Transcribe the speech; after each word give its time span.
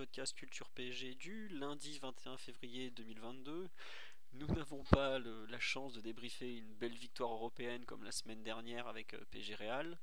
Podcast 0.00 0.34
Culture 0.34 0.70
PSG 0.70 1.14
du 1.16 1.48
lundi 1.48 1.98
21 1.98 2.38
février 2.38 2.90
2022, 2.92 3.68
nous 4.32 4.46
n'avons 4.46 4.82
pas 4.84 5.18
la 5.18 5.60
chance 5.60 5.92
de 5.92 6.00
débriefer 6.00 6.56
une 6.56 6.72
belle 6.72 6.94
victoire 6.94 7.30
européenne 7.30 7.84
comme 7.84 8.02
la 8.02 8.10
semaine 8.10 8.42
dernière 8.42 8.86
avec 8.86 9.12
euh, 9.12 9.22
PSG 9.30 9.56
Real. 9.56 9.98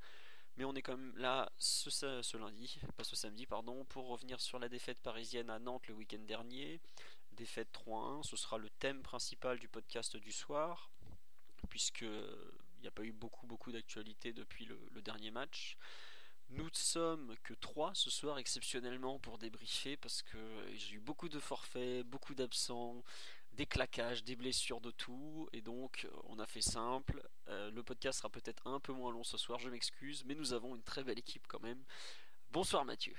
Mais 0.55 0.65
on 0.65 0.75
est 0.75 0.83
quand 0.83 0.95
même 0.95 1.17
là 1.17 1.51
ce, 1.57 2.37
lundi, 2.37 2.79
pas 2.95 3.03
ce 3.03 3.15
samedi, 3.15 3.47
pardon, 3.47 3.85
pour 3.85 4.07
revenir 4.09 4.39
sur 4.39 4.59
la 4.59 4.69
défaite 4.69 4.99
parisienne 4.99 5.49
à 5.49 5.57
Nantes 5.57 5.87
le 5.87 5.95
week-end 5.95 6.21
dernier. 6.27 6.79
Défaite 7.31 7.69
3-1, 7.73 8.21
ce 8.21 8.37
sera 8.37 8.59
le 8.59 8.69
thème 8.69 9.01
principal 9.01 9.57
du 9.57 9.67
podcast 9.67 10.15
du 10.15 10.31
soir, 10.31 10.91
puisque 11.69 12.03
euh, 12.03 12.51
il 12.77 12.81
n'y 12.81 12.87
a 12.87 12.91
pas 12.91 13.03
eu 13.03 13.13
beaucoup 13.13 13.47
beaucoup 13.47 13.71
d'actualité 13.71 14.31
depuis 14.31 14.65
le 14.65 15.01
dernier 15.01 15.31
match. 15.31 15.75
Nous 16.49 16.63
ne 16.63 16.69
sommes 16.73 17.35
que 17.43 17.53
3 17.53 17.93
ce 17.93 18.09
soir 18.09 18.37
exceptionnellement 18.37 19.19
pour 19.19 19.37
débriefer 19.37 19.97
parce 19.97 20.21
que 20.21 20.37
j'ai 20.75 20.95
eu 20.95 20.99
beaucoup 20.99 21.27
de 21.29 21.39
forfaits, 21.39 22.05
beaucoup 22.05 22.35
d'absents, 22.35 23.03
des 23.53 23.65
claquages, 23.65 24.23
des 24.23 24.35
blessures 24.35 24.79
de 24.81 24.91
tout, 24.91 25.49
et 25.51 25.61
donc 25.61 26.05
euh, 26.05 26.09
on 26.25 26.39
a 26.39 26.45
fait 26.45 26.61
simple. 26.61 27.27
Euh, 27.49 27.71
le 27.71 27.83
podcast 27.83 28.19
sera 28.19 28.29
peut-être 28.29 28.65
un 28.67 28.79
peu 28.79 28.93
moins 28.93 29.11
long 29.11 29.23
ce 29.23 29.37
soir, 29.37 29.59
je 29.59 29.69
m'excuse, 29.69 30.23
mais 30.25 30.35
nous 30.35 30.53
avons 30.53 30.75
une 30.75 30.83
très 30.83 31.03
belle 31.03 31.19
équipe 31.19 31.47
quand 31.47 31.61
même. 31.61 31.83
Bonsoir 32.51 32.85
Mathieu. 32.85 33.15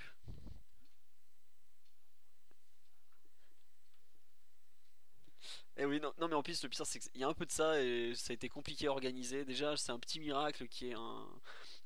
Eh 5.77 5.85
oui, 5.85 6.01
non, 6.01 6.13
non, 6.19 6.29
mais 6.29 6.35
en 6.35 6.43
plus, 6.43 6.61
le 6.63 6.69
pire, 6.69 6.85
c'est 6.87 6.99
qu'il 6.99 7.21
y 7.21 7.25
a 7.25 7.29
un 7.29 7.35
peu 7.35 7.47
de 7.47 7.53
ça 7.53 7.81
et 7.81 8.13
ça 8.17 8.33
a 8.33 8.35
été 8.35 8.49
compliqué 8.49 8.89
à 8.89 8.91
organiser. 8.91 9.45
Déjà, 9.45 9.77
c'est 9.77 9.93
un 9.93 9.99
petit 10.01 10.19
miracle 10.19 10.67
qui 10.67 10.89
est 10.89 10.95
un, 10.95 11.27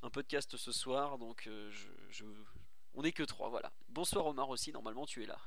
un 0.02 0.10
podcast 0.10 0.56
ce 0.56 0.72
soir, 0.72 1.18
donc 1.18 1.46
euh, 1.46 1.70
on 2.94 3.02
n'est 3.02 3.12
que 3.12 3.22
trois, 3.22 3.48
voilà. 3.48 3.72
Bonsoir 3.88 4.26
Omar 4.26 4.48
aussi, 4.50 4.72
normalement 4.72 5.06
tu 5.06 5.22
es 5.22 5.26
là. 5.26 5.38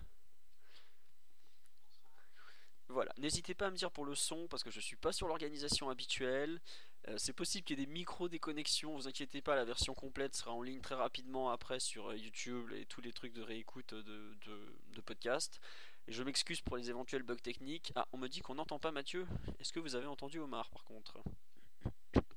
Voilà, 2.88 3.14
n'hésitez 3.18 3.54
pas 3.54 3.68
à 3.68 3.72
me 3.72 3.76
dire 3.76 3.92
pour 3.92 4.06
le 4.06 4.16
son 4.16 4.48
parce 4.48 4.64
que 4.64 4.70
je 4.72 4.80
suis 4.80 4.96
pas 4.96 5.12
sur 5.12 5.28
l'organisation 5.28 5.90
habituelle. 5.90 6.62
Euh, 7.08 7.18
c'est 7.18 7.34
possible 7.34 7.66
qu'il 7.66 7.78
y 7.78 7.82
ait 7.82 7.86
des 7.86 7.92
micro 7.92 8.30
déconnexions, 8.30 8.96
vous 8.96 9.08
inquiétez 9.08 9.42
pas, 9.42 9.56
la 9.56 9.66
version 9.66 9.94
complète 9.94 10.36
sera 10.36 10.52
en 10.52 10.62
ligne 10.62 10.82
très 10.82 10.96
rapidement 10.96 11.50
après 11.50 11.80
sur 11.80 12.12
euh, 12.12 12.18
YouTube 12.18 12.72
et 12.72 12.86
tous 12.86 13.02
les 13.02 13.12
trucs 13.12 13.34
de 13.34 13.42
réécoute 13.42 13.94
de 13.94 15.02
podcast. 15.02 15.60
Et 16.08 16.14
je 16.14 16.24
m'excuse 16.24 16.62
pour 16.62 16.78
les 16.78 16.90
éventuels 16.90 17.24
bugs 17.24 17.36
techniques. 17.36 17.92
Ah, 17.96 18.08
on 18.14 18.18
me 18.18 18.28
dit 18.28 18.42
qu'on 18.42 18.56
n'entend 18.56 18.80
pas 18.80 18.92
Mathieu. 18.92 19.28
Est-ce 19.60 19.74
que 19.74 19.80
vous 19.80 19.96
avez 19.96 20.06
entendu 20.06 20.40
Omar 20.40 20.70
par 20.70 20.86
contre? 20.86 21.20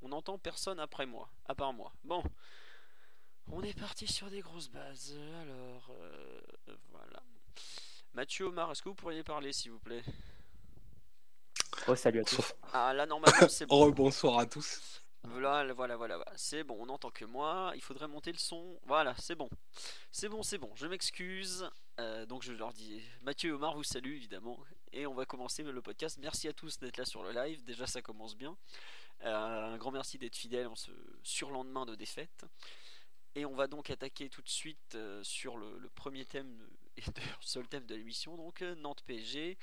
On 0.03 0.09
n'entend 0.09 0.39
personne 0.39 0.81
après 0.81 1.07
moi, 1.07 1.29
à 1.47 1.55
part 1.55 1.73
moi. 1.73 1.93
Bon, 2.05 2.23
on 3.51 3.63
est 3.63 3.79
parti 3.79 4.07
sur 4.07 4.31
des 4.31 4.41
grosses 4.41 4.69
bases. 4.69 5.19
Alors, 5.43 5.91
euh, 5.91 6.41
voilà. 6.91 7.23
Mathieu 8.15 8.47
Omar, 8.47 8.71
est-ce 8.71 8.83
que 8.83 8.89
vous 8.89 8.95
pourriez 8.95 9.23
parler 9.23 9.53
s'il 9.53 9.71
vous 9.71 9.79
plaît? 9.79 10.05
Oh, 11.87 11.95
salut 11.95 12.21
à 12.21 12.25
tous. 12.25 12.55
Ah 12.73 12.93
là 12.93 13.07
normalement 13.07 13.49
c'est 13.49 13.67
bon. 13.67 13.87
Oh, 13.87 13.93
bonsoir 13.93 14.39
à 14.39 14.47
tous. 14.47 15.03
Voilà, 15.25 15.73
voilà, 15.75 15.97
voilà, 15.97 16.17
voilà. 16.17 16.33
c'est 16.37 16.65
bon, 16.65 16.77
on 16.79 16.87
n'entend 16.87 17.11
que 17.11 17.25
moi, 17.25 17.73
il 17.75 17.83
faudrait 17.83 18.09
monter 18.09 18.33
le 18.33 18.39
son, 18.39 18.79
voilà, 18.87 19.15
c'est 19.19 19.35
bon. 19.35 19.49
C'est 20.13 20.29
bon, 20.29 20.43
c'est 20.43 20.59
bon, 20.59 20.71
je 20.75 20.87
m'excuse. 20.87 21.69
Euh, 22.01 22.25
donc 22.27 22.43
je 22.43 22.53
leur 22.53 22.73
dis, 22.73 23.03
Mathieu 23.23 23.51
et 23.51 23.53
Omar 23.53 23.75
vous 23.75 23.83
saluent 23.83 24.17
évidemment, 24.17 24.59
et 24.93 25.07
on 25.07 25.15
va 25.15 25.27
commencer 25.27 25.63
le 25.63 25.83
podcast. 25.83 26.19
Merci 26.21 26.49
à 26.49 26.53
tous 26.53 26.79
d'être 26.79 26.97
là 26.97 27.05
sur 27.05 27.23
le 27.23 27.33
live, 27.33 27.65
déjà 27.65 27.87
ça 27.87 28.01
commence 28.01 28.37
bien. 28.37 28.57
Euh, 29.25 29.75
un 29.75 29.77
grand 29.79 29.91
merci 29.91 30.19
d'être 30.19 30.37
fidèles 30.37 30.67
en 30.69 30.77
ce 30.77 30.91
surlendemain 31.23 31.87
de 31.87 31.95
défaite. 31.95 32.45
Et 33.35 33.45
on 33.45 33.55
va 33.55 33.67
donc 33.67 33.91
attaquer 33.91 34.29
tout 34.29 34.43
de 34.43 34.49
suite 34.49 34.95
euh, 34.95 35.23
sur 35.23 35.57
le, 35.57 35.79
le 35.79 35.89
premier 35.91 36.25
thème, 36.25 36.69
et 36.97 37.03
d'ailleurs 37.15 37.43
seul 37.43 37.67
thème 37.69 37.87
de 37.87 37.95
l'émission, 37.95 38.37
donc 38.37 38.63
euh, 38.63 38.75
Nantes 38.77 39.03
PSG. 39.07 39.57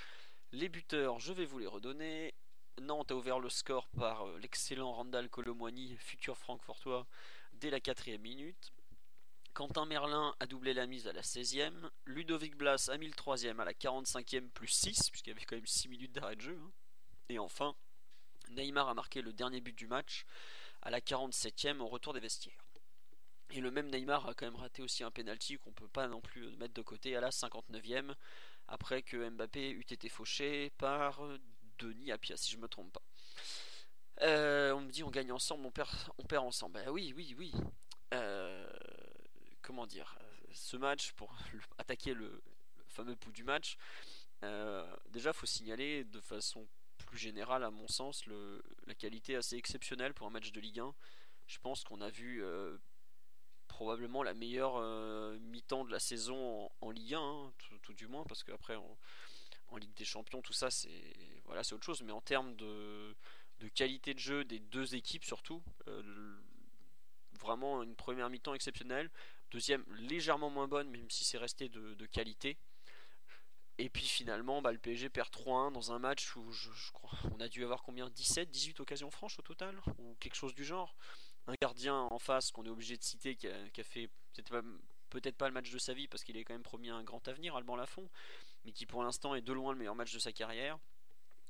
Les 0.51 0.69
buteurs, 0.69 1.19
je 1.19 1.33
vais 1.33 1.45
vous 1.45 1.59
les 1.59 1.67
redonner. 1.67 2.33
Nantes 2.81 3.11
a 3.11 3.15
ouvert 3.15 3.39
le 3.39 3.49
score 3.49 3.87
par 3.89 4.27
l'excellent 4.37 4.93
Randall 4.93 5.29
Colomwani, 5.29 5.95
futur 5.97 6.37
Francfortois, 6.37 7.07
dès 7.53 7.69
la 7.69 7.79
quatrième 7.79 8.21
minute. 8.21 8.73
Quentin 9.53 9.85
Merlin 9.85 10.35
a 10.41 10.45
doublé 10.47 10.73
la 10.73 10.85
mise 10.85 11.07
à 11.07 11.13
la 11.13 11.21
16e. 11.21 11.89
Ludovic 12.05 12.57
Blas 12.57 12.89
a 12.91 12.97
mis 12.97 13.07
le 13.07 13.13
troisième 13.13 13.61
à 13.61 13.65
la 13.65 13.71
45e 13.73 14.49
plus 14.49 14.67
6, 14.67 15.09
puisqu'il 15.09 15.29
y 15.29 15.33
avait 15.33 15.45
quand 15.45 15.55
même 15.55 15.65
6 15.65 15.87
minutes 15.87 16.11
d'arrêt 16.11 16.35
de 16.35 16.41
jeu. 16.41 16.59
hein. 16.61 16.71
Et 17.29 17.39
enfin, 17.39 17.73
Neymar 18.51 18.89
a 18.89 18.93
marqué 18.93 19.21
le 19.21 19.33
dernier 19.33 19.61
but 19.61 19.75
du 19.75 19.87
match 19.87 20.25
à 20.81 20.89
la 20.89 20.99
47e 20.99 21.79
au 21.79 21.87
retour 21.87 22.13
des 22.13 22.19
vestiaires. 22.19 22.65
Et 23.51 23.61
le 23.61 23.71
même 23.71 23.89
Neymar 23.89 24.27
a 24.27 24.33
quand 24.33 24.45
même 24.45 24.55
raté 24.55 24.81
aussi 24.81 25.03
un 25.03 25.11
penalty 25.11 25.57
qu'on 25.57 25.71
peut 25.71 25.87
pas 25.87 26.07
non 26.07 26.21
plus 26.21 26.55
mettre 26.57 26.73
de 26.73 26.81
côté 26.81 27.15
à 27.15 27.21
la 27.21 27.29
59e, 27.29 28.13
après 28.67 29.03
que 29.03 29.29
Mbappé 29.29 29.71
eût 29.71 29.85
été 29.89 30.09
fauché 30.09 30.71
par 30.77 31.21
Denis 31.77 32.11
Apia, 32.11 32.37
si 32.37 32.51
je 32.51 32.57
me 32.57 32.67
trompe 32.67 32.91
pas. 32.91 33.01
Euh, 34.21 34.71
on 34.73 34.81
me 34.81 34.91
dit 34.91 35.03
on 35.03 35.11
gagne 35.11 35.31
ensemble, 35.31 35.65
on 35.65 35.71
perd, 35.71 36.45
ensemble. 36.45 36.73
Bah 36.73 36.91
oui, 36.91 37.13
oui, 37.15 37.35
oui. 37.37 37.53
Euh, 38.13 38.67
comment 39.61 39.85
dire 39.85 40.17
Ce 40.53 40.77
match, 40.77 41.11
pour 41.13 41.35
attaquer 41.77 42.13
le, 42.13 42.41
le 42.77 42.83
fameux 42.87 43.15
pouls 43.15 43.31
du 43.31 43.43
match, 43.43 43.77
euh, 44.43 44.85
déjà 45.09 45.33
faut 45.33 45.45
signaler 45.45 46.03
de 46.03 46.19
façon 46.19 46.67
plus 46.97 47.17
générale, 47.17 47.63
à 47.63 47.71
mon 47.71 47.87
sens, 47.87 48.25
le- 48.25 48.63
la 48.87 48.95
qualité 48.95 49.35
assez 49.35 49.55
exceptionnelle 49.55 50.13
pour 50.13 50.27
un 50.27 50.29
match 50.29 50.51
de 50.51 50.59
Ligue 50.59 50.79
1. 50.79 50.93
Je 51.47 51.59
pense 51.59 51.83
qu'on 51.83 52.01
a 52.01 52.09
vu 52.09 52.43
euh, 52.43 52.77
probablement 53.67 54.23
la 54.23 54.33
meilleure 54.33 54.77
euh, 54.77 55.37
mi-temps 55.39 55.85
de 55.85 55.91
la 55.91 55.99
saison 55.99 56.69
en, 56.81 56.91
Ligue 56.91 57.15
1, 57.15 57.19
hein, 57.19 57.53
tout, 57.83 57.93
du 57.93 58.07
moins, 58.07 58.23
parce 58.23 58.43
qu'après 58.43 58.75
en, 58.75 58.97
Ligue 59.77 59.93
des 59.95 60.05
Champions, 60.05 60.41
tout 60.41 60.53
ça, 60.53 60.71
c'est 60.71 61.13
voilà, 61.43 61.61
c'est 61.63 61.75
autre 61.75 61.83
chose. 61.85 62.01
Mais 62.01 62.13
en 62.13 62.21
termes 62.21 62.55
de, 62.55 63.13
qualité 63.73 64.13
de 64.13 64.19
jeu 64.19 64.45
des 64.45 64.59
deux 64.59 64.95
équipes, 64.95 65.25
surtout, 65.25 65.61
euh, 65.87 66.37
vraiment 67.39 67.83
une 67.83 67.95
première 67.95 68.29
mi-temps 68.29 68.53
exceptionnelle, 68.53 69.11
deuxième 69.51 69.83
légèrement 69.97 70.49
moins 70.49 70.67
bonne, 70.67 70.89
même 70.89 71.09
si 71.09 71.25
c'est 71.25 71.37
resté 71.37 71.67
de 71.67 72.05
qualité. 72.05 72.57
Et 73.77 73.89
puis 73.89 74.05
finalement, 74.05 74.61
bah, 74.61 74.71
le 74.71 74.77
PSG 74.77 75.09
perd 75.09 75.29
3-1 75.29 75.71
dans 75.71 75.91
un 75.91 75.99
match 75.99 76.35
où 76.37 76.49
je, 76.51 76.69
crois 76.93 77.19
on 77.33 77.39
a 77.41 77.49
dû 77.49 77.63
avoir 77.63 77.83
combien? 77.83 78.09
17, 78.09 78.49
18 78.49 78.79
occasions 78.79 79.11
franches 79.11 79.37
au 79.39 79.41
total? 79.41 79.81
Ou 79.97 80.15
quelque 80.19 80.35
chose 80.35 80.55
du 80.55 80.63
genre? 80.63 80.95
Un 81.47 81.55
gardien 81.61 81.95
en 81.95 82.19
face 82.19 82.51
qu'on 82.51 82.65
est 82.65 82.69
obligé 82.69 82.97
de 82.97 83.03
citer 83.03 83.35
qui 83.35 83.47
a, 83.47 83.83
fait 83.83 84.07
peut-être 84.33 84.49
pas, 84.49 84.61
peut-être 85.09 85.35
pas 85.35 85.47
le 85.47 85.53
match 85.53 85.71
de 85.71 85.77
sa 85.77 85.93
vie 85.93 86.07
parce 86.07 86.23
qu'il 86.23 86.37
est 86.37 86.45
quand 86.45 86.53
même 86.53 86.63
promis 86.63 86.89
un 86.89 87.03
grand 87.03 87.27
avenir, 87.27 87.55
Alban 87.55 87.75
Lafont, 87.75 88.09
mais 88.63 88.71
qui 88.71 88.85
pour 88.85 89.03
l'instant 89.03 89.35
est 89.35 89.41
de 89.41 89.53
loin 89.53 89.73
le 89.73 89.77
meilleur 89.77 89.95
match 89.95 90.13
de 90.13 90.19
sa 90.19 90.31
carrière. 90.31 90.79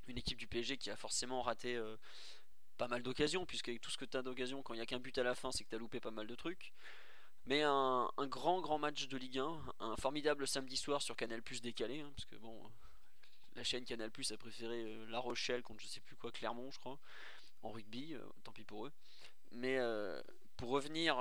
Une 0.08 0.18
équipe 0.18 0.38
du 0.38 0.48
PSG 0.48 0.78
qui 0.78 0.90
a 0.90 0.96
forcément 0.96 1.42
raté 1.42 1.76
euh, 1.76 1.96
pas 2.78 2.88
mal 2.88 3.04
d'occasions, 3.04 3.46
puisqu'avec 3.46 3.82
tout 3.82 3.92
ce 3.92 3.98
que 3.98 4.06
tu 4.06 4.18
as 4.18 4.22
d'occasions, 4.22 4.62
quand 4.64 4.74
il 4.74 4.78
n'y 4.78 4.84
a 4.84 4.86
qu'un 4.86 5.00
but 5.00 5.18
à 5.18 5.24
la 5.24 5.36
fin, 5.36 5.52
c'est 5.52 5.64
que 5.64 5.70
tu 5.70 5.76
as 5.76 5.80
loupé 5.80 6.00
pas 6.00 6.12
mal 6.12 6.28
de 6.28 6.36
trucs. 6.36 6.74
Mais 7.48 7.62
un, 7.62 8.10
grand 8.22 8.60
grand 8.62 8.80
match 8.80 9.08
de 9.08 9.18
Ligue 9.18 9.40
1, 9.40 9.60
un 9.80 9.96
formidable 9.98 10.48
samedi 10.48 10.78
soir 10.78 11.02
sur 11.02 11.16
Canal 11.16 11.44
Plus 11.44 11.62
décalé, 11.62 12.02
hein, 12.02 12.12
parce 12.16 12.26
que 12.26 12.36
bon, 12.38 12.60
la 13.56 13.64
chaîne 13.64 13.86
Canal 13.86 14.10
Plus 14.10 14.32
a 14.32 14.38
préféré 14.38 14.82
euh, 14.84 15.06
La 15.10 15.20
Rochelle 15.20 15.62
contre 15.62 15.82
je 15.84 15.88
sais 15.88 16.00
plus 16.00 16.16
quoi, 16.16 16.32
Clermont, 16.32 16.72
je 16.72 16.80
crois, 16.80 16.98
en 17.62 17.70
rugby, 17.70 18.16
euh, 18.16 18.20
tant 18.44 18.52
pis 18.52 18.64
pour 18.64 18.88
eux. 18.88 18.92
Mais 19.52 19.78
euh, 19.78 20.22
pour 20.58 20.70
revenir 20.70 21.18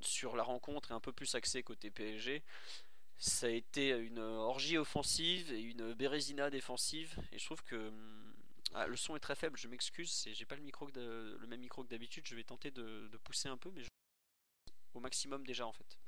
sur 0.00 0.36
la 0.36 0.42
rencontre 0.42 0.90
et 0.90 0.94
un 0.94 1.00
peu 1.00 1.12
plus 1.12 1.34
axé 1.34 1.62
côté 1.62 1.90
PSG, 1.90 2.42
ça 3.18 3.46
a 3.46 3.50
été 3.50 3.90
une 3.90 4.18
orgie 4.18 4.78
offensive 4.78 5.52
et 5.52 5.60
une 5.60 5.92
bérésina 5.92 6.50
défensive. 6.50 7.14
Et 7.30 7.38
je 7.38 7.44
trouve 7.44 7.62
que 7.62 7.88
hum, 7.88 8.34
ah, 8.74 8.86
le 8.86 8.96
son 8.96 9.16
est 9.16 9.20
très 9.20 9.36
faible. 9.36 9.58
Je 9.58 9.68
m'excuse, 9.68 10.26
j'ai 10.32 10.46
pas 10.46 10.56
le 10.56 10.62
micro 10.62 10.88
le 10.94 11.46
même 11.46 11.60
micro 11.60 11.84
que 11.84 11.88
d'habitude. 11.90 12.24
Je 12.26 12.34
vais 12.34 12.42
tenter 12.44 12.70
de, 12.70 13.08
de 13.12 13.16
pousser 13.18 13.48
un 13.48 13.56
peu, 13.56 13.70
mais 13.70 13.82
je- 13.82 13.88
au 14.94 15.00
maximum 15.00 15.46
déjà 15.46 15.66
en 15.66 15.72
fait. 15.72 15.98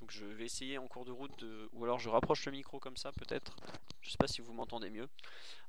Donc 0.00 0.10
je 0.10 0.26
vais 0.26 0.44
essayer 0.44 0.78
en 0.78 0.86
cours 0.88 1.04
de 1.04 1.12
route 1.12 1.44
ou 1.72 1.84
alors 1.84 1.98
je 1.98 2.08
rapproche 2.08 2.44
le 2.46 2.52
micro 2.52 2.78
comme 2.78 2.96
ça 2.96 3.12
peut-être. 3.12 3.56
Je 4.02 4.10
sais 4.10 4.18
pas 4.18 4.28
si 4.28 4.40
vous 4.40 4.52
m'entendez 4.52 4.90
mieux. 4.90 5.08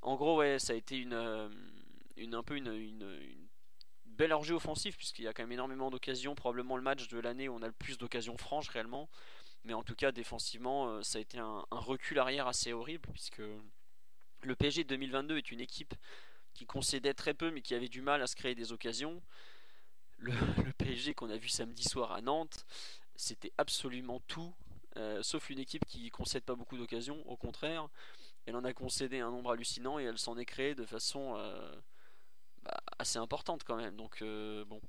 En 0.01 0.15
gros 0.15 0.37
ouais, 0.37 0.59
ça 0.59 0.73
a 0.73 0.75
été 0.75 0.97
une, 0.97 1.13
euh, 1.13 1.49
une 2.17 2.35
un 2.35 2.43
peu 2.43 2.57
une, 2.57 2.67
une- 2.73 3.19
une 3.21 3.47
bel 4.05 4.33
orgie 4.33 4.53
offensif, 4.53 4.97
puisqu'il 4.97 5.25
y 5.25 5.27
a 5.27 5.33
quand 5.33 5.43
même 5.43 5.51
énormément 5.51 5.91
d'occasions, 5.91 6.35
probablement 6.35 6.75
le 6.75 6.81
match 6.81 7.07
de 7.07 7.19
l'année 7.19 7.47
où 7.47 7.53
on 7.53 7.61
a 7.61 7.67
le 7.67 7.73
plus 7.73 7.97
d'occasions 7.97 8.37
franches 8.37 8.69
réellement. 8.69 9.09
Mais 9.63 9.73
en 9.73 9.83
tout 9.83 9.95
cas, 9.95 10.11
défensivement, 10.11 10.89
euh, 10.89 11.03
ça 11.03 11.19
a 11.19 11.21
été 11.21 11.37
un, 11.39 11.65
recul 11.71 12.19
arrière 12.19 12.47
assez 12.47 12.73
horrible, 12.73 13.07
puisque 13.11 13.41
le 14.41 14.55
PSG 14.55 14.83
2022 14.85 15.37
est 15.37 15.51
une 15.51 15.59
équipe 15.61 15.93
qui 16.53 16.65
concédait 16.65 17.13
très 17.13 17.33
peu, 17.33 17.51
mais 17.51 17.61
qui 17.61 17.75
avait 17.75 17.89
du 17.89 18.01
mal 18.01 18.21
à 18.21 18.27
se 18.27 18.35
créer 18.35 18.55
des 18.55 18.71
occasions. 18.71 19.21
Le, 20.17 20.31
PSG 20.77 21.13
qu'on 21.13 21.29
a 21.29 21.37
vu 21.37 21.49
samedi 21.49 21.83
soir 21.83 22.11
à 22.11 22.21
Nantes, 22.21 22.65
c'était 23.15 23.51
absolument 23.57 24.19
tout, 24.27 24.53
euh, 24.97 25.21
sauf 25.21 25.49
une 25.49 25.59
équipe 25.59 25.85
qui 25.85 26.09
concède 26.09 26.43
pas 26.43 26.55
beaucoup 26.55 26.77
d'occasions, 26.77 27.21
au 27.29 27.37
contraire. 27.37 27.87
Elle 28.45 28.55
en 28.55 28.63
a 28.63 28.73
concédé 28.73 29.19
un 29.19 29.29
nombre 29.29 29.51
hallucinant 29.51 29.99
et 29.99 30.03
elle 30.03 30.17
s'en 30.17 30.37
est 30.37 30.45
créée 30.45 30.73
de 30.73 30.85
façon 30.85 31.35
euh, 31.37 31.75
bah, 32.63 32.77
assez 32.97 33.19
importante 33.19 33.63
quand 33.63 33.75
même. 33.75 33.95
Donc 33.95 34.21
euh, 34.21 34.65
bon, 34.65 34.81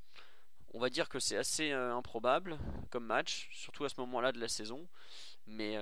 on 0.72 0.78
va 0.78 0.88
dire 0.88 1.08
que 1.08 1.18
c'est 1.18 1.36
assez 1.36 1.72
improbable 1.72 2.58
comme 2.90 3.04
match, 3.04 3.48
surtout 3.52 3.84
à 3.84 3.88
ce 3.88 4.00
moment-là 4.00 4.32
de 4.32 4.40
la 4.40 4.48
saison. 4.48 4.88
Mais 5.46 5.76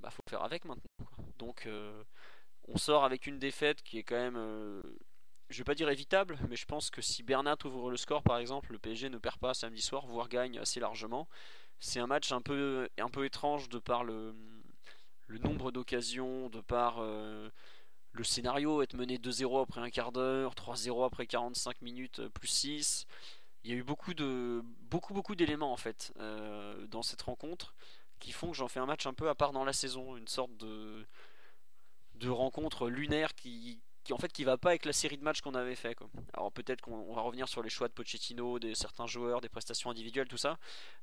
bah, 0.00 0.10
faut 0.10 0.22
faire 0.28 0.42
avec 0.42 0.64
maintenant. 0.64 0.90
Donc 1.38 1.68
on 2.68 2.76
sort 2.76 3.04
avec 3.04 3.26
une 3.26 3.38
défaite 3.38 3.82
qui 3.82 3.98
est 3.98 4.02
quand 4.02 4.16
même 4.16 4.82
je 5.48 5.58
vais 5.58 5.64
pas 5.64 5.74
dire 5.74 5.88
évitable, 5.88 6.38
mais 6.48 6.56
je 6.56 6.66
pense 6.66 6.90
que 6.90 7.00
si 7.00 7.22
Bernat 7.22 7.56
ouvre 7.64 7.90
le 7.90 7.96
score 7.96 8.22
par 8.22 8.38
exemple, 8.38 8.72
le 8.72 8.78
PSG 8.78 9.08
ne 9.10 9.18
perd 9.18 9.38
pas 9.38 9.54
samedi 9.54 9.80
soir, 9.80 10.06
voire 10.06 10.28
gagne 10.28 10.58
assez 10.58 10.80
largement. 10.80 11.28
C'est 11.78 12.00
un 12.00 12.06
match 12.06 12.32
un 12.32 12.40
peu, 12.40 12.88
un 12.98 13.08
peu 13.08 13.24
étrange 13.24 13.68
de 13.68 13.78
par 13.78 14.02
le, 14.02 14.34
nombre 15.28 15.70
d'occasions, 15.70 16.48
de 16.48 16.60
par 16.60 16.96
euh, 16.98 17.50
le 18.12 18.24
scénario, 18.24 18.82
être 18.82 18.94
mené 18.94 19.18
2-0 19.18 19.62
après 19.62 19.80
un 19.80 19.90
quart 19.90 20.12
d'heure, 20.12 20.54
3-0 20.54 21.06
après 21.06 21.26
45 21.26 21.82
minutes 21.82 22.20
euh, 22.20 22.28
plus 22.28 22.48
6. 22.48 23.06
Il 23.64 23.70
y 23.70 23.74
a 23.74 23.76
eu 23.76 23.82
beaucoup 23.82 24.14
de 24.14 24.62
beaucoup 24.82 25.12
beaucoup 25.12 25.34
d'éléments 25.34 25.72
en 25.72 25.76
fait 25.76 26.12
euh, 26.20 26.86
dans 26.86 27.02
cette 27.02 27.22
rencontre 27.22 27.74
qui 28.20 28.30
font 28.32 28.50
que 28.50 28.56
j'en 28.56 28.68
fais 28.68 28.78
un 28.78 28.86
match 28.86 29.06
un 29.06 29.12
peu 29.12 29.28
à 29.28 29.34
part 29.34 29.52
dans 29.52 29.64
la 29.64 29.72
saison, 29.72 30.16
une 30.16 30.28
sorte 30.28 30.56
de 30.56 31.04
de 32.14 32.28
rencontre 32.30 32.88
lunaire 32.88 33.34
qui, 33.34 33.80
qui 34.06 34.12
en 34.12 34.18
fait 34.18 34.32
qui 34.32 34.44
va 34.44 34.56
pas 34.56 34.70
avec 34.70 34.84
la 34.84 34.92
série 34.92 35.18
de 35.18 35.24
matchs 35.24 35.40
qu'on 35.40 35.54
avait 35.54 35.74
fait. 35.74 35.96
Alors 36.32 36.52
peut-être 36.52 36.80
qu'on 36.80 37.12
va 37.12 37.22
revenir 37.22 37.48
sur 37.48 37.62
les 37.62 37.68
choix 37.68 37.88
de 37.88 37.92
Pochettino, 37.92 38.60
des 38.60 38.76
certains 38.76 39.06
joueurs, 39.06 39.40
des 39.40 39.48
prestations 39.48 39.90
individuelles, 39.90 40.28
tout 40.28 40.36
ça, 40.36 40.58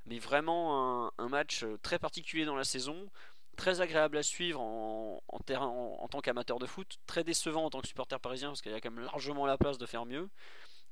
mais 0.06 0.18
vraiment 0.18 1.12
un, 1.18 1.28
match 1.28 1.64
très 1.82 1.98
particulier 1.98 2.44
dans 2.46 2.56
la 2.56 2.64
saison 2.64 3.10
très 3.56 3.80
agréable 3.80 4.16
à 4.16 4.22
suivre 4.22 4.60
en, 4.60 5.22
en, 5.28 6.08
tant 6.08 6.20
qu'amateur 6.20 6.58
de 6.58 6.66
foot, 6.66 6.98
très 7.06 7.24
décevant 7.24 7.66
en 7.66 7.70
tant 7.70 7.80
que 7.80 7.88
supporter 7.88 8.18
parisien 8.18 8.48
parce 8.48 8.62
qu'il 8.62 8.72
y 8.72 8.74
a 8.74 8.80
quand 8.80 8.90
même 8.90 9.04
largement 9.04 9.46
la 9.46 9.58
place 9.58 9.78
de 9.78 9.86
faire 9.86 10.06
mieux. 10.06 10.28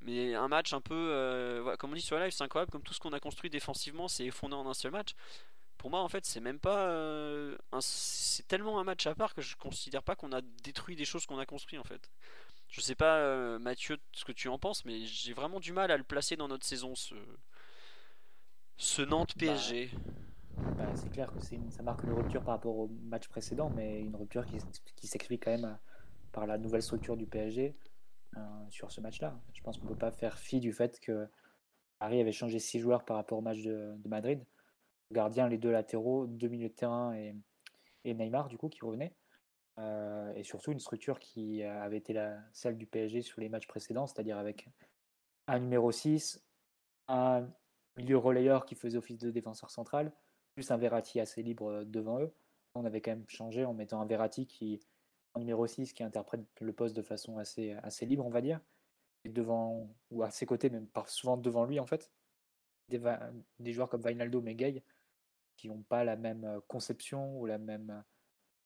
Mais 0.03 0.35
un 0.35 0.49
match 0.49 0.73
un 0.73 0.81
peu, 0.81 0.95
euh, 0.95 1.77
comme 1.77 1.93
on 1.93 1.95
dit 1.95 2.01
sur 2.01 2.17
la 2.17 2.25
live, 2.25 2.35
c'est 2.37 2.45
incroyable, 2.45 2.73
comme 2.73 2.83
tout 2.83 2.93
ce 2.93 3.01
qu'on 3.01 3.13
a 3.13 3.21
construit 3.21 3.51
défensivement 3.51 4.09
s'est 4.09 4.25
effondré 4.25 4.59
en 4.59 4.69
un 4.69 4.75
seul 4.75 4.91
match. 4.91 5.15
Pour 5.83 5.91
moi, 5.91 6.01
en 6.01 6.09
fait, 6.09 6.25
c'est 6.25 6.39
même 6.39 6.61
pas. 6.61 6.87
Euh, 6.91 7.57
c'est 7.81 8.47
tellement 8.47 8.79
un 8.79 8.85
match 8.85 9.05
à 9.09 9.17
part 9.17 9.35
que 9.35 9.43
je 9.43 9.57
considère 9.57 10.05
pas 10.05 10.15
qu'on 10.15 10.31
a 10.31 10.41
détruit 10.63 10.95
des 10.95 11.05
choses 11.05 11.27
qu'on 11.27 11.41
a 11.41 11.45
construit 11.45 11.77
en 11.77 11.83
fait. 11.83 12.09
Je 12.69 12.81
sais 12.81 12.95
pas, 12.95 13.17
euh, 13.17 13.59
Mathieu, 13.59 13.99
ce 14.13 14.25
que 14.25 14.31
tu 14.31 14.47
en 14.47 14.61
penses, 14.61 14.85
mais 14.85 15.05
j'ai 15.07 15.33
vraiment 15.33 15.59
du 15.59 15.73
mal 15.73 15.91
à 15.91 15.97
le 15.97 16.05
placer 16.05 16.37
dans 16.37 16.47
notre 16.47 16.65
saison, 16.65 16.95
ce, 16.95 17.17
ce 18.77 19.03
Nantes 19.03 19.35
PSG. 19.37 19.91
Bah, 20.79 20.87
c'est 20.95 21.11
clair 21.11 21.33
que 21.33 21.41
ça 21.41 21.83
marque 21.83 22.05
une 22.05 22.13
rupture 22.13 22.45
par 22.45 22.55
rapport 22.55 22.77
au 22.77 22.87
match 23.03 23.27
précédent, 23.27 23.69
mais 23.75 24.03
une 24.03 24.15
rupture 24.15 24.47
qui, 24.47 25.09
s'explique 25.09 25.43
quand 25.43 25.51
même 25.51 25.65
euh, 25.65 25.75
par 26.31 26.47
la 26.47 26.59
nouvelle 26.59 26.83
structure 26.83 27.17
du 27.17 27.27
PSG 27.27 27.75
euh, 28.37 28.41
sur 28.69 28.93
ce 28.93 29.01
match-là. 29.01 29.37
Je 29.53 29.63
pense 29.63 29.79
qu'on 29.79 29.87
ne 29.87 29.91
peut 29.91 29.99
pas 29.99 30.13
faire 30.13 30.39
fi 30.39 30.61
du 30.61 30.73
fait 30.73 31.01
que 31.01 31.27
Paris 31.99 32.21
avait 32.21 32.31
changé 32.31 32.61
six 32.61 32.79
joueurs 32.79 33.05
par 33.05 33.17
rapport 33.17 33.39
au 33.39 33.43
match 33.43 33.63
de, 33.63 33.97
Madrid. 34.07 34.45
Gardien, 35.13 35.49
les 35.49 35.59
deux 35.59 35.71
latéraux, 35.71 36.27
deux 36.27 36.49
milieux 36.49 36.69
de 36.69 36.75
terrain 36.75 37.15
et, 37.15 37.35
Neymar, 38.05 38.49
du 38.49 38.59
coup, 38.59 38.69
qui 38.69 38.81
revenait. 38.85 39.15
Euh, 39.79 40.35
et 40.35 40.43
surtout 40.43 40.73
une 40.73 40.81
structure 40.81 41.19
qui 41.19 41.63
avait 41.63 41.97
été 41.97 42.13
la, 42.13 42.39
celle 42.53 42.77
du 42.77 42.87
PSG 42.87 43.23
sur 43.23 43.41
les 43.41 43.49
matchs 43.49 43.67
précédents, 43.67 44.07
c'est-à-dire 44.07 44.37
avec 44.39 44.69
un 45.47 45.59
numéro 45.59 45.91
6, 45.91 46.45
un 47.09 47.49
milieu 47.97 48.17
relayeur 48.17 48.65
qui 48.65 48.75
faisait 48.75 48.99
office 48.99 49.19
de 49.19 49.31
défenseur 49.31 49.71
central, 49.71 50.13
plus 50.55 50.71
un 50.71 50.77
Verratti 50.77 51.21
assez 51.21 51.43
libre 51.43 51.71
euh, 51.71 51.85
devant 51.85 52.21
eux. 52.21 52.35
On 52.75 52.85
avait 52.85 53.01
quand 53.01 53.11
même 53.11 53.25
changé 53.29 53.65
en 53.65 53.75
mettant 53.75 54.01
un 54.01 54.07
Verratti 54.07 54.47
qui, 54.47 54.81
en 55.35 55.41
numéro 55.41 55.67
6 55.67 55.93
qui 55.93 56.03
interprète 56.03 56.41
le 56.61 56.73
poste 56.73 56.97
de 56.97 57.03
façon 57.03 57.39
assez, 57.39 57.73
assez 57.83 58.07
libre, 58.07 58.25
on 58.25 58.31
va 58.31 58.41
dire. 58.41 58.61
Et 59.25 59.29
devant, 59.29 59.95
ou 60.11 60.23
à 60.23 60.31
ses 60.31 60.47
côtés, 60.47 60.71
même 60.71 60.89
souvent 61.07 61.37
devant 61.37 61.65
lui 61.65 61.81
en 61.81 61.87
fait. 61.87 62.11
Des, 62.89 63.73
joueurs 63.73 63.89
comme 63.89 64.03
Vainaldo 64.03 64.43
mais 64.43 64.55
qui 65.57 65.69
n'ont 65.69 65.83
pas 65.83 66.05
la 66.05 66.17
même 66.17 66.61
conception 66.69 67.39
ou 67.39 67.47
la 67.47 67.59
même, 67.59 68.03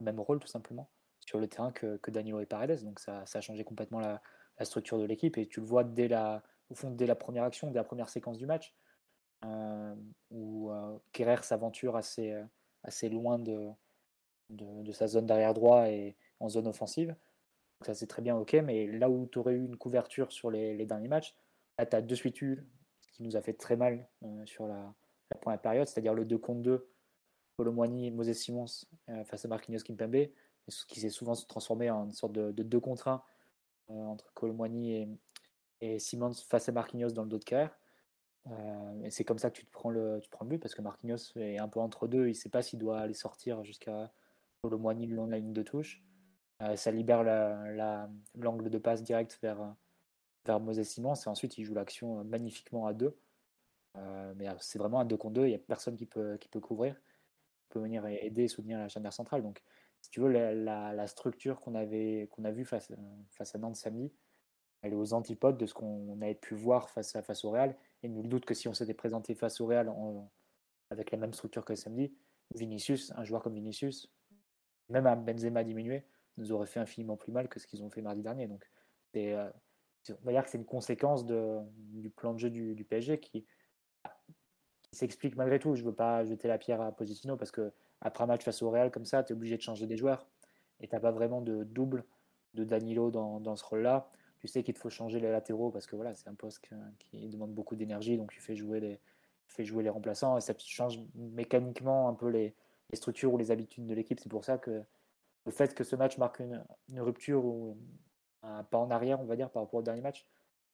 même 0.01 0.21
rôle 0.21 0.39
tout 0.39 0.49
simplement 0.49 0.91
sur 1.21 1.39
le 1.39 1.49
terrain 1.49 1.73
que, 1.73 1.97
que 1.99 2.11
Danilo 2.11 2.41
et 2.41 2.47
Paredes. 2.47 2.85
Donc 2.85 3.01
ça, 3.01 3.27
ça 3.27 3.39
a 3.39 3.41
changé 3.41 3.65
complètement 3.65 4.01
la, 4.01 4.21
structure 4.63 4.99
de 4.99 5.05
l'équipe 5.05 5.37
et 5.37 5.47
tu 5.47 5.61
le 5.61 5.67
vois 5.67 5.85
dès 5.85 6.09
la, 6.09 6.43
au 6.71 6.75
fond, 6.75 6.91
dès 6.91 7.07
la 7.07 7.15
première 7.15 7.45
action, 7.45 7.71
dès 7.71 7.79
la 7.79 7.85
première 7.85 8.09
séquence 8.09 8.39
du 8.39 8.47
match. 8.47 8.75
Où 10.31 10.73
euh, 10.73 10.99
Kerrer 11.13 11.43
s'aventure 11.43 11.95
assez, 11.97 12.35
assez 12.83 13.09
loin 13.09 13.39
de, 13.39 13.71
de, 14.51 14.93
sa 14.93 15.07
zone 15.07 15.27
d'arrière 15.27 15.55
droit 15.55 15.89
et 15.89 16.17
en 16.41 16.49
zone 16.49 16.67
offensive. 16.67 17.09
Donc 17.09 17.87
ça 17.87 17.95
c'est 17.95 18.07
très 18.07 18.23
bien 18.23 18.37
ok, 18.37 18.55
mais 18.55 18.87
là 18.87 19.11
où 19.11 19.27
tu 19.27 19.39
aurais 19.39 19.55
eu 19.55 19.65
une 19.65 19.77
couverture 19.77 20.33
sur 20.33 20.51
les, 20.51 20.87
derniers 20.87 21.09
matchs, 21.09 21.37
là 21.79 21.87
tu 21.87 21.97
as 21.97 22.03
deux 22.03 22.15
suites 22.15 22.39
ce 22.39 23.13
qui 23.13 23.23
nous 23.23 23.37
a 23.37 23.43
fait 23.43 23.53
très 23.53 23.77
mal 23.77 24.09
sur 24.47 24.67
la, 24.67 24.95
première 25.35 25.61
période, 25.61 25.89
c'est-à-dire 25.89 26.15
le 26.15 26.25
2 26.25 26.39
contre 26.39 26.61
2, 26.63 26.89
Colomboigny 27.59 28.07
et 28.07 28.11
Moses 28.11 28.33
Simons 28.33 28.67
face 29.25 29.45
à 29.45 29.49
Marquinhos 29.49 29.81
Kimpembe, 29.81 30.29
qui 30.89 31.01
s'est 31.01 31.11
souvent 31.11 31.35
transformé 31.35 31.91
en 31.91 32.05
une 32.05 32.13
sorte 32.13 32.33
de, 32.33 32.51
2 32.51 32.81
contre 32.81 33.09
1 33.09 33.23
entre 33.89 34.33
Colomboigny 34.35 35.09
et, 35.81 35.99
Simons 35.99 36.33
face 36.33 36.69
à 36.69 36.73
Marquinhos 36.73 37.11
dans 37.11 37.23
le 37.23 37.29
dos 37.29 37.39
de 37.39 37.45
carrière. 37.45 37.77
Euh, 38.51 39.03
et 39.03 39.11
c'est 39.11 39.25
comme 39.25 39.39
ça 39.39 39.51
que 39.51 39.57
tu 39.57 39.67
te 39.67 39.71
prends 39.71 39.91
le, 39.91 40.21
but 40.43 40.59
parce 40.59 40.75
que 40.75 40.83
Marquinhos 40.83 41.37
est 41.37 41.59
un 41.59 41.69
peu 41.69 41.81
entre 41.81 42.07
deux. 42.07 42.27
Il 42.27 42.31
ne 42.31 42.35
sait 42.35 42.49
pas 42.49 42.63
s'il 42.63 42.79
doit 42.79 43.01
aller 43.01 43.15
sortir 43.15 43.65
jusqu'à 43.65 44.13
le 44.69 44.77
moigny 44.77 45.07
le 45.07 45.17
long 45.17 45.27
de 45.27 45.33
la 45.33 45.39
ligne 45.39 45.53
de 45.53 45.63
touche. 45.63 46.03
Euh, 46.63 46.77
ça 46.77 46.91
libère 46.91 47.23
l'angle 47.23 48.65
la, 48.65 48.71
de 48.71 48.79
passe 48.79 49.03
direct 49.03 49.39
vers, 49.43 49.75
vers 50.47 50.61
Moses 50.61 50.83
Simons 50.83 51.15
et 51.15 51.29
ensuite 51.29 51.59
il 51.59 51.65
joue 51.65 51.75
l'action 51.75 52.25
magnifiquement 52.25 52.87
à 52.87 52.95
deux. 52.95 53.17
Euh, 53.97 54.35
mais 54.37 54.47
c'est 54.61 54.79
vraiment 54.79 55.01
un 55.01 55.05
deux 55.05 55.17
contre 55.17 55.35
deux. 55.35 55.47
Il 55.47 55.51
n'y 55.51 55.55
a 55.55 55.59
personne 55.59 55.97
qui 55.97 56.07
peut, 56.07 56.37
qui 56.39 56.49
peut 56.49 56.61
couvrir. 56.61 56.95
Il 56.95 57.69
peut 57.71 57.81
venir 57.81 58.07
aider 58.07 58.45
et 58.45 58.49
soutenir 58.49 58.79
la 58.79 58.89
charnière 58.89 59.13
centrale. 59.13 59.43
Donc, 59.43 59.63
si 60.01 60.11
tu 60.11 60.21
veux, 60.21 60.29
la, 60.29 60.93
la 60.93 61.07
structure 61.07 61.61
qu'on 61.61 61.73
qu'on 61.73 62.45
a 62.45 62.51
vue 62.53 62.65
face, 62.65 62.93
face 63.31 63.55
à 63.55 63.59
Nantes 63.59 63.77
samedi, 63.77 64.13
elle 64.83 64.93
est 64.93 64.97
aux 64.97 65.15
antipodes 65.15 65.59
de 65.59 65.67
ce 65.67 65.75
qu'on 65.75 66.21
avait 66.21 66.35
pu 66.35 66.55
voir 66.55 66.91
face, 66.91 67.17
à, 67.17 67.23
face 67.23 67.45
au 67.45 67.51
Real. 67.51 67.77
Et 68.03 68.09
nul 68.09 68.29
doute 68.29 68.45
que 68.45 68.55
si 68.55 68.69
on 68.69 68.75
s'était 68.75 68.95
présenté 68.95 69.35
face 69.35 69.61
au 69.61 69.67
Real 69.67 69.93
avec 70.91 71.11
la 71.11 71.19
même 71.19 71.33
structure 71.33 71.65
que 71.65 71.75
samedi, 71.75 72.15
Vinicius, 72.55 73.13
un 73.17 73.25
joueur 73.25 73.43
comme 73.43 73.55
Vinicius, 73.55 74.13
même 74.89 75.07
un 75.07 75.17
Benzema 75.17 75.65
diminué, 75.65 76.05
nous 76.37 76.53
aurait 76.53 76.67
fait 76.67 76.81
infiniment 76.81 77.17
plus 77.17 77.33
mal 77.33 77.49
que 77.49 77.59
ce 77.59 77.67
qu'ils 77.67 77.83
ont 77.83 77.91
fait 77.91 78.03
mardi 78.03 78.23
dernier. 78.23 78.47
Donc, 78.47 78.65
euh, 79.17 79.51
on 80.11 80.25
va 80.25 80.33
dire 80.33 80.45
que 80.45 80.51
c'est 80.51 80.59
une 80.59 80.67
conséquence 80.67 81.25
de, 81.25 81.59
du 81.77 82.11
plan 82.11 82.35
de 82.35 82.39
jeu 82.39 82.51
du, 82.51 82.85
PSG 82.85 83.19
qui, 83.19 83.47
s'explique 84.97 85.37
malgré 85.37 85.59
tout. 85.59 85.75
Je 85.75 85.83
ne 85.83 85.87
veux 85.87 85.95
pas 85.95 86.25
jeter 86.25 86.49
la 86.49 86.59
pierre 86.59 86.81
à 86.81 86.93
Positino 86.93 87.37
parce 87.37 87.51
que 87.51 87.73
après 88.01 88.25
un 88.25 88.27
match 88.27 88.43
face 88.43 88.63
au 88.63 88.71
Real 88.71 88.91
comme 88.91 89.05
ça, 89.05 89.23
tu 89.23 89.33
es 89.33 89.37
obligé 89.37 89.57
de 89.57 89.63
changer 89.63 89.87
des 89.87 89.97
joueurs 89.97 90.27
et 90.81 90.89
tu 90.89 90.95
n'as 90.95 91.01
pas 91.01 91.13
vraiment 91.13 91.41
de 91.41 91.65
double 91.65 92.05
de 92.55 92.65
Danilo 92.65 93.11
dans, 93.11 93.41
dans 93.41 93.57
ce 93.57 93.65
rôle-là 93.65 94.09
tu 94.41 94.49
sais 94.49 94.63
qu'il 94.63 94.75
te 94.75 94.79
faut 94.79 94.91
changer 94.91 95.21
les 95.21 95.31
latéraux 95.31 95.71
parce 95.71 95.87
que 95.87 95.97
voilà, 95.97 96.15
c'est 96.15 96.29
un 96.29 96.35
poste 96.35 96.69
qui 96.99 97.29
demande 97.29 97.53
beaucoup 97.53 97.77
d'énergie, 97.77 98.17
donc 98.17 98.31
tu 98.31 98.41
fais 98.41 98.55
jouer 98.55 98.81
les, 98.81 99.01
fais 99.47 99.65
jouer 99.65 99.83
les 99.83 99.91
remplaçants 99.91 100.37
et 100.37 100.41
ça 100.41 100.55
change 100.59 101.01
mécaniquement 101.15 102.09
un 102.09 102.15
peu 102.15 102.29
les, 102.29 102.55
structures 102.93 103.33
ou 103.33 103.39
les 103.39 103.51
habitudes 103.51 103.87
de 103.87 103.95
l'équipe. 103.95 104.21
C'est 104.21 104.29
pour 104.29 104.45
ça 104.45 104.59
que 104.59 104.85
le 105.45 105.53
fait 105.53 105.75
que 105.75 105.85
ce 105.85 105.97
match 105.97 106.19
marque 106.19 106.41
une, 106.41 107.01
rupture 107.01 107.45
ou 107.45 107.77
un 108.43 108.63
pas 108.63 108.79
en 108.79 108.91
arrière, 108.91 109.21
on 109.21 109.25
va 109.25 109.37
dire, 109.37 109.51
par 109.51 109.65
rapport 109.65 109.81
au 109.81 109.83
dernier 109.83 110.03
match, 110.03 110.27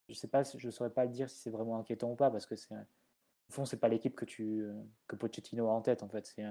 je 0.09 0.15
sais 0.15 0.29
pas, 0.29 0.43
je 0.43 0.71
saurais 0.71 0.91
pas 0.91 1.05
le 1.05 1.11
dire 1.11 1.31
si 1.31 1.39
c'est 1.39 1.51
vraiment 1.51 1.79
inquiétant 1.79 2.11
ou 2.11 2.17
pas 2.17 2.31
parce 2.31 2.45
que 2.45 2.57
c'est 2.57 2.75
fond 3.53 3.65
c'est 3.65 3.79
pas 3.79 3.89
l'équipe 3.89 4.17
que 4.17 4.25
tu 4.25 4.67
que 5.07 5.17
Pochettino 5.17 5.69
a 5.69 5.73
en 5.73 5.83
tête 5.83 6.03
en 6.03 6.09
fait. 6.09 6.27
C'est 6.27 6.45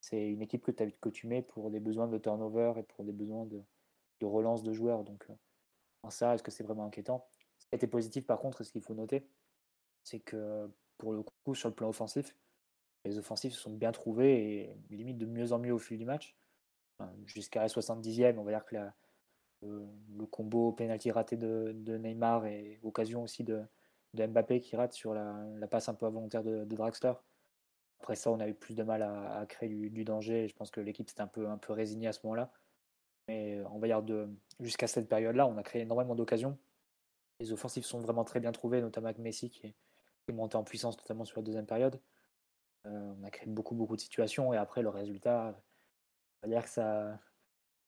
c'est 0.00 0.28
une 0.28 0.42
équipe 0.42 0.62
que, 0.62 0.82
as, 0.82 0.90
que 1.00 1.08
tu 1.08 1.26
mets 1.26 1.42
pour 1.42 1.70
des 1.70 1.80
besoins 1.80 2.06
de 2.06 2.18
turnover 2.18 2.74
et 2.76 2.82
pour 2.82 3.04
des 3.04 3.12
besoins 3.12 3.46
de, 3.46 3.62
de 4.20 4.26
relance 4.26 4.62
de 4.62 4.72
joueurs. 4.72 5.04
Donc 5.04 5.26
euh, 5.30 5.34
ça, 6.10 6.34
est-ce 6.34 6.42
que 6.42 6.50
c'est 6.50 6.64
vraiment 6.64 6.86
inquiétant? 6.86 7.26
Été 7.72 7.86
positif, 7.86 8.26
par 8.26 8.38
contre, 8.38 8.62
ce 8.64 8.72
qu'il 8.72 8.82
faut 8.82 8.94
noter, 8.94 9.26
c'est 10.04 10.20
que 10.20 10.70
pour 10.96 11.12
le 11.12 11.22
coup, 11.44 11.54
sur 11.54 11.68
le 11.68 11.74
plan 11.74 11.88
offensif, 11.88 12.34
les 13.04 13.18
offensifs 13.18 13.54
sont 13.54 13.72
bien 13.72 13.92
trouvés 13.92 14.62
et 14.62 14.76
limite 14.90 15.18
de 15.18 15.26
mieux 15.26 15.52
en 15.52 15.58
mieux 15.58 15.72
au 15.72 15.78
fil 15.78 15.98
du 15.98 16.04
match. 16.04 16.36
Jusqu'à 17.26 17.60
la 17.60 17.68
70e, 17.68 18.38
on 18.38 18.42
va 18.42 18.50
dire 18.50 18.64
que 18.64 18.76
le, 19.62 20.26
combo 20.26 20.72
penalty 20.72 21.12
raté 21.12 21.36
de, 21.36 21.96
Neymar 21.96 22.46
et 22.46 22.80
occasion 22.82 23.22
aussi 23.22 23.44
de, 23.44 23.62
de 24.14 24.26
Mbappé 24.26 24.60
qui 24.60 24.76
rate 24.76 24.92
sur 24.92 25.14
la, 25.14 25.66
passe 25.70 25.88
un 25.88 25.94
peu 25.94 26.06
involontaire 26.06 26.42
de, 26.42 26.64
de, 26.64 26.76
Draxler. 26.76 27.12
Après 28.00 28.16
ça, 28.16 28.30
on 28.30 28.40
a 28.40 28.48
eu 28.48 28.54
plus 28.54 28.74
de 28.74 28.82
mal 28.82 29.02
à, 29.02 29.44
créer 29.46 29.68
du, 29.68 30.04
danger. 30.04 30.48
je 30.48 30.54
pense 30.54 30.70
que 30.70 30.80
l'équipe 30.80 31.08
s'était 31.08 31.20
un 31.20 31.26
peu, 31.26 31.48
un 31.48 31.58
peu 31.58 31.72
résignée 31.72 32.08
à 32.08 32.12
ce 32.12 32.20
moment-là. 32.24 32.52
Mais 33.28 33.60
on 33.70 33.78
va 33.78 33.86
dire 33.86 34.02
de 34.02 34.28
jusqu'à 34.60 34.86
cette 34.86 35.08
période-là, 35.08 35.46
on 35.46 35.56
a 35.58 35.62
créé 35.62 35.82
énormément 35.82 36.14
d'occasions. 36.14 36.58
Les 37.40 37.52
offensifs 37.52 37.84
sont 37.84 38.00
vraiment 38.00 38.24
très 38.24 38.40
bien 38.40 38.52
trouvés, 38.52 38.80
notamment 38.80 39.06
avec 39.06 39.18
Messi 39.18 39.50
qui 39.50 39.66
est, 39.66 39.74
monté 40.32 40.56
en 40.56 40.64
puissance, 40.64 40.98
notamment 40.98 41.24
sur 41.24 41.38
la 41.38 41.42
deuxième 41.42 41.66
période. 41.66 42.00
Euh, 42.86 43.14
on 43.18 43.24
a 43.24 43.30
créé 43.30 43.48
beaucoup, 43.48 43.74
beaucoup 43.74 43.96
de 43.96 44.00
situations. 44.00 44.52
Et 44.52 44.58
après, 44.58 44.82
le 44.82 44.90
résultat, 44.90 45.58
dire 46.46 46.62
que 46.62 46.70
ça. 46.70 47.18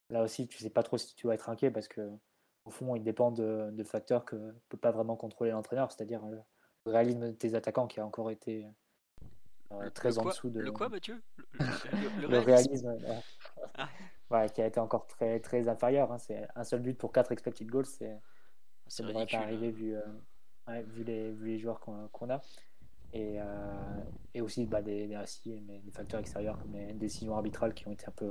Là 0.08 0.22
aussi, 0.22 0.48
tu 0.48 0.58
sais 0.58 0.70
pas 0.70 0.82
trop 0.82 0.98
si 0.98 1.14
tu 1.14 1.28
vas 1.28 1.34
être 1.34 1.48
inquiet 1.48 1.70
parce 1.70 1.86
que 1.86 2.10
au 2.70 2.72
fond, 2.72 2.94
il 2.94 3.02
dépend 3.02 3.32
de, 3.32 3.82
facteurs 3.84 4.24
que 4.24 4.36
ne 4.36 4.52
peut 4.68 4.78
pas 4.78 4.92
vraiment 4.92 5.16
contrôler 5.16 5.50
l'entraîneur, 5.50 5.90
c'est-à-dire 5.90 6.24
le, 6.26 6.40
réalisme 6.86 7.26
de 7.26 7.32
tes 7.32 7.56
attaquants 7.56 7.88
qui 7.88 7.98
a 7.98 8.06
encore 8.06 8.30
été 8.30 8.64
euh, 9.72 9.90
très 9.90 10.18
en 10.18 10.24
dessous 10.24 10.50
de. 10.50 10.60
Le 10.60 10.70
quoi, 10.70 10.88
Mathieu? 10.88 11.20
Le, 11.58 12.38
réalisme, 12.38 12.96
ah. 14.30 14.48
qui 14.54 14.62
a 14.62 14.66
été 14.66 14.78
encore 14.78 15.08
très, 15.08 15.40
très 15.40 15.68
inférieur. 15.68 16.12
Hein. 16.12 16.18
C'est 16.18 16.46
un 16.54 16.62
seul 16.62 16.80
but 16.80 16.96
pour 16.96 17.12
4 17.12 17.32
expected 17.32 17.68
goals, 17.68 17.86
c'est, 17.86 18.16
ça 18.86 19.02
ne 19.02 19.08
devrait 19.08 19.26
pas 19.26 19.38
arriver 19.38 19.72
vu, 19.72 19.96
euh, 19.96 20.82
vu, 20.86 21.02
les, 21.02 21.32
vu 21.32 21.48
les 21.48 21.58
joueurs 21.58 21.80
qu'on, 21.80 22.30
a. 22.30 22.40
Et, 23.12 23.40
euh, 23.40 24.00
et 24.32 24.40
aussi 24.40 24.64
bah, 24.64 24.80
des, 24.80 25.08
des, 25.08 25.60
mais 25.66 25.80
des 25.80 25.90
facteurs 25.90 26.20
extérieurs 26.20 26.56
comme 26.56 26.72
les 26.74 26.92
décisions 26.92 27.34
arbitrales 27.34 27.74
qui 27.74 27.88
ont 27.88 27.92
été 27.92 28.06
un 28.06 28.12
peu, 28.12 28.30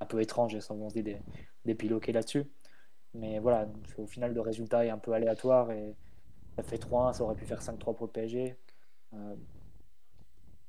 un 0.00 0.06
peu 0.06 0.20
étranges 0.20 0.54
et 0.54 0.60
sans 0.60 0.76
des, 0.88 1.02
des, 1.02 1.22
des 1.64 1.74
piloqués 1.74 2.12
là-dessus. 2.12 2.44
Mais 3.14 3.38
voilà, 3.38 3.68
au 3.96 4.06
final, 4.06 4.34
le 4.34 4.40
résultat 4.40 4.84
est 4.84 4.90
un 4.90 4.98
peu 4.98 5.12
aléatoire 5.12 5.70
et 5.72 5.96
ça 6.56 6.62
fait 6.62 6.76
3-1, 6.76 7.14
ça 7.14 7.24
aurait 7.24 7.34
pu 7.34 7.46
faire 7.46 7.62
5-3 7.62 7.94
pour 7.94 8.06
le 8.06 8.12
PSG. 8.12 8.56
Euh, 9.14 9.36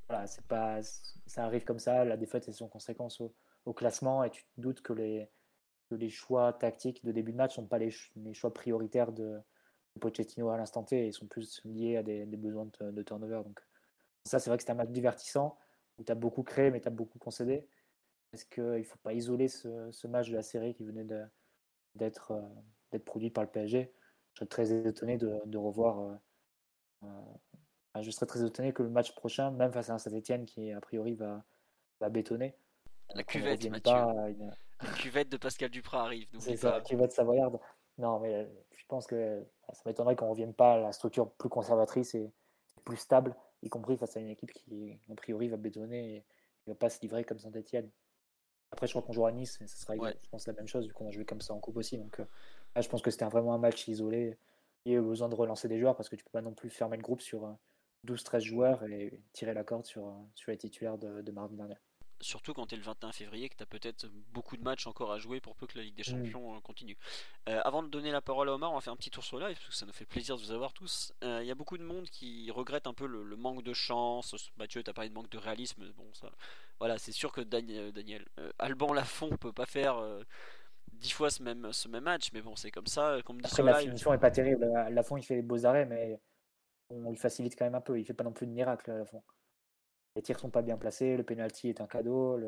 voilà, 0.07 0.27
c'est 0.27 0.45
pas, 0.45 0.81
ça 1.27 1.45
arrive 1.45 1.65
comme 1.65 1.79
ça, 1.79 2.05
la 2.05 2.17
défaite 2.17 2.47
est 2.47 2.53
son 2.53 2.67
conséquence 2.67 3.21
au, 3.21 3.33
classement 3.73 4.23
et 4.23 4.31
tu 4.31 4.43
te 4.43 4.61
doutes 4.61 4.81
que 4.81 4.93
les, 4.93 5.29
les 5.91 6.09
choix 6.09 6.53
tactiques 6.53 7.05
de 7.05 7.11
début 7.11 7.31
de 7.31 7.37
match 7.37 7.51
ne 7.51 7.55
sont 7.55 7.67
pas 7.67 7.77
les, 7.77 7.93
les, 8.15 8.33
choix 8.33 8.51
prioritaires 8.51 9.11
de, 9.11 9.39
Pochettino 9.99 10.49
à 10.49 10.57
l'instant 10.57 10.83
T 10.83 11.07
et 11.07 11.11
sont 11.11 11.27
plus 11.27 11.61
liés 11.65 11.97
à 11.97 12.03
des, 12.03 12.25
besoins 12.25 12.67
de, 12.79 12.89
de, 12.89 13.03
turnover. 13.03 13.41
Donc, 13.43 13.59
ça, 14.23 14.39
c'est 14.39 14.49
vrai 14.49 14.57
que 14.57 14.63
c'est 14.63 14.71
un 14.71 14.75
match 14.75 14.89
divertissant 14.89 15.57
où 15.99 16.03
tu 16.03 16.11
as 16.11 16.15
beaucoup 16.15 16.41
créé 16.41 16.71
mais 16.71 16.81
tu 16.81 16.87
as 16.87 16.91
beaucoup 16.91 17.19
concédé. 17.19 17.67
Est-ce 18.33 18.45
qu'il 18.45 18.63
ne 18.63 18.83
faut 18.83 18.97
pas 19.03 19.13
isoler 19.13 19.49
ce, 19.49 19.91
ce, 19.91 20.07
match 20.07 20.29
de 20.29 20.35
la 20.35 20.41
série 20.41 20.73
qui 20.73 20.83
venait 20.83 21.03
de, 21.03 21.23
d'être 21.95 22.31
euh, 22.31 22.41
d'être 22.91 23.05
produit 23.05 23.29
par 23.29 23.43
le 23.43 23.49
PSG. 23.49 23.91
Je 24.33 24.39
serais 24.39 24.47
très 24.47 24.71
étonné 24.87 25.17
de, 25.17 25.57
revoir. 25.57 25.99
Euh, 25.99 26.15
euh, 27.03 28.01
je 28.01 28.11
serais 28.11 28.25
très 28.25 28.45
étonné 28.45 28.73
que 28.73 28.83
le 28.83 28.89
match 28.89 29.13
prochain, 29.15 29.51
même 29.51 29.71
face 29.71 29.89
à 29.89 29.93
un 29.93 29.97
Saint-Etienne 29.97 30.45
qui 30.45 30.71
a 30.71 30.79
priori 30.79 31.13
va, 31.13 31.43
va 31.99 32.09
bétonner. 32.09 32.55
La 33.15 33.23
cuvette, 33.23 33.67
Mathieu. 33.69 33.93
La 34.81 34.91
cuvette 34.97 35.29
de 35.29 35.37
Pascal 35.37 35.69
Duprat 35.69 36.03
arrive. 36.03 36.27
C'est 36.39 36.55
ça, 36.55 36.71
la 36.71 36.81
cuvette 36.81 37.11
savoyarde. 37.11 37.59
Non, 37.97 38.19
mais 38.19 38.49
je 38.77 38.85
pense 38.87 39.07
que 39.07 39.45
ça 39.73 39.81
m'étonnerait 39.85 40.15
qu'on 40.15 40.25
ne 40.25 40.31
revienne 40.31 40.53
pas 40.53 40.75
à 40.75 40.77
la 40.77 40.91
structure 40.93 41.31
plus 41.31 41.49
conservatrice 41.49 42.15
et 42.15 42.31
plus 42.85 42.97
stable, 42.97 43.35
y 43.61 43.69
compris 43.69 43.97
face 43.97 44.15
à 44.15 44.19
une 44.19 44.29
équipe 44.29 44.51
qui, 44.51 44.97
a 45.11 45.15
priori, 45.15 45.49
va 45.49 45.57
bétonner 45.57 46.15
et 46.15 46.25
ne 46.67 46.73
va 46.73 46.77
pas 46.77 46.89
se 46.89 47.01
livrer 47.01 47.23
comme 47.23 47.39
Saint-Etienne. 47.39 47.89
Après, 48.71 48.87
je 48.87 48.93
crois 48.93 49.01
qu'on 49.01 49.13
jouera 49.13 49.29
à 49.29 49.31
Nice, 49.31 49.59
et 49.61 49.67
ce 49.67 49.77
sera, 49.77 49.95
je 49.95 50.29
pense, 50.29 50.47
la 50.47 50.53
même 50.53 50.67
chose, 50.67 50.87
vu 50.87 50.93
qu'on 50.93 51.07
a 51.07 51.11
joué 51.11 51.25
comme 51.25 51.41
ça 51.41 51.53
en 51.53 51.59
coupe 51.59 51.77
aussi. 51.77 51.97
Donc, 51.97 52.19
euh, 52.19 52.25
là, 52.75 52.81
je 52.81 52.89
pense 52.89 53.01
que 53.01 53.11
c'était 53.11 53.25
vraiment 53.25 53.53
un 53.53 53.57
match 53.57 53.87
isolé. 53.87 54.37
Il 54.85 54.93
y 54.93 54.95
a 54.95 54.99
eu 54.99 55.01
besoin 55.01 55.29
de 55.29 55.35
relancer 55.35 55.67
des 55.67 55.79
joueurs 55.79 55.95
parce 55.95 56.09
que 56.09 56.15
tu 56.15 56.23
peux 56.23 56.31
pas 56.31 56.41
non 56.41 56.53
plus 56.53 56.69
fermer 56.69 56.97
le 56.97 57.03
groupe 57.03 57.21
sur 57.21 57.57
12-13 58.07 58.35
euh, 58.35 58.39
joueurs 58.39 58.83
et 58.83 59.21
tirer 59.33 59.53
la 59.53 59.63
corde 59.63 59.85
sur, 59.85 60.07
euh, 60.07 60.13
sur 60.35 60.51
les 60.51 60.57
titulaires 60.57 60.97
de, 60.97 61.21
de 61.21 61.31
mardi 61.31 61.55
dernier 61.55 61.75
surtout 62.21 62.53
quand 62.53 62.67
tu 62.67 62.75
es 62.75 62.77
le 62.77 62.83
21 62.83 63.11
février, 63.11 63.49
que 63.49 63.55
tu 63.55 63.63
as 63.63 63.65
peut-être 63.65 64.07
beaucoup 64.31 64.57
de 64.57 64.63
matchs 64.63 64.87
encore 64.87 65.11
à 65.11 65.19
jouer 65.19 65.39
pour 65.39 65.55
peu 65.55 65.67
que 65.67 65.77
la 65.77 65.83
Ligue 65.83 65.95
des 65.95 66.01
mm. 66.01 66.23
Champions 66.23 66.61
continue. 66.61 66.97
Euh, 67.47 67.61
avant 67.63 67.83
de 67.83 67.87
donner 67.87 68.11
la 68.11 68.21
parole 68.21 68.49
à 68.49 68.53
Omar, 68.53 68.71
on 68.71 68.75
va 68.75 68.81
faire 68.81 68.93
un 68.93 68.97
petit 68.97 69.09
tour 69.09 69.23
sur 69.23 69.39
live, 69.39 69.55
parce 69.55 69.69
que 69.69 69.75
ça 69.75 69.85
nous 69.85 69.93
fait 69.93 70.05
plaisir 70.05 70.35
de 70.35 70.41
vous 70.41 70.51
avoir 70.51 70.73
tous. 70.73 71.13
Il 71.21 71.27
euh, 71.27 71.43
y 71.43 71.51
a 71.51 71.55
beaucoup 71.55 71.77
de 71.77 71.83
monde 71.83 72.09
qui 72.09 72.51
regrette 72.51 72.87
un 72.87 72.93
peu 72.93 73.05
le, 73.05 73.35
manque 73.35 73.63
de 73.63 73.73
chance. 73.73 74.35
Mathieu, 74.57 74.83
tu 74.83 74.89
as 74.89 74.93
parlé 74.93 75.09
de 75.09 75.15
manque 75.15 75.29
de 75.29 75.37
réalisme. 75.37 75.91
Bon, 75.97 76.09
ça, 76.13 76.31
voilà, 76.79 76.97
c'est 76.97 77.11
sûr 77.11 77.31
que 77.31 77.41
Daniel, 77.41 77.91
Daniel 77.91 78.25
Alban 78.57 78.93
Lafont 78.93 79.29
peut 79.37 79.53
pas 79.53 79.65
faire. 79.65 80.01
10 80.93 81.11
fois 81.11 81.29
ce 81.29 81.43
même, 81.43 81.71
ce 81.71 81.87
même 81.87 82.03
match, 82.03 82.31
mais 82.33 82.41
bon, 82.41 82.55
c'est 82.55 82.71
comme 82.71 82.87
ça. 82.87 83.19
Comme 83.25 83.41
dit 83.41 83.61
la 83.61 83.75
finition 83.75 84.13
est 84.13 84.17
pas 84.17 84.31
terrible. 84.31 84.65
Lafont, 84.89 85.17
il 85.17 85.23
fait 85.23 85.35
les 85.35 85.41
beaux 85.41 85.65
arrêts, 85.65 85.85
mais 85.85 86.19
on 86.89 87.09
lui 87.09 87.17
facilite 87.17 87.55
quand 87.57 87.65
même 87.65 87.75
un 87.75 87.81
peu. 87.81 87.99
Il 87.99 88.05
fait 88.05 88.13
pas 88.13 88.23
non 88.23 88.33
plus 88.33 88.47
de 88.47 88.51
miracle, 88.51 88.91
Lafont 88.91 89.23
les 90.15 90.21
tirs 90.21 90.39
sont 90.39 90.49
pas 90.49 90.61
bien 90.61 90.77
placés, 90.77 91.17
le 91.17 91.23
penalty 91.23 91.69
est 91.69 91.81
un 91.81 91.87
cadeau. 91.87 92.39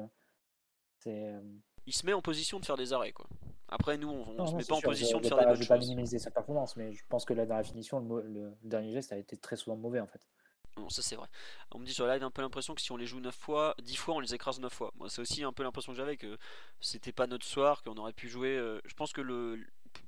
C'est, 0.97 1.29
euh, 1.31 1.41
Il 1.85 1.93
se 1.93 2.05
met 2.05 2.13
en 2.13 2.21
position 2.21 2.59
de 2.59 2.65
faire 2.65 2.77
des 2.77 2.93
arrêts. 2.93 3.11
Quoi. 3.11 3.27
Après, 3.69 3.97
nous, 3.97 4.09
on, 4.09 4.33
ne 4.33 4.45
se 4.45 4.55
met 4.55 4.63
pas 4.63 4.75
en 4.75 4.81
position 4.81 5.19
de 5.19 5.27
faire 5.27 5.37
des 5.37 5.45
bonnes 5.45 5.55
choses. 5.55 5.63
Je 5.63 5.69
vais 5.69 5.75
pas 5.75 5.79
minimiser 5.79 6.19
sa 6.19 6.31
performance, 6.31 6.75
mais 6.75 6.93
je 6.93 7.03
pense 7.07 7.25
que 7.25 7.33
là, 7.33 7.45
dans 7.45 7.55
la 7.55 7.63
finition, 7.63 7.99
le, 7.99 8.53
dernier 8.63 8.91
geste 8.91 9.13
a 9.13 9.17
été 9.17 9.37
très 9.37 9.55
souvent 9.55 9.77
mauvais 9.77 9.99
en 9.99 10.07
fait. 10.07 10.21
Non, 10.81 10.89
ça 10.89 11.03
c'est 11.03 11.15
vrai. 11.15 11.27
On 11.69 11.77
me 11.77 11.85
dit 11.85 11.93
sur 11.93 12.07
live 12.07 12.23
un 12.23 12.31
peu 12.31 12.41
l'impression 12.41 12.73
que 12.73 12.81
si 12.81 12.91
on 12.91 12.97
les 12.97 13.05
joue 13.05 13.19
9 13.19 13.35
fois, 13.35 13.75
10 13.83 13.95
fois, 13.97 14.15
on 14.15 14.19
les 14.19 14.33
écrase 14.33 14.59
9 14.59 14.73
fois. 14.73 14.91
Moi, 14.95 15.09
c'est 15.11 15.21
aussi 15.21 15.43
un 15.43 15.53
peu 15.53 15.61
l'impression 15.61 15.91
que 15.91 15.97
j'avais 15.97 16.17
que 16.17 16.39
c'était 16.79 17.11
pas 17.11 17.27
notre 17.27 17.45
soir, 17.45 17.83
qu'on 17.83 17.95
aurait 17.97 18.13
pu 18.13 18.27
jouer. 18.27 18.57
Euh, 18.57 18.81
je 18.85 18.95
pense 18.95 19.13
que 19.13 19.21
le, 19.21 19.63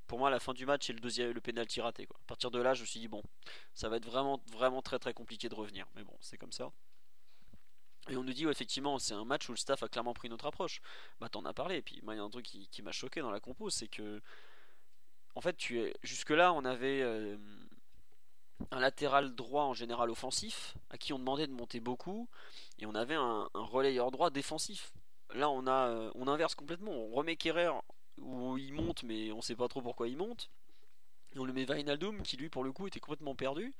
pour 0.08 0.18
moi, 0.18 0.30
la 0.30 0.40
fin 0.40 0.52
du 0.52 0.66
match, 0.66 0.88
c'est 0.88 0.92
le 0.92 0.98
deuxième, 0.98 1.30
le 1.30 1.40
penalty 1.40 1.80
raté. 1.80 2.06
Quoi. 2.06 2.16
À 2.24 2.26
partir 2.26 2.50
de 2.50 2.60
là, 2.60 2.74
je 2.74 2.80
me 2.80 2.86
suis 2.86 2.98
dit 2.98 3.06
bon, 3.06 3.22
ça 3.72 3.88
va 3.88 3.98
être 3.98 4.04
vraiment, 4.04 4.42
vraiment 4.50 4.82
très, 4.82 4.98
très 4.98 5.14
compliqué 5.14 5.48
de 5.48 5.54
revenir. 5.54 5.86
Mais 5.94 6.02
bon, 6.02 6.16
c'est 6.20 6.38
comme 6.38 6.52
ça. 6.52 6.72
Et 8.08 8.16
on 8.16 8.24
nous 8.24 8.32
dit, 8.32 8.46
effectivement, 8.46 8.98
c'est 8.98 9.14
un 9.14 9.24
match 9.24 9.48
où 9.48 9.52
le 9.52 9.56
staff 9.56 9.84
a 9.84 9.88
clairement 9.88 10.12
pris 10.12 10.28
notre 10.28 10.46
approche. 10.46 10.80
Bah, 11.20 11.28
t'en 11.28 11.44
as 11.44 11.54
parlé. 11.54 11.76
Et 11.76 11.82
puis, 11.82 12.00
moi, 12.02 12.14
il 12.14 12.16
y 12.18 12.20
a 12.20 12.24
un 12.24 12.30
truc 12.30 12.44
qui, 12.44 12.82
m'a 12.82 12.90
choqué 12.90 13.20
dans 13.20 13.30
la 13.30 13.38
compo, 13.38 13.70
c'est 13.70 13.88
que, 13.88 14.20
en 15.36 15.40
fait, 15.40 15.56
tu 15.56 15.80
es... 15.80 15.94
jusque-là, 16.02 16.52
on 16.52 16.64
avait 16.64 17.00
euh, 17.00 17.36
un 18.70 18.80
latéral 18.80 19.34
droit 19.34 19.64
en 19.64 19.74
général 19.74 20.10
offensif, 20.10 20.76
à 20.90 20.98
qui 20.98 21.12
on 21.12 21.18
demandait 21.18 21.46
de 21.46 21.52
monter 21.52 21.80
beaucoup, 21.80 22.28
et 22.78 22.86
on 22.86 22.94
avait 22.94 23.14
un, 23.14 23.48
relayeur 23.54 24.10
droit 24.10 24.30
défensif. 24.30 24.92
Là, 25.34 25.50
on, 25.50 25.66
a, 25.66 25.88
euh, 25.88 26.10
on 26.14 26.28
inverse 26.28 26.54
complètement. 26.54 26.92
On 26.92 27.10
remet 27.10 27.36
Kerrer 27.36 27.70
où 28.18 28.56
il 28.56 28.72
monte, 28.72 29.02
mais 29.02 29.32
on 29.32 29.40
sait 29.40 29.56
pas 29.56 29.68
trop 29.68 29.82
pourquoi 29.82 30.08
il 30.08 30.16
monte. 30.16 30.50
Et 31.34 31.38
on 31.38 31.44
le 31.44 31.52
met 31.52 31.64
Vainaldum, 31.64 32.22
qui 32.22 32.36
lui, 32.36 32.48
pour 32.48 32.62
le 32.62 32.72
coup, 32.72 32.86
était 32.86 33.00
complètement 33.00 33.34
perdu. 33.34 33.74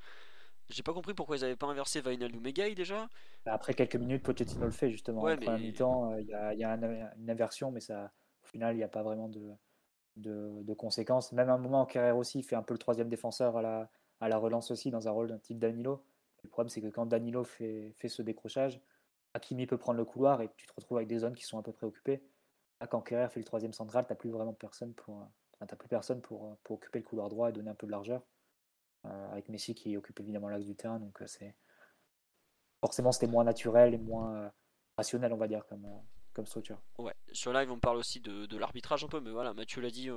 J'ai 0.71 0.83
pas 0.83 0.95
compris 0.95 1.15
pourquoi 1.15 1.37
ils 1.37 1.43
n'avaient 1.43 1.57
pas 1.57 1.67
inversé 1.67 2.01
Vainaldum 2.01 2.43
Gay 2.43 2.75
déjà. 2.75 3.09
Bah, 3.45 3.53
après 3.53 3.75
quelques 3.75 3.97
minutes, 3.97 4.23
Pochettino 4.23 4.65
le 4.65 4.71
fait 4.71 4.91
justement. 4.91 5.23
Ouais, 5.23 5.33
Après 5.33 5.59
mais... 5.59 5.59
mi-temps, 5.59 6.13
euh, 6.13 6.21
il 6.21 6.27
y 6.27 6.35
a, 6.35 6.55
y 6.55 6.65
a 6.65 6.73
une 7.17 7.31
inversion, 7.31 7.71
mais 7.71 7.81
ça, 7.81 8.11
au 8.43 8.47
final, 8.47 8.75
il 8.75 8.79
n'y 8.79 8.85
a 8.85 8.89
pas 8.89 9.03
vraiment 9.03 9.29
de, 9.29 9.55
de, 10.17 10.75
conséquences. 10.75 11.33
Même 11.33 11.51
à 11.51 11.55
un 11.55 11.59
moment, 11.59 11.85
Kerrer 11.87 12.13
aussi 12.13 12.43
fait 12.43 12.57
un 12.57 12.63
peu 12.63 12.75
le 12.75 12.79
troisième 12.79 13.09
défenseur 13.09 13.57
à 13.59 13.63
la, 13.63 13.91
à 14.21 14.29
la 14.29 14.37
relance 14.39 14.71
aussi, 14.71 14.91
dans 14.91 15.09
un 15.09 15.11
rôle 15.11 15.29
d'un 15.29 15.39
type 15.39 15.59
Danilo. 15.59 16.05
Le 16.43 16.49
problème, 16.49 16.69
c'est 16.69 16.81
que 16.81 16.89
quand 16.89 17.07
Danilo 17.07 17.45
fait, 17.45 17.93
fait 17.97 18.09
ce 18.09 18.23
décrochage, 18.23 18.81
Hakimi 19.35 19.67
peut 19.67 19.79
prendre 19.79 19.99
le 19.99 20.05
couloir 20.05 20.43
et 20.43 20.51
tu 20.57 20.67
te 20.67 20.73
retrouves 20.75 20.99
avec 20.99 21.09
des 21.09 21.19
zones 21.19 21.35
qui 21.35 21.45
sont 21.45 21.59
à 21.59 21.63
peu 21.63 21.73
près 21.73 21.87
occupées. 21.87 22.23
quand 22.91 23.01
Kerrer 23.01 23.29
fait 23.29 23.41
le 23.41 23.45
troisième 23.45 23.73
central, 23.73 24.07
tu 24.07 24.13
n'as 24.13 24.17
plus 24.17 24.31
vraiment 24.31 24.53
personne 24.53 24.95
pour, 24.95 25.27
plus 25.79 25.89
personne 25.89 26.21
pour, 26.21 26.57
pour 26.63 26.77
occuper 26.77 27.01
le 27.01 27.05
couloir 27.05 27.29
droit 27.29 27.49
et 27.49 27.53
donner 27.53 27.71
un 27.71 27.75
peu 27.75 27.87
de 27.87 27.93
largeur. 27.93 28.23
Euh, 29.07 29.33
avec 29.33 29.51
Messi 29.51 29.75
qui 29.75 29.97
occupe 29.99 30.19
évidemment 30.21 30.49
l'axe 30.49 30.65
du 30.65 30.75
terrain. 30.75 30.99
Donc 30.99 31.21
euh, 31.21 31.27
c'est 31.27 31.55
forcément 32.81 33.13
c'était 33.13 33.27
moins 33.27 33.45
naturel 33.45 33.93
et 33.93 33.99
moins 33.99 34.35
euh, 34.37 34.51
rationnel, 34.97 35.33
on 35.33 35.37
va 35.37 35.47
dire, 35.47 35.67
comme, 35.67 35.87
comme 36.33 36.47
structure. 36.47 36.81
Ouais, 36.99 37.15
sur 37.33 37.53
live 37.53 37.71
on 37.71 37.79
parle 37.79 37.99
aussi 37.99 38.21
de, 38.21 38.47
de 38.47 38.57
l'arbitrage 38.57 39.05
un 39.05 39.09
peu, 39.09 39.21
mais 39.21 39.31
voilà, 39.31 39.53
Mathieu 39.53 39.83
l'a 39.83 39.91
dit, 39.91 40.09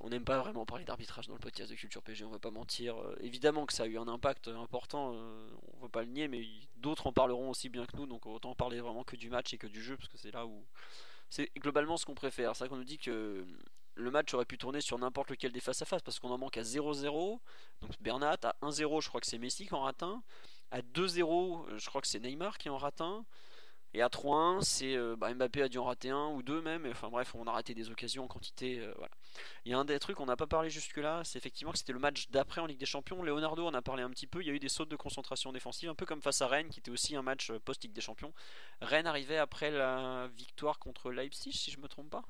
on 0.00 0.08
n'aime 0.08 0.24
pas 0.24 0.38
vraiment 0.38 0.64
parler 0.66 0.84
d'arbitrage 0.84 1.28
dans 1.28 1.34
le 1.34 1.40
podcast 1.40 1.70
de 1.70 1.76
Culture 1.76 2.02
PG, 2.02 2.24
on 2.24 2.30
va 2.30 2.38
pas 2.38 2.50
mentir. 2.50 2.96
évidemment 3.20 3.66
que 3.66 3.72
ça 3.72 3.84
a 3.84 3.86
eu 3.86 3.98
un 3.98 4.08
impact 4.08 4.48
important, 4.48 5.10
on 5.10 5.76
ne 5.76 5.82
va 5.82 5.88
pas 5.88 6.02
le 6.02 6.08
nier, 6.08 6.28
mais 6.28 6.44
d'autres 6.76 7.06
en 7.06 7.12
parleront 7.12 7.50
aussi 7.50 7.68
bien 7.68 7.86
que 7.86 7.96
nous, 7.96 8.06
donc 8.06 8.26
autant 8.26 8.54
parler 8.54 8.80
vraiment 8.80 9.04
que 9.04 9.16
du 9.16 9.30
match 9.30 9.52
et 9.54 9.58
que 9.58 9.66
du 9.66 9.82
jeu, 9.82 9.96
parce 9.96 10.08
que 10.08 10.18
c'est 10.18 10.32
là 10.32 10.46
où. 10.46 10.64
C'est 11.30 11.50
globalement 11.56 11.96
ce 11.96 12.04
qu'on 12.04 12.14
préfère. 12.14 12.54
C'est 12.54 12.64
vrai 12.64 12.68
qu'on 12.68 12.76
nous 12.76 12.84
dit 12.84 12.98
que 12.98 13.46
le 13.94 14.10
match 14.10 14.32
aurait 14.34 14.44
pu 14.44 14.58
tourner 14.58 14.80
sur 14.80 14.98
n'importe 14.98 15.30
lequel 15.30 15.52
des 15.52 15.60
face 15.60 15.80
à 15.82 15.84
face 15.84 16.02
parce 16.02 16.18
qu'on 16.18 16.30
en 16.30 16.38
manque 16.38 16.56
à 16.56 16.62
0-0. 16.62 17.38
Donc 17.80 17.90
Bernat, 18.00 18.38
à 18.42 18.54
1-0, 18.62 19.02
je 19.02 19.08
crois 19.08 19.20
que 19.20 19.26
c'est 19.26 19.38
Messi 19.38 19.66
qui 19.66 19.74
en 19.74 19.82
rate 19.82 20.02
un. 20.02 20.22
À 20.70 20.80
2-0, 20.80 21.78
je 21.78 21.88
crois 21.88 22.00
que 22.00 22.06
c'est 22.06 22.20
Neymar 22.20 22.58
qui 22.58 22.68
en 22.68 22.76
rate 22.76 23.00
un. 23.00 23.24
Et 23.94 24.00
à 24.00 24.08
3-1, 24.08 24.62
c'est 24.62 24.96
euh, 24.96 25.16
bah, 25.16 25.32
Mbappé 25.34 25.62
a 25.62 25.68
dû 25.68 25.78
en 25.78 25.84
rater 25.84 26.08
un 26.08 26.28
ou 26.28 26.42
deux 26.42 26.62
même. 26.62 26.86
Enfin 26.90 27.10
bref, 27.10 27.34
on 27.34 27.46
a 27.46 27.52
raté 27.52 27.74
des 27.74 27.90
occasions 27.90 28.24
en 28.24 28.28
quantité. 28.28 28.78
Euh, 28.78 28.92
voilà. 28.96 29.10
Il 29.64 29.72
y 29.72 29.74
a 29.74 29.78
un 29.78 29.84
des 29.84 29.98
trucs 29.98 30.16
qu'on 30.16 30.26
n'a 30.26 30.36
pas 30.36 30.46
parlé 30.46 30.70
jusque-là, 30.70 31.22
c'est 31.24 31.38
effectivement 31.38 31.72
que 31.72 31.78
c'était 31.78 31.92
le 31.92 31.98
match 31.98 32.28
d'après 32.30 32.60
en 32.60 32.66
Ligue 32.66 32.78
des 32.78 32.86
Champions. 32.86 33.22
Leonardo 33.22 33.66
en 33.66 33.74
a 33.74 33.82
parlé 33.82 34.02
un 34.02 34.10
petit 34.10 34.26
peu. 34.26 34.40
Il 34.40 34.46
y 34.46 34.50
a 34.50 34.54
eu 34.54 34.58
des 34.58 34.70
sautes 34.70 34.88
de 34.88 34.96
concentration 34.96 35.52
défensive, 35.52 35.90
un 35.90 35.94
peu 35.94 36.06
comme 36.06 36.22
face 36.22 36.40
à 36.40 36.48
Rennes, 36.48 36.70
qui 36.70 36.80
était 36.80 36.90
aussi 36.90 37.16
un 37.16 37.22
match 37.22 37.50
euh, 37.50 37.58
post-Ligue 37.58 37.92
des 37.92 38.00
Champions. 38.00 38.32
Rennes 38.80 39.06
arrivait 39.06 39.38
après 39.38 39.70
la 39.70 40.28
victoire 40.28 40.78
contre 40.78 41.10
Leipzig, 41.10 41.52
si 41.52 41.70
je 41.70 41.78
me 41.78 41.88
trompe 41.88 42.08
pas, 42.08 42.24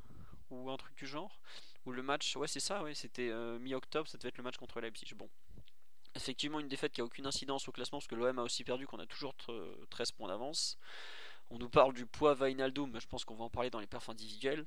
ou 0.50 0.68
un 0.70 0.76
truc 0.76 0.96
du 0.96 1.06
genre. 1.06 1.40
Ou 1.86 1.92
le 1.92 2.02
match, 2.02 2.36
ouais, 2.36 2.48
c'est 2.48 2.60
ça, 2.60 2.82
ouais, 2.82 2.94
c'était 2.94 3.32
mi-octobre, 3.58 4.08
ça 4.08 4.16
devait 4.16 4.28
être 4.28 4.38
le 4.38 4.44
match 4.44 4.56
contre 4.56 4.80
Leipzig. 4.80 5.14
Bon, 5.16 5.28
Effectivement, 6.14 6.60
une 6.60 6.68
défaite 6.68 6.92
qui 6.92 7.00
a 7.00 7.04
aucune 7.04 7.26
incidence 7.26 7.68
au 7.68 7.72
classement 7.72 7.98
parce 7.98 8.06
que 8.06 8.14
l'OM 8.14 8.38
a 8.38 8.42
aussi 8.42 8.64
perdu, 8.64 8.86
qu'on 8.86 8.98
a 8.98 9.06
toujours 9.06 9.34
13 9.90 10.12
points 10.12 10.28
d'avance. 10.28 10.78
On 11.52 11.58
nous 11.58 11.68
parle 11.68 11.92
du 11.92 12.06
poids 12.06 12.32
Vainaldo, 12.32 12.86
mais 12.86 12.98
je 12.98 13.06
pense 13.06 13.26
qu'on 13.26 13.34
va 13.34 13.44
en 13.44 13.50
parler 13.50 13.68
dans 13.68 13.78
les 13.78 13.86
perfs 13.86 14.08
individuels. 14.08 14.64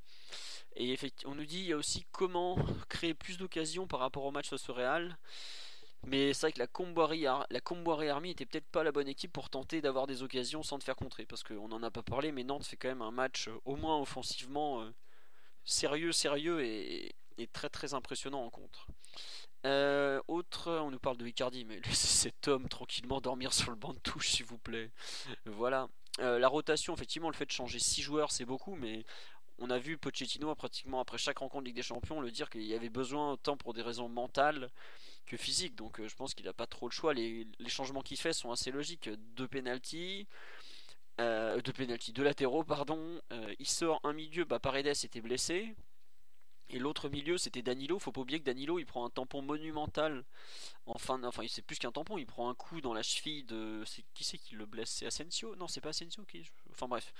Et 0.76 0.96
on 1.24 1.34
nous 1.34 1.44
dit 1.44 1.58
il 1.58 1.66
y 1.66 1.72
a 1.72 1.76
aussi 1.76 2.06
comment 2.12 2.56
créer 2.88 3.12
plus 3.12 3.38
d'occasions 3.38 3.88
par 3.88 3.98
rapport 3.98 4.24
au 4.24 4.30
match 4.30 4.48
face 4.48 4.68
au 4.68 4.74
Real. 4.74 5.18
Mais 6.04 6.32
c'est 6.32 6.42
vrai 6.42 6.52
que 6.52 6.60
la 6.60 6.68
Comboiré, 6.68 7.22
la 7.22 8.14
Army 8.14 8.30
était 8.30 8.46
peut-être 8.46 8.68
pas 8.68 8.84
la 8.84 8.92
bonne 8.92 9.08
équipe 9.08 9.32
pour 9.32 9.50
tenter 9.50 9.80
d'avoir 9.80 10.06
des 10.06 10.22
occasions 10.22 10.62
sans 10.62 10.78
te 10.78 10.84
faire 10.84 10.94
contrer. 10.94 11.26
Parce 11.26 11.42
qu'on 11.42 11.66
n'en 11.66 11.82
a 11.82 11.90
pas 11.90 12.04
parlé, 12.04 12.30
mais 12.30 12.44
Nantes 12.44 12.64
fait 12.64 12.76
quand 12.76 12.88
même 12.88 13.02
un 13.02 13.10
match 13.10 13.48
euh, 13.48 13.60
au 13.64 13.74
moins 13.74 14.00
offensivement 14.00 14.82
euh, 14.82 14.90
sérieux, 15.64 16.12
sérieux 16.12 16.64
et, 16.64 17.16
très 17.52 17.68
très 17.68 17.94
impressionnant 17.94 18.44
en 18.44 18.50
contre. 18.50 18.86
Euh, 19.64 20.22
autre, 20.28 20.70
on 20.70 20.92
nous 20.92 21.00
parle 21.00 21.16
de 21.16 21.26
Icardi, 21.26 21.64
mais 21.64 21.80
laissez 21.84 22.06
cet 22.06 22.46
homme 22.46 22.68
tranquillement 22.68 23.20
dormir 23.20 23.52
sur 23.52 23.70
le 23.70 23.76
banc 23.76 23.92
de 23.92 23.98
touche, 23.98 24.28
s'il 24.28 24.46
vous 24.46 24.58
plaît. 24.58 24.92
Voilà. 25.46 25.88
La 26.18 26.48
rotation, 26.48 26.94
effectivement, 26.94 27.28
le 27.28 27.34
fait 27.34 27.46
de 27.46 27.50
changer 27.50 27.78
6 27.78 28.02
joueurs, 28.02 28.30
c'est 28.30 28.44
beaucoup, 28.44 28.74
mais 28.74 29.04
on 29.58 29.70
a 29.70 29.78
vu 29.78 29.96
Pochettino 29.96 30.54
pratiquement 30.54 31.00
après 31.00 31.18
chaque 31.18 31.38
rencontre 31.38 31.62
de 31.62 31.68
Ligue 31.68 31.76
des 31.76 31.82
Champions 31.82 32.20
le 32.20 32.30
dire 32.30 32.50
qu'il 32.50 32.64
y 32.64 32.74
avait 32.74 32.90
besoin 32.90 33.36
tant 33.42 33.56
pour 33.56 33.72
des 33.72 33.82
raisons 33.82 34.08
mentales 34.08 34.70
que 35.26 35.36
physiques. 35.36 35.74
Donc 35.74 36.00
euh, 36.00 36.08
je 36.08 36.14
pense 36.14 36.34
qu'il 36.34 36.46
n'a 36.46 36.52
pas 36.52 36.66
trop 36.66 36.88
le 36.88 36.92
choix. 36.92 37.14
Les, 37.14 37.46
changements 37.68 38.02
qu'il 38.02 38.18
fait 38.18 38.32
sont 38.32 38.50
assez 38.50 38.70
logiques. 38.70 39.08
Deux 39.34 39.48
pénalties. 39.48 40.26
Euh, 41.20 41.60
deux 41.62 41.72
pénalties, 41.72 42.12
latéraux, 42.12 42.64
pardon. 42.64 43.20
Euh, 43.32 43.54
il 43.58 43.66
sort 43.66 44.00
un 44.04 44.12
milieu, 44.12 44.44
bah 44.44 44.58
Paredes 44.58 44.86
était 44.86 45.22
blessé. 45.22 45.74
Et 46.68 46.78
l'autre 46.78 47.08
milieu, 47.08 47.38
c'était 47.38 47.62
Danilo. 47.62 47.98
Faut 47.98 48.12
pas 48.12 48.20
oublier 48.20 48.40
que 48.40 48.44
Danilo, 48.44 48.78
il 48.78 48.86
prend 48.86 49.04
un 49.04 49.10
tampon 49.10 49.42
monumental. 49.42 50.24
Enfin, 50.86 51.22
enfin, 51.24 51.44
c'est 51.48 51.62
plus 51.62 51.78
qu'un 51.78 51.92
tampon. 51.92 52.18
Il 52.18 52.26
prend 52.26 52.50
un 52.50 52.54
coup 52.54 52.80
dans 52.80 52.94
la 52.94 53.02
cheville 53.02 53.44
de. 53.44 53.84
Qui 54.14 54.24
c'est 54.24 54.38
qui 54.38 54.54
le 54.56 54.66
blesse? 54.66 54.90
C'est 54.90 55.06
Asensio? 55.06 55.54
Non, 55.56 55.68
c'est 55.68 55.80
pas 55.80 55.90
Asensio 55.90 56.24
qui. 56.24 56.50
Enfin 56.70 56.88
bref. 56.88 57.12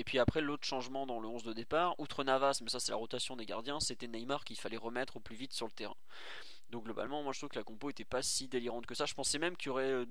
Et 0.00 0.04
puis 0.04 0.18
après, 0.18 0.40
l'autre 0.40 0.64
changement 0.64 1.06
dans 1.06 1.20
le 1.20 1.28
11 1.28 1.42
de 1.42 1.52
départ, 1.52 1.98
outre 2.00 2.24
Navas, 2.24 2.60
mais 2.62 2.70
ça 2.70 2.80
c'est 2.80 2.90
la 2.90 2.96
rotation 2.96 3.36
des 3.36 3.44
gardiens, 3.44 3.80
c'était 3.80 4.08
Neymar 4.08 4.44
qu'il 4.44 4.58
fallait 4.58 4.78
remettre 4.78 5.16
au 5.16 5.20
plus 5.20 5.36
vite 5.36 5.52
sur 5.52 5.66
le 5.66 5.72
terrain. 5.72 5.96
Donc 6.70 6.84
globalement, 6.84 7.22
moi 7.22 7.34
je 7.34 7.40
trouve 7.40 7.50
que 7.50 7.58
la 7.58 7.64
compo 7.64 7.90
était 7.90 8.06
pas 8.06 8.22
si 8.22 8.48
délirante 8.48 8.86
que 8.86 8.94
ça. 8.94 9.04
Je 9.04 9.12
pensais 9.12 9.38
même 9.38 9.58
qu'il 9.58 9.66
y 9.66 9.70
aurait 9.70 9.90
euh, 9.90 10.06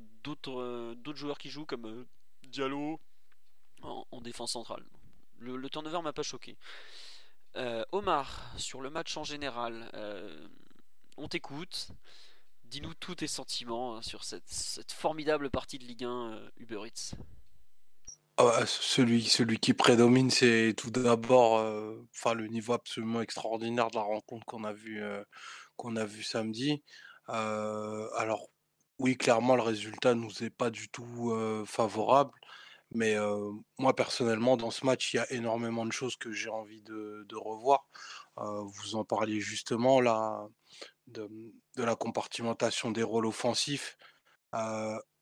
euh, 0.48 0.96
d'autres 0.96 1.18
joueurs 1.18 1.40
qui 1.40 1.50
jouent 1.50 1.66
comme 1.66 1.88
euh, 1.88 2.06
Diallo 2.44 3.00
en, 3.82 4.22
défense 4.22 4.52
centrale. 4.52 4.86
Le, 5.40 5.56
le 5.56 5.70
turnover 5.70 6.02
m'a 6.04 6.14
pas 6.14 6.22
choqué. 6.22 6.56
Omar, 7.92 8.54
sur 8.58 8.82
le 8.82 8.90
match 8.90 9.18
en 9.18 9.24
général, 9.24 9.90
on 11.18 11.28
t'écoute. 11.28 11.90
Dis-nous 12.66 12.94
tous 12.94 13.16
tes 13.16 13.28
sentiments 13.28 13.98
hein, 13.98 14.02
sur 14.04 14.24
cette, 14.24 14.92
formidable 14.92 15.50
partie 15.50 15.80
de 15.80 15.86
Ligue 15.86 16.04
1 16.04 16.40
Uber 16.58 16.82
Eats. 16.86 17.16
Ah 18.42 18.66
celui, 18.66 19.24
celui 19.24 19.60
qui 19.60 19.74
prédomine, 19.74 20.30
c'est 20.30 20.74
tout 20.78 20.92
d'abord 20.92 21.58
euh, 21.58 22.08
le 22.34 22.48
niveau 22.48 22.72
absolument 22.72 23.22
extraordinaire 23.22 23.90
de 23.90 23.98
la 23.98 24.02
rencontre 24.02 24.46
qu'on 24.46 24.64
a 24.64 24.72
vu, 24.72 25.02
euh, 25.02 25.22
samedi. 26.24 26.82
Euh, 27.28 28.08
alors, 28.16 28.48
oui, 28.98 29.18
clairement, 29.18 29.58
le 29.58 29.62
résultat 29.62 30.14
nous 30.14 30.42
est 30.42 30.52
pas 30.52 30.70
du 30.70 30.88
tout 30.88 31.34
favorable. 31.66 32.32
Mais 32.92 33.16
moi, 33.78 33.96
personnellement, 33.96 34.58
dans 34.58 34.72
ce 34.72 34.86
match, 34.86 35.14
il 35.14 35.18
y 35.18 35.20
a 35.20 35.32
énormément 35.32 35.86
de 35.86 35.92
choses 35.92 36.16
que 36.16 36.32
j'ai 36.32 36.50
envie 36.50 36.82
de, 36.82 37.36
revoir. 37.36 37.86
vous 38.38 38.96
en 38.96 39.06
parliez 39.06 39.40
justement 39.40 40.02
là, 40.02 40.48
de, 41.08 41.30
la 41.78 41.96
compartimentation 41.96 42.92
des 42.92 43.04
rôles 43.04 43.26
offensifs 43.26 43.98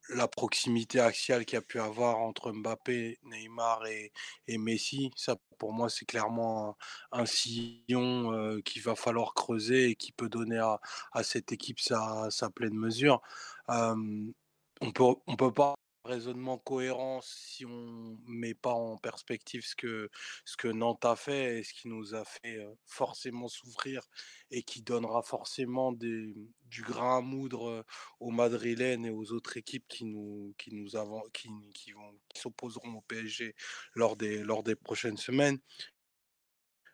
la 0.10 0.28
proximité 0.28 1.00
axiale 1.00 1.46
qu'il 1.46 1.56
y 1.56 1.60
a 1.60 1.62
pu 1.62 1.80
avoir 1.80 2.20
entre 2.20 2.52
Mbappé, 2.52 3.20
Neymar 3.24 3.86
et, 3.88 4.12
Messi, 4.58 5.12
ça 5.16 5.36
pour 5.58 5.74
moi 5.74 5.90
c'est 5.90 6.06
clairement 6.06 6.78
un, 7.12 7.26
sillon 7.26 8.62
qu'il 8.64 8.82
va 8.82 8.96
falloir 8.96 9.34
creuser 9.34 9.90
et 9.90 9.96
qui 9.96 10.12
peut 10.12 10.30
donner 10.30 10.60
à, 10.60 11.24
cette 11.24 11.52
équipe 11.52 11.80
sa, 11.80 12.30
pleine 12.56 12.76
mesure. 12.76 13.22
on 13.68 14.92
peut, 14.94 15.04
on 15.28 15.36
peut 15.36 15.54
pas 15.54 15.76
raisonnement 16.08 16.58
cohérent 16.58 17.22
si 17.22 17.66
on 17.66 18.18
met 18.26 18.54
pas 18.54 18.74
en 18.74 18.98
perspective 18.98 19.64
ce 19.66 19.76
que, 19.76 20.10
ce 20.46 20.58
que 20.58 20.68
Nantes 20.68 21.06
a 21.06 21.16
fait 21.16 21.60
et 21.60 21.64
ce 21.64 21.74
qui 21.74 21.88
nous 21.88 22.16
a 22.16 22.26
fait 22.26 22.66
forcément 22.86 23.48
s'ouvrir 23.48 24.08
et 24.50 24.64
qui 24.64 24.82
donnera 24.82 25.22
forcément 25.22 25.92
du 25.92 26.82
grain 26.82 27.18
à 27.18 27.22
moudre 27.22 27.86
aux 28.20 28.32
Madrilènes 28.32 29.06
et 29.06 29.12
aux 29.12 29.32
autres 29.32 29.58
équipes 29.58 29.86
qui 29.88 30.06
nous, 30.06 30.56
qui 30.58 30.74
nous 30.74 30.96
avons, 30.96 31.22
qui, 31.34 31.50
qui 31.74 31.92
vont, 31.92 32.18
s'opposeront 32.36 32.96
au 32.96 33.02
PSG 33.02 33.56
lors 33.94 34.16
des, 34.16 34.44
lors 34.44 34.64
des 34.64 34.76
prochaines 34.76 35.18
semaines. 35.18 35.60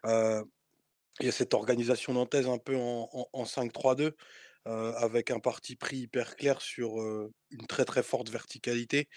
il 0.05 0.45
y 1.21 1.27
a 1.27 1.31
cette 1.31 1.53
organisation 1.53 2.13
nantaise 2.13 2.47
un 2.47 2.57
peu 2.57 2.75
en, 2.75 3.09
en, 3.13 3.29
en 3.31 3.43
5-3-2 3.43 4.13
avec 4.65 5.31
un 5.31 5.39
parti 5.39 5.75
pris 5.75 5.97
hyper 5.97 6.35
clair 6.35 6.61
sur 6.61 6.97
une 7.51 7.67
très 7.67 7.85
très 7.85 8.03
forte 8.03 8.29
verticalité. 8.29 9.09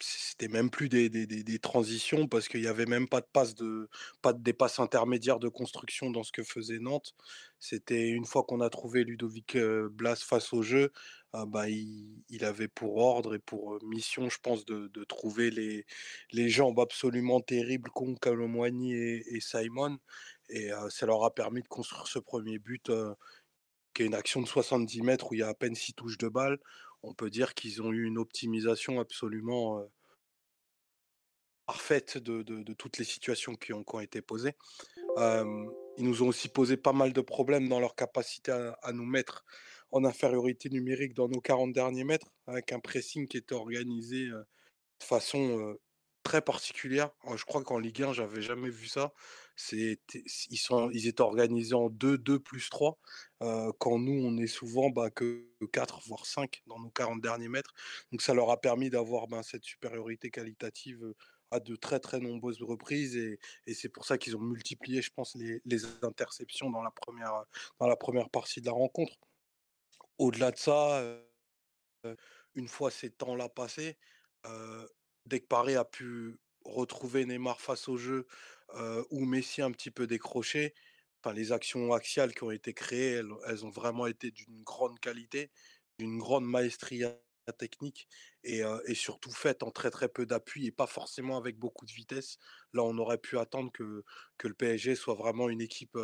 c'était 0.00 0.48
même 0.48 0.70
plus 0.70 0.88
des, 0.88 1.08
des, 1.08 1.26
des, 1.26 1.58
transitions 1.58 2.26
parce 2.26 2.48
qu'il 2.48 2.60
n'y 2.60 2.66
avait 2.66 2.86
même 2.86 3.08
pas 3.08 3.20
de 3.20 3.26
passe 3.32 3.54
de 3.54 3.88
pas 4.20 4.32
de 4.32 4.42
dépasse 4.42 4.80
intermédiaire 4.80 5.38
de 5.38 5.48
construction 5.48 6.10
dans 6.10 6.24
ce 6.24 6.32
que 6.32 6.42
faisait 6.42 6.80
Nantes. 6.80 7.14
C'était 7.60 8.08
une 8.08 8.24
fois 8.24 8.42
qu'on 8.42 8.60
a 8.60 8.70
trouvé 8.70 9.04
Ludovic 9.04 9.56
Blas 9.56 10.16
face 10.16 10.52
au 10.52 10.62
jeu, 10.62 10.90
bah, 11.32 11.68
il, 11.68 12.44
avait 12.44 12.68
pour 12.68 12.98
ordre 12.98 13.34
et 13.34 13.38
pour 13.38 13.82
mission, 13.84 14.28
je 14.28 14.38
pense, 14.42 14.66
de, 14.66 14.88
de 14.88 15.04
trouver 15.04 15.50
les, 15.50 15.86
les 16.32 16.48
jambes 16.50 16.78
absolument 16.80 17.40
terribles 17.40 17.90
qu'ont 17.90 18.14
Calomwani 18.16 18.92
et, 18.94 19.40
Simon. 19.40 19.98
Et 20.50 20.70
ça 20.90 21.06
leur 21.06 21.24
a 21.24 21.34
permis 21.34 21.62
de 21.62 21.68
construire 21.68 22.06
ce 22.06 22.18
premier 22.18 22.58
but 22.58 22.90
qui 23.94 24.02
est 24.02 24.06
une 24.06 24.14
action 24.14 24.40
de 24.40 24.46
70 24.46 25.02
mètres 25.02 25.30
où 25.30 25.34
il 25.34 25.40
y 25.40 25.42
a 25.42 25.48
à 25.48 25.54
peine 25.54 25.74
6 25.74 25.94
touches 25.94 26.18
de 26.18 26.28
balle, 26.28 26.58
on 27.02 27.14
peut 27.14 27.30
dire 27.30 27.54
qu'ils 27.54 27.82
ont 27.82 27.92
eu 27.92 28.04
une 28.04 28.18
optimisation 28.18 29.00
absolument 29.00 29.84
parfaite 31.66 32.18
de, 32.18 32.72
toutes 32.74 32.98
les 32.98 33.04
situations 33.04 33.54
qui 33.54 33.72
ont, 33.72 33.84
été 34.00 34.22
posées. 34.22 34.54
ils 35.16 36.04
nous 36.04 36.22
ont 36.22 36.28
aussi 36.28 36.48
posé 36.48 36.76
pas 36.76 36.92
mal 36.92 37.12
de 37.12 37.20
problèmes 37.20 37.68
dans 37.68 37.80
leur 37.80 37.94
capacité 37.94 38.52
à, 38.52 38.92
nous 38.92 39.06
mettre 39.06 39.44
en 39.90 40.04
infériorité 40.04 40.70
numérique 40.70 41.14
dans 41.14 41.28
nos 41.28 41.40
40 41.40 41.72
derniers 41.72 42.04
mètres, 42.04 42.32
avec 42.46 42.72
un 42.72 42.80
pressing 42.80 43.28
qui 43.28 43.36
était 43.36 43.54
organisé 43.54 44.26
de 44.26 44.44
façon 45.04 45.76
très 46.22 46.40
particulière. 46.40 47.10
Je 47.34 47.44
crois 47.44 47.62
qu'en 47.62 47.78
Ligue 47.78 48.02
1, 48.02 48.12
j'avais 48.12 48.42
jamais 48.42 48.70
vu 48.70 48.86
ça. 48.86 49.12
Ils, 49.72 50.58
sont, 50.58 50.90
ils 50.90 51.06
étaient 51.06 51.20
organisés 51.20 51.74
en 51.74 51.88
2, 51.90 52.18
2 52.18 52.38
plus 52.38 52.68
3, 52.70 52.98
quand 53.78 53.98
nous, 53.98 54.24
on 54.24 54.36
est 54.38 54.46
souvent 54.46 54.90
bah, 54.90 55.10
que 55.10 55.46
4, 55.72 56.00
voire 56.06 56.26
5 56.26 56.62
dans 56.66 56.78
nos 56.78 56.90
40 56.90 57.20
derniers 57.20 57.48
mètres. 57.48 57.74
Donc 58.10 58.22
ça 58.22 58.34
leur 58.34 58.50
a 58.50 58.60
permis 58.60 58.90
d'avoir 58.90 59.28
ben, 59.28 59.42
cette 59.42 59.64
supériorité 59.64 60.30
qualitative 60.30 61.14
à 61.52 61.60
de 61.60 61.76
très 61.76 62.00
très 62.00 62.18
nombreuses 62.18 62.62
reprises 62.62 63.16
et, 63.16 63.38
c'est 63.74 63.90
pour 63.90 64.06
ça 64.06 64.18
qu'ils 64.18 64.36
ont 64.36 64.40
multiplié, 64.40 65.02
je 65.02 65.10
pense, 65.14 65.36
les, 65.36 65.84
interceptions 66.02 66.70
dans 66.70 66.82
la, 66.82 66.90
première, 66.90 67.44
dans 67.78 67.86
la 67.86 67.96
première 67.96 68.30
partie 68.30 68.60
de 68.60 68.66
la 68.66 68.72
rencontre. 68.72 69.14
Au-delà 70.18 70.50
de 70.50 70.58
ça, 70.58 71.02
une 72.54 72.68
fois 72.68 72.90
ces 72.90 73.10
temps-là 73.10 73.48
passés, 73.48 73.98
dès 75.26 75.40
que 75.40 75.46
Paris 75.46 75.76
a 75.76 75.84
pu 75.84 76.38
retrouver 76.64 77.24
Neymar 77.26 77.60
face 77.60 77.88
au 77.88 77.96
jeu 77.96 78.26
ou 79.10 79.24
Messi 79.24 79.62
un 79.62 79.70
petit 79.72 79.90
peu 79.90 80.06
décroché, 80.06 80.74
enfin, 81.22 81.34
les 81.34 81.52
actions 81.52 81.92
axiales 81.92 82.34
qui 82.34 82.44
ont 82.44 82.50
été 82.50 82.74
créées, 82.74 83.22
elles, 83.46 83.64
ont 83.66 83.70
vraiment 83.70 84.06
été 84.06 84.30
d'une 84.30 84.62
grande 84.62 84.98
qualité, 85.00 85.50
d'une 85.98 86.18
grande 86.18 86.46
maestria 86.46 87.16
technique 87.58 88.08
et, 88.44 88.62
surtout 88.94 89.32
faites 89.32 89.62
en 89.62 89.70
très 89.70 89.90
très 89.90 90.08
peu 90.08 90.26
d'appui 90.26 90.66
et 90.66 90.72
pas 90.72 90.86
forcément 90.86 91.36
avec 91.36 91.58
beaucoup 91.58 91.86
de 91.86 91.92
vitesse. 91.92 92.38
Là, 92.72 92.82
on 92.84 92.96
aurait 92.98 93.18
pu 93.18 93.38
attendre 93.38 93.72
que, 93.72 94.04
que 94.38 94.48
le 94.48 94.54
PSG 94.54 94.94
soit 94.94 95.14
vraiment 95.14 95.48
une 95.48 95.60
équipe 95.60 95.98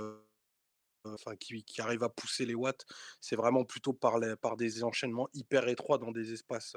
enfin, 1.04 1.36
qui, 1.36 1.64
arrive 1.78 2.02
à 2.02 2.08
pousser 2.08 2.46
les 2.46 2.54
watts. 2.54 2.84
C'est 3.20 3.36
vraiment 3.36 3.64
plutôt 3.64 3.92
par, 3.92 4.18
les, 4.18 4.36
par 4.36 4.56
des 4.56 4.84
enchaînements 4.84 5.28
hyper 5.32 5.68
étroits 5.68 5.98
dans 5.98 6.12
des 6.12 6.32
espaces 6.32 6.76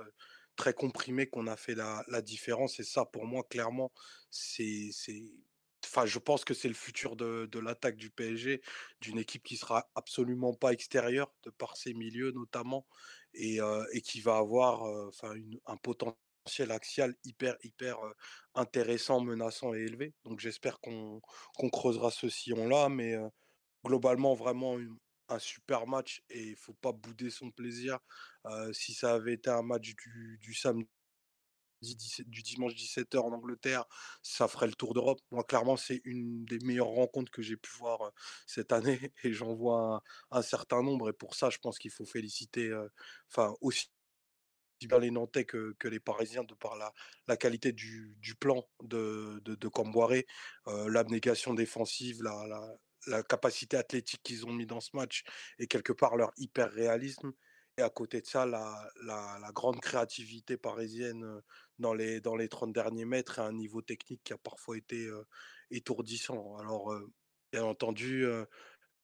très 0.56 0.74
comprimé 0.74 1.28
qu'on 1.28 1.48
a 1.48 1.58
fait 1.58 1.76
la, 1.76 2.22
différence. 2.22 2.80
Et 2.80 2.84
ça, 2.84 3.06
pour 3.06 3.26
moi, 3.26 3.44
clairement, 3.50 3.92
c'est. 4.30 4.92
Enfin, 5.86 6.06
je 6.06 6.20
pense 6.20 6.46
que 6.46 6.54
c'est 6.54 6.68
le 6.68 6.74
futur 6.74 7.16
de, 7.16 7.60
l'attaque 7.60 7.98
du 7.98 8.10
PSG, 8.10 8.62
d'une 9.02 9.18
équipe 9.18 9.44
qui 9.44 9.58
sera 9.58 9.90
absolument 9.96 10.54
pas 10.54 10.74
extérieure, 10.74 11.32
de 11.44 11.50
par 11.50 11.78
ses 11.78 11.94
milieux 11.94 12.32
notamment, 12.32 12.86
et, 13.34 13.60
qui 14.04 14.22
va 14.22 14.38
avoir 14.38 14.84
enfin, 15.08 15.34
un 15.66 15.78
potentiel 15.78 16.72
axial 16.72 17.16
hyper, 17.24 17.56
hyper 17.64 17.98
intéressant, 18.56 19.22
menaçant 19.22 19.74
et 19.74 19.80
élevé. 19.80 20.14
Donc 20.24 20.40
j'espère 20.40 20.80
qu'on 20.80 21.22
creusera 21.72 22.12
ce 22.12 22.30
sillon-là, 22.30 22.90
mais 22.90 23.18
globalement, 23.86 24.34
vraiment 24.36 24.78
un 25.30 25.40
super 25.40 25.88
match 25.88 26.24
et 26.30 26.50
il 26.50 26.56
faut 26.56 26.74
pas 26.74 26.92
bouder 26.92 27.30
son 27.30 27.52
plaisir. 27.52 28.00
si 28.74 28.94
ça 28.94 29.14
avait 29.14 29.34
été 29.34 29.50
un 29.50 29.64
match 29.64 29.94
du 29.96 30.54
samedi 30.54 30.88
du 31.82 32.42
dimanche 32.44 32.74
17h 32.74 33.18
en 33.20 33.34
Angleterre, 33.34 33.86
ça 34.22 34.48
ferait 34.48 34.68
le 34.68 34.74
tour 34.74 34.94
d'Europe. 34.94 35.20
Moi, 35.32 35.44
clairement, 35.44 35.78
c'est 35.78 36.02
une 36.06 36.46
des 36.46 36.60
meilleures 36.60 36.88
rencontres 36.88 37.32
que 37.32 37.42
j'ai 37.42 37.58
pu 37.58 37.72
voir 37.78 38.12
cette 38.46 38.72
année 38.72 39.00
et 39.24 39.34
j'en 39.34 39.54
vois 39.54 40.04
un, 40.32 40.42
certain 40.42 40.84
nombre. 40.84 41.10
Et 41.10 41.14
pour 41.14 41.36
ça, 41.36 41.50
je 41.50 41.58
pense 41.58 41.80
qu'il 41.80 41.92
faut 41.92 42.06
féliciter 42.06 42.72
enfin 43.30 43.56
aussi 43.62 43.90
bien 44.88 45.00
les 45.00 45.12
Nantais 45.12 45.46
que, 45.46 45.76
les 45.84 46.00
Parisiens 46.00 46.44
de 46.44 46.56
par 46.56 46.76
la, 47.28 47.38
qualité 47.38 47.72
du, 47.72 48.16
plan 48.40 48.68
de, 48.84 49.40
de, 49.44 49.68
Camboiré, 49.68 50.26
l'abnégation 50.66 51.54
défensive, 51.54 52.24
la, 52.24 52.78
la 53.08 53.24
capacité 53.24 53.78
athlétique 53.78 54.22
qu'ils 54.24 54.46
ont 54.46 54.52
mis 54.52 54.66
dans 54.66 54.82
ce 54.82 54.90
match 54.94 55.24
et 55.60 55.68
quelque 55.68 55.94
part 55.94 56.16
leur 56.16 56.32
hyper 56.38 56.72
réalisme. 56.72 57.32
Et 57.82 57.84
à 57.84 57.90
côté 57.90 58.22
de 58.22 58.28
ça, 58.28 58.46
la, 58.46 59.52
grande 59.56 59.80
créativité 59.80 60.56
parisienne 60.56 61.42
dans 61.80 61.96
les, 61.96 62.22
dans 62.22 62.36
les 62.36 62.48
30 62.48 62.72
derniers 62.72 63.06
mètres 63.06 63.40
et 63.40 63.42
un 63.42 63.54
niveau 63.54 63.82
technique 63.82 64.22
qui 64.24 64.34
a 64.34 64.38
parfois 64.38 64.78
été 64.78 65.10
étourdissant. 65.72 66.58
Alors, 66.58 66.94
bien 67.52 67.64
entendu, 67.64 68.28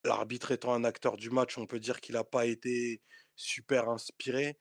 l'arbitre 0.04 0.52
étant 0.52 0.74
un 0.74 0.84
acteur 0.84 1.16
du 1.16 1.28
match, 1.28 1.58
on 1.58 1.66
peut 1.66 1.80
dire 1.80 2.00
qu'il 2.00 2.14
n'a 2.14 2.22
pas 2.22 2.46
été 2.46 3.02
super 3.34 3.88
inspiré. 3.88 4.56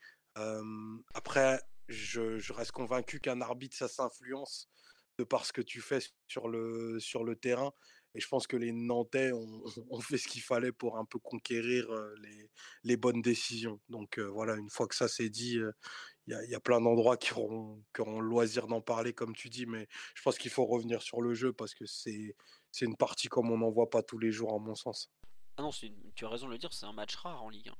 après, 1.13 1.61
je, 1.87 2.39
je, 2.39 2.53
reste 2.53 2.71
convaincu 2.71 3.19
qu'un 3.19 3.41
arbitre, 3.41 3.77
ça 3.77 3.87
s'influence 3.87 4.67
de 5.19 5.25
par 5.25 5.45
ce 5.45 5.53
que 5.53 5.61
tu 5.61 5.79
fais 5.79 5.99
sur 6.27 6.47
le, 6.47 6.99
sur 6.99 7.23
le 7.23 7.35
terrain. 7.35 7.71
Et 8.17 8.19
je 8.19 8.27
pense 8.27 8.47
que 8.47 8.57
les 8.57 8.71
Nantais 8.71 9.31
ont, 9.91 10.01
fait 10.01 10.17
ce 10.17 10.27
qu'il 10.27 10.41
fallait 10.41 10.71
pour 10.71 10.97
un 10.97 11.05
peu 11.05 11.19
conquérir 11.19 11.87
les, 12.83 12.97
bonnes 12.97 13.21
décisions. 13.21 13.79
Donc 13.89 14.17
voilà, 14.19 14.55
une 14.55 14.71
fois 14.71 14.87
que 14.87 14.95
ça 14.95 15.07
c'est 15.07 15.29
dit, 15.29 15.59
il 16.25 16.49
y, 16.49 16.55
a 16.55 16.59
plein 16.59 16.81
d'endroits 16.81 17.15
qui 17.15 17.31
auront, 17.33 17.79
le 17.97 18.19
loisir 18.19 18.67
d'en 18.67 18.81
parler, 18.81 19.13
comme 19.13 19.35
tu 19.35 19.49
dis. 19.49 19.67
Mais 19.67 19.87
je 20.15 20.21
pense 20.23 20.37
qu'il 20.39 20.51
faut 20.51 20.65
revenir 20.65 21.01
sur 21.03 21.21
le 21.21 21.35
jeu 21.35 21.53
parce 21.53 21.75
que 21.75 21.85
c'est 21.85 22.35
une 22.81 22.97
partie 22.97 23.27
comme 23.27 23.51
on 23.51 23.59
n'en 23.59 23.69
voit 23.69 23.89
pas 23.89 24.01
tous 24.01 24.17
les 24.17 24.31
jours, 24.31 24.53
à 24.53 24.57
mon 24.57 24.75
sens. 24.75 25.11
Ah 25.57 25.61
non, 25.61 25.69
tu 26.15 26.25
as 26.25 26.29
raison 26.29 26.47
de 26.47 26.51
le 26.51 26.57
dire, 26.57 26.73
c'est 26.73 26.85
un 26.85 26.93
match 26.93 27.15
rare 27.15 27.43
en 27.43 27.49
Ligue 27.49 27.69
1. 27.69 27.75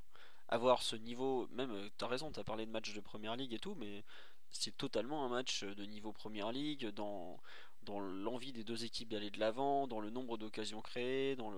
Avoir 0.49 0.81
ce 0.81 0.95
niveau, 0.95 1.47
même, 1.51 1.89
tu 1.97 2.05
as 2.05 2.07
raison, 2.07 2.31
tu 2.31 2.39
as 2.39 2.43
parlé 2.43 2.65
de 2.65 2.71
match 2.71 2.93
de 2.93 3.01
Première 3.01 3.35
Ligue 3.35 3.53
et 3.53 3.59
tout, 3.59 3.75
mais 3.75 4.03
c'est 4.49 4.75
totalement 4.77 5.25
un 5.25 5.29
match 5.29 5.63
de 5.63 5.83
niveau 5.83 6.13
Première 6.13 6.51
Ligue 6.51 6.87
dans 6.87 7.39
dans 7.87 7.99
l'envie 7.99 8.53
des 8.53 8.63
deux 8.63 8.85
équipes 8.85 9.09
d'aller 9.09 9.31
de 9.31 9.39
l'avant, 9.39 9.87
dans 9.87 9.99
le 9.99 10.09
nombre 10.09 10.37
d'occasions 10.37 10.81
créées, 10.81 11.35
dans 11.35 11.51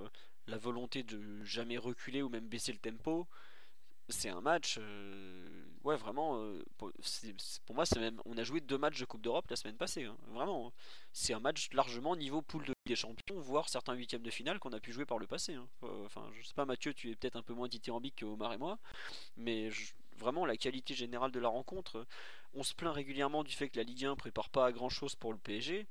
la 0.47 0.57
volonté 0.57 1.03
de 1.03 1.43
jamais 1.43 1.77
reculer 1.77 2.21
ou 2.21 2.29
même 2.29 2.47
baisser 2.47 2.71
le 2.71 2.79
tempo. 2.79 3.27
C'est 4.11 4.29
un 4.29 4.41
match, 4.41 4.77
euh, 4.79 5.65
ouais, 5.83 5.95
vraiment. 5.95 6.41
Euh, 6.41 6.63
pour, 6.77 6.91
moi, 7.75 7.85
c'est 7.85 7.99
même. 7.99 8.19
On 8.25 8.37
a 8.39 8.43
joué 8.43 8.59
deux 8.59 8.77
matchs 8.77 8.99
de 8.99 9.05
Coupe 9.05 9.21
d'Europe 9.21 9.45
la 9.49 9.55
semaine 9.55 9.77
passée, 9.77 10.05
hein, 10.05 10.17
vraiment. 10.29 10.73
C'est 11.13 11.33
un 11.33 11.39
match 11.39 11.69
largement 11.73 12.15
niveau 12.15 12.41
poule 12.41 12.65
de 12.65 12.73
des 12.89 12.95
Champions, 12.95 13.39
voire 13.39 13.69
certains 13.69 13.93
huitièmes 13.93 14.23
de 14.23 14.31
finale 14.31 14.57
qu'on 14.57 14.73
a 14.73 14.79
pu 14.79 14.91
jouer 14.91 15.05
par 15.05 15.19
le 15.19 15.27
passé. 15.27 15.53
Hein. 15.53 15.67
Euh, 15.83 16.05
enfin, 16.05 16.27
je 16.33 16.45
sais 16.45 16.55
pas, 16.55 16.65
Mathieu, 16.65 16.91
tu 16.93 17.11
es 17.11 17.15
peut-être 17.15 17.35
un 17.35 17.43
peu 17.43 17.53
moins 17.53 17.67
dithyrambique 17.67 18.15
que 18.15 18.25
Omar 18.25 18.51
et 18.51 18.57
moi, 18.57 18.79
mais 19.37 19.69
vraiment 20.17 20.45
la 20.45 20.57
qualité 20.57 20.95
générale 20.95 21.31
de 21.31 21.39
la 21.39 21.47
rencontre. 21.47 22.05
On 22.53 22.63
se 22.63 22.73
plaint 22.73 22.93
régulièrement 22.93 23.43
du 23.43 23.53
fait 23.53 23.69
que 23.69 23.77
la 23.77 23.83
Ligue 23.83 24.05
1 24.05 24.15
prépare 24.15 24.49
pas 24.49 24.71
grand 24.71 24.89
chose 24.89 25.15
pour 25.15 25.31
le 25.31 25.37
PSG. 25.37 25.87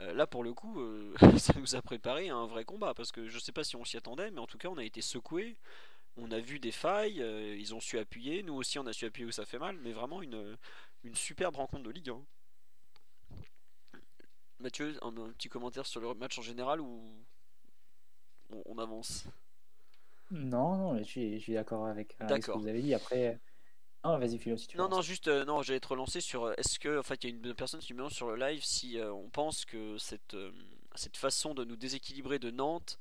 Euh, 0.00 0.12
là, 0.12 0.26
pour 0.26 0.42
le 0.42 0.52
coup, 0.52 0.80
euh, 0.80 1.14
ça 1.38 1.52
nous 1.58 1.76
a 1.76 1.82
préparé 1.82 2.28
un 2.28 2.46
vrai 2.46 2.64
combat 2.64 2.94
parce 2.94 3.12
que 3.12 3.28
je 3.28 3.38
sais 3.38 3.52
pas 3.52 3.64
si 3.64 3.76
on 3.76 3.84
s'y 3.84 3.96
attendait, 3.96 4.30
mais 4.30 4.40
en 4.40 4.46
tout 4.46 4.58
cas, 4.58 4.68
on 4.68 4.78
a 4.78 4.84
été 4.84 5.00
secoué. 5.00 5.56
On 6.16 6.30
a 6.30 6.38
vu 6.38 6.60
des 6.60 6.70
failles, 6.70 7.20
euh, 7.20 7.56
ils 7.56 7.74
ont 7.74 7.80
su 7.80 7.98
appuyer. 7.98 8.42
Nous 8.42 8.54
aussi, 8.54 8.78
on 8.78 8.86
a 8.86 8.92
su 8.92 9.04
appuyer 9.04 9.26
où 9.26 9.32
ça 9.32 9.44
fait 9.44 9.58
mal, 9.58 9.76
mais 9.82 9.92
vraiment 9.92 10.22
une, 10.22 10.56
une 11.02 11.14
superbe 11.16 11.56
rencontre 11.56 11.82
de 11.82 11.90
Ligue 11.90 12.10
1. 12.10 12.22
Mathieu, 14.60 14.96
un, 15.02 15.12
petit 15.32 15.48
commentaire 15.48 15.86
sur 15.86 16.00
le 16.00 16.14
match 16.14 16.38
en 16.38 16.42
général 16.42 16.80
ou 16.80 17.02
on, 18.66 18.78
avance? 18.78 19.26
Non, 20.30 20.76
non, 20.76 20.98
je 20.98 21.02
suis, 21.02 21.38
je 21.38 21.42
suis 21.42 21.54
d'accord 21.54 21.86
avec, 21.86 22.14
avec, 22.20 22.44
ce 22.44 22.52
que 22.52 22.58
vous 22.58 22.68
avez 22.68 22.80
dit. 22.80 22.94
Après, 22.94 23.40
non, 24.04 24.18
vas-y, 24.18 24.38
Philo, 24.38 24.56
si 24.58 24.68
tu 24.68 24.76
Non, 24.76 24.88
non, 24.88 25.00
juste, 25.00 25.28
euh, 25.28 25.46
non, 25.46 25.62
j'allais 25.62 25.80
te 25.80 25.88
relancer 25.88 26.20
sur. 26.20 26.44
Euh, 26.44 26.54
est-ce 26.58 26.78
que, 26.78 26.98
en 26.98 27.02
fait, 27.02 27.24
il 27.24 27.30
y 27.30 27.32
a 27.32 27.36
une 27.36 27.54
personne 27.54 27.80
qui 27.80 27.94
me 27.94 27.98
demande 27.98 28.12
sur 28.12 28.28
le 28.28 28.36
live 28.36 28.62
si 28.62 28.98
euh, 28.98 29.10
on 29.12 29.30
pense 29.30 29.64
que 29.64 29.96
cette, 29.96 30.36
cette 30.94 31.16
façon 31.16 31.54
de 31.54 31.64
nous 31.64 31.76
déséquilibrer 31.76 32.38
de 32.38 32.50
Nantes 32.50 32.98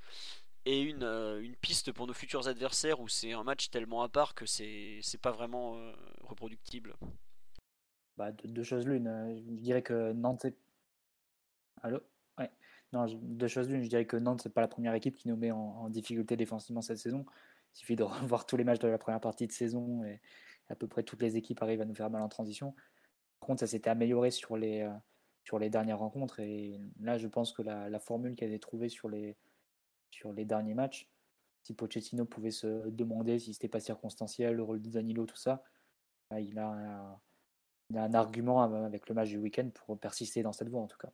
est 0.66 0.82
une, 0.82 1.04
une 1.04 1.56
piste 1.58 1.92
pour 1.92 2.08
nos 2.08 2.14
futurs 2.14 2.48
adversaires 2.48 3.02
ou 3.02 3.10
c'est 3.10 3.34
un 3.34 3.44
match 3.44 3.70
tellement 3.70 4.02
à 4.02 4.08
part 4.08 4.34
que 4.34 4.46
c'est 4.46 5.02
pas 5.22 5.32
vraiment 5.32 5.78
reproductible? 6.22 6.96
Bah, 8.16 8.32
deux, 8.32 8.64
choses 8.64 8.88
l'une. 8.88 9.10
Je 9.36 9.42
dirais 9.42 9.82
que 9.82 10.14
Nantes. 10.14 10.46
Allô? 11.82 12.00
Ouais. 12.38 12.50
Non, 12.94 13.08
deux 13.08 13.50
choses 13.50 13.70
l'une. 13.70 13.84
Je 13.84 13.90
dirais 13.90 14.06
que 14.06 14.16
Nantes, 14.16 14.40
c'est 14.42 14.54
pas 14.54 14.62
la 14.62 14.70
première 14.70 14.94
équipe 14.94 15.18
qui 15.18 15.28
nous 15.28 15.36
met 15.36 15.52
en, 15.52 15.58
en 15.58 15.90
difficulté 15.90 16.38
défensivement 16.38 16.82
cette 16.82 17.00
saison. 17.00 17.26
Il 17.76 17.80
suffit 17.80 17.98
de 17.98 18.04
revoir 18.22 18.46
tous 18.46 18.56
les 18.56 18.64
matchs 18.64 18.80
de 18.80 18.88
la 18.88 18.98
première 18.98 19.20
partie 19.20 19.48
de 19.48 19.52
saison 19.52 20.06
et 20.06 20.22
à 20.70 20.76
peu 20.76 20.88
près 20.88 21.04
toutes 21.04 21.22
les 21.22 21.38
équipes 21.38 21.62
arrivent 21.62 21.82
à 21.82 21.86
nous 21.86 21.96
faire 21.96 22.10
mal 22.10 22.22
en 22.22 22.30
transition. 22.30 22.74
Par 23.40 23.48
contre, 23.48 23.60
ça 23.60 23.68
s'était 23.68 23.90
amélioré 23.90 24.32
sur 24.32 24.58
les, 24.58 24.82
euh, 24.82 24.94
sur 25.44 25.60
les 25.60 25.70
dernières 25.70 26.00
rencontres. 26.00 26.40
Et 26.40 26.80
là, 27.00 27.18
je 27.18 27.28
pense 27.28 27.52
que 27.52 27.62
la, 27.62 28.00
formule 28.00 28.36
qui 28.36 28.44
a 28.44 28.48
été 28.48 28.60
trouvée 28.60 28.90
sur 28.90 29.10
les, 29.10 29.36
sur 30.12 30.34
les 30.34 30.46
derniers 30.46 30.74
matchs, 30.74 31.10
si 31.64 31.74
Pochettino 31.74 32.26
pouvait 32.26 32.52
se 32.52 32.90
demander 32.90 33.40
si 33.40 33.54
c'était 33.54 33.68
pas 33.70 33.80
circonstanciel, 33.80 34.56
le 34.56 34.64
rôle 34.64 34.82
de 34.82 34.90
Danilo, 34.90 35.26
tout 35.26 35.38
ça, 35.38 35.64
bah, 36.30 36.40
il 36.40 36.58
a, 36.60 37.20
un, 37.96 38.14
argument 38.14 38.64
avec 38.64 39.08
le 39.08 39.16
match 39.16 39.30
du 39.30 39.38
week-end 39.38 39.70
pour 39.74 40.00
persister 40.00 40.42
dans 40.42 40.54
cette 40.54 40.70
voie 40.70 40.82
en 40.82 40.88
tout 40.88 40.98
cas. 40.98 41.12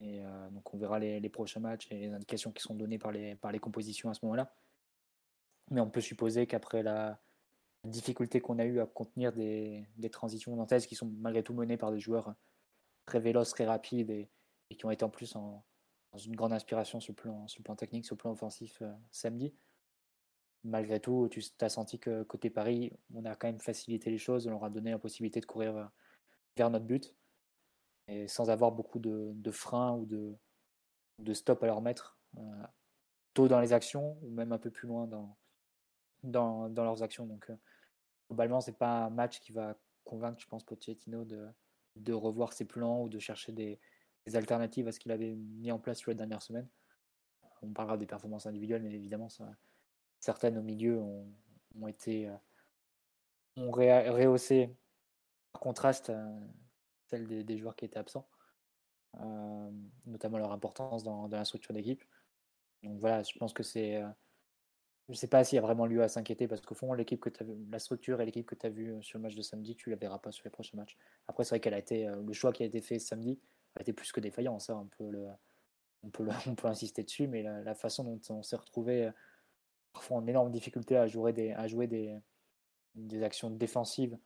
Et 0.00 0.22
euh, 0.22 0.50
donc 0.50 0.72
on 0.72 0.78
verra 0.78 0.98
les, 0.98 1.20
les, 1.20 1.28
prochains 1.28 1.60
matchs 1.60 1.88
et 1.90 1.98
les 1.98 2.12
indications 2.12 2.52
qui 2.52 2.62
sont 2.62 2.74
données 2.74 2.98
par 2.98 3.12
les, 3.12 3.34
par 3.34 3.52
les 3.52 3.58
compositions 3.58 4.08
à 4.08 4.14
ce 4.14 4.20
moment-là. 4.24 4.54
Mais 5.70 5.80
on 5.80 5.90
peut 5.90 6.00
supposer 6.00 6.46
qu'après 6.46 6.82
la, 6.82 7.20
difficulté 7.84 8.40
qu'on 8.40 8.58
a 8.58 8.64
eu 8.64 8.80
à 8.80 8.86
contenir 8.86 9.32
des, 9.32 9.86
transitions 10.12 10.54
nantaises 10.54 10.86
qui 10.86 10.94
sont 10.94 11.10
malgré 11.18 11.42
tout 11.42 11.54
menées 11.54 11.76
par 11.76 11.90
des 11.90 12.00
joueurs 12.00 12.34
très 13.06 13.20
véloces, 13.20 13.50
très 13.50 13.64
rapides 13.64 14.10
et, 14.10 14.30
qui 14.76 14.84
ont 14.86 14.90
été 14.90 15.04
en 15.04 15.10
plus 15.10 15.32
dans 15.32 15.64
une 16.18 16.36
grande 16.36 16.52
inspiration 16.52 17.00
sur 17.00 17.12
le 17.12 17.62
plan, 17.62 17.76
technique, 17.76 18.04
sur 18.04 18.14
le 18.14 18.18
plan 18.18 18.32
offensif 18.32 18.82
euh, 18.82 18.92
samedi. 19.10 19.54
Malgré 20.62 21.00
tout, 21.00 21.28
tu 21.30 21.42
as 21.60 21.68
senti 21.70 21.98
que 21.98 22.22
côté 22.22 22.50
Paris, 22.50 22.92
on 23.14 23.24
a 23.24 23.34
quand 23.34 23.48
même 23.48 23.60
facilité 23.60 24.10
les 24.10 24.18
choses, 24.18 24.46
on 24.46 24.50
leur 24.50 24.64
a 24.64 24.70
donné 24.70 24.90
la 24.90 24.98
possibilité 24.98 25.40
de 25.40 25.46
courir 25.46 25.76
euh, 25.76 25.84
vers 26.56 26.70
notre 26.70 26.84
but 26.84 27.14
et 28.08 28.28
sans 28.28 28.50
avoir 28.50 28.72
beaucoup 28.72 28.98
de, 28.98 29.50
freins 29.50 29.96
ou 29.96 30.04
de, 30.04 31.32
stop 31.32 31.62
à 31.62 31.66
leur 31.66 31.80
mettre 31.80 32.18
euh, 32.36 32.62
tôt 33.32 33.48
dans 33.48 33.60
les 33.60 33.72
actions 33.72 34.18
ou 34.22 34.30
même 34.30 34.52
un 34.52 34.58
peu 34.58 34.70
plus 34.70 34.86
loin 34.86 35.06
dans 36.22 36.68
leurs 36.76 37.02
actions. 37.02 37.24
Donc, 37.24 37.50
globalement, 38.30 38.60
c'est 38.60 38.78
pas 38.78 39.06
un 39.06 39.10
match 39.10 39.40
qui 39.40 39.50
va 39.50 39.76
convaincre, 40.04 40.40
je 40.40 40.46
pense, 40.46 40.64
Pochettino 40.64 41.24
de, 41.24 41.48
de 41.96 42.12
revoir 42.12 42.52
ses 42.52 42.64
plans 42.64 43.02
ou 43.02 43.08
de 43.08 43.18
chercher 43.18 43.52
des, 43.52 43.80
alternatives 44.32 44.86
à 44.86 44.92
ce 44.92 45.00
qu'il 45.00 45.10
avait 45.10 45.34
mis 45.34 45.72
en 45.72 45.80
place 45.80 45.98
sur 45.98 46.12
les 46.12 46.14
dernières 46.14 46.42
semaines. 46.42 46.68
On 47.62 47.72
parlera 47.72 47.96
des 47.96 48.06
performances 48.06 48.46
individuelles, 48.46 48.82
mais 48.82 48.92
évidemment, 48.92 49.26
certaines 50.20 50.56
au 50.56 50.62
milieu 50.62 51.00
ont, 51.00 51.88
été 51.88 52.28
euh, 52.28 52.36
ont 53.56 53.72
rehaussé 53.72 54.72
par 55.52 55.60
contraste 55.60 56.10
euh, 56.10 56.40
celle 57.08 57.44
des, 57.44 57.58
joueurs 57.58 57.74
qui 57.74 57.86
étaient 57.86 57.98
absents, 57.98 58.28
euh, 59.20 59.70
notamment 60.06 60.38
leur 60.38 60.52
importance 60.52 61.02
dans 61.02 61.26
la 61.26 61.44
structure 61.44 61.74
d'équipe. 61.74 62.04
Donc 62.84 63.00
voilà, 63.00 63.24
je 63.24 63.36
pense 63.36 63.52
que 63.52 63.64
c'est 63.64 64.00
je 65.10 65.14
ne 65.14 65.18
sais 65.18 65.26
pas 65.26 65.42
s'il 65.42 65.56
y 65.56 65.58
a 65.58 65.62
vraiment 65.62 65.86
lieu 65.86 66.04
à 66.04 66.08
s'inquiéter 66.08 66.46
parce 66.46 66.60
qu'au 66.60 66.76
fond, 66.76 66.92
l'équipe 66.92 67.18
que 67.18 67.30
la 67.68 67.80
structure 67.80 68.20
et 68.20 68.24
l'équipe 68.24 68.46
que 68.46 68.54
tu 68.54 68.64
as 68.64 68.70
vue 68.70 68.92
euh, 68.92 69.02
sur 69.02 69.18
le 69.18 69.24
match 69.24 69.34
de 69.34 69.42
samedi, 69.42 69.74
tu 69.74 69.88
ne 69.88 69.96
la 69.96 69.98
verras 69.98 70.20
pas 70.20 70.30
sur 70.30 70.44
les 70.44 70.50
prochains 70.50 70.76
matchs. 70.76 70.96
Après, 71.26 71.42
c'est 71.42 71.50
vrai 71.50 71.60
qu'elle 71.60 71.74
a 71.74 71.78
été, 71.78 72.06
euh, 72.06 72.22
le 72.22 72.32
choix 72.32 72.52
qui 72.52 72.62
a 72.62 72.66
été 72.66 72.80
fait 72.80 73.00
samedi 73.00 73.40
a 73.74 73.80
été 73.80 73.92
plus 73.92 74.12
que 74.12 74.20
défaillant. 74.20 74.60
Ça, 74.60 74.76
on 74.76 74.86
peut, 74.86 75.26
on 76.04 76.10
peut, 76.54 76.68
insister 76.68 77.02
dessus, 77.02 77.26
mais 77.26 77.42
la, 77.42 77.74
façon 77.74 78.04
dont 78.04 78.20
on 78.30 78.44
s'est 78.44 78.54
retrouvé 78.54 79.06
euh, 79.06 79.10
parfois 79.92 80.18
en 80.18 80.26
énorme 80.28 80.52
difficulté 80.52 80.96
à 80.96 81.08
jouer 81.08 81.32
des, 81.32 81.50
à 81.54 81.66
jouer 81.66 81.88
des, 81.88 82.16
des 82.94 83.24
actions 83.24 83.50
défensives 83.50 84.16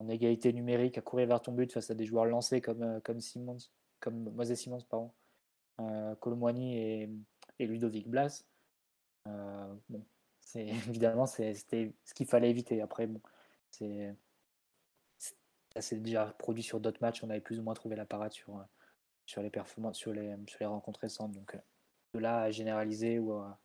en 0.00 0.08
égalité 0.08 0.52
numérique, 0.52 0.98
à 0.98 1.02
courir 1.02 1.28
vers 1.28 1.40
ton 1.40 1.52
but 1.52 1.72
face 1.72 1.88
à 1.90 1.94
des 1.94 2.04
joueurs 2.04 2.24
lancés 2.24 2.60
comme, 2.60 3.00
comme 3.02 3.20
Simons, 3.20 3.58
comme 4.00 4.32
Moses 4.32 4.54
Simons, 4.54 4.80
pardon, 4.88 5.12
et, 6.58 7.08
et 7.60 7.66
Ludovic 7.66 8.08
Blas 8.08 8.44
euh, 9.26 9.74
bon, 9.88 10.04
c'est 10.40 10.66
évidemment 10.68 11.26
c'était 11.26 11.92
ce 12.04 12.14
qu'il 12.14 12.26
fallait 12.26 12.50
éviter. 12.50 12.80
Après, 12.80 13.06
bon, 13.06 13.20
c'est 13.70 14.14
ça 15.18 15.80
s'est 15.80 15.96
déjà 15.98 16.26
produit 16.26 16.62
sur 16.62 16.80
d'autres 16.80 17.00
matchs. 17.00 17.22
On 17.22 17.30
avait 17.30 17.40
plus 17.40 17.58
ou 17.58 17.62
moins 17.62 17.74
trouvé 17.74 17.96
la 17.96 18.06
parade 18.06 18.32
sur 18.32 18.56
euh, 18.56 18.62
sur 19.26 19.42
les 19.42 19.50
performances, 19.50 19.96
sur 19.96 20.12
les 20.12 20.34
sur 20.46 20.58
les 20.60 20.66
rencontres 20.66 21.00
récentes. 21.00 21.32
Donc 21.32 21.54
euh, 21.54 21.58
de 22.14 22.18
là 22.18 22.42
à 22.42 22.50
généraliser 22.50 23.18
ou 23.18 23.34
à, 23.34 23.60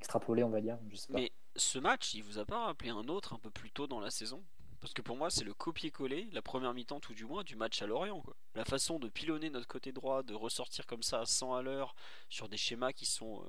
extrapoler, 0.00 0.42
on 0.42 0.50
va 0.50 0.60
dire. 0.60 0.78
Mais 1.10 1.30
ce 1.56 1.78
match, 1.78 2.14
il 2.14 2.22
vous 2.22 2.38
a 2.38 2.44
pas 2.44 2.66
rappelé 2.66 2.90
un 2.90 3.08
autre 3.08 3.34
un 3.34 3.38
peu 3.38 3.50
plus 3.50 3.70
tôt 3.70 3.86
dans 3.86 4.00
la 4.00 4.10
saison? 4.10 4.42
Parce 4.80 4.94
que 4.94 5.02
pour 5.02 5.16
moi, 5.16 5.28
c'est 5.28 5.44
le 5.44 5.52
copier-coller, 5.52 6.30
la 6.32 6.40
première 6.40 6.72
mi-temps 6.72 7.00
tout 7.00 7.12
du 7.12 7.26
moins, 7.26 7.44
du 7.44 7.54
match 7.54 7.82
à 7.82 7.86
Lorient. 7.86 8.22
Quoi. 8.22 8.34
La 8.54 8.64
façon 8.64 8.98
de 8.98 9.10
pilonner 9.10 9.50
notre 9.50 9.68
côté 9.68 9.92
droit, 9.92 10.22
de 10.22 10.32
ressortir 10.32 10.86
comme 10.86 11.02
ça 11.02 11.20
à 11.20 11.26
100 11.26 11.54
à 11.54 11.60
l'heure 11.60 11.94
sur 12.30 12.48
des 12.48 12.56
schémas 12.56 12.92
qui 12.92 13.04
sont, 13.04 13.44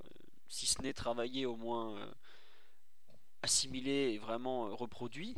si 0.52 0.68
ce 0.68 0.82
n'est 0.82 0.94
travaillés, 0.94 1.46
au 1.46 1.56
moins 1.56 1.98
euh, 1.98 2.12
assimilés 3.42 4.12
et 4.14 4.18
vraiment 4.18 4.68
euh, 4.68 4.74
reproduits. 4.74 5.34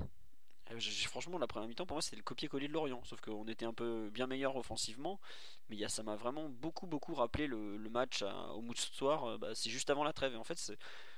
Euh, 0.71 0.79
franchement, 1.07 1.37
la 1.37 1.45
première 1.47 1.69
mi-temps, 1.69 1.85
pour 1.85 1.95
moi, 1.95 2.01
c'était 2.01 2.15
le 2.15 2.23
copier-coller 2.23 2.67
de 2.67 2.73
Lorient. 2.73 3.03
Sauf 3.05 3.21
qu'on 3.21 3.47
était 3.47 3.65
un 3.65 3.73
peu 3.73 4.09
bien 4.09 4.25
meilleur 4.25 4.55
offensivement. 4.55 5.19
Mais 5.69 5.87
ça 5.87 6.01
m'a 6.01 6.15
vraiment 6.15 6.49
beaucoup, 6.49 6.87
beaucoup 6.87 7.13
rappelé 7.13 7.45
le, 7.47 7.77
match 7.89 8.23
à- 8.23 8.53
au 8.53 8.61
Moustoir. 8.61 9.37
bah, 9.37 9.53
c'est 9.53 9.69
juste 9.69 9.89
avant 9.91 10.03
la 10.03 10.13
trêve. 10.13 10.33
Et 10.33 10.37
en 10.37 10.43
fait, 10.43 10.73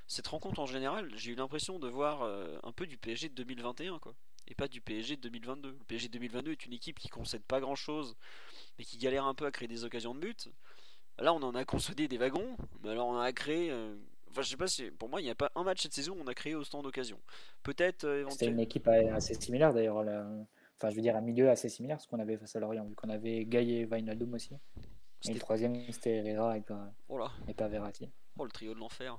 cette 0.08 0.28
rencontre 0.28 0.60
en 0.60 0.66
général, 0.66 1.10
j'ai 1.16 1.32
eu 1.32 1.36
l'impression 1.36 1.80
de 1.80 1.88
voir 1.88 2.24
un 2.64 2.72
peu 2.74 2.86
du 2.86 2.98
PSG 2.98 3.30
de 3.30 3.36
2021, 3.36 4.00
quoi. 4.00 4.14
Et 4.48 4.56
pas 4.56 4.68
du 4.68 4.82
PSG 4.82 5.16
de 5.16 5.22
2022. 5.22 5.72
Le 5.72 5.86
PSG 5.86 6.08
de 6.10 6.14
2022 6.14 6.52
est 6.52 6.66
une 6.66 6.74
équipe 6.74 7.00
qui 7.00 7.08
concède 7.10 7.44
pas 7.44 7.60
grand 7.60 7.76
chose, 7.76 8.16
mais 8.78 8.84
qui 8.86 8.98
galère 8.98 9.26
un 9.26 9.34
peu 9.34 9.46
à 9.46 9.52
créer 9.52 9.68
des 9.68 9.84
occasions 9.86 10.14
de 10.14 10.20
but. 10.20 10.50
Là, 11.20 11.34
on 11.34 11.42
en 11.44 11.56
a 11.56 11.64
concédé 11.66 12.08
des 12.08 12.18
wagons, 12.18 12.58
mais 12.84 12.90
alors 12.90 13.08
on 13.08 13.16
en 13.16 13.20
a 13.22 13.32
créé. 13.32 13.72
euh, 13.72 13.96
Enfin, 14.30 14.42
je 14.42 14.50
sais 14.50 14.58
pas 14.58 14.68
si. 14.68 14.92
Pour 14.92 15.08
moi, 15.08 15.22
il 15.22 15.24
n'y 15.24 15.30
a 15.30 15.36
pas 15.36 15.50
un 15.56 15.64
match 15.64 15.82
cette 15.84 15.94
saison 15.94 16.14
où 16.18 16.22
on 16.22 16.28
a 16.28 16.34
créé 16.34 16.56
autant 16.56 16.84
d'occasions. 16.84 17.20
Peut-être 17.64 18.04
euh, 18.04 18.26
C'était 18.32 18.48
une 18.48 18.60
éventuellement. 18.60 18.62
équipe 18.64 18.88
assez 19.16 19.34
similaire 19.36 19.74
d'ailleurs. 19.74 20.04
là. 20.04 20.28
Enfin, 20.78 20.90
je 20.90 20.96
veux 20.98 21.02
dire, 21.02 21.16
un 21.16 21.22
milieu 21.22 21.50
assez 21.50 21.70
similaire 21.70 22.02
ce 22.02 22.08
qu'on 22.10 22.20
avait 22.20 22.36
face 22.36 22.54
à 22.56 22.60
Lorient, 22.60 22.84
vu 22.84 22.96
qu'on 22.96 23.10
avait 23.10 23.46
Gaillet 23.46 23.82
et 23.82 23.86
Wijnaldum 23.86 24.34
aussi. 24.34 24.54
Et 25.30 25.34
le 25.34 25.40
troisième, 25.40 25.74
c'était 25.90 26.18
Herrera 26.18 26.58
et 26.58 26.62
pas, 26.62 26.94
Oh 27.08 27.18
là. 27.18 27.32
et 27.48 27.54
pas 27.54 27.70
Verratti. 27.70 28.10
Oh, 28.38 28.44
le 28.44 28.52
trio 28.52 28.74
de 28.74 28.80
l'enfer. 28.80 29.18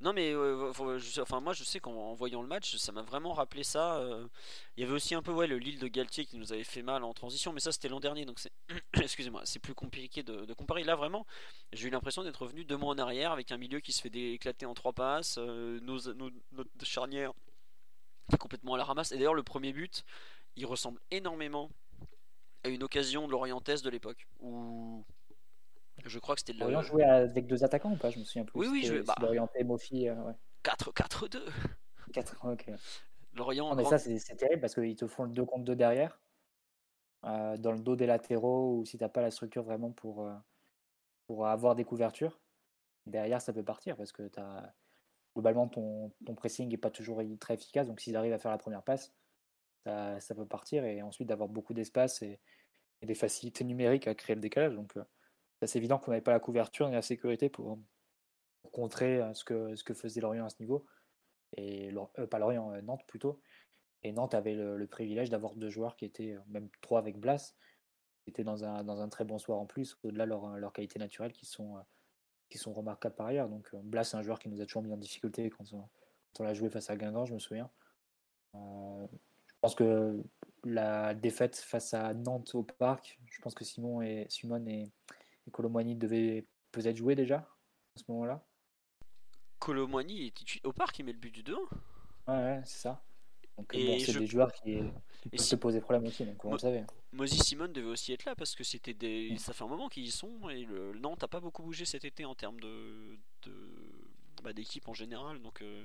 Non, 0.00 0.12
mais 0.12 0.32
enfin, 0.36 1.40
moi 1.40 1.52
je 1.54 1.64
sais 1.64 1.80
qu'en 1.80 1.92
en 1.92 2.14
voyant 2.14 2.40
le 2.40 2.46
match, 2.46 2.76
ça 2.76 2.92
m'a 2.92 3.02
vraiment 3.02 3.32
rappelé 3.32 3.64
ça. 3.64 3.96
euh, 3.98 4.28
Il 4.76 4.82
y 4.82 4.84
avait 4.84 4.94
aussi 4.94 5.14
un 5.16 5.22
peu 5.22 5.44
le 5.46 5.58
Lille 5.58 5.80
de 5.80 5.88
Galtier 5.88 6.24
qui 6.24 6.36
nous 6.36 6.52
avait 6.52 6.62
fait 6.62 6.82
mal 6.82 7.02
en 7.02 7.12
transition, 7.12 7.52
mais 7.52 7.58
ça 7.58 7.72
c'était 7.72 7.88
l'an 7.88 7.98
dernier, 7.98 8.24
donc 8.24 8.38
c'est. 8.38 8.52
Excusez-moi, 8.94 9.42
c'est 9.44 9.58
plus 9.58 9.74
compliqué 9.74 10.22
de, 10.22 10.52
comparer. 10.54 10.84
Là 10.84 10.94
vraiment, 10.94 11.26
j'ai 11.72 11.88
eu 11.88 11.90
l'impression 11.90 12.22
d'être 12.22 12.42
revenu 12.42 12.64
deux 12.64 12.76
mois 12.76 12.94
en 12.94 12.98
arrière 12.98 13.32
avec 13.32 13.50
un 13.50 13.56
milieu 13.56 13.80
qui 13.80 13.92
se 13.92 14.00
fait 14.00 14.14
éclater 14.14 14.66
en 14.66 14.74
trois 14.74 14.92
passes, 14.92 15.36
euh, 15.38 15.80
nos, 15.80 15.98
notre 16.52 16.84
charnière 16.84 17.32
complètement 18.38 18.74
à 18.74 18.78
la 18.78 18.84
ramasse. 18.84 19.10
Et 19.12 19.16
d'ailleurs, 19.16 19.34
le 19.34 19.42
premier 19.42 19.72
but, 19.72 20.04
il 20.56 20.66
ressemble 20.66 21.00
énormément 21.10 21.70
à 22.64 22.68
une 22.68 22.82
occasion 22.84 23.26
de 23.26 23.32
l'Orientaise 23.32 23.82
de 23.82 23.90
l'époque, 23.90 24.28
où 24.40 25.04
je 26.04 26.18
crois 26.18 26.34
que 26.34 26.40
c'était 26.40 26.52
le 26.52 26.60
Lorient 26.60 26.82
jouait 26.82 27.04
avec 27.04 27.46
deux 27.46 27.64
attaquants 27.64 27.92
ou 27.92 27.96
pas 27.96 28.10
Je 28.10 28.18
me 28.18 28.24
souviens 28.24 28.44
plus. 28.44 28.58
Oui, 28.58 28.68
oui, 28.70 28.82
je- 28.84 29.02
bah. 29.02 29.14
c'était 29.16 29.26
orienté 29.28 29.64
Mofi. 29.64 30.08
euh, 30.08 30.14
ouais. 30.22 30.34
4-4-2. 30.62 31.40
4, 32.12 32.36
ok. 32.44 32.70
Lorient, 33.34 33.68
Non, 33.70 33.76
mais 33.76 33.82
grand- 33.82 33.90
ça, 33.90 33.98
c'est 33.98 34.36
terrible 34.36 34.60
parce 34.60 34.74
qu'ils 34.74 34.96
te 34.96 35.06
font 35.06 35.24
le 35.24 35.30
2 35.30 35.44
contre 35.44 35.64
2 35.64 35.76
derrière, 35.76 36.20
euh, 37.24 37.56
dans 37.56 37.72
le 37.72 37.78
dos 37.80 37.96
des 37.96 38.06
latéraux, 38.06 38.78
ou 38.78 38.84
si 38.84 38.96
t'as 38.98 39.08
pas 39.08 39.20
la 39.22 39.30
structure 39.30 39.62
vraiment 39.62 39.90
pour, 39.92 40.24
euh, 40.26 40.34
pour 41.26 41.46
avoir 41.46 41.74
des 41.74 41.84
couvertures. 41.84 42.40
Derrière, 43.06 43.40
ça 43.40 43.52
peut 43.52 43.62
partir 43.64 43.96
parce 43.96 44.12
que 44.12 44.28
t'as 44.28 44.72
globalement 45.34 45.68
ton, 45.68 46.12
ton 46.26 46.34
pressing 46.34 46.68
n'est 46.68 46.76
pas 46.76 46.90
toujours 46.90 47.22
très 47.40 47.54
efficace. 47.54 47.86
Donc, 47.86 48.00
s'ils 48.00 48.16
arrivent 48.16 48.32
à 48.32 48.38
faire 48.38 48.50
la 48.50 48.58
première 48.58 48.82
passe, 48.82 49.12
ça, 49.84 50.18
ça 50.20 50.34
peut 50.34 50.46
partir 50.46 50.84
et 50.84 51.02
ensuite 51.02 51.28
d'avoir 51.28 51.48
beaucoup 51.48 51.74
d'espace 51.74 52.22
et, 52.22 52.40
et 53.02 53.06
des 53.06 53.14
facilités 53.14 53.64
numériques 53.64 54.08
à 54.08 54.14
créer 54.14 54.34
le 54.34 54.42
décalage. 54.42 54.74
Donc, 54.74 54.96
euh, 54.96 55.04
c'est 55.66 55.78
évident 55.78 55.98
qu'on 55.98 56.10
n'avait 56.10 56.22
pas 56.22 56.32
la 56.32 56.40
couverture 56.40 56.88
ni 56.88 56.94
la 56.94 57.02
sécurité 57.02 57.48
pour, 57.48 57.78
contrer 58.72 59.20
euh, 59.20 59.34
ce 59.34 59.44
que, 59.44 59.74
ce 59.76 59.84
que 59.84 59.94
faisait 59.94 60.20
Lorient 60.20 60.44
à 60.44 60.50
ce 60.50 60.56
niveau. 60.60 60.86
Et 61.56 61.90
euh, 62.18 62.26
pas 62.26 62.38
Lorient, 62.38 62.72
euh, 62.72 62.80
Nantes 62.82 63.04
plutôt. 63.06 63.40
Et 64.02 64.12
Nantes 64.12 64.34
avait 64.34 64.54
le, 64.54 64.86
privilège 64.86 65.30
d'avoir 65.30 65.54
deux 65.56 65.70
joueurs 65.70 65.96
qui 65.96 66.04
étaient, 66.04 66.36
même 66.48 66.68
trois 66.80 67.00
avec 67.00 67.18
Blas, 67.18 67.54
qui 68.22 68.30
étaient 68.30 68.44
dans 68.44 68.64
un, 68.64 68.84
dans 68.84 69.00
un 69.00 69.08
très 69.08 69.24
bon 69.24 69.38
soir 69.38 69.58
en 69.58 69.66
plus, 69.66 69.98
au-delà 70.04 70.24
de 70.24 70.30
leur, 70.30 70.56
leur 70.56 70.72
qualité 70.72 71.00
naturelle, 71.00 71.32
qui 71.32 71.46
sont, 71.46 71.82
qui 72.48 72.58
sont 72.58 72.72
remarquables 72.72 73.16
par 73.16 73.26
ailleurs. 73.26 73.48
Donc 73.48 73.74
Blas, 73.74 74.04
c'est 74.04 74.16
un 74.16 74.22
joueur 74.22 74.38
qui 74.38 74.48
nous 74.48 74.60
a 74.60 74.66
toujours 74.66 74.82
mis 74.82 74.92
en 74.92 74.96
difficulté 74.96 75.50
quand 75.50 75.64
on, 75.72 76.44
l'a 76.44 76.54
joué 76.54 76.70
face 76.70 76.90
à 76.90 76.96
Guingamp, 76.96 77.24
je 77.24 77.34
me 77.34 77.40
souviens. 77.40 77.68
Je 78.54 79.60
pense 79.60 79.74
que 79.74 80.22
la 80.62 81.14
défaite 81.14 81.56
face 81.56 81.92
à 81.92 82.14
Nantes 82.14 82.54
au 82.54 82.62
parc, 82.62 83.18
je 83.26 83.40
pense 83.40 83.54
que 83.54 83.64
Simon 83.64 84.00
et, 84.00 84.26
Simon 84.28 84.64
et, 84.68 84.92
et 85.52 85.94
devaient 85.94 86.46
peut-être 86.72 86.96
jouer 86.96 87.14
déjà 87.14 87.36
à 87.38 87.98
ce 87.98 88.04
moment-là. 88.08 88.44
Colomboigny 89.58 90.26
est 90.26 90.64
au 90.64 90.72
parc, 90.72 90.98
il 90.98 91.04
met 91.04 91.12
le 91.12 91.18
but 91.18 91.30
du 91.32 91.42
2-1. 91.42 91.56
Ouais, 92.28 92.34
ouais, 92.34 92.62
c'est 92.64 92.78
ça. 92.82 93.02
Donc 93.56 93.74
Et 93.74 93.86
bon, 93.86 93.98
c'est 93.98 94.12
je- 94.12 94.18
des 94.20 94.26
joueurs 94.26 94.52
qui, 94.52 94.62
qui 94.62 94.70
Et 94.70 94.82
peuvent 95.30 95.40
si- 95.40 95.48
se 95.48 95.56
poser 95.56 95.80
problème 95.80 96.06
aussi, 96.06 96.24
donc 96.24 96.44
on 96.44 96.48
Moi- 96.48 96.56
le 96.58 96.60
savait. 96.60 96.84
Moses 97.10 97.32
Simon 97.42 97.66
devait 97.68 97.88
aussi 97.88 98.12
être 98.12 98.24
là 98.24 98.36
parce 98.36 98.54
que 98.54 98.62
c'était 98.62 98.94
des. 98.94 99.30
Mm. 99.32 99.38
Ça 99.38 99.52
fait 99.52 99.64
un 99.64 99.68
moment 99.68 99.88
qu'ils 99.88 100.04
y 100.04 100.10
sont 100.12 100.48
et 100.48 100.64
le 100.64 100.92
Nantes 100.98 101.22
n'a 101.22 101.28
pas 101.28 101.40
beaucoup 101.40 101.62
bougé 101.64 101.84
cet 101.84 102.04
été 102.04 102.24
en 102.24 102.36
termes 102.36 102.60
de, 102.60 103.18
de- 103.42 104.04
bah, 104.44 104.52
d'équipe 104.52 104.86
en 104.86 104.94
général. 104.94 105.40
Donc 105.42 105.60
euh, 105.62 105.84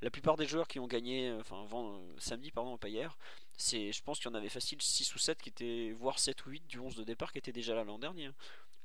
la 0.00 0.10
plupart 0.10 0.36
des 0.36 0.46
joueurs 0.46 0.66
qui 0.66 0.80
ont 0.80 0.88
gagné, 0.88 1.30
enfin 1.38 1.62
avant, 1.62 1.94
euh, 1.94 1.98
samedi 2.18 2.50
pardon, 2.50 2.76
pas 2.76 2.88
hier, 2.88 3.16
c'est, 3.56 3.92
je 3.92 4.02
pense 4.02 4.18
qu'il 4.18 4.28
y 4.28 4.32
en 4.32 4.34
avait 4.36 4.48
facile 4.48 4.82
6 4.82 5.14
ou 5.14 5.18
7 5.18 5.40
qui 5.40 5.50
étaient, 5.50 5.92
voire 5.92 6.18
7 6.18 6.44
ou 6.46 6.50
8 6.50 6.66
du 6.66 6.80
11 6.80 6.96
de 6.96 7.04
départ 7.04 7.30
qui 7.30 7.38
étaient 7.38 7.52
déjà 7.52 7.76
là 7.76 7.84
l'an 7.84 8.00
dernier. 8.00 8.30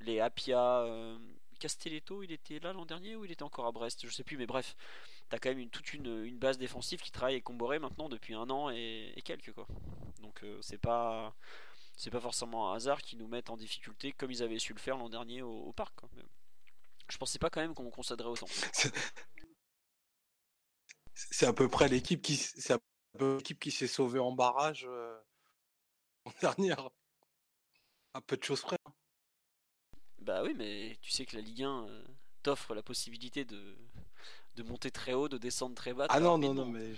Les 0.01 0.19
Apia, 0.19 0.79
euh, 0.81 1.17
Castelletto, 1.59 2.23
il 2.23 2.31
était 2.31 2.59
là 2.59 2.73
l'an 2.73 2.85
dernier 2.85 3.15
ou 3.15 3.25
il 3.25 3.31
était 3.31 3.43
encore 3.43 3.65
à 3.65 3.71
Brest, 3.71 4.05
je 4.05 4.11
sais 4.11 4.23
plus, 4.23 4.37
mais 4.37 4.45
bref, 4.45 4.75
t'as 5.29 5.39
quand 5.39 5.49
même 5.49 5.59
une, 5.59 5.69
toute 5.69 5.93
une, 5.93 6.37
base 6.37 6.57
défensive 6.57 7.01
qui 7.01 7.11
travaille 7.11 7.35
avec 7.35 7.43
Comboré 7.43 7.79
maintenant 7.79 8.09
depuis 8.09 8.33
un 8.33 8.49
an 8.49 8.69
et, 8.69 9.13
quelques. 9.25 9.53
Donc 10.21 10.43
euh, 10.43 10.59
c'est 10.61 10.77
pas 10.77 11.35
c'est 11.95 12.11
pas 12.11 12.21
forcément 12.21 12.71
un 12.71 12.75
hasard 12.75 13.01
qu'ils 13.01 13.17
nous 13.17 13.27
mettent 13.27 13.49
en 13.49 13.57
difficulté 13.57 14.11
comme 14.13 14.31
ils 14.31 14.43
avaient 14.43 14.59
su 14.59 14.73
le 14.73 14.79
faire 14.79 14.97
l'an 14.97 15.09
dernier 15.09 15.41
au, 15.41 15.73
parc. 15.73 15.95
quoi. 15.95 16.09
Je 17.09 17.17
pensais 17.17 17.39
pas 17.39 17.49
quand 17.49 17.61
même 17.61 17.73
qu'on 17.73 17.89
concéderait 17.89 18.29
autant. 18.29 18.47
C'est 18.73 18.93
c'est 21.31 21.47
à 21.47 21.53
peu 21.53 21.67
près 21.67 21.87
l'équipe 21.87 22.21
qui, 22.21 22.35
s- 22.35 22.53
c'est 22.57 22.73
à 22.73 22.77
peu 22.77 22.85
près 23.17 23.37
l'équipe 23.37 23.59
qui 23.59 23.71
s'est 23.71 23.87
sauvée 23.87 24.19
en 24.19 24.31
barrage 24.31 24.85
euh, 24.87 25.17
en 26.25 26.31
dernière. 26.41 26.89
À 28.13 28.21
peu 28.21 28.37
de 28.37 28.43
choses 28.43 28.61
près. 28.61 28.76
Bah 30.27 30.43
oui, 30.43 30.53
mais 30.57 30.97
tu 31.01 31.09
sais 31.09 31.25
que 31.25 31.37
la 31.37 31.41
Ligue 31.41 31.63
1 31.63 31.87
euh, 31.87 32.03
t'offre 32.43 32.75
la 32.75 32.83
possibilité 32.83 33.45
de, 33.45 33.77
de 34.57 34.63
monter 34.63 34.91
très 34.91 35.13
haut, 35.13 35.29
de 35.29 35.37
descendre 35.37 35.73
très 35.73 35.93
bas. 35.93 36.05
Ah 36.09 36.19
non, 36.19 36.37
non, 36.37 36.53
non, 36.53 36.65
mais. 36.65 36.93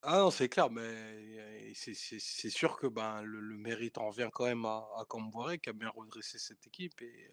Ah 0.00 0.20
non, 0.20 0.30
c'est 0.30 0.48
clair, 0.48 0.70
mais 0.70 1.72
c'est 1.74 2.50
sûr 2.50 2.78
que 2.78 2.86
ben, 2.86 3.20
le, 3.22 3.40
le 3.40 3.56
mérite 3.58 3.98
en 3.98 4.08
revient 4.08 4.30
quand 4.32 4.46
même 4.46 4.64
à, 4.64 4.88
à 4.98 5.04
Camboire 5.06 5.52
qui 5.60 5.68
a 5.68 5.74
bien 5.74 5.90
redressé 5.90 6.38
cette 6.38 6.66
équipe. 6.66 7.00
Et, 7.02 7.30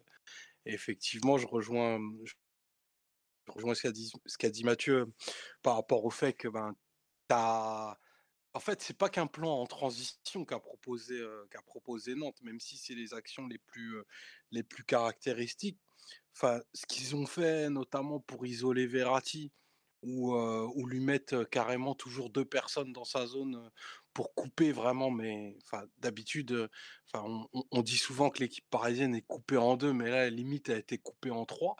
et 0.66 0.74
effectivement, 0.74 1.38
je 1.38 1.46
rejoins, 1.46 1.98
je 2.24 2.34
rejoins 3.48 3.74
ce 3.74 3.80
qu'a 3.80 3.92
dit, 3.92 4.12
ce 4.26 4.36
qu'a 4.36 4.50
dit 4.50 4.64
Mathieu 4.64 5.10
par 5.62 5.76
rapport 5.76 6.04
au 6.04 6.10
fait 6.10 6.34
que 6.34 6.48
ben, 6.48 6.76
t'as. 7.28 7.96
En 8.52 8.60
fait, 8.60 8.82
c'est 8.82 8.96
pas 8.98 9.08
qu'un 9.08 9.26
plan 9.26 9.60
en 9.60 9.66
transition 9.66 10.44
qu'a 10.44 10.58
proposé, 10.58 11.24
proposé 11.66 12.14
Nantes, 12.14 12.42
même 12.42 12.58
si 12.60 12.76
c'est 12.76 12.94
les 12.94 13.14
actions 13.14 13.46
les 13.46 13.58
plus, 13.58 13.96
les 14.50 14.62
plus 14.62 14.84
caractéristiques. 14.84 15.78
Enfin, 16.34 16.60
ce 16.74 16.86
qu'ils 16.86 17.14
ont 17.14 17.26
fait, 17.26 17.70
notamment 17.70 18.18
pour 18.20 18.46
isoler 18.46 18.86
Verratti, 18.86 19.52
ou, 20.02 20.34
lui 20.86 21.00
mettre 21.00 21.44
carrément 21.44 21.94
toujours 21.94 22.30
deux 22.30 22.44
personnes 22.44 22.92
dans 22.92 23.04
sa 23.04 23.26
zone 23.26 23.70
pour 24.14 24.34
couper 24.34 24.72
vraiment. 24.72 25.10
Mais 25.10 25.56
enfin, 25.64 25.84
d'habitude, 25.98 26.68
on, 27.14 27.46
on- 27.70 27.82
dit 27.82 27.98
souvent 27.98 28.30
que 28.30 28.40
l'équipe 28.40 28.68
parisienne 28.70 29.14
est 29.14 29.22
coupée 29.22 29.58
en 29.58 29.76
deux, 29.76 29.92
mais 29.92 30.10
là, 30.10 30.30
limite, 30.30 30.68
elle 30.68 30.76
a 30.76 30.78
été 30.78 30.98
coupée 30.98 31.30
en 31.30 31.44
trois. 31.44 31.76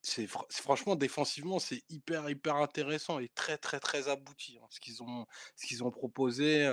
C'est 0.00 0.26
fr- 0.26 0.44
c'est- 0.48 0.62
franchement 0.62 0.94
défensivement 0.96 1.58
c'est 1.58 1.82
hyper 1.88 2.30
hyper 2.30 2.56
intéressant 2.56 3.18
et 3.18 3.28
très 3.28 3.58
très 3.58 3.80
très 3.80 4.08
abouti 4.08 4.58
hein, 4.62 4.66
ce 4.70 4.78
qu'ils 4.80 5.82
ont 5.82 5.90
proposé 5.90 6.70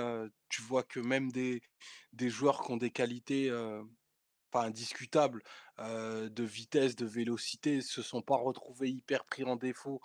tu 0.48 0.62
vois 0.62 0.84
que 0.84 1.00
même 1.00 1.32
des 1.32 1.60
joueurs 2.30 2.62
qui 2.62 2.70
ont 2.72 2.76
des 2.76 2.90
qualités 2.92 3.50
pas 4.50 4.64
indiscutables 4.64 5.42
de 5.78 6.42
vitesse 6.44 6.96
de 6.96 7.06
vélocité 7.06 7.80
se 7.82 8.02
sont 8.02 8.22
pas 8.22 8.36
retrouvés 8.36 8.90
hyper 8.90 9.24
pris 9.24 9.44
en 9.44 9.56
défaut 9.56 10.00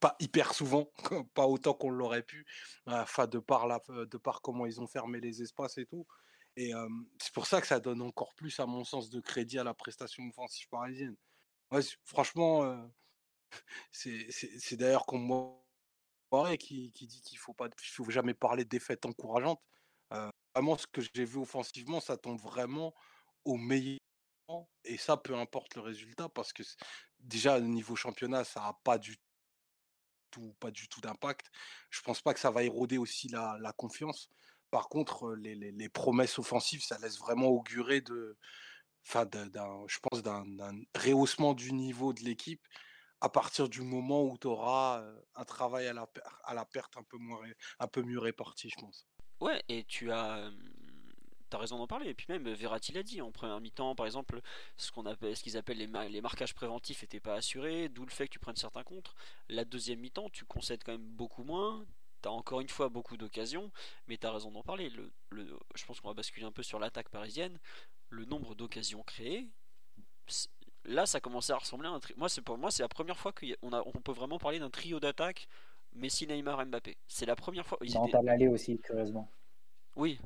pas 0.00 0.16
hyper 0.20 0.54
souvent 0.54 0.92
pas 1.34 1.46
autant 1.46 1.74
qu'on 1.74 1.90
l'aurait 1.90 2.22
pu 2.22 2.46
enfin 2.86 3.26
de 3.26 3.38
par 3.38 3.66
la 3.66 3.80
de 3.88 4.18
par 4.18 4.42
comment 4.42 4.66
ils 4.66 4.80
ont 4.80 4.86
fermé 4.86 5.20
les 5.20 5.42
espaces 5.42 5.78
et 5.78 5.86
tout 5.86 6.06
et 6.56 6.72
c'est 7.18 7.32
pour 7.32 7.46
ça 7.46 7.60
que 7.60 7.66
ça 7.66 7.80
donne 7.80 8.02
encore 8.02 8.34
plus, 8.34 8.58
à 8.60 8.66
mon 8.66 8.84
sens, 8.84 9.10
de 9.10 9.20
crédit 9.20 9.58
à 9.58 9.64
la 9.64 9.74
prestation 9.74 10.22
offensive 10.28 10.68
parisienne. 10.68 11.16
Franchement, 12.04 12.90
c'est 13.92 14.76
d'ailleurs 14.76 15.04
moi 15.12 15.60
qui, 16.58 16.92
qui 16.92 17.06
dit 17.06 17.20
qu'il 17.22 17.38
faut 17.38 17.54
pas, 17.54 17.68
il 17.68 17.88
faut 17.88 18.10
jamais 18.10 18.34
parler 18.34 18.64
de 18.64 18.68
défaite 18.68 19.06
encourageante. 19.06 19.60
Vraiment, 20.54 20.76
ce 20.76 20.86
que 20.86 21.00
j'ai 21.00 21.24
vu 21.24 21.38
offensivement, 21.38 22.00
ça 22.00 22.16
tombe 22.16 22.40
vraiment 22.40 22.94
au 23.44 23.56
meilleur 23.56 23.98
et 24.84 24.96
ça, 24.96 25.16
peu 25.16 25.36
importe 25.36 25.76
le 25.76 25.82
résultat, 25.82 26.28
parce 26.28 26.52
que 26.52 26.62
déjà, 27.20 27.58
au 27.58 27.60
niveau 27.60 27.94
championnat, 27.94 28.44
ça 28.44 28.60
n'a 28.60 28.78
pas 28.84 28.98
du 28.98 29.16
tout, 30.30 30.54
tout 30.90 31.00
d'impact. 31.00 31.50
Je 31.90 32.00
pense 32.02 32.20
pas 32.20 32.34
que 32.34 32.40
ça 32.40 32.50
va 32.50 32.64
éroder 32.64 32.98
aussi 32.98 33.28
la 33.28 33.72
confiance. 33.76 34.28
Par 34.70 34.88
contre, 34.88 35.34
les, 35.34 35.88
promesses 35.88 36.38
offensives, 36.38 36.82
ça 36.82 36.98
laisse 36.98 37.18
vraiment 37.18 37.48
augurer 37.48 38.00
de, 38.00 38.36
enfin, 39.06 39.26
d'un, 39.26 39.84
je 39.88 39.98
pense, 40.00 40.22
d'un 40.22 40.44
rehaussement 40.96 41.54
du 41.54 41.72
niveau 41.72 42.12
de 42.12 42.20
l'équipe 42.20 42.62
à 43.20 43.28
partir 43.28 43.68
du 43.68 43.82
moment 43.82 44.24
où 44.24 44.38
tu 44.38 44.46
auras 44.46 45.04
un 45.34 45.44
travail 45.44 45.86
à 45.88 45.92
la, 45.92 46.64
perte 46.64 46.96
un 46.96 47.02
peu, 47.88 48.02
mieux 48.02 48.18
réparti, 48.18 48.70
je 48.70 48.80
pense. 48.80 49.06
Ouais, 49.40 49.62
et 49.68 49.84
tu 49.84 50.10
as, 50.10 50.50
as 51.52 51.58
raison 51.58 51.78
d'en 51.78 51.86
parler. 51.86 52.08
Et 52.08 52.14
puis 52.14 52.26
même 52.28 52.48
Verratti 52.52 52.92
l'a 52.92 53.02
dit 53.02 53.20
en 53.20 53.30
première 53.30 53.60
mi-temps, 53.60 53.94
par 53.94 54.06
exemple, 54.06 54.40
ce 54.76 54.90
qu'on 54.90 55.06
appelle, 55.06 55.36
ce 55.36 55.42
qu'ils 55.42 55.56
appellent 55.56 55.78
les, 55.78 56.08
les, 56.08 56.20
marquages 56.20 56.54
préventifs 56.54 57.02
n'étaient 57.02 57.20
pas 57.20 57.34
assurés, 57.34 57.88
d'où 57.88 58.04
le 58.04 58.10
fait 58.10 58.26
que 58.26 58.32
tu 58.32 58.38
prennes 58.38 58.56
certains 58.56 58.84
contres. 58.84 59.14
La 59.48 59.64
deuxième 59.64 60.00
mi-temps, 60.00 60.30
tu 60.30 60.44
concèdes 60.44 60.82
quand 60.82 60.92
même 60.92 61.10
beaucoup 61.10 61.44
moins. 61.44 61.84
Tu 62.22 62.28
as 62.28 62.32
encore 62.32 62.60
une 62.60 62.68
fois 62.68 62.88
beaucoup 62.88 63.16
d'occasions, 63.16 63.70
mais 64.06 64.16
tu 64.16 64.26
as 64.26 64.32
raison 64.32 64.50
d'en 64.50 64.62
parler. 64.62 64.90
Le, 64.90 65.12
le, 65.30 65.58
je 65.74 65.84
pense 65.84 66.00
qu'on 66.00 66.08
va 66.08 66.14
basculer 66.14 66.46
un 66.46 66.52
peu 66.52 66.62
sur 66.62 66.78
l'attaque 66.78 67.08
parisienne. 67.08 67.58
Le 68.08 68.24
nombre 68.24 68.54
d'occasions 68.54 69.02
créées, 69.02 69.48
là 70.84 71.06
ça 71.06 71.20
commençait 71.20 71.52
à 71.52 71.58
ressembler 71.58 71.88
à 71.88 71.92
un 71.92 72.00
trio. 72.00 72.16
Moi, 72.18 72.28
c'est 72.28 72.42
pour 72.42 72.58
moi, 72.58 72.70
c'est 72.70 72.82
la 72.82 72.88
première 72.88 73.18
fois 73.18 73.32
qu'on 73.32 73.72
a, 73.72 73.82
on 73.86 74.00
peut 74.00 74.12
vraiment 74.12 74.38
parler 74.38 74.58
d'un 74.58 74.70
trio 74.70 75.00
d'attaque 75.00 75.48
Messi, 75.92 76.26
Neymar, 76.26 76.64
Mbappé. 76.66 76.96
C'est 77.08 77.26
la 77.26 77.36
première 77.36 77.66
fois. 77.66 77.78
Ils 77.82 77.90
étaient... 77.90 78.22
l'aller 78.22 78.48
aussi, 78.48 78.78
curieusement. 78.78 79.28
Oui. 79.96 80.20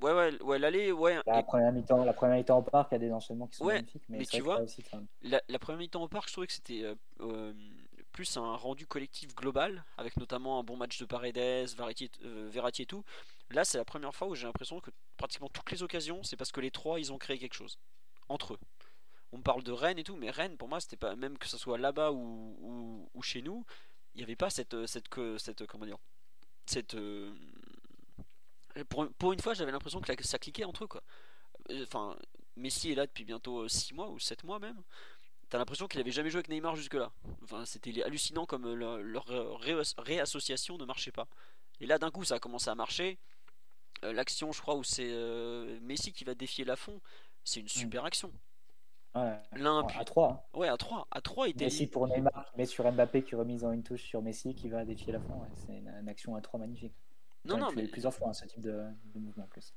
Ouais, 0.00 0.12
ouais, 0.12 0.42
ouais 0.42 0.58
l'aller, 0.58 0.92
ouais. 0.92 1.16
La 1.26 1.42
première 1.42 1.72
mi-temps, 1.72 2.04
la 2.04 2.12
première 2.12 2.36
mi-temps 2.36 2.58
au 2.58 2.62
parc, 2.62 2.92
il 2.92 2.94
y 2.94 2.96
a 2.96 2.98
des 3.00 3.12
enchaînements 3.12 3.48
qui 3.48 3.56
sont 3.56 3.64
magnifiques. 3.64 4.04
Mais, 4.08 4.24
tu 4.24 4.42
vois, 4.42 4.60
aussi, 4.60 4.84
la, 5.22 5.40
la, 5.48 5.58
première 5.58 5.78
mi-temps 5.78 6.02
au 6.02 6.08
parc, 6.08 6.28
je 6.28 6.34
trouvais 6.34 6.46
que 6.46 6.52
c'était 6.52 6.84
euh, 6.84 6.94
euh, 7.20 7.52
un 8.36 8.56
rendu 8.56 8.86
collectif 8.86 9.34
global, 9.34 9.84
avec 9.96 10.16
notamment 10.16 10.58
un 10.58 10.62
bon 10.62 10.76
match 10.76 10.98
de 10.98 11.04
Paredes, 11.04 11.74
Verratti, 11.76 12.10
euh, 12.24 12.48
Verratti 12.50 12.82
et 12.82 12.86
tout. 12.86 13.04
Là, 13.50 13.64
c'est 13.64 13.78
la 13.78 13.84
première 13.84 14.14
fois 14.14 14.28
où 14.28 14.34
j'ai 14.34 14.46
l'impression 14.46 14.80
que 14.80 14.90
pratiquement 15.16 15.48
toutes 15.48 15.70
les 15.70 15.82
occasions, 15.82 16.22
c'est 16.22 16.36
parce 16.36 16.52
que 16.52 16.60
les 16.60 16.70
trois, 16.70 17.00
ils 17.00 17.12
ont 17.12 17.18
créé 17.18 17.38
quelque 17.38 17.54
chose 17.54 17.78
entre 18.28 18.54
eux 18.54 18.58
on 19.32 19.40
parle 19.40 19.62
de 19.62 19.72
Rennes 19.72 19.98
et 19.98 20.04
tout, 20.04 20.16
mais 20.16 20.30
Rennes, 20.30 20.56
pour 20.56 20.68
moi, 20.68 20.80
c'était 20.80 20.96
pas 20.96 21.14
même 21.16 21.38
que 21.38 21.48
ce 21.48 21.58
soit 21.58 21.78
là-bas 21.78 22.12
ou, 22.12 23.08
chez 23.22 23.42
nous, 23.42 23.64
il 24.14 24.18
n'y 24.18 24.24
avait 24.24 24.36
pas 24.36 24.50
cette, 24.50 24.86
cette, 24.86 25.06
cette, 25.38 25.66
comment 25.66 25.84
dire, 25.84 25.98
cette, 26.66 26.94
euh, 26.94 27.34
pour, 28.88 29.32
une 29.32 29.40
fois, 29.40 29.54
j'avais 29.54 29.72
l'impression 29.72 30.00
que 30.00 30.24
ça 30.24 30.38
cliquait 30.38 30.64
entre 30.64 30.84
eux, 30.84 30.86
quoi. 30.86 31.02
Euh, 31.70 31.84
enfin, 31.84 32.16
Messi 32.56 32.92
est 32.92 32.94
là 32.94 33.06
depuis 33.06 33.24
bientôt 33.24 33.68
6 33.68 33.94
mois 33.94 34.08
ou 34.08 34.18
7 34.18 34.44
mois 34.44 34.58
même. 34.58 34.82
T'as 35.48 35.58
l'impression 35.58 35.88
qu'il 35.88 36.00
avait 36.00 36.10
jamais 36.10 36.30
joué 36.30 36.38
avec 36.38 36.48
Neymar 36.48 36.76
jusque-là. 36.76 37.10
Enfin, 37.42 37.64
c'était 37.64 38.02
hallucinant 38.02 38.44
comme 38.44 38.72
leur, 38.74 39.60
réassociation 39.98 40.76
ne 40.76 40.84
marchait 40.84 41.12
pas. 41.12 41.26
Et 41.80 41.86
là, 41.86 41.98
d'un 41.98 42.10
coup, 42.10 42.24
ça 42.24 42.34
a 42.34 42.38
commencé 42.38 42.68
à 42.68 42.74
marcher. 42.74 43.18
Euh, 44.04 44.12
l'action, 44.12 44.52
je 44.52 44.60
crois, 44.60 44.74
où 44.74 44.84
c'est 44.84 45.10
Messi 45.80 46.12
qui 46.12 46.24
va 46.24 46.34
défier 46.34 46.64
Lafont, 46.64 47.00
c'est 47.44 47.60
une 47.60 47.66
mm. 47.66 47.68
super 47.68 48.04
action. 48.04 48.32
L'un 49.52 49.80
à 49.80 50.04
3. 50.04 50.32
Hein. 50.32 50.58
Ouais, 50.58 50.68
à 50.68 50.76
3. 50.76 51.08
À 51.10 51.20
3 51.20 51.48
était 51.48 51.64
Messi 51.64 51.86
pour 51.86 52.06
Neymar 52.06 52.52
mais 52.56 52.66
sur 52.66 52.90
Mbappé 52.90 53.22
qui 53.22 53.34
remise 53.34 53.64
en 53.64 53.72
une 53.72 53.82
touche 53.82 54.02
sur 54.02 54.22
Messi 54.22 54.54
qui 54.54 54.68
va 54.68 54.84
défier 54.84 55.12
la 55.12 55.20
fin. 55.20 55.38
c'est 55.54 55.76
une, 55.76 56.08
action 56.08 56.36
à 56.36 56.40
3 56.40 56.60
magnifique. 56.60 56.94
Non, 57.44 57.56
non, 57.56 57.70
mais 57.74 57.86
plusieurs 57.86 58.12
fois 58.12 58.28
hein, 58.28 58.32
ce 58.32 58.44
type 58.46 58.60
de, 58.60 58.82
mouvement 59.14 59.44
en 59.44 59.48
plus. 59.48 59.74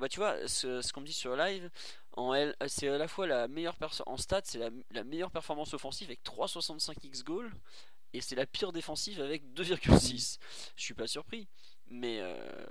Bah 0.00 0.08
tu 0.08 0.18
vois, 0.18 0.48
ce, 0.48 0.92
qu'on 0.92 1.02
me 1.02 1.06
dit 1.06 1.12
sur 1.12 1.36
live, 1.36 1.70
en 2.12 2.32
c'est 2.68 2.88
à 2.88 2.96
la 2.96 3.06
fois 3.06 3.26
la 3.26 3.48
meilleure 3.48 3.76
en 4.06 4.16
stats, 4.16 4.40
c'est 4.44 4.58
la, 4.58 5.04
meilleure 5.04 5.30
performance 5.30 5.74
offensive 5.74 6.08
avec 6.08 6.24
3,65 6.24 6.96
x 7.04 7.22
goal 7.22 7.52
et 8.14 8.22
c'est 8.22 8.34
la 8.34 8.46
pire 8.46 8.72
défensive 8.72 9.20
avec 9.20 9.44
2,6. 9.52 10.38
Je 10.74 10.82
suis 10.82 10.94
pas 10.94 11.06
surpris, 11.06 11.48
mais 11.86 12.18
euh, 12.20 12.66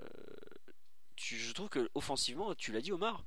je 1.18 1.54
trouve 1.54 1.70
que 1.70 1.92
offensivement, 1.94 2.56
tu 2.56 2.72
l'as 2.72 2.82
dit 2.82 2.92
Omar, 2.92 3.24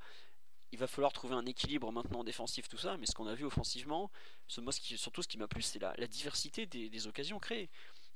il 0.73 0.79
va 0.79 0.87
falloir 0.87 1.13
trouver 1.13 1.35
un 1.35 1.45
équilibre 1.45 1.89
maintenant 1.93 2.25
défensif, 2.25 2.67
tout 2.67 2.77
ça, 2.77 2.97
mais 2.97 3.05
ce 3.05 3.13
qu'on 3.13 3.27
a 3.27 3.35
vu 3.35 3.45
offensivement, 3.45 4.11
ce, 4.47 4.59
moi, 4.59 4.73
surtout 4.73 5.21
ce 5.21 5.29
qui 5.29 5.37
m'a 5.37 5.47
plu, 5.47 5.61
c'est 5.61 5.79
la, 5.79 6.07
diversité 6.07 6.65
des, 6.65 7.07
occasions 7.07 7.39
créées. 7.39 7.69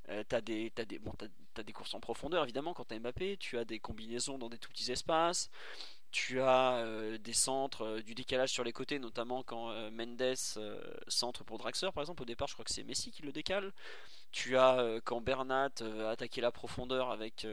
Euh, 0.10 0.24
t'as 0.28 0.42
des, 0.42 0.72
as 0.78 0.86
des, 0.86 1.00
bon, 1.00 1.12
des 1.56 1.74
courses 1.74 1.94
en 1.94 2.00
profondeur 2.00 2.44
évidemment 2.44 2.74
quand 2.74 2.86
t'as 2.86 2.98
Mbappé, 2.98 3.36
tu 3.38 3.58
as 3.58 3.66
des 3.66 3.80
combinaisons 3.80 4.38
dans 4.38 4.48
des 4.48 4.58
tout 4.58 4.70
petits 4.70 4.90
espaces, 4.90 5.50
tu 6.12 6.40
as 6.40 6.78
euh, 6.78 7.18
des 7.18 7.34
centres, 7.34 7.84
euh, 7.84 8.02
du 8.02 8.16
décalage 8.16 8.52
sur 8.52 8.64
les 8.64 8.72
côtés, 8.72 9.00
notamment 9.00 9.44
quand 9.44 9.68
Mendes 9.92 10.36
centre 11.08 11.44
pour 11.44 11.58
Draxler 11.58 11.92
par 11.94 12.04
exemple. 12.04 12.22
Au 12.22 12.26
départ, 12.26 12.48
je 12.48 12.54
crois 12.54 12.64
que 12.64 12.72
c'est 12.72 12.84
Messi 12.84 13.12
qui 13.12 13.24
le 13.24 13.34
décale. 13.34 13.74
Tu 14.32 14.58
as 14.58 15.00
quand 15.04 15.22
Bernat 15.22 15.72
a 15.82 16.10
attaqué 16.10 16.42
la 16.42 16.52
profondeur 16.52 17.12
avec 17.12 17.48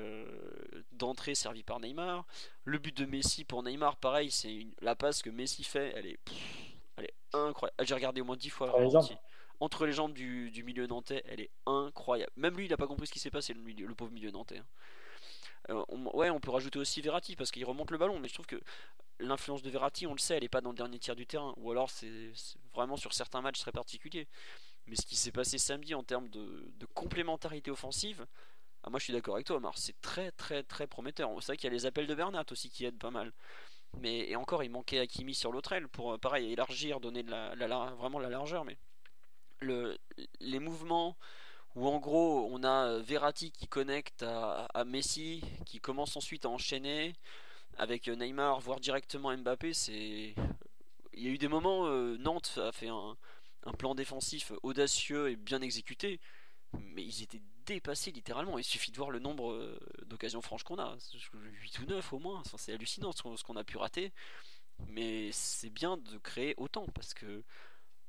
d'entrée 0.92 1.34
servi 1.34 1.62
par 1.62 1.80
Neymar. 1.80 2.24
Le 2.64 2.78
but 2.78 2.96
de 2.96 3.06
Messi 3.06 3.44
pour 3.44 3.62
Neymar, 3.62 3.96
pareil, 3.96 4.30
c'est 4.30 4.66
la 4.80 4.94
passe 4.94 5.22
que 5.22 5.30
Messi 5.30 5.64
fait, 5.64 5.92
elle 5.96 6.06
est, 6.06 6.18
elle 6.96 7.04
est 7.04 7.14
incroyable. 7.32 7.84
J'ai 7.86 7.94
regardé 7.94 8.20
au 8.20 8.24
moins 8.24 8.36
10 8.36 8.50
fois 8.50 8.72
entre 9.64 9.86
les 9.86 9.92
jambes 9.92 10.12
du, 10.12 10.62
milieu 10.64 10.86
nantais, 10.86 11.22
elle 11.26 11.40
est 11.40 11.50
incroyable. 11.66 12.32
Même 12.36 12.56
lui, 12.56 12.66
il 12.66 12.70
n'a 12.70 12.76
pas 12.76 12.86
compris 12.86 13.06
ce 13.06 13.12
qui 13.12 13.18
s'est 13.18 13.30
passé, 13.30 13.54
le, 13.54 13.94
pauvre 13.94 14.12
milieu 14.12 14.30
nantais. 14.30 14.60
Hein. 15.68 15.84
ouais, 16.14 16.30
on 16.30 16.40
peut 16.40 16.50
rajouter 16.50 16.78
aussi 16.78 17.00
Verratti 17.00 17.36
parce 17.36 17.50
qu'il 17.50 17.64
remonte 17.64 17.90
le 17.90 17.98
ballon, 17.98 18.18
mais 18.18 18.28
je 18.28 18.34
trouve 18.34 18.46
que 18.46 18.60
l'influence 19.20 19.62
de 19.62 19.70
Verratti, 19.70 20.06
on 20.06 20.12
le 20.12 20.18
sait, 20.18 20.36
elle 20.36 20.42
n'est 20.42 20.48
pas 20.48 20.60
dans 20.60 20.70
le 20.70 20.76
dernier 20.76 20.98
tiers 20.98 21.16
du 21.16 21.26
terrain, 21.26 21.54
ou 21.56 21.70
alors 21.70 21.90
c'est 21.90 22.32
vraiment 22.74 22.96
sur 22.96 23.12
certains 23.12 23.40
matchs 23.40 23.60
très 23.60 23.72
particuliers. 23.72 24.28
Mais 24.86 24.96
ce 24.96 25.06
qui 25.06 25.16
s'est 25.16 25.32
passé 25.32 25.56
samedi 25.56 25.94
en 25.94 26.02
termes 26.02 26.28
de, 26.28 26.86
complémentarité 26.94 27.70
offensive, 27.70 28.26
ah, 28.82 28.90
moi 28.90 28.98
je 28.98 29.04
suis 29.04 29.12
d'accord 29.14 29.34
avec 29.34 29.46
toi, 29.46 29.56
Omar, 29.56 29.78
c'est 29.78 29.98
très 30.02 30.30
très 30.32 30.62
très 30.62 30.86
prometteur. 30.86 31.30
C'est 31.40 31.46
vrai 31.46 31.56
qu'il 31.56 31.68
y 31.68 31.72
a 31.72 31.74
les 31.74 31.86
appels 31.86 32.06
de 32.06 32.14
Bernat 32.14 32.44
aussi 32.50 32.68
qui 32.68 32.84
aident 32.84 32.98
pas 32.98 33.10
mal. 33.10 33.32
Mais 34.00 34.34
encore, 34.36 34.62
il 34.62 34.70
manquait 34.70 34.98
Hakimi 34.98 35.34
sur 35.34 35.52
l'autre 35.52 35.72
aile 35.72 35.88
pour 35.88 36.12
euh, 36.12 36.18
pareil 36.18 36.52
élargir, 36.52 37.00
donner 37.00 37.22
vraiment 37.22 38.18
la 38.18 38.28
largeur. 38.28 38.64
Mais 38.64 38.76
le, 39.60 39.98
les 40.40 40.58
mouvements 40.58 41.16
où 41.74 41.88
en 41.88 41.98
gros 41.98 42.48
on 42.50 42.62
a 42.62 42.88
euh, 42.88 43.00
Verratti 43.00 43.50
qui 43.50 43.66
connecte 43.66 44.22
à, 44.22 44.84
Messi, 44.86 45.42
qui 45.66 45.80
commence 45.80 46.16
ensuite 46.16 46.44
à 46.44 46.48
enchaîner 46.48 47.14
avec 47.78 48.08
euh, 48.08 48.14
Neymar, 48.14 48.60
voire 48.60 48.80
directement 48.80 49.36
Mbappé, 49.36 49.74
c'est 49.74 50.34
il 51.16 51.22
y 51.22 51.28
a 51.28 51.30
eu 51.30 51.38
des 51.38 51.48
moments 51.48 51.88
Nantes 52.18 52.58
a 52.60 52.72
fait 52.72 52.88
un, 52.88 53.16
un 53.64 53.72
plan 53.72 53.94
défensif 53.94 54.52
audacieux 54.62 55.30
et 55.30 55.36
bien 55.36 55.60
exécuté, 55.62 56.20
mais 56.72 57.04
ils 57.04 57.22
étaient 57.22 57.42
dépassés 57.66 58.10
littéralement. 58.10 58.58
Il 58.58 58.64
suffit 58.64 58.90
de 58.90 58.96
voir 58.96 59.10
le 59.10 59.18
nombre 59.18 59.52
euh, 59.52 59.78
d'occasions 60.06 60.42
franches 60.42 60.64
qu'on 60.64 60.78
a, 60.78 60.96
8 61.32 61.78
ou 61.80 61.86
9 61.86 62.12
au 62.12 62.18
moins, 62.18 62.42
c'est 62.56 62.72
hallucinant 62.72 63.12
ce 63.12 63.42
qu'on 63.42 63.56
a 63.56 63.64
pu 63.64 63.76
rater, 63.76 64.12
mais 64.88 65.30
c'est 65.32 65.70
bien 65.70 65.96
de 65.96 66.18
créer 66.18 66.54
autant 66.56 66.86
parce 66.94 67.14
que 67.14 67.42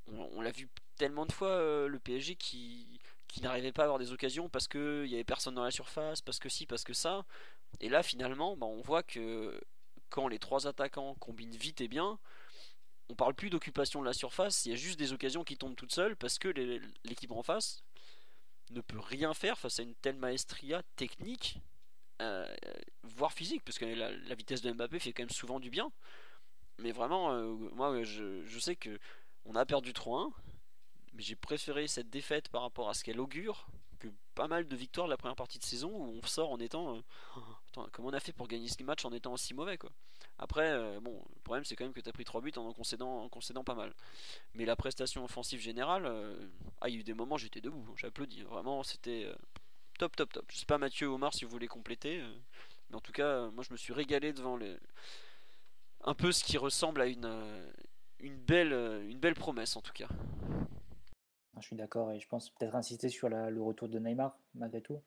on, 0.08 0.40
l'a 0.40 0.52
vu 0.52 0.68
tellement 0.96 1.26
de 1.26 1.32
fois 1.32 1.48
euh, 1.48 1.88
le 1.88 1.98
PSG 1.98 2.36
qui, 2.36 3.00
qui 3.28 3.42
n'arrivait 3.42 3.72
pas 3.72 3.82
à 3.82 3.84
avoir 3.84 3.98
des 3.98 4.12
occasions 4.12 4.48
parce 4.48 4.68
qu'il 4.68 5.04
n'y 5.04 5.14
avait 5.14 5.24
personne 5.24 5.54
dans 5.54 5.64
la 5.64 5.70
surface, 5.70 6.20
parce 6.22 6.38
que 6.38 6.48
si, 6.48 6.66
parce 6.66 6.84
que 6.84 6.92
ça. 6.92 7.24
Et 7.80 7.88
là 7.88 8.02
finalement, 8.02 8.56
bah, 8.56 8.66
on 8.66 8.80
voit 8.80 9.02
que 9.02 9.60
quand 10.08 10.28
les 10.28 10.38
trois 10.38 10.66
attaquants 10.66 11.14
combinent 11.16 11.56
vite 11.56 11.80
et 11.80 11.88
bien, 11.88 12.18
on 13.08 13.14
parle 13.14 13.34
plus 13.34 13.50
d'occupation 13.50 14.00
de 14.00 14.06
la 14.06 14.12
surface, 14.12 14.66
il 14.66 14.70
y 14.70 14.72
a 14.72 14.76
juste 14.76 14.98
des 14.98 15.12
occasions 15.12 15.44
qui 15.44 15.56
tombent 15.56 15.76
toutes 15.76 15.92
seules 15.94 16.16
parce 16.16 16.38
que 16.38 16.48
l'équipe 17.04 17.30
en 17.30 17.42
face 17.42 17.82
ne 18.70 18.80
peut 18.80 18.98
rien 18.98 19.32
faire 19.34 19.58
face 19.58 19.78
à 19.78 19.82
une 19.82 19.94
telle 19.94 20.16
maestria 20.16 20.82
technique, 20.96 21.60
euh, 22.20 22.46
voire 23.04 23.32
physique, 23.32 23.62
parce 23.64 23.78
que 23.78 23.84
la, 23.84 24.34
vitesse 24.34 24.62
de 24.62 24.72
Mbappé 24.72 24.98
fait 24.98 25.12
quand 25.12 25.22
même 25.22 25.30
souvent 25.30 25.60
du 25.60 25.70
bien. 25.70 25.92
Mais 26.78 26.92
vraiment, 26.92 27.32
euh, 27.32 27.54
moi 27.72 28.02
je, 28.02 28.44
je, 28.44 28.58
sais 28.58 28.76
que 28.76 28.98
on 29.44 29.54
a 29.54 29.64
perdu 29.64 29.92
3-1, 29.92 30.32
mais 31.16 31.22
j'ai 31.22 31.36
préféré 31.36 31.88
cette 31.88 32.10
défaite 32.10 32.48
par 32.48 32.62
rapport 32.62 32.88
à 32.88 32.94
ce 32.94 33.02
qu'elle 33.02 33.20
augure 33.20 33.66
que 33.98 34.08
pas 34.34 34.48
mal 34.48 34.66
de 34.66 34.76
victoires 34.76 35.06
de 35.06 35.12
la 35.12 35.16
première 35.16 35.36
partie 35.36 35.58
de 35.58 35.64
saison 35.64 35.90
où 35.90 36.20
on 36.22 36.26
sort 36.26 36.50
en 36.50 36.58
étant. 36.60 36.96
Euh, 36.96 37.80
comment 37.92 38.08
on 38.08 38.12
a 38.12 38.20
fait 38.20 38.32
pour 38.32 38.48
gagner 38.48 38.68
ce 38.68 38.82
match 38.82 39.04
en 39.04 39.12
étant 39.12 39.32
aussi 39.32 39.54
mauvais 39.54 39.78
quoi 39.78 39.90
Après, 40.38 40.70
euh, 40.70 41.00
bon, 41.00 41.22
le 41.34 41.40
problème 41.42 41.64
c'est 41.64 41.76
quand 41.76 41.84
même 41.84 41.92
que 41.92 42.00
tu 42.00 42.08
as 42.08 42.12
pris 42.12 42.24
3 42.24 42.40
buts 42.40 42.52
en 42.56 42.66
en 42.66 42.72
concédant, 42.72 43.28
concédant 43.28 43.64
pas 43.64 43.74
mal. 43.74 43.94
Mais 44.54 44.64
la 44.64 44.76
prestation 44.76 45.24
offensive 45.24 45.60
générale, 45.60 46.06
euh, 46.06 46.36
ah, 46.80 46.88
il 46.88 46.94
y 46.94 46.98
a 46.98 47.00
eu 47.00 47.04
des 47.04 47.14
moments 47.14 47.36
j'étais 47.36 47.60
debout, 47.60 47.84
hein, 47.88 47.94
j'ai 47.96 48.06
applaudi. 48.06 48.42
Vraiment, 48.42 48.82
c'était 48.82 49.32
top, 49.98 50.14
top, 50.16 50.32
top. 50.32 50.44
Je 50.50 50.58
sais 50.58 50.66
pas 50.66 50.78
Mathieu 50.78 51.06
Omar 51.08 51.32
si 51.34 51.44
vous 51.44 51.50
voulez 51.50 51.68
compléter, 51.68 52.22
mais 52.90 52.96
en 52.96 53.00
tout 53.00 53.12
cas, 53.12 53.48
moi 53.50 53.64
je 53.66 53.72
me 53.72 53.76
suis 53.76 53.92
régalé 53.92 54.32
devant. 54.32 54.58
Un 56.04 56.14
peu 56.14 56.30
ce 56.30 56.44
qui 56.44 56.56
ressemble 56.58 57.00
à 57.00 57.06
une, 57.06 57.28
une, 58.20 58.36
belle, 58.36 58.72
une 59.08 59.18
belle 59.18 59.34
promesse 59.34 59.76
en 59.76 59.80
tout 59.80 59.94
cas. 59.94 60.08
Je 61.60 61.66
suis 61.66 61.76
d'accord 61.76 62.12
et 62.12 62.20
je 62.20 62.28
pense 62.28 62.50
peut-être 62.50 62.74
insister 62.74 63.08
sur 63.08 63.28
le 63.28 63.62
retour 63.62 63.88
de 63.88 63.98
Neymar 63.98 64.38
malgré 64.54 64.80
tout. 64.80 65.00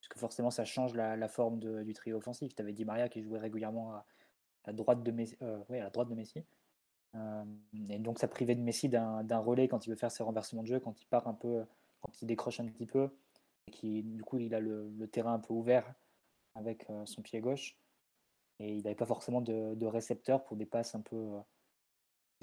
Parce 0.00 0.08
que 0.08 0.18
forcément 0.18 0.50
ça 0.50 0.64
change 0.64 0.94
la, 0.94 1.28
forme 1.28 1.60
du 1.84 1.92
trio 1.92 2.16
offensif. 2.16 2.54
Tu 2.54 2.62
avais 2.62 2.72
dit 2.72 2.84
Maria 2.84 3.08
qui 3.08 3.22
jouait 3.22 3.38
régulièrement 3.38 4.02
à, 4.64 4.72
droite 4.72 5.02
de 5.02 5.10
Messi, 5.12 5.36
euh, 5.42 5.62
à 5.70 5.90
droite 5.90 6.08
de 6.08 6.14
Messi. 6.14 6.44
et 7.14 7.98
donc 7.98 8.18
ça 8.18 8.26
privait 8.26 8.54
de 8.54 8.60
Messi 8.60 8.88
d'un 8.88 9.38
relais 9.38 9.68
quand 9.68 9.86
il 9.86 9.90
veut 9.90 9.96
faire 9.96 10.10
ses 10.10 10.22
renversements 10.22 10.62
de 10.62 10.68
jeu, 10.68 10.80
quand 10.80 11.00
il 11.00 11.06
part 11.06 11.28
un 11.28 11.34
peu, 11.34 11.64
quand 12.00 12.20
il 12.20 12.26
décroche 12.26 12.58
un 12.58 12.66
petit 12.66 12.86
peu, 12.86 13.10
et 13.68 13.70
qui 13.70 14.02
du 14.02 14.24
coup 14.24 14.38
il 14.38 14.54
a 14.54 14.60
le, 14.60 15.06
terrain 15.12 15.34
un 15.34 15.38
peu 15.38 15.52
ouvert 15.54 15.94
avec 16.54 16.86
son 17.04 17.22
pied 17.22 17.40
gauche. 17.40 17.76
Et 18.58 18.74
il 18.74 18.82
n'avait 18.82 18.96
pas 18.96 19.06
forcément 19.06 19.40
de, 19.40 19.86
récepteur 19.86 20.42
pour 20.44 20.56
des 20.56 20.66
passes 20.66 20.94
un 20.94 21.00
peu 21.00 21.38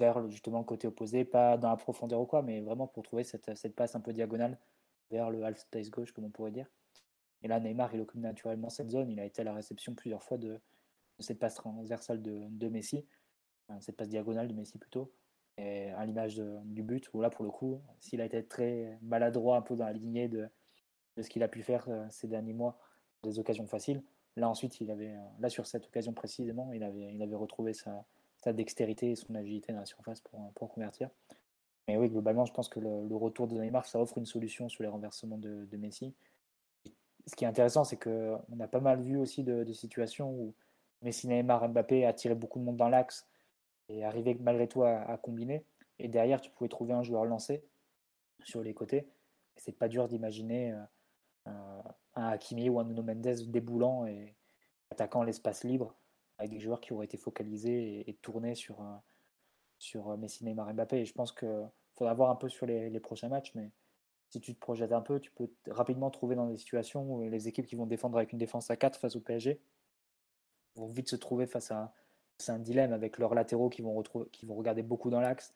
vers 0.00 0.28
justement 0.28 0.58
le 0.58 0.64
côté 0.64 0.88
opposé, 0.88 1.24
pas 1.24 1.56
dans 1.56 1.68
la 1.68 1.76
profondeur 1.76 2.20
ou 2.20 2.26
quoi, 2.26 2.42
mais 2.42 2.60
vraiment 2.60 2.88
pour 2.88 3.04
trouver 3.04 3.22
cette, 3.22 3.56
cette 3.56 3.76
passe 3.76 3.94
un 3.94 4.00
peu 4.00 4.12
diagonale 4.12 4.58
vers 5.10 5.30
le 5.30 5.44
half 5.44 5.58
space 5.58 5.90
gauche, 5.90 6.12
comme 6.12 6.24
on 6.24 6.30
pourrait 6.30 6.50
dire. 6.50 6.66
Et 7.42 7.48
là, 7.48 7.60
Neymar, 7.60 7.94
il 7.94 8.00
occupe 8.00 8.20
naturellement 8.20 8.70
cette 8.70 8.90
zone. 8.90 9.10
Il 9.10 9.20
a 9.20 9.24
été 9.24 9.42
à 9.42 9.44
la 9.44 9.54
réception 9.54 9.94
plusieurs 9.94 10.22
fois 10.22 10.38
de, 10.38 10.60
cette 11.18 11.38
passe 11.38 11.54
transversale 11.54 12.22
de, 12.22 12.68
Messi, 12.68 13.06
cette 13.80 13.96
passe 13.96 14.08
diagonale 14.08 14.48
de 14.48 14.54
Messi 14.54 14.78
plutôt. 14.78 15.12
Et 15.58 15.90
à 15.90 16.06
l'image 16.06 16.42
du 16.64 16.82
but, 16.82 17.10
où 17.12 17.20
là, 17.20 17.28
pour 17.28 17.44
le 17.44 17.50
coup, 17.50 17.80
s'il 17.98 18.20
a 18.20 18.24
été 18.24 18.44
très 18.44 18.98
maladroit 19.02 19.56
un 19.56 19.62
peu 19.62 19.76
dans 19.76 19.84
la 19.84 19.92
lignée 19.92 20.28
de, 20.28 20.48
de 21.16 21.22
ce 21.22 21.28
qu'il 21.28 21.42
a 21.42 21.48
pu 21.48 21.62
faire 21.62 21.84
euh, 21.88 22.06
ces 22.10 22.28
derniers 22.28 22.54
mois, 22.54 22.78
des 23.22 23.38
occasions 23.38 23.66
faciles, 23.66 24.02
là 24.36 24.48
ensuite, 24.48 24.80
il 24.80 24.90
avait, 24.90 25.14
euh, 25.14 25.28
là 25.38 25.50
sur 25.50 25.66
cette 25.66 25.86
occasion 25.86 26.14
précisément, 26.14 26.72
il 26.72 26.82
avait, 26.82 27.12
il 27.12 27.22
avait 27.22 27.34
retrouvé 27.34 27.74
sa, 27.74 28.06
sa 28.42 28.52
dextérité 28.52 29.10
et 29.10 29.16
son 29.16 29.34
agilité 29.34 29.72
dans 29.72 29.80
la 29.80 29.86
surface 29.86 30.20
pour, 30.20 30.52
pour 30.54 30.72
convertir. 30.72 31.10
Mais 31.90 31.96
oui, 31.96 32.08
globalement, 32.08 32.44
je 32.44 32.52
pense 32.52 32.68
que 32.68 32.78
le, 32.78 33.16
retour 33.16 33.48
de 33.48 33.58
Neymar, 33.58 33.84
ça 33.84 34.00
offre 34.00 34.18
une 34.18 34.26
solution 34.26 34.68
sur 34.68 34.84
les 34.84 34.88
renversements 34.88 35.38
de, 35.38 35.76
Messi. 35.76 36.14
Ce 37.26 37.34
qui 37.34 37.44
est 37.44 37.48
intéressant, 37.48 37.82
c'est 37.82 37.96
qu'on 37.96 38.60
a 38.60 38.68
pas 38.68 38.78
mal 38.78 39.00
vu 39.00 39.16
aussi 39.16 39.42
de, 39.42 39.72
situations 39.72 40.30
où 40.30 40.54
Messi, 41.02 41.26
Neymar, 41.26 41.68
Mbappé 41.68 42.06
attiraient 42.06 42.36
beaucoup 42.36 42.60
de 42.60 42.64
monde 42.64 42.76
dans 42.76 42.88
l'axe 42.88 43.26
et 43.88 44.04
arrivaient 44.04 44.36
malgré 44.40 44.68
tout 44.68 44.84
à, 44.84 45.18
combiner. 45.18 45.64
Et 45.98 46.06
derrière, 46.06 46.40
tu 46.40 46.50
pouvais 46.50 46.68
trouver 46.68 46.94
un 46.94 47.02
joueur 47.02 47.24
lancé 47.24 47.64
sur 48.44 48.62
les 48.62 48.72
côtés. 48.72 49.08
C'est 49.56 49.76
pas 49.76 49.88
dur 49.88 50.06
d'imaginer 50.06 50.72
euh, 51.48 51.82
un 52.14 52.28
Hakimi 52.28 52.68
ou 52.68 52.78
un 52.78 52.84
Nuno 52.84 53.02
Mendes 53.02 53.48
déboulant 53.48 54.06
et 54.06 54.36
attaquant 54.90 55.24
l'espace 55.24 55.64
libre 55.64 55.96
avec 56.40 56.50
des 56.50 56.60
joueurs 56.60 56.80
qui 56.80 56.92
auraient 56.92 57.04
été 57.04 57.16
focalisés 57.16 58.08
et, 58.08 58.14
tournés 58.14 58.54
sur, 58.54 58.80
euh, 58.80 58.96
sur 59.78 60.16
Messi, 60.18 60.44
Neymar, 60.44 60.72
Mbappé. 60.74 61.00
Et 61.00 61.04
je 61.04 61.12
pense 61.12 61.32
qu'il 61.32 61.68
faudra 61.94 62.14
voir 62.14 62.30
un 62.30 62.36
peu 62.36 62.48
sur 62.48 62.66
les, 62.66 62.90
les, 62.90 63.00
prochains 63.00 63.28
matchs, 63.28 63.52
mais 63.54 63.70
si 64.30 64.40
tu 64.40 64.54
te 64.54 64.58
projettes 64.58 64.92
un 64.92 65.00
peu, 65.00 65.20
tu 65.20 65.30
peux 65.30 65.50
rapidement 65.68 66.10
trouver 66.10 66.36
dans 66.36 66.46
des 66.46 66.56
situations 66.56 67.02
où 67.12 67.28
les 67.28 67.48
équipes 67.48 67.66
qui 67.66 67.76
vont 67.76 67.86
défendre 67.86 68.16
avec 68.16 68.32
une 68.32 68.38
défense 68.38 68.70
à 68.70 68.76
4 68.76 68.98
face 68.98 69.16
au 69.16 69.20
PSG 69.20 69.60
vont 70.76 70.86
vite 70.86 71.08
se 71.08 71.16
trouver 71.16 71.46
face 71.46 71.70
à, 71.70 71.92
un 72.48 72.58
dilemme 72.58 72.94
avec 72.94 73.18
leurs 73.18 73.34
latéraux 73.34 73.68
qui 73.68 73.82
vont, 73.82 74.02
qui 74.32 74.46
vont 74.46 74.54
regarder 74.54 74.82
beaucoup 74.82 75.10
dans 75.10 75.20
l'axe, 75.20 75.52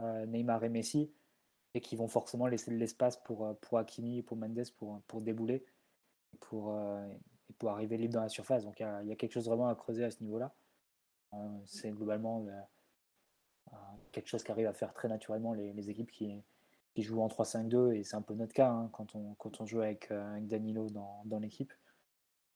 euh, 0.00 0.24
Neymar 0.24 0.64
et 0.64 0.70
Messi, 0.70 1.12
et 1.74 1.80
qui 1.82 1.96
vont 1.96 2.08
forcément 2.08 2.46
laisser 2.46 2.70
de 2.70 2.76
l'espace 2.76 3.18
pour, 3.18 3.44
euh, 3.44 3.52
pour 3.60 3.76
Hakimi 3.76 4.18
et 4.18 4.22
pour 4.22 4.38
Mendes 4.38 4.70
pour, 4.78 5.02
pour 5.06 5.20
débouler 5.20 5.66
pour, 6.40 6.70
euh, 6.70 7.06
et 7.50 7.52
pour 7.54 7.70
arriver 7.70 7.96
libre 7.96 8.14
dans 8.14 8.22
la 8.22 8.28
surface. 8.28 8.64
Donc 8.64 8.80
il 8.80 8.82
y, 8.82 9.12
a, 9.12 9.16
quelque 9.16 9.32
chose 9.32 9.48
vraiment 9.48 9.68
à 9.68 9.74
creuser 9.74 10.04
à 10.04 10.10
ce 10.10 10.22
niveau-là. 10.22 10.54
C'est 11.64 11.90
globalement 11.90 12.46
quelque 14.12 14.28
chose 14.28 14.44
qui 14.44 14.52
arrive 14.52 14.66
à 14.66 14.72
faire 14.72 14.92
très 14.92 15.08
naturellement 15.08 15.52
les, 15.52 15.90
équipes 15.90 16.10
qui, 16.10 16.42
qui 16.94 17.02
jouent 17.02 17.20
en 17.20 17.28
3-5-2 17.28 17.92
et 17.92 18.04
c'est 18.04 18.16
un 18.16 18.22
peu 18.22 18.34
notre 18.34 18.52
cas 18.52 18.70
hein, 18.70 18.88
quand, 18.92 19.16
on, 19.16 19.34
quand 19.34 19.60
on 19.60 19.66
joue 19.66 19.80
avec, 19.80 20.12
Danilo 20.42 20.88
dans, 20.90 21.22
dans 21.24 21.38
l'équipe. 21.38 21.72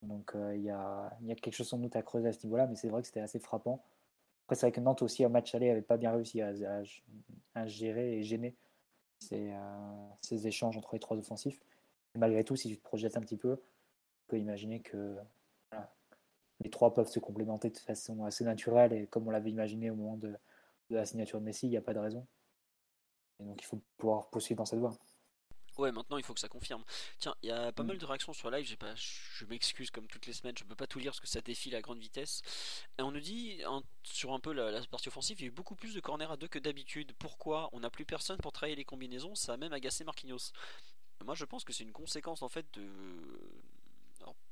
Donc 0.02 0.32
il 0.54 0.62
y, 0.62 0.70
a, 0.70 1.10
y, 1.22 1.32
a, 1.32 1.34
quelque 1.34 1.54
chose 1.54 1.68
sans 1.68 1.78
doute 1.78 1.96
à 1.96 2.02
creuser 2.02 2.28
à 2.28 2.32
ce 2.32 2.44
niveau-là, 2.46 2.66
mais 2.66 2.76
c'est 2.76 2.88
vrai 2.88 3.00
que 3.02 3.08
c'était 3.08 3.20
assez 3.20 3.40
frappant. 3.40 3.84
Après, 4.44 4.54
c'est 4.54 4.66
vrai 4.66 4.72
que 4.72 4.80
Nantes 4.80 5.02
aussi, 5.02 5.26
en 5.26 5.30
match 5.30 5.54
aller, 5.54 5.68
n'avait 5.68 5.82
pas 5.82 5.98
bien 5.98 6.12
réussi 6.12 6.40
à, 6.40 6.52
à, 7.54 7.66
gérer 7.66 8.18
et 8.18 8.22
gêner 8.22 8.56
ces, 9.18 9.52
ces, 10.22 10.46
échanges 10.46 10.76
entre 10.76 10.94
les 10.94 11.00
trois 11.00 11.18
offensifs. 11.18 11.60
malgré 12.14 12.44
tout, 12.44 12.56
si 12.56 12.68
tu 12.68 12.78
te 12.78 12.82
projettes 12.82 13.16
un 13.16 13.20
petit 13.20 13.36
peu, 13.36 13.60
tu 14.28 14.36
peux 14.36 14.38
imaginer 14.38 14.80
que 14.80 15.16
les 16.60 16.70
trois 16.70 16.92
peuvent 16.92 17.08
se 17.08 17.18
complémenter 17.18 17.70
de 17.70 17.78
façon 17.78 18.24
assez 18.24 18.44
naturelle 18.44 18.92
et 18.92 19.06
comme 19.06 19.26
on 19.26 19.30
l'avait 19.30 19.50
imaginé 19.50 19.90
au 19.90 19.94
moment 19.94 20.16
de, 20.16 20.36
de 20.90 20.96
la 20.96 21.06
signature 21.06 21.40
de 21.40 21.44
Messi, 21.44 21.66
il 21.66 21.70
n'y 21.70 21.76
a 21.76 21.80
pas 21.80 21.94
de 21.94 21.98
raison. 21.98 22.26
Et 23.40 23.44
donc 23.44 23.62
il 23.62 23.64
faut 23.64 23.80
pouvoir 23.96 24.28
poursuivre 24.28 24.58
dans 24.58 24.64
cette 24.64 24.80
voie. 24.80 24.98
Ouais, 25.78 25.92
maintenant 25.92 26.18
il 26.18 26.24
faut 26.24 26.34
que 26.34 26.40
ça 26.40 26.48
confirme. 26.48 26.84
Tiens, 27.20 27.36
il 27.42 27.50
y 27.50 27.52
a 27.52 27.70
pas 27.70 27.84
mm. 27.84 27.86
mal 27.86 27.98
de 27.98 28.04
réactions 28.04 28.32
sur 28.32 28.50
live. 28.50 28.66
J'ai 28.66 28.76
pas, 28.76 28.92
je 28.96 29.44
m'excuse 29.44 29.92
comme 29.92 30.08
toutes 30.08 30.26
les 30.26 30.32
semaines, 30.32 30.58
je 30.58 30.64
peux 30.64 30.74
pas 30.74 30.88
tout 30.88 30.98
lire 30.98 31.12
parce 31.12 31.20
que 31.20 31.28
ça 31.28 31.40
défile 31.40 31.76
à 31.76 31.80
grande 31.80 32.00
vitesse. 32.00 32.42
Et 32.98 33.02
on 33.02 33.12
nous 33.12 33.20
dit 33.20 33.62
sur 34.02 34.34
un 34.34 34.40
peu 34.40 34.52
la, 34.52 34.82
partie 34.90 35.08
offensive, 35.08 35.38
il 35.38 35.42
y 35.42 35.46
a 35.46 35.48
eu 35.48 35.52
beaucoup 35.52 35.76
plus 35.76 35.94
de 35.94 36.00
corners 36.00 36.30
à 36.30 36.36
deux 36.36 36.48
que 36.48 36.58
d'habitude. 36.58 37.12
Pourquoi 37.18 37.70
On 37.72 37.80
n'a 37.80 37.90
plus 37.90 38.04
personne 38.04 38.38
pour 38.38 38.52
travailler 38.52 38.76
les 38.76 38.84
combinaisons? 38.84 39.36
Ça 39.36 39.52
a 39.52 39.56
même 39.56 39.72
agacé 39.72 40.02
Marquinhos. 40.02 40.52
Moi, 41.24 41.34
je 41.34 41.44
pense 41.44 41.64
que 41.64 41.72
c'est 41.72 41.84
une 41.84 41.92
conséquence 41.92 42.42
en 42.42 42.48
fait 42.48 42.66
de. 42.74 42.88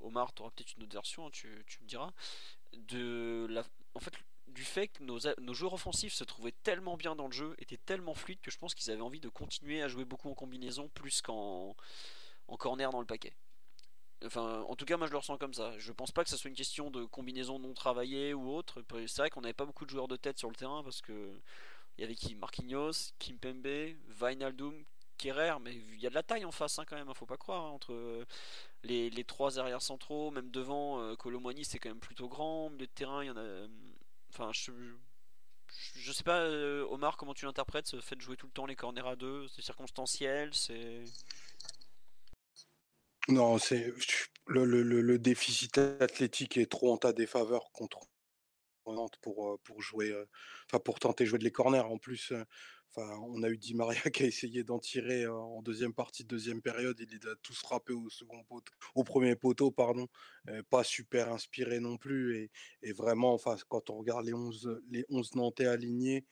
Omar, 0.00 0.32
tu 0.34 0.42
auras 0.42 0.50
peut-être 0.50 0.74
une 0.76 0.84
autre 0.84 0.92
version, 0.92 1.26
hein, 1.26 1.30
tu, 1.32 1.48
me 1.48 1.86
diras. 1.86 2.12
En 3.94 4.00
fait, 4.00 4.12
du 4.48 4.64
fait 4.64 4.88
que 4.88 5.02
nos, 5.02 5.54
joueurs 5.54 5.74
offensifs 5.74 6.14
se 6.14 6.24
trouvaient 6.24 6.54
tellement 6.62 6.96
bien 6.96 7.16
dans 7.16 7.26
le 7.26 7.32
jeu, 7.32 7.54
étaient 7.58 7.76
tellement 7.76 8.14
fluides 8.14 8.40
que 8.40 8.50
je 8.50 8.58
pense 8.58 8.74
qu'ils 8.74 8.90
avaient 8.90 9.02
envie 9.02 9.20
de 9.20 9.28
continuer 9.28 9.82
à 9.82 9.88
jouer 9.88 10.04
beaucoup 10.04 10.30
en 10.30 10.34
combinaison 10.34 10.88
plus 10.88 11.22
qu'en 11.22 11.76
en 12.48 12.56
corner 12.56 12.90
dans 12.90 13.00
le 13.00 13.06
paquet. 13.06 13.34
Enfin, 14.24 14.62
en 14.62 14.76
tout 14.76 14.86
cas, 14.86 14.96
moi 14.96 15.06
je 15.06 15.12
le 15.12 15.18
ressens 15.18 15.36
comme 15.36 15.52
ça. 15.52 15.78
Je 15.78 15.92
pense 15.92 16.10
pas 16.10 16.24
que 16.24 16.30
ça 16.30 16.36
soit 16.36 16.48
une 16.48 16.56
question 16.56 16.90
de 16.90 17.04
combinaison 17.04 17.58
non 17.58 17.74
travaillée 17.74 18.32
ou 18.34 18.50
autre. 18.50 18.82
C'est 19.06 19.18
vrai 19.18 19.30
qu'on 19.30 19.42
n'avait 19.42 19.52
pas 19.52 19.66
beaucoup 19.66 19.84
de 19.84 19.90
joueurs 19.90 20.08
de 20.08 20.16
tête 20.16 20.38
sur 20.38 20.48
le 20.48 20.56
terrain 20.56 20.82
parce 20.82 21.02
que 21.02 21.40
il 21.98 22.02
y 22.02 22.04
avait 22.04 22.14
qui? 22.14 22.34
Marquinhos, 22.34 23.12
Kimpembe, 23.18 23.96
Wijnaldum, 24.20 24.84
Kerrer, 25.18 25.54
mais 25.60 25.74
il 25.74 26.00
y 26.00 26.06
a 26.06 26.10
de 26.10 26.14
la 26.14 26.22
taille 26.22 26.44
en 26.44 26.52
face 26.52 26.78
hein, 26.78 26.84
quand 26.86 26.96
même, 26.96 27.08
hein, 27.08 27.14
faut 27.14 27.26
pas 27.26 27.36
croire. 27.36 27.64
Hein, 27.64 27.70
entre 27.70 28.26
les, 28.84 29.10
les, 29.10 29.24
trois 29.24 29.58
arrières 29.58 29.82
centraux, 29.82 30.30
même 30.30 30.50
devant, 30.50 31.00
euh, 31.00 31.14
c'est 31.62 31.78
quand 31.78 31.88
même 31.88 31.98
plutôt 31.98 32.28
grand. 32.28 32.70
Le 32.70 32.86
terrain, 32.86 33.24
il 33.24 33.26
y 33.26 33.30
en 33.30 33.36
a 33.36 33.66
Enfin, 34.30 34.50
je, 34.52 34.70
je 35.94 36.12
sais 36.12 36.24
pas, 36.24 36.40
euh, 36.40 36.86
Omar, 36.90 37.16
comment 37.16 37.34
tu 37.34 37.46
l'interprètes, 37.46 37.86
ce 37.86 38.00
fait 38.00 38.16
de 38.16 38.20
jouer 38.20 38.36
tout 38.36 38.46
le 38.46 38.52
temps 38.52 38.66
les 38.66 38.76
corners 38.76 39.06
à 39.06 39.16
deux 39.16 39.48
C'est 39.48 39.62
circonstanciel 39.62 40.52
C'est. 40.52 41.04
Non, 43.28 43.58
c'est 43.58 43.92
le, 44.46 44.64
le, 44.64 44.82
le, 44.82 45.18
déficit 45.18 45.78
athlétique 45.78 46.56
est 46.58 46.70
trop 46.70 46.92
en 46.92 46.96
ta 46.96 47.12
défaveur 47.12 47.72
contre 47.72 47.98
pour, 49.20 49.48
euh, 49.48 49.58
pour 49.64 49.82
jouer, 49.82 50.10
euh, 50.10 50.28
enfin 50.66 50.78
pour 50.78 51.00
tenter 51.00 51.24
de 51.24 51.28
jouer 51.28 51.38
de 51.38 51.44
les 51.44 51.50
corners. 51.50 51.80
En 51.80 51.98
plus, 51.98 52.32
on 52.96 53.42
a 53.42 53.48
eu 53.48 53.58
Di 53.58 53.74
Maria 53.74 54.00
qui 54.12 54.22
a 54.22 54.26
essayé 54.26 54.64
d'en 54.64 54.78
tirer 54.78 55.26
en 55.26 55.62
deuxième 55.62 55.92
partie 55.92 56.24
de 56.24 56.28
deuxième 56.28 56.62
période. 56.62 56.98
Il 57.00 57.08
les 57.08 57.28
a 57.28 57.34
tous 57.42 57.58
frappés 57.58 57.92
au 57.92 58.08
second 58.08 58.42
poteau, 58.44 58.72
au 58.94 59.04
premier 59.04 59.36
poteau, 59.36 59.70
pardon. 59.70 60.08
pas 60.70 60.84
super 60.84 61.32
inspiré 61.32 61.80
non 61.80 61.96
plus. 61.96 62.50
Et, 62.82 62.92
vraiment, 62.92 63.34
enfin, 63.34 63.56
quand 63.68 63.90
on 63.90 63.98
regarde 63.98 64.24
les 64.24 64.34
11, 64.34 64.80
les 64.90 65.04
11 65.08 65.34
Nantais 65.34 65.66
alignés 65.66 66.24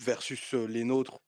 versus 0.00 0.54
les 0.54 0.84
nôtres, 0.84 1.20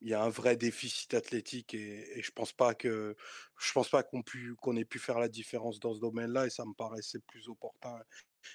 il 0.00 0.10
y 0.10 0.14
a 0.14 0.22
un 0.22 0.28
vrai 0.28 0.56
déficit 0.56 1.14
athlétique 1.14 1.74
et, 1.74 2.22
je 2.22 2.30
pense 2.30 2.52
pas 2.52 2.74
que 2.74 3.16
je 3.58 3.72
pense 3.72 3.88
pas 3.88 4.02
qu'on 4.02 4.76
ait 4.76 4.84
pu 4.84 4.98
faire 4.98 5.18
la 5.18 5.28
différence 5.28 5.80
dans 5.80 5.94
ce 5.94 6.00
domaine-là 6.00 6.46
et 6.46 6.50
ça 6.50 6.64
me 6.64 6.74
paraissait 6.74 7.20
plus 7.20 7.48
opportun 7.48 7.98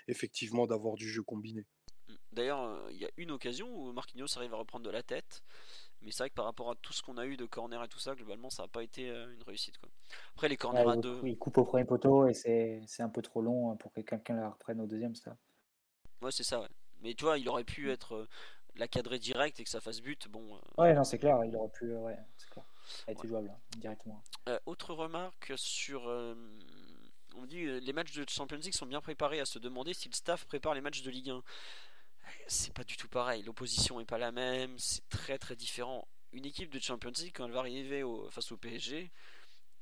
effectivement 0.08 0.68
d'avoir 0.68 0.96
du 0.96 1.10
jeu 1.10 1.24
combiné. 1.24 1.66
D'ailleurs, 2.32 2.62
euh, 2.62 2.88
il 2.92 2.98
y 2.98 3.06
a 3.06 3.10
une 3.18 3.32
occasion 3.32 3.68
où 3.74 3.92
Marquinhos 3.92 4.38
arrive 4.38 4.54
à 4.54 4.58
reprendre 4.58 4.86
de 4.86 4.90
la 4.90 5.04
tête. 5.04 5.44
Mais 6.02 6.12
c'est 6.12 6.24
vrai 6.24 6.30
que 6.30 6.36
par 6.36 6.46
rapport 6.46 6.72
à 6.72 6.76
tout 6.76 6.94
ce 6.94 7.04
qu'on 7.04 7.18
a 7.18 7.26
eu 7.26 7.38
de 7.38 7.46
corner 7.46 7.84
et 7.84 7.88
tout 7.88 8.00
ça, 8.00 8.16
globalement, 8.16 8.50
ça 8.50 8.64
n'a 8.64 8.68
pas 8.68 8.82
été 8.82 9.10
euh, 9.10 9.32
une 9.34 9.44
réussite. 9.44 9.78
Quoi. 9.78 9.90
Après, 10.34 10.50
les 10.50 10.58
corners 10.58 10.90
à 10.90 10.96
deux. 10.96 11.20
Il 11.24 11.38
coupe 11.38 11.58
au 11.60 11.64
premier 11.64 11.86
poteau 11.86 12.28
et 12.28 12.34
c'est 12.34 13.04
un 13.04 13.10
peu 13.10 13.22
trop 13.22 13.42
long 13.42 13.76
pour 13.76 13.94
que 13.94 14.02
quelqu'un 14.02 14.36
la 14.36 14.50
reprenne 14.50 14.82
au 14.82 14.88
deuxième, 14.88 15.14
ça. 15.16 15.38
Ouais, 16.22 16.32
c'est 16.32 16.44
ça, 16.44 16.60
ouais. 16.60 16.70
Mais 17.02 17.14
tu 17.14 17.24
vois, 17.24 17.38
il 17.38 17.48
aurait 17.50 17.64
pu 17.64 17.92
être 17.92 18.16
euh, 18.16 18.28
la 18.76 18.88
cadrée 18.88 19.20
directe 19.20 19.60
et 19.60 19.64
que 19.64 19.70
ça 19.70 19.82
fasse 19.82 20.02
but. 20.02 20.28
Bon. 20.28 20.60
Ouais, 20.78 20.94
non, 20.94 21.04
c'est 21.04 21.20
clair, 21.20 21.44
il 21.46 21.56
aurait 21.56 21.70
pu. 21.72 21.94
ouais, 21.94 22.18
c'est 22.38 22.50
clair. 22.50 22.66
Ça 22.88 23.04
a 23.08 23.12
été 23.12 23.28
jouable, 23.28 23.52
hein, 23.54 23.60
directement. 23.78 24.24
autre 24.66 24.94
remarque 24.96 25.54
sur. 25.56 26.06
on 26.08 27.46
dit 27.46 27.80
les 27.80 27.94
matchs 27.94 28.14
de 28.14 28.28
Champions 28.28 28.58
League 28.58 28.74
sont 28.74 28.88
bien 28.88 29.02
préparés 29.02 29.40
à 29.40 29.46
se 29.46 29.60
demander 29.60 29.94
si 29.94 30.10
le 30.10 30.16
staff 30.16 30.46
prépare 30.46 30.74
les 30.74 30.82
matchs 30.82 31.04
de 31.04 31.12
Ligue 31.12 31.30
1 31.30 31.44
c'est 32.48 32.74
pas 32.74 32.84
du 32.84 32.98
tout 32.98 33.08
pareil. 33.08 33.44
L'opposition 33.44 34.00
est 34.00 34.06
pas 34.06 34.18
la 34.18 34.32
même, 34.32 34.78
c'est 34.78 35.08
très 35.10 35.38
très 35.38 35.56
différent. 35.56 36.08
Une 36.34 36.46
équipe 36.46 36.70
de 36.70 36.80
Champions 36.80 37.12
League, 37.18 37.34
quand 37.36 37.46
elle 37.46 37.52
va 37.52 37.60
arriver 37.60 38.04
face 38.30 38.52
au 38.52 38.58
PSG, 38.58 39.12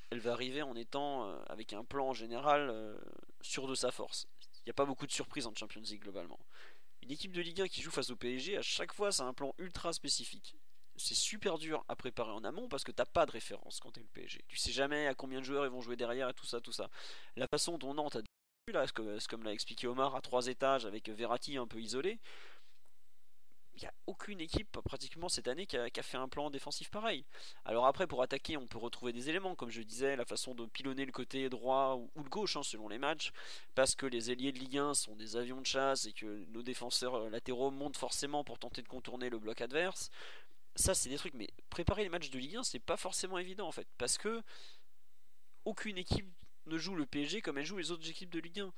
elle 0.10 0.20
va 0.20 0.34
arriver 0.34 0.62
en 0.62 0.76
étant 0.76 1.28
euh, 1.28 1.40
avec 1.48 1.74
un 1.74 1.84
plan 1.84 2.14
général 2.14 2.70
euh, 2.70 2.98
sûr 3.42 3.68
de 3.68 3.76
sa 3.76 3.92
force. 3.92 4.28
Il 4.58 4.64
n'y 4.68 4.72
a 4.72 4.74
pas 4.74 4.86
beaucoup 4.86 5.06
de 5.06 5.12
surprises 5.12 5.46
en 5.46 5.54
Champions 5.56 5.82
League 5.82 6.02
globalement. 6.02 6.40
Une 7.02 7.12
équipe 7.12 7.32
de 7.32 7.42
Ligue 7.42 7.62
1 7.62 7.68
qui 7.68 7.82
joue 7.82 7.92
face 7.92 8.10
au 8.10 8.16
PSG, 8.16 8.58
à 8.58 8.62
chaque 8.62 8.94
fois, 8.94 9.12
c'est 9.12 9.24
un 9.24 9.34
plan 9.34 9.54
ultra 9.58 9.94
spécifique. 9.94 10.56
C'est 10.98 11.16
super 11.16 11.58
dur 11.58 11.86
à 11.88 11.96
préparer 11.96 12.32
en 12.32 12.44
amont 12.44 12.68
parce 12.68 12.84
que 12.84 12.92
t'as 12.92 13.06
pas 13.06 13.26
de 13.26 13.32
référence 13.32 13.80
quand 13.80 13.92
t'es 13.92 14.02
le 14.02 14.08
PSG. 14.08 14.44
Tu 14.50 14.58
sais 14.58 14.72
jamais 14.72 15.08
à 15.08 15.14
combien 15.14 15.40
de 15.40 15.46
joueurs 15.46 15.66
ils 15.66 15.72
vont 15.72 15.82
jouer 15.82 15.96
derrière 15.96 16.28
et 16.28 16.34
tout 16.34 16.46
ça, 16.46 16.60
tout 16.60 16.74
ça. 16.74 16.90
La 17.38 17.48
façon 17.48 17.78
dont 17.78 17.94
Nantes 17.94 18.18
a 18.18 18.22
là, 18.72 18.86
comme, 18.94 19.44
l'a 19.44 19.54
expliqué 19.54 19.88
Omar, 19.88 20.16
à 20.16 20.22
trois 20.22 20.48
étages 20.48 20.86
avec 20.86 21.10
Verratti 21.10 21.58
un 21.58 21.68
peu 21.68 21.80
isolé, 21.80 22.20
il 23.80 23.84
n'y 23.84 23.88
a 23.88 23.94
aucune 24.08 24.42
équipe 24.42 24.78
pratiquement 24.84 25.30
cette 25.30 25.48
année 25.48 25.66
qui 25.66 25.78
a, 25.78 25.90
fait 26.04 26.18
un 26.18 26.28
plan 26.28 26.50
défensif 26.50 26.90
pareil. 26.90 27.26
Alors 27.64 27.86
après 27.86 28.08
pour 28.08 28.22
attaquer 28.22 28.58
on 28.58 28.68
peut 28.68 28.78
retrouver 28.78 29.14
des 29.14 29.30
éléments 29.30 29.56
comme 29.56 29.70
je 29.70 29.82
disais 29.82 30.18
la 30.18 30.26
façon 30.26 30.54
de 30.54 30.66
pilonner 30.66 31.06
le 31.06 31.14
côté 31.14 31.48
droit 31.48 31.96
ou, 31.96 32.10
le 32.22 32.30
gauche 32.30 32.58
hein, 32.58 32.64
selon 32.64 32.90
les 32.90 32.98
matchs 32.98 33.32
parce 33.76 33.96
que 33.96 34.06
les 34.06 34.32
ailiers 34.32 34.52
de 34.52 34.60
Ligue 34.60 34.80
1 34.80 34.94
sont 34.96 35.16
des 35.16 35.38
avions 35.38 35.62
de 35.62 35.66
chasse 35.66 36.08
et 36.08 36.14
que 36.14 36.46
nos 36.50 36.62
défenseurs 36.62 37.16
euh, 37.16 37.30
latéraux 37.30 37.72
montent 37.72 37.98
forcément 37.98 38.44
pour 38.44 38.60
tenter 38.60 38.82
de 38.82 38.88
contourner 38.90 39.30
le 39.30 39.40
bloc 39.40 39.62
adverse. 39.62 40.10
Ça 40.76 40.94
c'est 40.94 41.10
des 41.10 41.18
trucs 41.18 41.34
mais 41.34 41.48
préparer 41.70 42.04
les 42.04 42.10
matchs 42.10 42.32
de 42.32 42.40
Ligue 42.40 42.58
1 42.58 42.64
c'est 42.64 42.80
pas 42.80 42.98
forcément 42.98 43.38
évident 43.38 43.68
en 43.68 43.72
fait 43.72 43.88
parce 43.98 44.18
que 44.18 44.42
aucune 45.64 45.98
équipe 45.98 46.28
ne 46.70 46.78
joue 46.78 46.96
le 46.96 47.06
PSG 47.06 47.42
comme 47.42 47.58
elle 47.58 47.66
joue 47.66 47.78
les 47.78 47.92
autres 47.92 48.10
équipes 48.10 48.30
de 48.30 48.40
Ligue 48.40 48.62
1 48.62 48.74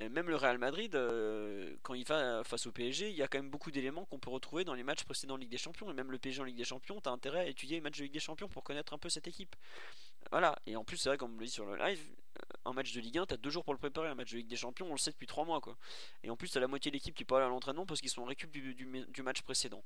même 0.00 0.28
le 0.28 0.36
Real 0.36 0.58
Madrid, 0.58 0.94
euh, 0.94 1.74
quand 1.82 1.94
il 1.94 2.04
va 2.04 2.44
face 2.44 2.66
au 2.66 2.72
PSG, 2.72 3.08
il 3.08 3.16
y 3.16 3.22
a 3.22 3.28
quand 3.28 3.38
même 3.38 3.50
beaucoup 3.50 3.70
d'éléments 3.70 4.04
qu'on 4.04 4.18
peut 4.18 4.30
retrouver 4.30 4.64
dans 4.64 4.74
les 4.74 4.82
matchs 4.82 5.04
précédents 5.04 5.36
de 5.36 5.40
Ligue 5.40 5.50
des 5.50 5.58
Champions. 5.58 5.90
Et 5.90 5.94
même 5.94 6.10
le 6.10 6.18
PSG 6.18 6.42
en 6.42 6.44
Ligue 6.44 6.56
des 6.56 6.64
Champions, 6.64 7.00
tu 7.00 7.08
as 7.08 7.12
intérêt 7.12 7.40
à 7.40 7.46
étudier 7.46 7.76
les 7.76 7.80
matchs 7.80 7.98
de 7.98 8.02
Ligue 8.04 8.12
des 8.12 8.20
Champions 8.20 8.48
pour 8.48 8.62
connaître 8.62 8.92
un 8.92 8.98
peu 8.98 9.08
cette 9.08 9.26
équipe. 9.26 9.56
Voilà, 10.30 10.58
et 10.66 10.76
en 10.76 10.84
plus, 10.84 10.98
c'est 10.98 11.08
vrai, 11.08 11.16
comme 11.16 11.34
on 11.34 11.38
le 11.38 11.46
dit 11.46 11.50
sur 11.50 11.64
le 11.64 11.76
live, 11.76 12.00
un 12.66 12.72
match 12.72 12.92
de 12.92 13.00
Ligue 13.00 13.18
1, 13.18 13.26
tu 13.26 13.34
as 13.34 13.36
deux 13.38 13.48
jours 13.48 13.64
pour 13.64 13.72
le 13.72 13.78
préparer. 13.78 14.08
Un 14.08 14.14
match 14.14 14.32
de 14.32 14.36
Ligue 14.36 14.48
des 14.48 14.56
Champions, 14.56 14.86
on 14.88 14.92
le 14.92 14.98
sait 14.98 15.12
depuis 15.12 15.26
trois 15.26 15.46
mois. 15.46 15.62
quoi. 15.62 15.78
Et 16.22 16.28
en 16.28 16.36
plus, 16.36 16.50
tu 16.50 16.58
as 16.58 16.60
la 16.60 16.68
moitié 16.68 16.90
de 16.90 16.96
l'équipe 16.96 17.14
qui 17.14 17.24
là 17.30 17.46
à 17.46 17.48
l'entraînement 17.48 17.86
parce 17.86 18.00
qu'ils 18.00 18.10
sont 18.10 18.22
en 18.22 18.26
récup 18.26 18.50
du, 18.50 19.22
match 19.22 19.42
précédent. 19.42 19.82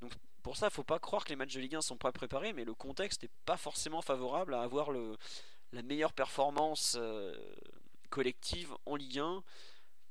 Donc 0.00 0.12
pour 0.42 0.56
ça, 0.56 0.70
faut 0.70 0.82
pas 0.82 0.98
croire 0.98 1.24
que 1.24 1.30
les 1.30 1.36
matchs 1.36 1.54
de 1.54 1.60
Ligue 1.60 1.76
1 1.76 1.82
sont 1.82 1.96
pas 1.96 2.12
préparés, 2.12 2.52
mais 2.52 2.64
le 2.64 2.74
contexte 2.74 3.22
n'est 3.22 3.30
pas 3.44 3.56
forcément 3.56 4.02
favorable 4.02 4.54
à 4.54 4.62
avoir 4.62 4.90
le, 4.90 5.16
la 5.72 5.82
meilleure 5.82 6.12
performance 6.12 6.96
euh, 6.98 7.34
collective 8.10 8.72
en 8.86 8.96
Ligue 8.96 9.18
1 9.18 9.42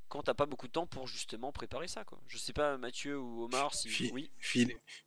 quand 0.08 0.24
t'as 0.24 0.34
pas 0.34 0.45
beaucoup 0.45 0.68
de 0.68 0.72
temps 0.72 0.88
pour 0.88 1.08
justement 1.08 1.51
préparer 1.51 1.88
ça. 1.88 2.03
Quoi. 2.03 2.20
Je 2.28 2.38
sais 2.38 2.53
pas, 2.53 2.78
Mathieu 2.78 3.20
ou 3.20 3.45
Omar, 3.45 3.74
si 3.74 4.12
oui. 4.14 4.32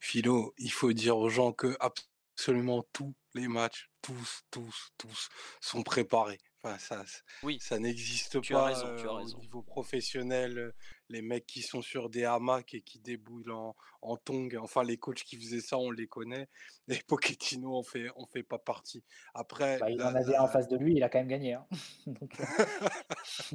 Philo, 0.01 0.55
il 0.59 0.73
faut 0.73 0.93
dire 0.93 1.17
aux 1.17 1.29
gens 1.29 1.53
que 1.53 1.77
absolument 1.81 2.85
tous 2.93 3.15
les 3.35 3.49
matchs, 3.49 3.91
tous, 4.03 4.43
tous, 4.51 4.91
tous, 4.99 5.29
sont 5.61 5.83
préparés. 5.83 6.41
Enfin, 6.63 6.79
ça, 6.79 7.05
oui. 7.43 7.59
ça 7.61 7.79
n'existe 7.79 8.41
pas 8.49 8.85
au 8.85 9.23
niveau 9.23 9.63
professionnel. 9.63 10.75
Les 11.09 11.23
mecs 11.23 11.47
qui 11.47 11.63
sont 11.63 11.83
sur 11.83 12.11
des 12.11 12.25
hamacs 12.25 12.75
et 12.75 12.83
qui 12.83 12.99
déboulent 12.99 13.51
en, 13.51 13.75
en 14.03 14.17
tongs, 14.17 14.49
enfin 14.61 14.85
les 14.85 14.97
coachs 14.97 15.25
qui 15.25 15.37
faisaient 15.37 15.61
ça, 15.61 15.79
on 15.79 15.91
les 15.91 16.07
connaît. 16.07 16.49
Les 16.89 17.03
Pochettino, 17.07 17.77
on 17.77 17.83
fait, 17.83 18.09
on 18.17 18.27
fait 18.27 18.43
pas 18.43 18.59
partie. 18.59 19.05
Après, 19.35 19.79
bah, 19.79 19.91
il 19.91 20.03
en 20.03 20.15
avait 20.15 20.39
en 20.39 20.49
face 20.49 20.69
de 20.69 20.77
lui, 20.79 20.95
il 20.97 21.03
a 21.03 21.11
quand 21.11 21.19
même 21.19 21.29
gagné. 21.29 21.53
Hein. 21.53 21.67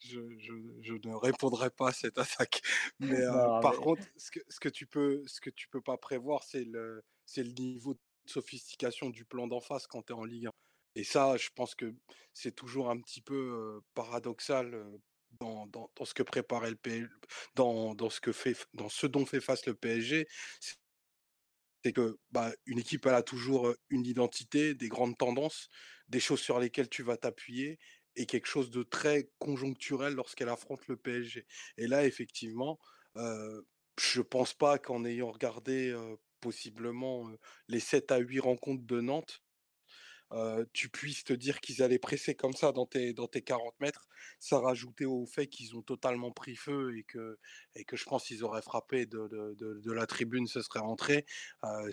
je, 0.00 0.20
je, 0.38 0.52
je, 0.82 0.92
ne 0.92 1.14
répondrai 1.14 1.70
pas 1.70 1.88
à 1.88 1.92
cette 1.92 2.18
attaque. 2.18 2.60
Mais 3.00 3.24
par 3.62 3.76
contre, 3.76 4.02
ce 4.16 4.30
que, 4.30 4.40
ce 4.48 4.60
que 4.60 4.68
tu 4.68 4.86
peux, 4.86 5.22
ce 5.26 5.40
que 5.40 5.50
tu 5.50 5.68
peux 5.68 5.80
pas 5.80 5.96
prévoir, 5.96 6.42
c'est 6.42 6.64
le, 6.64 7.02
c'est 7.24 7.44
le 7.44 7.52
niveau 7.52 7.94
de 7.94 8.00
sophistication 8.26 9.08
du 9.08 9.24
plan 9.24 9.46
d'en 9.46 9.60
face 9.60 9.86
quand 9.86 10.02
tu 10.02 10.12
es 10.12 10.16
en 10.16 10.24
Ligue 10.24 10.48
1. 10.48 10.50
Et 10.96 11.04
ça, 11.04 11.36
je 11.36 11.48
pense 11.54 11.74
que 11.74 11.94
c'est 12.34 12.54
toujours 12.54 12.90
un 12.90 13.00
petit 13.00 13.20
peu 13.20 13.82
paradoxal 13.94 14.86
dans, 15.40 15.90
ce 16.04 16.14
que 16.14 16.22
préparait 16.22 16.70
le 16.70 16.76
PSG, 16.76 17.08
dans, 17.54 18.10
ce 18.10 18.20
que 18.20 18.32
fait, 18.32 18.56
dans 18.74 18.88
ce 18.88 19.06
dont 19.06 19.26
fait 19.26 19.40
face 19.40 19.66
le 19.66 19.74
PSG. 19.74 20.26
C'est 21.84 21.92
que 21.92 22.18
bah, 22.32 22.52
une 22.66 22.78
équipe 22.78 23.06
a 23.06 23.22
toujours 23.22 23.72
une 23.90 24.06
identité, 24.06 24.74
des 24.74 24.88
grandes 24.88 25.16
tendances, 25.16 25.68
des 26.08 26.20
choses 26.20 26.40
sur 26.40 26.58
lesquelles 26.58 26.88
tu 26.88 27.02
vas 27.02 27.16
t'appuyer 27.16 27.78
et 28.16 28.26
quelque 28.26 28.46
chose 28.46 28.70
de 28.70 28.82
très 28.82 29.28
conjoncturel 29.38 30.14
lorsqu'elle 30.14 30.48
affronte 30.48 30.86
le 30.88 30.96
PSG. 30.96 31.46
Et 31.76 31.86
là, 31.86 32.04
effectivement, 32.06 32.78
euh, 33.16 33.62
je 34.00 34.20
pense 34.20 34.52
pas 34.54 34.78
qu'en 34.78 35.04
ayant 35.04 35.30
regardé 35.30 35.94
possiblement 36.40 37.30
les 37.68 37.80
7 37.80 38.10
à 38.12 38.18
8 38.18 38.40
rencontres 38.40 38.84
de 38.84 39.00
Nantes, 39.00 39.42
tu 40.72 40.88
puisses 40.88 41.24
te 41.24 41.32
dire 41.32 41.60
qu'ils 41.60 41.82
allaient 41.82 41.98
presser 41.98 42.34
comme 42.34 42.52
ça 42.52 42.72
dans 42.72 42.86
tes, 42.86 43.12
dans 43.12 43.28
tes 43.28 43.42
40 43.42 43.78
mètres, 43.80 44.08
ça 44.38 44.58
rajoutait 44.58 45.04
au 45.04 45.26
fait 45.26 45.46
qu'ils 45.46 45.76
ont 45.76 45.82
totalement 45.82 46.32
pris 46.32 46.56
feu 46.56 46.96
et 46.96 47.04
que, 47.04 47.38
et 47.74 47.84
que 47.84 47.96
je 47.96 48.04
pense 48.04 48.24
qu'ils 48.24 48.44
auraient 48.44 48.62
frappé 48.62 49.06
de, 49.06 49.28
de, 49.28 49.92
la 49.92 50.06
tribune, 50.06 50.46
ce 50.46 50.60
serait 50.62 50.80
rentré. 50.80 51.26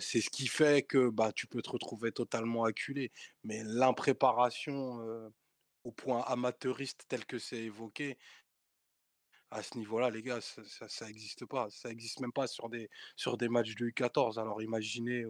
c'est 0.00 0.20
ce 0.20 0.30
qui 0.30 0.46
fait 0.46 0.82
que 0.82 1.08
bah, 1.08 1.32
tu 1.32 1.46
peux 1.46 1.62
te 1.62 1.70
retrouver 1.70 2.12
totalement 2.12 2.64
acculé. 2.64 3.12
Mais 3.44 3.62
l'impréparation 3.64 5.30
au 5.84 5.92
point 5.92 6.22
amateuriste 6.22 7.04
tel 7.08 7.24
que 7.26 7.38
c'est 7.38 7.62
évoqué, 7.62 8.18
à 9.54 9.62
ce 9.62 9.78
niveau-là, 9.78 10.10
les 10.10 10.22
gars, 10.22 10.40
ça 10.40 11.06
n'existe 11.06 11.46
pas. 11.46 11.68
Ça 11.70 11.88
n'existe 11.88 12.20
même 12.20 12.32
pas 12.32 12.48
sur 12.48 12.68
des, 12.68 12.90
sur 13.14 13.36
des 13.36 13.48
matchs 13.48 13.76
de 13.76 13.86
U14. 13.86 14.40
Alors 14.40 14.60
imaginez 14.62 15.24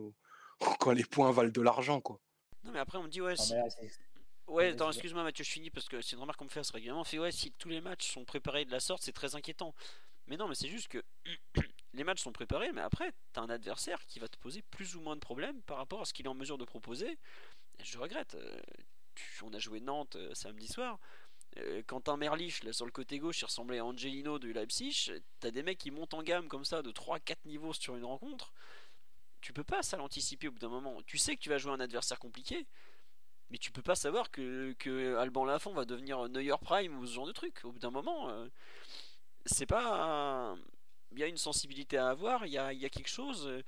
quand 0.80 0.92
les 0.92 1.04
points 1.04 1.30
valent 1.30 1.50
de 1.50 1.60
l'argent, 1.60 2.00
quoi. 2.00 2.20
Non, 2.64 2.72
mais 2.72 2.78
après, 2.78 2.98
on 2.98 3.02
me 3.02 3.08
dit, 3.08 3.20
ouais. 3.20 3.34
Ouais, 4.46 4.68
attends, 4.68 4.90
excuse-moi 4.90 5.22
Mathieu, 5.22 5.42
je 5.42 5.50
finis 5.50 5.70
parce 5.70 5.88
que 5.88 6.02
c'est 6.02 6.16
une 6.16 6.20
remarque 6.20 6.38
qu'on 6.38 6.44
me 6.44 6.50
fait 6.50 6.60
assez 6.60 6.72
régulièrement. 6.72 7.00
On 7.00 7.04
fait, 7.04 7.18
ouais, 7.18 7.32
si 7.32 7.50
tous 7.52 7.70
les 7.70 7.80
matchs 7.80 8.10
sont 8.10 8.24
préparés 8.24 8.64
de 8.66 8.70
la 8.70 8.80
sorte, 8.80 9.02
c'est 9.02 9.12
très 9.12 9.34
inquiétant. 9.36 9.74
Mais 10.26 10.36
non, 10.36 10.48
mais 10.48 10.54
c'est 10.54 10.68
juste 10.68 10.88
que 10.88 11.02
les 11.94 12.04
matchs 12.04 12.22
sont 12.22 12.32
préparés, 12.32 12.72
mais 12.72 12.82
après, 12.82 13.12
t'as 13.32 13.40
un 13.40 13.50
adversaire 13.50 14.04
qui 14.06 14.18
va 14.18 14.28
te 14.28 14.36
poser 14.38 14.62
plus 14.62 14.96
ou 14.96 15.00
moins 15.00 15.14
de 15.14 15.20
problèmes 15.20 15.62
par 15.62 15.78
rapport 15.78 16.02
à 16.02 16.04
ce 16.04 16.12
qu'il 16.12 16.26
est 16.26 16.28
en 16.28 16.34
mesure 16.34 16.58
de 16.58 16.64
proposer. 16.64 17.18
je 17.82 17.98
regrette. 17.98 18.34
Euh, 18.34 18.60
on 19.42 19.52
a 19.54 19.58
joué 19.58 19.80
Nantes 19.80 20.16
euh, 20.16 20.34
samedi 20.34 20.66
soir. 20.66 20.98
Euh, 21.58 21.82
Quentin 21.86 22.16
Merlich, 22.16 22.64
là, 22.64 22.72
sur 22.72 22.84
le 22.84 22.92
côté 22.92 23.18
gauche, 23.18 23.40
il 23.40 23.44
ressemblait 23.44 23.78
à 23.78 23.84
Angelino 23.84 24.38
de 24.38 24.50
Leipzig. 24.50 25.12
T'as 25.40 25.50
des 25.50 25.62
mecs 25.62 25.78
qui 25.78 25.90
montent 25.90 26.14
en 26.14 26.22
gamme 26.22 26.48
comme 26.48 26.64
ça 26.64 26.82
de 26.82 26.90
3-4 26.90 27.36
niveaux 27.44 27.72
sur 27.72 27.96
une 27.96 28.04
rencontre. 28.04 28.52
Tu 29.44 29.52
peux 29.52 29.62
pas 29.62 29.82
ça 29.82 29.98
l'anticiper 29.98 30.48
au 30.48 30.52
bout 30.52 30.58
d'un 30.58 30.70
moment. 30.70 31.02
Tu 31.02 31.18
sais 31.18 31.36
que 31.36 31.40
tu 31.42 31.50
vas 31.50 31.58
jouer 31.58 31.72
un 31.72 31.80
adversaire 31.80 32.18
compliqué, 32.18 32.66
mais 33.50 33.58
tu 33.58 33.72
peux 33.72 33.82
pas 33.82 33.94
savoir 33.94 34.30
que, 34.30 34.72
que 34.78 35.16
Alban 35.16 35.44
Lafont 35.44 35.74
va 35.74 35.84
devenir 35.84 36.30
Neuer 36.30 36.56
Prime 36.62 36.98
ou 36.98 37.04
ce 37.04 37.12
genre 37.12 37.26
de 37.26 37.32
truc. 37.32 37.60
Au 37.62 37.70
bout 37.70 37.78
d'un 37.78 37.90
moment, 37.90 38.30
euh, 38.30 38.48
c'est 39.44 39.66
pas. 39.66 40.56
Il 41.12 41.18
y 41.18 41.22
a 41.22 41.26
une 41.26 41.36
sensibilité 41.36 41.98
à 41.98 42.08
avoir, 42.08 42.46
il 42.46 42.52
y 42.52 42.58
a, 42.58 42.88
quelque 42.88 43.10
chose, 43.10 43.46
euh, 43.46 43.62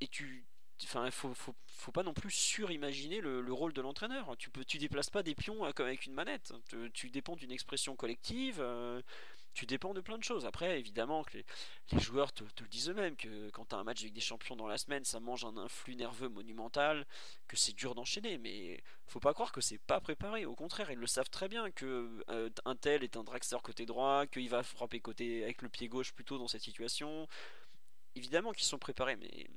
et 0.00 0.08
tu, 0.08 0.46
enfin, 0.82 1.10
faut, 1.10 1.92
pas 1.92 2.02
non 2.02 2.14
plus 2.14 2.30
surimaginer 2.30 3.20
le, 3.20 3.42
le 3.42 3.52
rôle 3.52 3.74
de 3.74 3.82
l'entraîneur. 3.82 4.34
Tu 4.38 4.48
peux, 4.48 4.64
tu 4.64 4.78
déplaces 4.78 5.10
pas 5.10 5.22
des 5.22 5.34
pions 5.34 5.66
euh, 5.66 5.72
comme 5.72 5.88
avec 5.88 6.06
une 6.06 6.14
manette. 6.14 6.54
Tu, 6.94 7.10
dépends 7.10 7.36
d'une 7.36 7.52
expression 7.52 7.96
collective. 7.96 8.64
Tu 9.54 9.66
dépends 9.66 9.94
de 9.94 10.00
plein 10.00 10.18
de 10.18 10.24
choses. 10.24 10.46
Après, 10.46 10.78
évidemment, 10.78 11.24
que 11.24 11.36
les, 11.36 12.00
joueurs 12.00 12.32
te, 12.32 12.44
le 12.44 12.68
disent 12.68 12.88
eux-mêmes 12.90 13.16
que 13.16 13.50
quand 13.50 13.66
tu 13.66 13.74
as 13.74 13.78
un 13.78 13.84
match 13.84 14.00
avec 14.00 14.12
des 14.12 14.20
champions 14.20 14.56
dans 14.56 14.66
la 14.66 14.78
semaine, 14.78 15.04
ça 15.04 15.20
mange 15.20 15.44
un 15.44 15.56
influx 15.56 15.96
nerveux 15.96 16.28
monumental, 16.28 17.06
que 17.48 17.56
c'est 17.56 17.72
dur 17.72 17.94
d'enchaîner. 17.94 18.38
Mais 18.38 18.82
faut 19.06 19.20
pas 19.20 19.34
croire 19.34 19.52
que 19.52 19.60
c'est 19.60 19.78
pas 19.78 20.00
préparé. 20.00 20.46
Au 20.46 20.54
contraire, 20.54 20.90
ils 20.90 20.98
le 20.98 21.06
savent 21.06 21.30
très 21.30 21.48
bien 21.48 21.70
que 21.70 22.24
euh, 22.30 22.50
un 22.64 22.76
tel 22.76 23.04
est 23.04 23.16
un 23.16 23.24
dragster 23.24 23.58
côté 23.62 23.86
droit, 23.86 24.26
qu'il 24.26 24.48
va 24.48 24.62
frapper 24.62 25.00
côté 25.00 25.44
avec 25.44 25.62
le 25.62 25.68
pied 25.68 25.88
gauche 25.88 26.12
plutôt 26.12 26.38
dans 26.38 26.48
cette 26.48 26.62
situation. 26.62 27.28
Évidemment 28.14 28.52
qu'ils 28.52 28.66
sont 28.66 28.78
préparés, 28.78 29.16
mais 29.16 29.48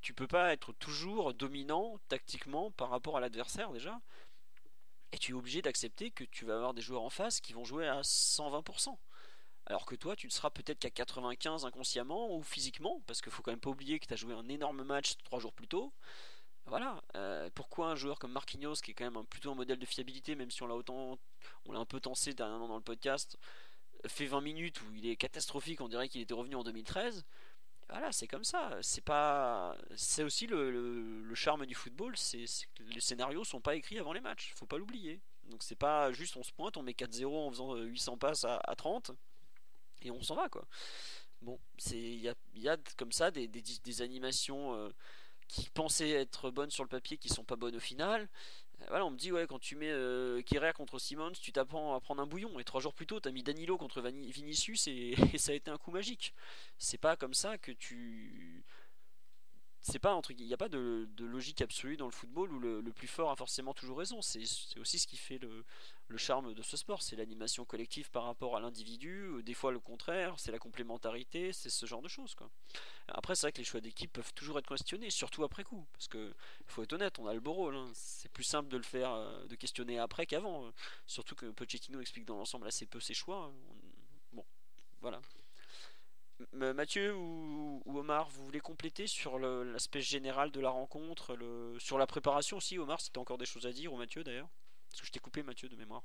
tu 0.00 0.14
peux 0.14 0.26
pas 0.26 0.52
être 0.52 0.72
toujours 0.74 1.34
dominant 1.34 1.98
tactiquement 2.08 2.70
par 2.72 2.90
rapport 2.90 3.16
à 3.16 3.20
l'adversaire 3.20 3.72
déjà. 3.72 4.00
Et 5.12 5.18
tu 5.18 5.32
es 5.32 5.34
obligé 5.34 5.62
d'accepter 5.62 6.10
que 6.10 6.24
tu 6.24 6.44
vas 6.44 6.54
avoir 6.56 6.74
des 6.74 6.82
joueurs 6.82 7.02
en 7.02 7.10
face 7.10 7.40
qui 7.40 7.52
vont 7.52 7.64
jouer 7.64 7.88
à 7.88 8.02
120%. 8.02 8.96
Alors 9.68 9.86
que 9.86 9.94
toi, 9.94 10.16
tu 10.16 10.26
ne 10.26 10.32
seras 10.32 10.50
peut-être 10.50 10.80
qu'à 10.80 10.90
95 10.90 11.64
inconsciemment 11.64 12.34
ou 12.34 12.42
physiquement, 12.42 13.02
parce 13.06 13.20
qu'il 13.20 13.30
faut 13.30 13.42
quand 13.42 13.52
même 13.52 13.60
pas 13.60 13.70
oublier 13.70 14.00
que 14.00 14.06
tu 14.06 14.14
as 14.14 14.16
joué 14.16 14.34
un 14.34 14.48
énorme 14.48 14.82
match 14.82 15.16
trois 15.24 15.38
jours 15.40 15.52
plus 15.52 15.68
tôt. 15.68 15.92
Voilà. 16.66 17.02
Euh, 17.14 17.50
pourquoi 17.54 17.90
un 17.90 17.94
joueur 17.94 18.18
comme 18.18 18.32
Marquinhos, 18.32 18.76
qui 18.82 18.90
est 18.90 18.94
quand 18.94 19.10
même 19.10 19.24
plutôt 19.26 19.52
un 19.52 19.54
modèle 19.54 19.78
de 19.78 19.86
fiabilité, 19.86 20.34
même 20.34 20.50
si 20.50 20.62
on 20.62 20.66
l'a 20.66 20.74
autant, 20.74 21.18
on 21.66 21.72
l'a 21.72 21.78
un 21.78 21.84
peu 21.84 22.00
tensé 22.00 22.34
dernièrement 22.34 22.68
dans 22.68 22.76
le 22.76 22.82
podcast, 22.82 23.38
fait 24.06 24.26
20 24.26 24.40
minutes 24.40 24.80
où 24.82 24.94
il 24.94 25.06
est 25.06 25.16
catastrophique, 25.16 25.80
on 25.80 25.88
dirait 25.88 26.08
qu'il 26.08 26.20
était 26.20 26.34
revenu 26.34 26.56
en 26.56 26.64
2013 26.64 27.24
voilà, 27.90 28.12
c'est 28.12 28.26
comme 28.26 28.44
ça. 28.44 28.78
C'est 28.82 29.04
pas, 29.04 29.76
c'est 29.96 30.22
aussi 30.22 30.46
le, 30.46 31.34
charme 31.34 31.66
du 31.66 31.74
football, 31.74 32.16
c'est 32.16 32.44
que 32.74 32.82
les 32.82 33.00
scénarios 33.00 33.44
sont 33.44 33.60
pas 33.60 33.76
écrits 33.76 33.98
avant 33.98 34.12
les 34.12 34.20
matchs. 34.20 34.52
Faut 34.56 34.66
pas 34.66 34.78
l'oublier. 34.78 35.20
Donc 35.44 35.62
c'est 35.62 35.76
pas 35.76 36.12
juste 36.12 36.36
on 36.36 36.42
se 36.42 36.52
pointe, 36.52 36.76
on 36.76 36.82
met 36.82 36.92
4-0 36.92 37.26
en 37.26 37.50
faisant 37.50 37.74
800 37.74 38.12
euh, 38.12 38.16
passes 38.16 38.44
à, 38.44 38.74
30 38.76 39.12
et 40.02 40.10
on 40.10 40.22
s'en 40.22 40.34
va 40.34 40.48
quoi. 40.48 40.66
Bon, 41.42 41.58
c'est 41.76 41.98
il 41.98 42.20
y 42.56 42.68
a, 42.68 42.76
comme 42.96 43.12
ça 43.12 43.30
des, 43.30 44.02
animations 44.02 44.74
euh, 44.74 44.90
qui 45.46 45.70
pensaient 45.70 46.10
être 46.10 46.50
bonnes 46.50 46.70
sur 46.70 46.84
le 46.84 46.88
papier 46.88 47.16
qui 47.16 47.28
sont 47.28 47.44
pas 47.44 47.56
bonnes 47.56 47.76
au 47.76 47.80
final. 47.80 48.28
Euh, 48.82 48.84
voilà, 48.88 49.06
on 49.06 49.10
me 49.10 49.16
dit, 49.16 49.32
ouais, 49.32 49.46
quand 49.46 49.58
tu 49.58 49.76
mets 49.76 49.90
euh, 49.90 50.42
contre 50.74 50.98
Simmons, 50.98 51.32
tu 51.32 51.52
t'apprends 51.52 51.94
à 51.94 52.00
prendre 52.00 52.22
un 52.22 52.26
bouillon. 52.26 52.58
Et 52.58 52.64
trois 52.64 52.80
jours 52.80 52.94
plus 52.94 53.06
tôt, 53.06 53.20
tu 53.20 53.28
as 53.28 53.32
mis 53.32 53.42
Danilo 53.42 53.76
contre 53.78 54.00
Vinicius 54.02 54.86
et, 54.88 55.14
ça 55.38 55.52
a 55.52 55.54
été 55.54 55.70
un 55.70 55.78
coup 55.78 55.90
magique. 55.90 56.34
C'est 56.78 56.98
pas 56.98 57.16
comme 57.16 57.34
ça 57.34 57.58
que 57.58 57.72
tu. 57.72 58.64
C'est 59.80 59.98
pas 59.98 60.20
il 60.30 60.46
n'y 60.46 60.54
a 60.54 60.56
pas 60.56 60.68
de, 60.68 61.08
logique 61.18 61.62
absolue 61.62 61.96
dans 61.96 62.06
le 62.06 62.12
football 62.12 62.52
où 62.52 62.58
le, 62.58 62.82
plus 62.92 63.06
fort 63.06 63.30
a 63.30 63.36
forcément 63.36 63.74
toujours 63.74 63.98
raison. 63.98 64.20
C'est 64.22 64.42
aussi 64.78 64.98
ce 64.98 65.06
qui 65.06 65.16
fait 65.16 65.38
le, 65.38 65.64
charme 66.16 66.52
de 66.54 66.62
ce 66.62 66.76
sport, 66.76 67.02
c'est 67.02 67.16
l'animation 67.16 67.64
collective 67.64 68.10
par 68.10 68.24
rapport 68.24 68.56
à 68.56 68.60
l'individu. 68.60 69.42
Des 69.44 69.54
fois 69.54 69.72
le 69.72 69.78
contraire, 69.78 70.34
c'est 70.38 70.50
la 70.50 70.58
complémentarité, 70.58 71.52
c'est 71.52 71.70
ce 71.70 71.86
genre 71.86 72.02
de 72.02 72.08
choses. 72.08 72.34
Quoi. 72.34 72.50
Après, 73.08 73.34
c'est 73.34 73.46
vrai 73.46 73.52
que 73.52 73.58
les 73.58 73.64
choix 73.64 73.80
d'équipe 73.80 74.12
peuvent 74.12 74.34
toujours 74.34 74.58
être 74.58 74.68
questionnés, 74.68 75.10
surtout 75.10 75.44
après 75.44 75.64
coup, 75.64 75.86
parce 75.92 76.08
que 76.08 76.34
faut 76.66 76.82
être 76.82 76.92
honnête, 76.92 77.18
on 77.18 77.26
a 77.26 77.34
le 77.34 77.40
beau. 77.40 77.70
Hein. 77.70 77.90
C'est 77.94 78.30
plus 78.30 78.44
simple 78.44 78.68
de 78.68 78.76
le 78.76 78.82
faire, 78.82 79.12
euh, 79.12 79.46
de 79.46 79.54
questionner 79.54 79.98
après 79.98 80.26
qu'avant. 80.26 80.70
Surtout 81.06 81.34
que 81.34 81.46
Pochettino 81.46 82.00
explique 82.00 82.24
dans 82.24 82.36
l'ensemble 82.36 82.66
assez 82.66 82.86
peu 82.86 83.00
ses 83.00 83.14
choix. 83.14 83.52
Bon, 84.32 84.44
voilà. 85.00 85.20
Mathieu 86.52 87.16
ou, 87.16 87.82
Omar, 87.86 88.28
vous 88.30 88.44
voulez 88.44 88.60
compléter 88.60 89.06
sur 89.06 89.38
l'aspect 89.38 90.00
général 90.00 90.50
de 90.50 90.60
la 90.60 90.70
rencontre, 90.70 91.36
sur 91.78 91.98
la 91.98 92.06
préparation 92.06 92.58
aussi, 92.58 92.78
Omar, 92.78 93.00
c'était 93.00 93.18
encore 93.18 93.38
des 93.38 93.46
choses 93.46 93.66
à 93.66 93.72
dire, 93.72 93.92
ou 93.92 93.96
Mathieu 93.96 94.22
d'ailleurs? 94.22 94.48
Parce 94.90 95.00
que 95.00 95.06
je 95.06 95.12
t'ai 95.12 95.18
coupé, 95.18 95.42
Mathieu, 95.42 95.68
de 95.68 95.76
mémoire. 95.76 96.02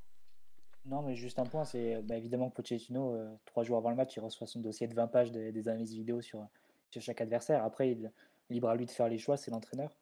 Non, 0.86 1.02
mais 1.02 1.16
juste 1.16 1.40
un 1.40 1.46
point, 1.46 1.64
c'est 1.64 2.02
bah, 2.02 2.18
évidemment 2.18 2.50
que 2.50 2.56
Pochettino, 2.56 3.16
euh, 3.16 3.34
trois 3.46 3.64
jours 3.64 3.78
avant 3.78 3.90
le 3.90 3.96
match, 3.96 4.16
il 4.18 4.20
reçoit 4.20 4.48
son 4.48 4.60
dossier 4.60 4.88
de 4.88 4.94
20 4.94 5.08
pages 5.08 5.32
des, 5.32 5.68
analyses 5.70 5.94
vidéo 5.94 6.22
sur, 6.22 6.46
chaque 6.90 7.22
adversaire. 7.22 7.64
Après, 7.64 7.92
il, 7.92 8.12
libre 8.50 8.70
à 8.70 8.76
lui 8.76 8.86
de 8.86 8.92
faire 8.92 9.08
les 9.08 9.18
choix, 9.18 9.38
c'est 9.38 9.52
l'entraîneur. 9.52 9.96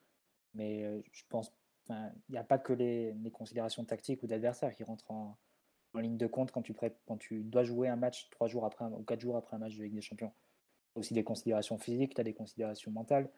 Mais 0.56 0.84
euh, 0.84 1.02
je 1.12 1.24
pense, 1.30 1.52
il 1.90 2.12
n'y 2.30 2.38
a 2.38 2.44
pas 2.44 2.58
que 2.58 2.74
les, 2.74 3.14
les 3.14 3.32
considérations 3.32 3.86
tactiques 3.86 4.24
ou 4.24 4.28
d'adversaire 4.28 4.74
qui 4.74 4.84
rentrent 4.84 5.12
en, 5.12 5.38
en 5.94 6.00
ligne 6.00 6.18
de 6.18 6.28
compte 6.28 6.52
quand 6.52 6.62
tu, 6.62 7.44
dois 7.44 7.64
jouer 7.64 7.88
un 7.88 7.96
match 7.96 8.30
trois 8.30 8.48
jours 8.48 8.66
après 8.66 8.86
ou 8.86 9.04
quatre 9.04 9.22
jours 9.22 9.38
après 9.38 9.56
un 9.56 9.60
match 9.60 9.76
de 9.76 9.84
Ligue 9.84 9.96
des 9.96 10.02
Champions. 10.02 10.32
Tu 10.94 10.98
as 10.98 11.00
aussi 11.00 11.14
des 11.14 11.24
considérations 11.24 11.78
physiques, 11.78 12.16
tu 12.16 12.22
as 12.22 12.24
des 12.24 12.34
considérations 12.34 12.92
mentales, 12.92 13.30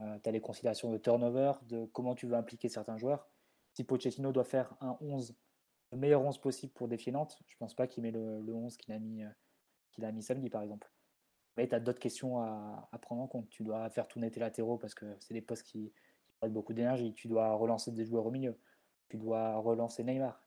euh, 0.00 0.18
tu 0.22 0.28
as 0.28 0.32
des 0.32 0.40
considérations 0.40 0.90
de 0.90 0.98
turnover, 0.98 1.52
de 1.62 1.86
comment 1.86 2.14
tu 2.14 2.26
veux 2.26 2.34
impliquer 2.34 2.68
certains 2.68 2.96
joueurs. 2.96 3.28
Si 3.74 3.84
Pochettino 3.84 4.32
doit 4.32 4.44
faire 4.44 4.74
un 4.80 4.96
11, 5.00 5.34
le 5.92 5.98
meilleur 5.98 6.22
11 6.22 6.38
possible 6.38 6.72
pour 6.72 6.88
défier 6.88 7.12
Nantes, 7.12 7.38
je 7.48 7.56
pense 7.56 7.74
pas 7.74 7.86
qu'il 7.86 8.02
met 8.02 8.10
le, 8.10 8.54
11 8.54 8.76
qu'il 8.76 8.92
a, 8.92 8.98
mis, 8.98 9.22
euh, 9.22 10.02
a 10.02 10.12
mis 10.12 10.22
samedi 10.22 10.50
par 10.50 10.62
exemple. 10.62 10.90
Mais 11.56 11.68
tu 11.68 11.74
as 11.74 11.80
d'autres 11.80 11.98
questions 11.98 12.38
à, 12.38 12.88
prendre 13.02 13.22
en 13.22 13.26
compte. 13.26 13.48
Tu 13.50 13.62
dois 13.62 13.90
faire 13.90 14.08
tourner 14.08 14.30
tes 14.30 14.40
latéraux 14.40 14.78
parce 14.78 14.94
que 14.94 15.04
c'est 15.20 15.34
des 15.34 15.42
postes 15.42 15.64
qui, 15.64 15.92
qui 16.24 16.32
prennent 16.38 16.52
beaucoup 16.52 16.72
d'énergie. 16.72 17.12
Tu 17.12 17.28
dois 17.28 17.52
relancer 17.54 17.92
des 17.92 18.06
joueurs 18.06 18.24
au 18.24 18.30
milieu. 18.30 18.58
Tu 19.08 19.18
dois 19.18 19.56
relancer 19.56 20.02
Neymar. 20.02 20.42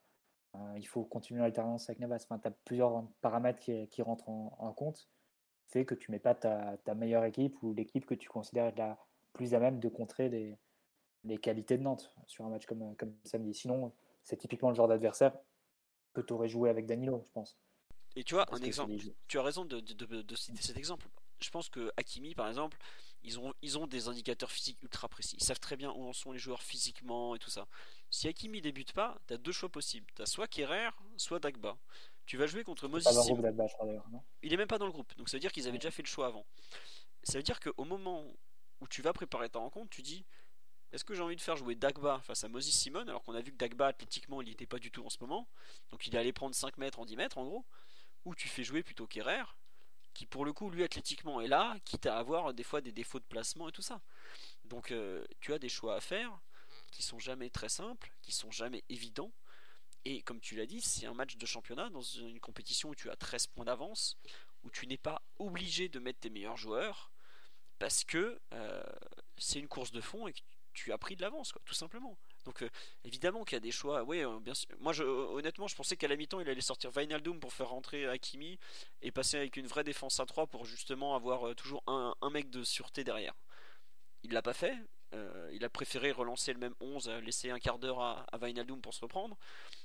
Euh, 0.56 0.78
il 0.78 0.86
faut 0.86 1.04
continuer 1.04 1.40
l'alternance 1.40 1.88
avec 1.88 2.00
Navas. 2.00 2.24
Enfin, 2.24 2.38
tu 2.38 2.48
as 2.48 2.50
plusieurs 2.50 3.04
paramètres 3.20 3.60
qui, 3.60 4.02
rentrent 4.02 4.28
en, 4.28 4.72
compte. 4.72 5.08
C'est 5.66 5.84
que 5.84 5.94
tu 5.94 6.10
mets 6.10 6.18
pas 6.18 6.34
ta, 6.34 6.94
meilleure 6.94 7.24
équipe 7.24 7.62
ou 7.62 7.74
l'équipe 7.74 8.06
que 8.06 8.14
tu 8.14 8.28
considères 8.28 8.74
la 8.76 8.98
plus 9.32 9.54
à 9.54 9.58
même 9.58 9.80
de 9.80 9.88
contrer 9.88 10.28
les, 10.28 10.56
les 11.24 11.38
qualités 11.38 11.76
de 11.76 11.82
Nantes 11.82 12.14
sur 12.26 12.46
un 12.46 12.48
match 12.48 12.66
comme, 12.66 12.96
comme 12.96 13.14
samedi. 13.24 13.52
Sinon, 13.52 13.92
c'est 14.22 14.36
typiquement 14.36 14.70
le 14.70 14.74
genre 14.74 14.88
d'adversaire 14.88 15.36
que 16.14 16.20
tu 16.20 16.32
aurais 16.32 16.48
joué 16.48 16.70
avec 16.70 16.86
Danilo, 16.86 17.22
je 17.26 17.32
pense. 17.32 17.58
Et 18.16 18.24
tu 18.24 18.34
vois, 18.34 18.46
un 18.50 18.62
exemple, 18.62 18.94
tu 19.28 19.38
as 19.38 19.42
raison 19.42 19.66
de, 19.66 19.80
de, 19.80 20.36
citer 20.36 20.62
cet 20.62 20.78
exemple. 20.78 21.06
Je 21.38 21.50
pense 21.50 21.68
que 21.68 21.92
Hakimi, 21.98 22.34
par 22.34 22.48
exemple, 22.48 22.78
ils 23.22 23.38
ont, 23.38 23.52
ils 23.62 23.78
ont 23.78 23.86
des 23.86 24.08
indicateurs 24.08 24.50
physiques 24.50 24.82
ultra 24.82 25.08
précis. 25.08 25.36
Ils 25.38 25.44
savent 25.44 25.60
très 25.60 25.76
bien 25.76 25.90
où 25.90 26.06
en 26.06 26.12
sont 26.12 26.32
les 26.32 26.38
joueurs 26.38 26.62
physiquement 26.62 27.34
et 27.34 27.38
tout 27.38 27.50
ça. 27.50 27.66
Si 28.10 28.28
Hakimi 28.28 28.60
débute 28.60 28.92
pas, 28.92 29.18
tu 29.26 29.34
as 29.34 29.36
deux 29.36 29.52
choix 29.52 29.68
possibles. 29.68 30.06
Tu 30.14 30.22
as 30.22 30.26
soit 30.26 30.46
Kerrer, 30.46 30.90
soit 31.16 31.40
Dagba. 31.40 31.76
Tu 32.26 32.36
vas 32.36 32.46
jouer 32.46 32.64
contre 32.64 32.88
Moses 32.88 33.04
Il 34.42 34.52
est 34.52 34.56
même 34.56 34.68
pas 34.68 34.78
dans 34.78 34.86
le 34.86 34.92
groupe. 34.92 35.16
Donc 35.16 35.28
ça 35.28 35.36
veut 35.36 35.40
dire 35.40 35.52
qu'ils 35.52 35.66
avaient 35.66 35.78
déjà 35.78 35.90
fait 35.90 36.02
le 36.02 36.08
choix 36.08 36.26
avant. 36.26 36.46
Ça 37.22 37.38
veut 37.38 37.42
dire 37.42 37.60
qu'au 37.60 37.84
moment 37.84 38.24
où 38.80 38.88
tu 38.88 39.02
vas 39.02 39.12
préparer 39.12 39.48
ta 39.48 39.58
rencontre, 39.58 39.90
tu 39.90 40.02
dis 40.02 40.24
est-ce 40.92 41.04
que 41.04 41.14
j'ai 41.14 41.22
envie 41.22 41.36
de 41.36 41.40
faire 41.40 41.56
jouer 41.56 41.74
Dagba 41.74 42.20
face 42.20 42.44
à 42.44 42.48
Moses 42.48 42.70
Simon 42.70 43.02
alors 43.02 43.22
qu'on 43.22 43.34
a 43.34 43.40
vu 43.40 43.50
que 43.50 43.56
Dagba 43.56 43.88
athlétiquement 43.88 44.40
il 44.40 44.46
n'y 44.46 44.52
était 44.52 44.66
pas 44.66 44.78
du 44.78 44.90
tout 44.92 45.04
en 45.04 45.10
ce 45.10 45.18
moment 45.20 45.48
donc 45.90 46.06
il 46.06 46.16
allait 46.16 46.32
prendre 46.32 46.54
5 46.54 46.78
mètres 46.78 47.00
en 47.00 47.04
10 47.04 47.16
mètres 47.16 47.38
en 47.38 47.44
gros 47.44 47.64
ou 48.24 48.34
tu 48.34 48.48
fais 48.48 48.62
jouer 48.62 48.82
plutôt 48.82 49.06
Kerrer 49.06 49.42
qui 50.16 50.24
pour 50.24 50.46
le 50.46 50.54
coup 50.54 50.70
lui 50.70 50.82
athlétiquement 50.82 51.42
est 51.42 51.46
là, 51.46 51.76
quitte 51.84 52.06
à 52.06 52.16
avoir 52.16 52.54
des 52.54 52.62
fois 52.62 52.80
des 52.80 52.90
défauts 52.90 53.18
de 53.18 53.24
placement 53.24 53.68
et 53.68 53.72
tout 53.72 53.82
ça. 53.82 54.00
Donc 54.64 54.90
euh, 54.90 55.26
tu 55.40 55.52
as 55.52 55.58
des 55.58 55.68
choix 55.68 55.94
à 55.94 56.00
faire 56.00 56.40
qui 56.90 57.02
sont 57.02 57.18
jamais 57.18 57.50
très 57.50 57.68
simples, 57.68 58.10
qui 58.22 58.32
sont 58.32 58.50
jamais 58.50 58.82
évidents. 58.88 59.30
Et 60.06 60.22
comme 60.22 60.40
tu 60.40 60.56
l'as 60.56 60.64
dit, 60.64 60.80
c'est 60.80 61.04
un 61.04 61.12
match 61.12 61.36
de 61.36 61.44
championnat 61.44 61.90
dans 61.90 62.00
une 62.00 62.40
compétition 62.40 62.88
où 62.90 62.94
tu 62.94 63.10
as 63.10 63.16
13 63.16 63.48
points 63.48 63.66
d'avance, 63.66 64.16
où 64.64 64.70
tu 64.70 64.86
n'es 64.86 64.96
pas 64.96 65.20
obligé 65.38 65.90
de 65.90 65.98
mettre 65.98 66.20
tes 66.20 66.30
meilleurs 66.30 66.56
joueurs, 66.56 67.12
parce 67.78 68.02
que 68.02 68.40
euh, 68.54 68.82
c'est 69.36 69.58
une 69.58 69.68
course 69.68 69.90
de 69.90 70.00
fond 70.00 70.28
et 70.28 70.32
que 70.32 70.40
tu 70.72 70.92
as 70.92 70.98
pris 70.98 71.16
de 71.16 71.20
l'avance, 71.20 71.52
tout 71.66 71.74
simplement. 71.74 72.16
Donc 72.46 72.62
euh, 72.62 72.70
évidemment 73.04 73.44
qu'il 73.44 73.56
y 73.56 73.58
a 73.58 73.60
des 73.60 73.72
choix. 73.72 74.04
Oui, 74.04 74.22
euh, 74.22 74.38
bien 74.40 74.54
sûr. 74.54 74.68
Moi, 74.78 74.92
je, 74.92 75.02
honnêtement, 75.02 75.66
je 75.66 75.74
pensais 75.74 75.96
qu'à 75.96 76.08
la 76.08 76.16
mi-temps, 76.16 76.40
il 76.40 76.48
allait 76.48 76.60
sortir 76.60 76.90
Vinaldoom 76.90 77.40
pour 77.40 77.52
faire 77.52 77.68
rentrer 77.68 78.06
Hakimi 78.06 78.58
et 79.02 79.10
passer 79.10 79.36
avec 79.36 79.56
une 79.56 79.66
vraie 79.66 79.84
défense 79.84 80.20
à 80.20 80.26
3 80.26 80.46
pour 80.46 80.64
justement 80.64 81.14
avoir 81.16 81.48
euh, 81.48 81.54
toujours 81.54 81.82
un, 81.86 82.14
mec 82.30 82.48
de 82.48 82.62
sûreté 82.64 83.04
derrière. 83.04 83.34
Il 84.22 84.32
l'a 84.32 84.42
pas 84.42 84.54
fait. 84.54 84.74
il 85.52 85.64
a 85.64 85.68
préféré 85.68 86.12
relancer 86.12 86.52
le 86.52 86.58
même 86.58 86.74
11, 86.80 87.08
laisser 87.24 87.50
un 87.50 87.58
quart 87.58 87.78
d'heure 87.78 88.00
à, 88.00 88.26
à 88.32 88.38
Vinaldoom 88.38 88.80
pour 88.80 88.94
se 88.94 89.00
reprendre. 89.00 89.36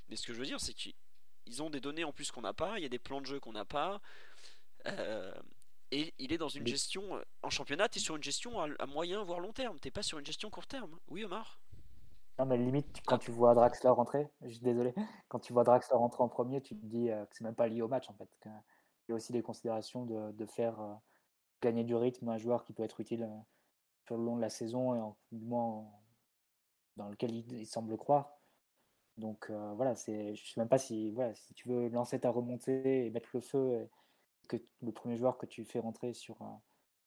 Mais 0.10 0.16
ce 0.16 0.26
que 0.26 0.34
je 0.34 0.40
veux 0.40 0.46
dire, 0.46 0.60
c'est 0.60 0.74
qu'ils 0.74 1.62
ont 1.62 1.70
des 1.70 1.80
données 1.80 2.04
en 2.04 2.12
plus 2.12 2.32
qu'on 2.32 2.42
n'a 2.42 2.54
pas. 2.54 2.78
Il 2.78 2.84
y 2.84 2.86
a 2.86 2.90
des 2.90 3.00
plans 3.00 3.22
de 3.22 3.26
jeu 3.26 3.40
qu'on 3.40 3.54
n'a 3.54 3.66
pas. 3.66 4.02
et 5.92 6.14
il 6.18 6.34
est 6.34 6.38
dans 6.38 6.50
une 6.50 6.66
gestion 6.66 7.24
en 7.44 7.50
championnat, 7.50 7.88
tu 7.88 8.00
es 8.00 8.02
sur 8.02 8.16
une 8.16 8.24
gestion 8.24 8.60
à, 8.60 8.68
à 8.80 8.86
moyen 8.88 9.24
voire 9.24 9.40
long 9.40 9.54
terme, 9.54 9.80
t'es 9.80 9.92
pas 9.92 10.04
sur 10.04 10.20
une 10.20 10.26
gestion 10.26 10.50
court 10.50 10.68
terme. 10.68 11.00
Oui 11.08 11.24
Omar 11.24 11.61
non, 12.42 12.48
mais 12.48 12.58
limite, 12.58 13.04
quand 13.06 13.20
tu 13.20 13.30
vois 13.30 13.54
Draxler 13.54 13.92
rentrer, 13.92 14.28
je 14.42 14.50
suis 14.50 14.64
désolé, 14.64 14.96
quand 15.28 15.38
tu 15.38 15.54
vois 15.54 15.64
Draxler 15.64 15.96
rentrer 15.96 16.24
en 16.24 16.28
premier, 16.28 16.60
tu 16.60 16.76
te 16.76 16.84
dis 16.84 17.12
euh, 17.12 17.24
que 17.26 17.36
c'est 17.36 17.44
même 17.44 17.54
pas 17.54 17.68
lié 17.68 17.84
au 17.84 17.88
match 17.88 18.10
en 18.10 18.14
fait. 18.14 18.28
Il 18.46 18.50
y 19.10 19.12
a 19.12 19.16
aussi 19.16 19.32
des 19.32 19.44
considérations 19.44 20.06
de, 20.06 20.32
de 20.32 20.46
faire 20.48 20.82
euh, 20.82 20.96
gagner 21.62 21.84
du 21.84 21.94
rythme 21.94 22.30
un 22.30 22.40
joueur 22.40 22.64
qui 22.64 22.74
peut 22.74 22.82
être 22.82 23.00
utile 23.00 23.24
euh, 23.24 23.38
sur 24.08 24.18
le 24.18 24.24
long 24.24 24.38
de 24.38 24.42
la 24.42 24.50
saison 24.50 24.96
et 24.96 25.00
en, 25.00 25.16
du 25.32 25.46
moins 25.46 25.86
dans 26.98 27.10
lequel 27.10 27.32
il, 27.32 27.68
semble 27.68 27.96
croire. 27.96 28.34
Donc 29.18 29.52
voilà, 29.76 29.96
c'est, 29.96 30.34
je 30.34 30.52
sais 30.52 30.60
même 30.60 30.70
pas 30.70 30.80
si, 30.80 31.12
voilà, 31.12 31.36
si 31.36 31.54
tu 31.54 31.70
veux 31.70 31.90
lancer 31.90 32.20
ta 32.20 32.32
remontée 32.32 33.06
et 33.06 33.12
mettre 33.12 33.30
le 33.34 33.42
feu, 33.42 33.88
et 34.44 34.48
que 34.48 34.58
le 34.82 34.92
premier 34.92 35.18
joueur 35.18 35.38
que 35.38 35.46
tu 35.46 35.64
fais 35.64 35.80
rentrer 35.80 36.14
sur, 36.14 36.38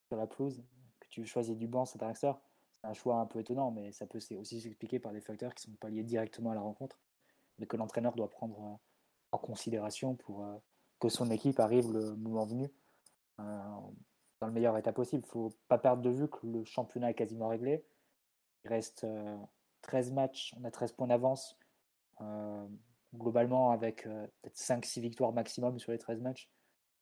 sur 0.07 0.17
la 0.17 0.29
pelouse, 0.29 0.63
que 1.01 1.09
tu 1.09 1.27
choisis 1.27 1.57
du 1.57 1.67
banc, 1.67 1.87
c'est 1.87 1.99
Draxler 1.99 2.35
un 2.85 2.93
choix 2.93 3.17
un 3.17 3.27
peu 3.27 3.41
étonnant, 3.41 3.71
mais 3.71 3.93
ça 3.93 4.07
peut 4.07 4.19
aussi 4.19 4.61
s'expliquer 4.61 4.99
par 4.99 5.13
des 5.13 5.21
facteurs 5.21 5.55
qui 5.55 5.69
ne 5.69 5.73
sont 5.73 5.79
pas 5.79 5.89
liés 5.89 6.03
directement 6.03 6.51
à 6.51 6.55
la 6.55 6.61
rencontre, 6.61 6.99
mais 7.59 7.67
que 7.67 7.77
l'entraîneur 7.77 8.15
doit 8.15 8.31
prendre 8.31 8.61
euh, 8.61 8.77
en 9.33 9.39
considération 9.39 10.15
pour 10.15 10.45
euh, 10.45 10.57
que 11.01 11.09
son 11.09 11.31
équipe 11.31 11.61
arrive 11.61 11.91
le 11.93 12.15
moment 12.17 12.45
venu 12.45 12.71
euh, 13.41 13.59
dans 14.41 14.47
le 14.47 14.53
meilleur 14.53 14.77
état 14.77 14.93
possible. 14.93 15.23
Il 15.27 15.31
faut 15.31 15.53
pas 15.69 15.79
perdre 15.79 16.03
de 16.03 16.11
vue 16.11 16.29
que 16.29 16.47
le 16.47 16.65
championnat 16.65 17.11
est 17.11 17.15
quasiment 17.15 17.49
réglé. 17.49 17.85
Il 18.65 18.69
reste 18.69 19.07
13 19.83 20.13
matchs, 20.13 20.55
on 20.59 20.65
a 20.65 20.71
13 20.71 20.93
points 20.93 21.07
d'avance. 21.07 21.59
globalement, 23.15 23.73
avec 23.73 24.05
peut-être 24.05 24.57
5-6 24.57 25.01
victoires 25.01 25.33
maximum 25.33 25.79
sur 25.79 25.93
les 25.93 25.99
13 25.99 26.23
matchs, 26.23 26.51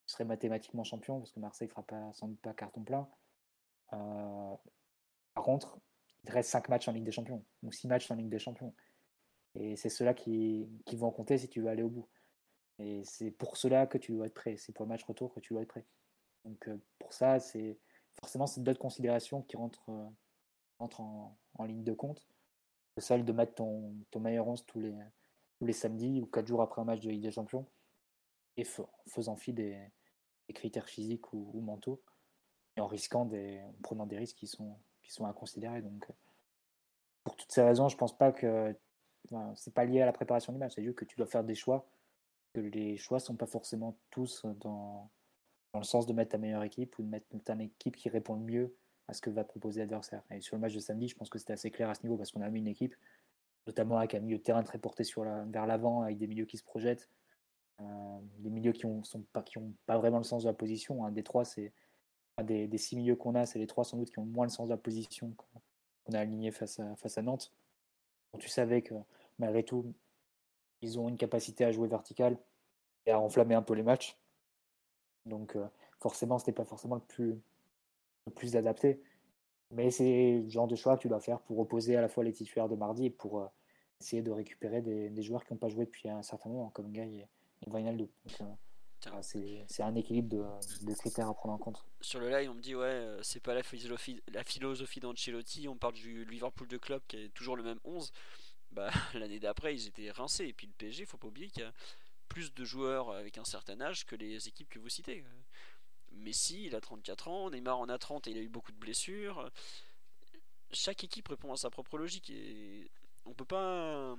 je 0.06 0.12
serait 0.12 0.24
mathématiquement 0.24 0.82
champion 0.82 1.20
parce 1.20 1.30
que 1.30 1.38
Marseille 1.38 1.68
ne 1.68 1.70
fera 1.70 1.84
pas, 1.84 2.12
sans 2.14 2.26
doute 2.26 2.40
pas 2.40 2.52
carton 2.52 2.82
plein. 2.82 3.08
Par 5.34 5.44
contre, 5.44 5.78
il 6.24 6.30
reste 6.30 6.50
5 6.50 6.68
matchs 6.68 6.88
en 6.88 6.92
Ligue 6.92 7.04
des 7.04 7.12
Champions, 7.12 7.44
ou 7.62 7.72
6 7.72 7.88
matchs 7.88 8.10
en 8.10 8.14
Ligue 8.14 8.28
des 8.28 8.38
Champions. 8.38 8.74
Et 9.54 9.76
c'est 9.76 9.88
ceux-là 9.88 10.14
qui, 10.14 10.68
vont 10.92 11.10
compter 11.10 11.38
si 11.38 11.48
tu 11.48 11.60
veux 11.60 11.68
aller 11.68 11.82
au 11.82 11.90
bout. 11.90 12.08
Et 12.78 13.02
c'est 13.04 13.30
pour 13.30 13.56
cela 13.56 13.86
que 13.86 13.98
tu 13.98 14.12
dois 14.12 14.26
être 14.26 14.34
prêt. 14.34 14.56
C'est 14.56 14.72
pour 14.72 14.84
le 14.84 14.88
match 14.88 15.04
retour 15.04 15.32
que 15.34 15.40
tu 15.40 15.52
dois 15.52 15.62
être 15.62 15.68
prêt. 15.68 15.84
Donc 16.44 16.68
euh, 16.68 16.76
pour 16.98 17.12
ça, 17.12 17.38
c'est 17.38 17.78
forcément 18.20 18.46
c'est 18.46 18.62
d'autres 18.62 18.78
considérations 18.78 19.42
qui 19.42 19.56
rentrent, 19.56 19.90
euh, 19.90 20.08
en, 20.78 21.64
ligne 21.64 21.84
de 21.84 21.92
compte. 21.92 22.26
Celle 22.98 23.24
de 23.24 23.32
mettre 23.32 23.54
ton, 23.54 23.94
ton 24.10 24.20
meilleur 24.20 24.48
11 24.48 24.66
tous 24.66 24.80
les, 24.80 24.94
tous 25.58 25.66
les 25.66 25.72
samedis 25.72 26.20
ou 26.20 26.26
4 26.26 26.46
jours 26.46 26.62
après 26.62 26.80
un 26.80 26.84
match 26.84 27.00
de 27.00 27.10
Ligue 27.10 27.22
des 27.22 27.30
Champions 27.30 27.66
et 28.56 28.64
faisant 29.06 29.36
fi 29.36 29.52
des, 29.52 29.78
critères 30.54 30.88
physiques 30.88 31.32
ou, 31.32 31.62
mentaux 31.62 32.02
et 32.76 32.82
en 32.82 32.86
risquant 32.86 33.24
des, 33.24 33.62
en 33.62 33.72
prenant 33.82 34.04
des 34.04 34.18
risques 34.18 34.36
qui 34.36 34.46
sont, 34.46 34.76
qui 35.02 35.12
sont 35.12 35.24
à 35.26 35.32
considérer. 35.32 35.82
Donc, 35.82 36.04
euh, 36.08 36.12
pour 37.24 37.36
toutes 37.36 37.52
ces 37.52 37.62
raisons, 37.62 37.88
je 37.88 37.96
pense 37.96 38.16
pas 38.16 38.32
que 38.32 38.74
c'est 39.54 39.74
pas 39.74 39.84
lié 39.84 40.00
à 40.00 40.06
la 40.06 40.12
préparation 40.12 40.52
du 40.52 40.58
match. 40.58 40.72
C'est 40.74 40.82
juste 40.82 40.98
que 40.98 41.04
tu 41.04 41.16
dois 41.16 41.26
faire 41.26 41.44
des 41.44 41.54
choix, 41.54 41.86
que 42.54 42.60
les 42.60 42.96
choix 42.96 43.20
sont 43.20 43.36
pas 43.36 43.46
forcément 43.46 43.96
tous 44.10 44.44
dans, 44.60 45.08
dans 45.72 45.80
le 45.80 45.84
sens 45.84 46.06
de 46.06 46.12
mettre 46.12 46.32
ta 46.32 46.38
meilleure 46.38 46.64
équipe 46.64 46.98
ou 46.98 47.02
de 47.02 47.08
mettre 47.08 47.26
ta 47.44 47.54
équipe 47.54 47.96
qui 47.96 48.08
répond 48.08 48.34
le 48.34 48.42
mieux 48.42 48.74
à 49.08 49.14
ce 49.14 49.20
que 49.20 49.30
va 49.30 49.44
proposer 49.44 49.80
l'adversaire. 49.80 50.22
Et 50.30 50.40
sur 50.40 50.56
le 50.56 50.60
match 50.60 50.74
de 50.74 50.80
samedi, 50.80 51.08
je 51.08 51.16
pense 51.16 51.30
que 51.30 51.38
c'était 51.38 51.52
assez 51.52 51.70
clair 51.70 51.88
à 51.88 51.94
ce 51.94 52.02
niveau 52.02 52.16
parce 52.16 52.30
qu'on 52.30 52.42
a 52.42 52.48
mis 52.50 52.60
une 52.60 52.68
équipe, 52.68 52.94
notamment 53.66 53.98
avec 53.98 54.14
un 54.14 54.20
milieu 54.20 54.38
de 54.38 54.42
terrain 54.42 54.62
très 54.62 54.78
porté 54.78 55.04
sur 55.04 55.24
la, 55.24 55.44
vers 55.44 55.66
l'avant, 55.66 56.02
avec 56.02 56.18
des 56.18 56.26
milieux 56.26 56.46
qui 56.46 56.56
se 56.56 56.64
projettent, 56.64 57.08
euh, 57.80 57.84
des 58.38 58.50
milieux 58.50 58.72
qui 58.72 58.86
ont, 58.86 59.02
sont 59.02 59.22
pas, 59.32 59.42
qui 59.42 59.58
ont 59.58 59.72
pas 59.86 59.98
vraiment 59.98 60.18
le 60.18 60.24
sens 60.24 60.44
de 60.44 60.48
la 60.48 60.54
position. 60.54 61.04
Un 61.04 61.10
des 61.10 61.22
trois, 61.22 61.44
c'est 61.44 61.72
des, 62.40 62.78
six 62.78 62.96
milieux 62.96 63.16
qu'on 63.16 63.34
a, 63.34 63.46
c'est 63.46 63.58
les 63.58 63.66
trois 63.66 63.84
sans 63.84 63.96
doute 63.98 64.10
qui 64.10 64.18
ont 64.18 64.24
moins 64.24 64.46
le 64.46 64.50
sens 64.50 64.68
de 64.68 64.72
la 64.72 64.78
position 64.78 65.34
qu'on 65.36 66.12
a 66.14 66.20
aligné 66.20 66.50
face 66.50 66.80
à, 66.80 66.96
face 66.96 67.18
à 67.18 67.22
Nantes. 67.22 67.52
tu 68.38 68.48
savais 68.48 68.82
que 68.82 68.94
malgré 69.38 69.62
tout, 69.62 69.92
ils 70.80 70.98
ont 70.98 71.08
une 71.08 71.16
capacité 71.16 71.64
à 71.64 71.72
jouer 71.72 71.88
vertical 71.88 72.38
et 73.06 73.10
à 73.10 73.20
enflammer 73.20 73.54
un 73.54 73.62
peu 73.62 73.74
les 73.74 73.82
matchs. 73.82 74.18
Donc 75.26 75.56
euh, 75.56 75.66
forcément, 76.00 76.38
c'était 76.38 76.52
pas 76.52 76.64
forcément 76.64 76.96
le 76.96 77.00
plus, 77.00 77.38
le 78.26 78.32
plus 78.32 78.56
adapté. 78.56 79.02
Mais 79.70 79.90
c'est 79.90 80.40
le 80.44 80.48
genre 80.48 80.66
de 80.66 80.76
choix 80.76 80.96
que 80.96 81.02
tu 81.02 81.08
dois 81.08 81.20
faire 81.20 81.40
pour 81.40 81.58
opposer 81.58 81.96
à 81.96 82.00
la 82.00 82.08
fois 82.08 82.24
les 82.24 82.32
titulaires 82.32 82.68
de 82.68 82.76
mardi 82.76 83.06
et 83.06 83.10
pour 83.10 83.40
euh, 83.40 83.46
essayer 84.00 84.22
de 84.22 84.30
récupérer 84.30 84.82
des, 84.82 85.22
joueurs 85.22 85.44
qui 85.44 85.52
n'ont 85.52 85.58
pas 85.58 85.68
joué 85.68 85.86
depuis 85.86 86.08
un 86.08 86.22
certain 86.22 86.50
moment, 86.50 86.70
comme 86.70 86.90
Guy 86.90 87.00
et, 87.00 87.26
et 87.66 87.70
Vinaldo. 87.70 88.08
Euh, 88.40 88.44
c'est 89.20 89.82
un 89.82 89.94
équilibre 89.94 90.28
de, 90.82 90.94
critères 90.94 91.28
à 91.28 91.34
prendre 91.34 91.54
en 91.54 91.58
compte. 91.58 91.84
Sur 92.00 92.20
le 92.20 92.30
live, 92.30 92.50
on 92.50 92.54
me 92.54 92.60
dit 92.60 92.74
ouais, 92.74 93.18
c'est 93.22 93.40
pas 93.40 93.54
la 93.54 93.62
philosophie, 93.62 94.22
la 94.32 94.44
philosophie 94.44 95.00
d'Ancelotti. 95.00 95.68
On 95.68 95.76
parle 95.76 95.94
du 95.94 96.24
Liverpool 96.24 96.68
de 96.68 96.78
club 96.78 97.02
qui 97.08 97.16
est 97.16 97.28
toujours 97.30 97.56
le 97.56 97.62
même 97.62 97.80
11. 97.84 98.12
Bah, 98.70 98.90
l'année 99.14 99.40
d'après, 99.40 99.74
ils 99.74 99.86
étaient 99.86 100.10
rincés. 100.10 100.46
Et 100.46 100.52
puis 100.52 100.66
le 100.66 100.72
PSG, 100.72 101.06
faut 101.06 101.18
pas 101.18 101.28
oublier 101.28 101.48
qu'il 101.48 101.62
y 101.62 101.66
a 101.66 101.72
plus 102.28 102.54
de 102.54 102.64
joueurs 102.64 103.10
avec 103.10 103.38
un 103.38 103.44
certain 103.44 103.80
âge 103.80 104.06
que 104.06 104.16
les 104.16 104.48
équipes 104.48 104.68
que 104.68 104.78
vous 104.78 104.88
citez. 104.88 105.24
Messi, 106.12 106.66
il 106.66 106.74
a 106.74 106.80
34 106.80 107.28
ans, 107.28 107.50
Neymar 107.50 107.78
en 107.78 107.88
a 107.88 107.98
30 107.98 108.26
et 108.26 108.30
il 108.30 108.38
a 108.38 108.40
eu 108.40 108.48
beaucoup 108.48 108.72
de 108.72 108.78
blessures. 108.78 109.50
Chaque 110.72 111.04
équipe 111.04 111.28
répond 111.28 111.52
à 111.52 111.56
sa 111.56 111.70
propre 111.70 111.98
logique 111.98 112.30
et 112.30 112.90
on 113.26 113.34
peut 113.34 113.44
pas 113.44 114.16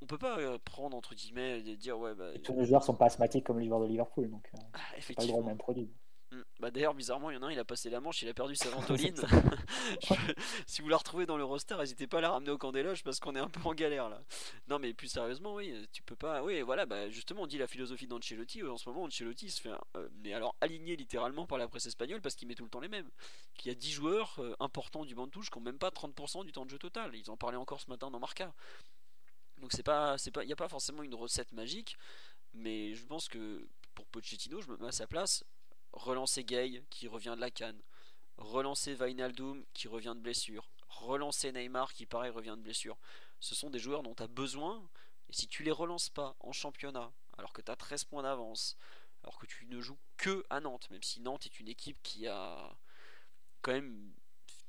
on 0.00 0.06
peut 0.06 0.18
pas 0.18 0.38
euh, 0.38 0.58
prendre 0.64 0.96
entre 0.96 1.14
guillemets 1.14 1.60
et 1.60 1.76
dire 1.76 1.98
ouais 1.98 2.14
bah, 2.14 2.30
tous 2.42 2.54
les 2.54 2.66
joueurs 2.66 2.82
sont 2.82 2.94
pas 2.94 3.06
asthmatiques 3.06 3.44
comme 3.44 3.58
les 3.58 3.66
joueurs 3.66 3.80
de 3.80 3.86
Liverpool 3.86 4.30
donc 4.30 4.48
euh, 4.54 4.60
ah, 4.74 5.14
pas 5.14 5.24
le 5.24 5.42
même 5.42 5.58
produit. 5.58 5.90
Mm. 6.30 6.42
Bah 6.60 6.70
d'ailleurs, 6.70 6.94
bizarrement, 6.94 7.30
il 7.30 7.34
y 7.34 7.36
en 7.36 7.42
a 7.42 7.46
un, 7.46 7.52
il 7.52 7.58
a 7.58 7.64
passé 7.64 7.88
la 7.88 8.00
manche, 8.00 8.22
il 8.22 8.28
a 8.28 8.34
perdu 8.34 8.54
sa 8.54 8.68
ventoline. 8.70 9.16
si 10.66 10.82
vous 10.82 10.88
la 10.88 10.96
retrouvez 10.96 11.26
dans 11.26 11.36
le 11.36 11.44
roster, 11.44 11.76
n'hésitez 11.78 12.06
pas 12.06 12.18
à 12.18 12.20
la 12.20 12.30
ramener 12.30 12.50
au 12.50 12.58
camp 12.58 12.72
des 12.72 12.82
loges 12.82 13.02
parce 13.02 13.18
qu'on 13.20 13.34
est 13.34 13.40
un 13.40 13.48
peu 13.48 13.60
en 13.64 13.74
galère 13.74 14.08
là. 14.08 14.20
Non, 14.68 14.78
mais 14.78 14.92
plus 14.92 15.08
sérieusement, 15.08 15.54
oui, 15.54 15.72
tu 15.92 16.02
peux 16.02 16.16
pas. 16.16 16.42
Oui, 16.42 16.60
voilà, 16.62 16.86
bah 16.86 17.08
justement, 17.08 17.42
on 17.42 17.46
dit 17.46 17.58
la 17.58 17.66
philosophie 17.66 18.06
d'Ancelotti. 18.06 18.62
En 18.62 18.76
ce 18.76 18.88
moment, 18.88 19.04
Ancelotti 19.04 19.50
se 19.50 19.60
fait, 19.62 19.70
euh, 19.96 20.08
mais 20.22 20.34
alors 20.34 20.54
aligné 20.60 20.96
littéralement 20.96 21.46
par 21.46 21.58
la 21.58 21.68
presse 21.68 21.86
espagnole 21.86 22.20
parce 22.20 22.34
qu'il 22.34 22.48
met 22.48 22.54
tout 22.54 22.64
le 22.64 22.70
temps 22.70 22.80
les 22.80 22.88
mêmes. 22.88 23.08
Qu'il 23.54 23.70
y 23.70 23.74
a 23.74 23.78
10 23.78 23.90
joueurs 23.90 24.36
euh, 24.38 24.54
importants 24.60 25.04
du 25.04 25.14
banc 25.14 25.26
de 25.26 25.30
touche 25.30 25.50
qui 25.50 25.58
n'ont 25.58 25.64
même 25.64 25.78
pas 25.78 25.88
30% 25.90 26.44
du 26.44 26.52
temps 26.52 26.64
de 26.64 26.70
jeu 26.70 26.78
total. 26.78 27.14
Ils 27.14 27.30
en 27.30 27.36
parlaient 27.36 27.56
encore 27.56 27.80
ce 27.80 27.88
matin 27.88 28.10
dans 28.10 28.20
Marca. 28.20 28.52
Donc 29.60 29.72
c'est 29.72 29.82
pas, 29.82 30.18
c'est 30.18 30.30
pas, 30.30 30.44
il 30.44 30.46
n'y 30.46 30.52
a 30.52 30.56
pas 30.56 30.68
forcément 30.68 31.02
une 31.02 31.14
recette 31.14 31.52
magique, 31.52 31.96
mais 32.54 32.94
je 32.94 33.04
pense 33.04 33.28
que 33.28 33.68
pour 33.94 34.06
Pochettino, 34.06 34.60
je 34.60 34.70
me 34.70 34.76
mets 34.76 34.88
à 34.88 34.92
sa 34.92 35.06
place 35.06 35.44
relancer 35.92 36.44
Gay 36.44 36.84
qui 36.90 37.08
revient 37.08 37.34
de 37.34 37.40
la 37.40 37.50
canne, 37.50 37.80
relancer 38.36 38.94
Vainaldoum 38.94 39.64
qui 39.72 39.88
revient 39.88 40.14
de 40.14 40.20
blessure, 40.20 40.70
relancer 40.88 41.50
Neymar 41.52 41.92
qui 41.92 42.06
pareil 42.06 42.30
revient 42.30 42.54
de 42.56 42.62
blessure. 42.62 42.98
Ce 43.40 43.54
sont 43.54 43.70
des 43.70 43.78
joueurs 43.78 44.02
dont 44.02 44.14
tu 44.14 44.22
as 44.22 44.28
besoin 44.28 44.88
et 45.28 45.32
si 45.32 45.48
tu 45.48 45.62
les 45.62 45.70
relances 45.70 46.10
pas 46.10 46.36
en 46.40 46.52
championnat 46.52 47.12
alors 47.36 47.52
que 47.52 47.62
tu 47.62 47.70
as 47.70 47.76
13 47.76 48.04
points 48.04 48.22
d'avance, 48.22 48.76
alors 49.22 49.38
que 49.38 49.46
tu 49.46 49.66
ne 49.66 49.80
joues 49.80 49.98
que 50.16 50.44
à 50.50 50.60
Nantes, 50.60 50.90
même 50.90 51.02
si 51.02 51.20
Nantes 51.20 51.46
est 51.46 51.60
une 51.60 51.68
équipe 51.68 51.98
qui 52.02 52.26
a 52.26 52.76
quand 53.62 53.72
même 53.72 54.12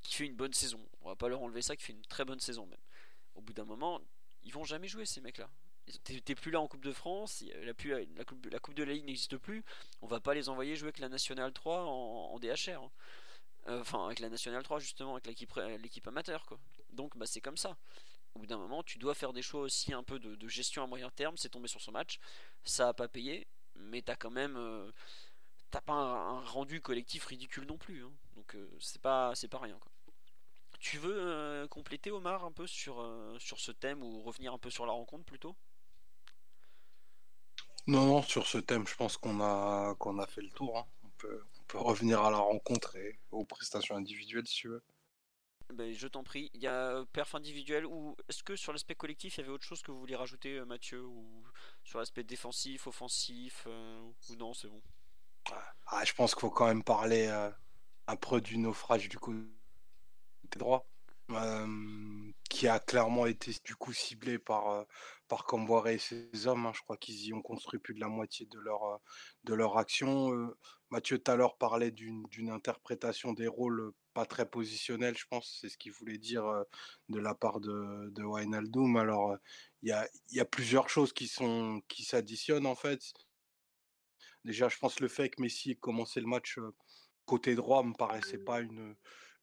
qui 0.03 0.15
fait 0.15 0.25
une 0.25 0.35
bonne 0.35 0.53
saison. 0.53 0.87
On 1.01 1.09
va 1.09 1.15
pas 1.15 1.29
leur 1.29 1.41
enlever 1.41 1.61
ça, 1.61 1.75
qui 1.75 1.83
fait 1.83 1.93
une 1.93 2.05
très 2.05 2.25
bonne 2.25 2.39
saison 2.39 2.65
même. 2.65 2.79
Au 3.35 3.41
bout 3.41 3.53
d'un 3.53 3.65
moment, 3.65 4.01
ils 4.43 4.53
vont 4.53 4.63
jamais 4.63 4.87
jouer 4.87 5.05
ces 5.05 5.21
mecs-là. 5.21 5.49
T'es 6.03 6.35
plus 6.35 6.51
là 6.51 6.61
en 6.61 6.67
Coupe 6.67 6.83
de 6.83 6.91
France, 6.91 7.43
la, 7.63 7.73
coupe, 8.23 8.75
de 8.75 8.83
la 8.83 8.93
Ligue 8.93 9.05
n'existe 9.05 9.37
plus, 9.37 9.63
on 10.03 10.07
va 10.07 10.19
pas 10.19 10.35
les 10.35 10.47
envoyer 10.47 10.75
jouer 10.75 10.89
avec 10.89 10.99
la 10.99 11.09
Nationale 11.09 11.51
3 11.51 11.85
en, 11.85 12.37
DHR. 12.37 12.83
Hein. 12.83 12.91
Euh, 13.67 13.81
enfin, 13.81 14.05
avec 14.05 14.19
la 14.19 14.29
Nationale 14.29 14.61
3 14.61 14.79
justement, 14.79 15.15
avec 15.15 15.25
l'équipe 15.25 16.07
amateur 16.07 16.45
quoi. 16.45 16.59
Donc 16.91 17.17
bah, 17.17 17.25
c'est 17.25 17.41
comme 17.41 17.57
ça. 17.57 17.75
Au 18.35 18.39
bout 18.39 18.45
d'un 18.45 18.59
moment, 18.59 18.83
tu 18.83 18.99
dois 18.99 19.15
faire 19.15 19.33
des 19.33 19.41
choix 19.41 19.61
aussi 19.61 19.91
un 19.91 20.03
peu 20.03 20.19
de, 20.19 20.47
gestion 20.47 20.83
à 20.83 20.87
moyen 20.87 21.09
terme, 21.09 21.37
c'est 21.37 21.49
tombé 21.49 21.67
sur 21.67 21.81
ce 21.81 21.89
match, 21.89 22.19
ça 22.63 22.89
a 22.89 22.93
pas 22.93 23.07
payé, 23.07 23.47
mais 23.75 24.03
t'as 24.03 24.15
quand 24.15 24.29
même... 24.29 24.57
Euh, 24.57 24.91
t'as 25.71 25.81
pas 25.81 25.93
un, 25.93 26.39
rendu 26.41 26.81
collectif 26.81 27.25
ridicule 27.25 27.65
non 27.65 27.77
plus. 27.77 28.03
Hein. 28.03 28.11
Donc 28.35 28.55
euh, 28.55 28.69
c'est 28.79 29.01
pas, 29.01 29.33
pas 29.49 29.59
rien 29.59 29.77
quoi. 29.79 29.91
Tu 30.80 30.97
veux 30.97 31.67
compléter 31.69 32.09
Omar 32.11 32.45
un 32.45 32.51
peu 32.51 32.65
sur, 32.65 33.05
sur 33.39 33.59
ce 33.59 33.71
thème 33.71 34.01
ou 34.01 34.21
revenir 34.21 34.53
un 34.53 34.57
peu 34.57 34.69
sur 34.69 34.86
la 34.86 34.93
rencontre 34.93 35.25
plutôt? 35.25 35.55
Non, 37.89 38.05
non, 38.05 38.21
sur 38.21 38.45
ce 38.45 38.59
thème, 38.59 38.86
je 38.86 38.95
pense 38.95 39.17
qu'on 39.17 39.41
a, 39.41 39.95
qu'on 39.95 40.19
a 40.19 40.27
fait 40.27 40.41
le 40.41 40.51
tour. 40.51 40.77
Hein. 40.77 40.86
On, 41.03 41.09
peut, 41.17 41.43
on, 41.59 41.63
peut, 41.63 41.80
revenir 41.80 42.21
à 42.23 42.30
la 42.30 42.38
rencontre 42.38 42.95
et 42.95 43.17
aux 43.32 43.45
prestations 43.45 43.95
individuelles 43.95 44.45
si 44.45 44.57
tu 44.57 44.67
veux. 44.67 44.84
Ben, 45.73 45.91
je 45.91 46.07
t'en 46.07 46.23
prie. 46.23 46.51
Il 46.53 46.61
y 46.61 46.67
a 46.67 47.03
perf 47.13 47.34
individuel 47.34 47.88
ou 47.88 48.15
est-ce 48.27 48.43
que 48.43 48.55
sur 48.55 48.73
l'aspect 48.73 48.93
collectif, 48.93 49.38
il 49.38 49.41
y 49.41 49.43
avait 49.43 49.51
autre 49.51 49.65
chose 49.65 49.82
que 49.82 49.91
vous 49.91 49.99
vouliez 49.99 50.15
rajouter, 50.15 50.57
euh, 50.57 50.65
Mathieu 50.65 51.03
Ou 51.03 51.43
sur 51.84 51.97
l'aspect 51.97 52.23
défensif, 52.23 52.86
offensif 52.86 53.63
euh, 53.65 54.11
Ou 54.30 54.36
non, 54.36 54.53
c'est 54.53 54.67
bon? 54.67 54.82
Ah, 55.88 56.05
Je 56.05 56.13
pense 56.13 56.36
qu'il 56.36 56.41
faut 56.41 56.51
quand 56.51 56.67
même 56.67 56.84
parler 56.84 57.25
euh, 57.25 57.49
un 58.05 58.15
peu 58.15 58.39
du 58.39 58.59
naufrage 58.59 59.09
du 59.09 59.17
côté 60.49 60.59
droit. 60.59 60.85
qui 62.49 62.67
a 62.67 62.79
clairement 62.79 63.27
été 63.27 63.53
du 63.63 63.75
coup 63.75 63.93
ciblé 63.93 64.39
par, 64.39 64.85
par 65.27 65.45
Camboire 65.45 65.87
et 65.87 65.99
ses 65.99 66.47
hommes. 66.47 66.65
Hein. 66.65 66.71
Je 66.75 66.81
crois 66.81 66.97
qu'ils 66.97 67.27
y 67.27 67.33
ont 67.33 67.41
construit 67.41 67.79
plus 67.79 67.93
de 67.93 67.99
la 67.99 68.07
moitié 68.07 68.47
de 68.47 68.59
leur, 68.59 68.99
de 69.43 69.53
leur 69.53 69.77
action. 69.77 70.31
Mathieu 70.89 71.19
tout 71.19 71.31
à 71.31 71.35
l'heure 71.35 71.57
parlait 71.57 71.91
d'une 71.91 72.49
interprétation 72.49 73.33
des 73.33 73.47
rôles 73.47 73.91
pas 74.15 74.25
très 74.25 74.49
positionnelle, 74.49 75.15
je 75.15 75.25
pense. 75.29 75.59
C'est 75.61 75.69
ce 75.69 75.77
qu'il 75.77 75.91
voulait 75.91 76.17
dire 76.17 76.45
de 77.09 77.19
la 77.19 77.35
part 77.35 77.59
de, 77.59 78.09
de 78.09 78.23
Wijnaldum. 78.23 78.97
Alors, 78.97 79.37
il 79.83 79.89
y 79.89 79.91
a, 79.91 80.09
y, 80.31 80.39
a, 80.39 80.45
plusieurs 80.45 80.89
choses 80.89 81.13
qui 81.13 81.27
sont 81.27 81.81
qui 81.87 82.03
s'additionnent 82.03 82.65
en 82.65 82.75
fait. 82.75 83.01
Déjà, 84.45 84.67
je 84.67 84.77
pense 84.77 84.99
le 84.99 85.09
fait 85.09 85.29
que 85.29 85.41
Messi 85.41 85.71
ait 85.71 85.75
commencé 85.75 86.19
le 86.19 86.27
match 86.27 86.57
côté 87.25 87.53
droit 87.53 87.83
me 87.83 87.93
paraissait 87.93 88.39
pas 88.39 88.61
une, 88.61 88.95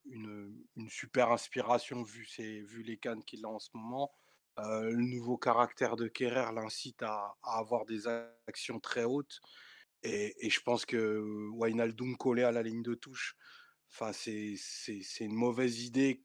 une, 0.08 0.64
une 0.76 0.88
super 0.88 1.30
inspiration 1.30 2.02
vu, 2.02 2.26
vu 2.38 2.82
les 2.82 2.96
cannes 2.96 3.24
qu'il 3.24 3.44
a 3.44 3.48
en 3.48 3.58
ce 3.58 3.70
moment. 3.74 4.12
Euh, 4.58 4.90
le 4.90 5.02
nouveau 5.02 5.36
caractère 5.36 5.96
de 5.96 6.08
Kerrer 6.08 6.50
l'incite 6.54 7.02
à, 7.02 7.36
avoir 7.42 7.84
des 7.84 8.06
actions 8.46 8.80
très 8.80 9.04
hautes. 9.04 9.40
Et, 10.02 10.48
je 10.48 10.60
pense 10.60 10.86
que 10.86 11.20
Wijnaldum 11.52 12.16
collé 12.16 12.42
à 12.42 12.52
la 12.52 12.62
ligne 12.62 12.82
de 12.82 12.94
touche, 12.94 13.36
c'est 14.12 14.56
une 15.20 15.34
mauvaise 15.34 15.82
idée 15.84 16.22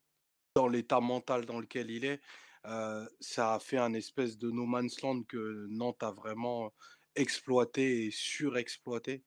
dans 0.56 0.68
l'état 0.68 1.00
mental 1.00 1.46
dans 1.46 1.60
lequel 1.60 1.90
il 1.90 2.06
est. 2.06 2.22
Euh, 2.66 3.08
ça 3.20 3.56
a 3.56 3.60
fait 3.60 3.78
un 3.78 3.94
espèce 3.94 4.38
de 4.38 4.52
no 4.52 4.66
man's 4.66 5.02
land 5.02 5.24
que 5.24 5.68
Nantes 5.70 6.04
a 6.04 6.12
vraiment 6.12 6.74
exploité 7.16 8.06
et 8.06 8.12
surexploité. 8.12 9.24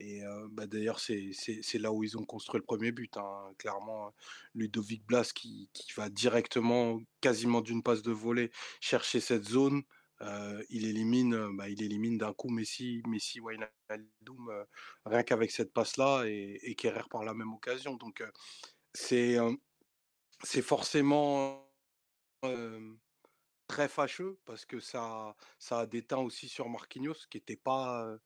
Et 0.00 0.22
bah, 0.50 0.66
d'ailleurs, 0.66 1.00
c'est 1.00 1.78
là 1.78 1.92
où 1.92 2.04
ils 2.04 2.16
ont 2.16 2.24
construit 2.24 2.60
le 2.60 2.64
premier 2.64 2.92
but. 2.92 3.16
Hein. 3.16 3.52
Clairement, 3.58 4.14
Ludovic 4.54 5.04
Blas 5.04 5.32
qui, 5.34 5.68
va 5.96 6.08
directement, 6.08 7.00
quasiment 7.20 7.60
d'une 7.60 7.82
passe 7.82 8.02
de 8.02 8.12
volée, 8.12 8.50
chercher 8.80 9.20
cette 9.20 9.44
zone. 9.44 9.82
il 10.70 10.86
élimine, 10.86 11.56
bah, 11.56 11.68
élimine 11.68 12.18
d'un 12.18 12.32
coup 12.32 12.48
Messi, 12.48 13.02
Messi 13.08 13.40
Wijnaldum, 13.40 14.64
rien 15.04 15.22
qu'avec 15.24 15.50
cette 15.50 15.72
passe-là, 15.72 16.24
et, 16.26 16.60
et 16.62 16.76
par 17.10 17.24
la 17.24 17.34
même 17.34 17.52
occasion. 17.52 17.96
Donc, 17.96 18.22
c'est 18.94 19.36
c'est 20.44 20.62
forcément 20.62 21.68
très 23.66 23.88
fâcheux 23.88 24.38
parce 24.44 24.64
que 24.64 24.80
ça, 24.80 25.34
ça 25.58 25.80
a 25.80 25.86
déteint 25.86 26.18
aussi 26.18 26.48
sur 26.48 26.68
Marquinhos, 26.68 27.26
qui 27.30 27.38
n'était 27.38 27.56
pas 27.56 28.16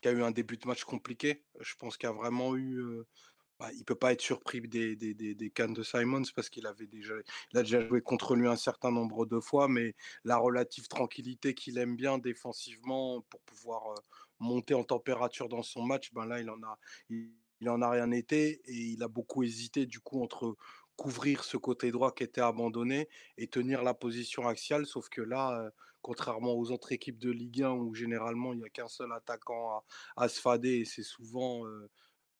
qui 0.00 0.08
a 0.08 0.12
eu 0.12 0.22
un 0.22 0.30
début 0.30 0.56
de 0.56 0.66
match 0.66 0.84
compliqué. 0.84 1.44
Je 1.60 1.74
pense 1.76 1.96
qu'il 1.96 2.08
a 2.08 2.12
vraiment 2.12 2.56
eu. 2.56 2.82
bah, 3.58 3.70
il 3.74 3.84
peut 3.84 3.94
pas 3.94 4.12
être 4.12 4.22
surpris 4.22 4.60
des, 4.62 4.96
des, 4.96 5.14
des, 5.14 5.34
des 5.34 5.50
cannes 5.50 5.74
de 5.74 5.82
Simons 5.82 6.22
parce 6.34 6.48
qu'il 6.48 6.66
avait 6.66 6.86
déjà, 6.86 7.14
il 7.52 7.58
a 7.58 7.62
déjà 7.62 7.86
joué 7.86 8.00
contre 8.00 8.34
lui 8.36 8.48
un 8.48 8.56
certain 8.56 8.90
nombre 8.90 9.26
de 9.26 9.38
fois, 9.40 9.68
mais 9.68 9.94
la 10.24 10.38
relative 10.38 10.88
tranquillité 10.88 11.54
qu'il 11.54 11.78
aime 11.78 11.96
bien 11.96 12.18
défensivement 12.18 13.20
pour 13.30 13.40
pouvoir 13.42 13.94
monter 14.38 14.74
en 14.74 14.84
température 14.84 15.48
dans 15.48 15.62
son 15.62 15.82
match, 15.82 16.12
ben 16.14 16.24
là, 16.26 16.40
il 16.40 16.48
en 16.50 16.62
a, 16.62 16.78
il, 17.10 17.34
en 17.68 17.82
a 17.82 17.90
rien 17.90 18.10
été 18.10 18.62
et 18.64 18.74
il 18.92 19.02
a 19.02 19.08
beaucoup 19.08 19.42
hésité 19.42 19.84
du 19.86 20.00
coup 20.00 20.22
entre 20.22 20.56
couvrir 20.96 21.44
ce 21.44 21.56
côté 21.58 21.90
droit 21.90 22.12
qui 22.12 22.24
était 22.24 22.40
abandonné 22.40 23.08
et 23.36 23.48
tenir 23.48 23.82
la 23.82 23.92
position 23.94 24.46
axiale. 24.48 24.86
Sauf 24.86 25.08
que 25.10 25.20
là, 25.22 25.70
contrairement 26.02 26.54
aux 26.54 26.70
autres 26.70 26.92
équipes 26.92 27.18
de 27.18 27.30
Ligue 27.30 27.62
1 27.62 27.70
où 27.70 27.94
généralement 27.94 28.52
il 28.52 28.60
n'y 28.60 28.64
a 28.64 28.68
qu'un 28.68 28.88
seul 28.88 29.12
attaquant 29.12 29.84
à, 30.16 30.28
se 30.28 30.40
fader 30.40 30.78
et 30.78 30.84
c'est 30.84 31.02
souvent 31.02 31.64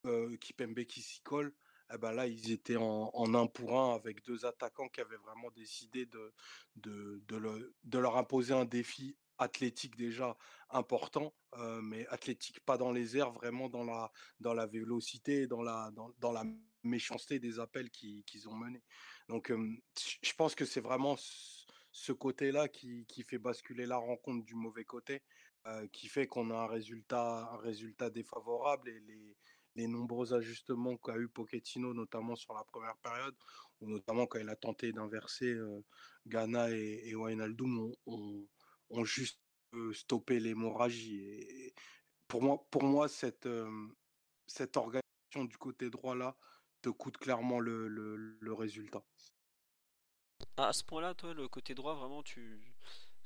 euh, 0.07 0.37
Kipembe 0.39 0.85
qui 0.85 1.03
s'y 1.03 1.21
colle, 1.21 1.55
eh 1.93 1.99
ben 1.99 2.13
là 2.13 2.27
ils 2.27 2.53
étaient 2.53 2.77
en, 2.77 3.35
un 3.35 3.47
pour 3.47 3.79
un 3.79 3.95
avec 3.95 4.25
deux 4.25 4.45
attaquants 4.47 4.89
qui 4.89 5.01
avaient 5.01 5.17
vraiment 5.17 5.51
décidé 5.51 6.07
de, 6.07 6.33
de, 6.77 7.99
leur 7.99 8.17
imposer 8.17 8.55
un 8.55 8.65
défi 8.65 9.17
athlétique 9.39 9.97
déjà 9.97 10.37
important, 10.71 11.35
mais 11.83 12.07
athlétique 12.09 12.61
pas 12.61 12.77
dans 12.77 12.93
les 12.93 13.17
airs, 13.17 13.33
vraiment 13.33 13.69
dans 13.69 13.85
la, 13.85 14.13
dans 14.39 14.55
la 14.55 14.67
vélocité, 14.67 15.47
dans 15.47 15.63
la, 15.63 15.91
dans 16.19 16.33
la 16.33 16.45
méchanceté 16.83 17.39
des 17.39 17.59
appels 17.59 17.91
qu'ils 17.91 18.49
ont 18.49 18.55
menés. 18.55 18.83
Donc 19.29 19.53
je 20.23 20.33
pense 20.35 20.55
que 20.55 20.65
c'est 20.65 20.81
vraiment 20.81 21.17
ce 21.93 22.13
côté-là 22.13 22.69
qui, 22.69 23.05
qui, 23.07 23.23
fait 23.23 23.39
basculer 23.39 23.87
la 23.87 23.97
rencontre 23.97 24.45
du 24.45 24.55
mauvais 24.55 24.85
côté, 24.85 25.23
qui 25.93 26.09
fait 26.09 26.27
qu'on 26.27 26.51
a 26.51 26.55
un 26.55 26.67
résultat, 26.67 27.51
un 27.53 27.59
résultat 27.59 28.11
défavorable 28.11 28.89
et 28.89 29.01
les, 29.01 29.37
les 29.77 29.87
nombreux 29.87 30.33
ajustements 30.33 30.97
qu'a 30.97 31.17
eu 31.17 31.29
Pochettino, 31.29 31.95
notamment 31.95 32.37
sur 32.37 32.55
la 32.55 32.65
première 32.65 32.97
période, 32.99 33.37
ou 33.81 33.89
notamment 33.89 34.27
quand 34.27 34.39
il 34.39 34.49
a 34.49 34.57
tenté 34.57 34.93
d'inverser 34.93 35.57
Ghana 36.27 36.71
et, 36.71 37.03
et 37.05 37.15
Wijnaldum, 37.15 37.93
ont, 38.07 39.05
juste 39.05 39.41
stoppé 39.93 40.41
l'hémorragie. 40.41 41.21
Et 41.23 41.75
pour 42.27 42.43
moi, 42.43 42.67
pour 42.71 42.83
moi 42.83 43.09
cette, 43.09 43.49
cette 44.47 44.77
organisation 44.77 45.45
du 45.45 45.57
côté 45.59 45.91
droit 45.91 46.17
là 46.17 46.37
te 46.83 46.89
coûte 46.89 47.19
clairement 47.19 47.61
le, 47.61 47.89
le 47.89 48.53
résultat. 48.53 49.05
Ah, 50.57 50.69
à 50.69 50.73
ce 50.73 50.85
point-là, 50.85 51.15
toi, 51.15 51.35
le 51.35 51.49
côté 51.49 51.75
droit, 51.75 51.95
vraiment, 51.95 52.23
tu. 52.23 52.61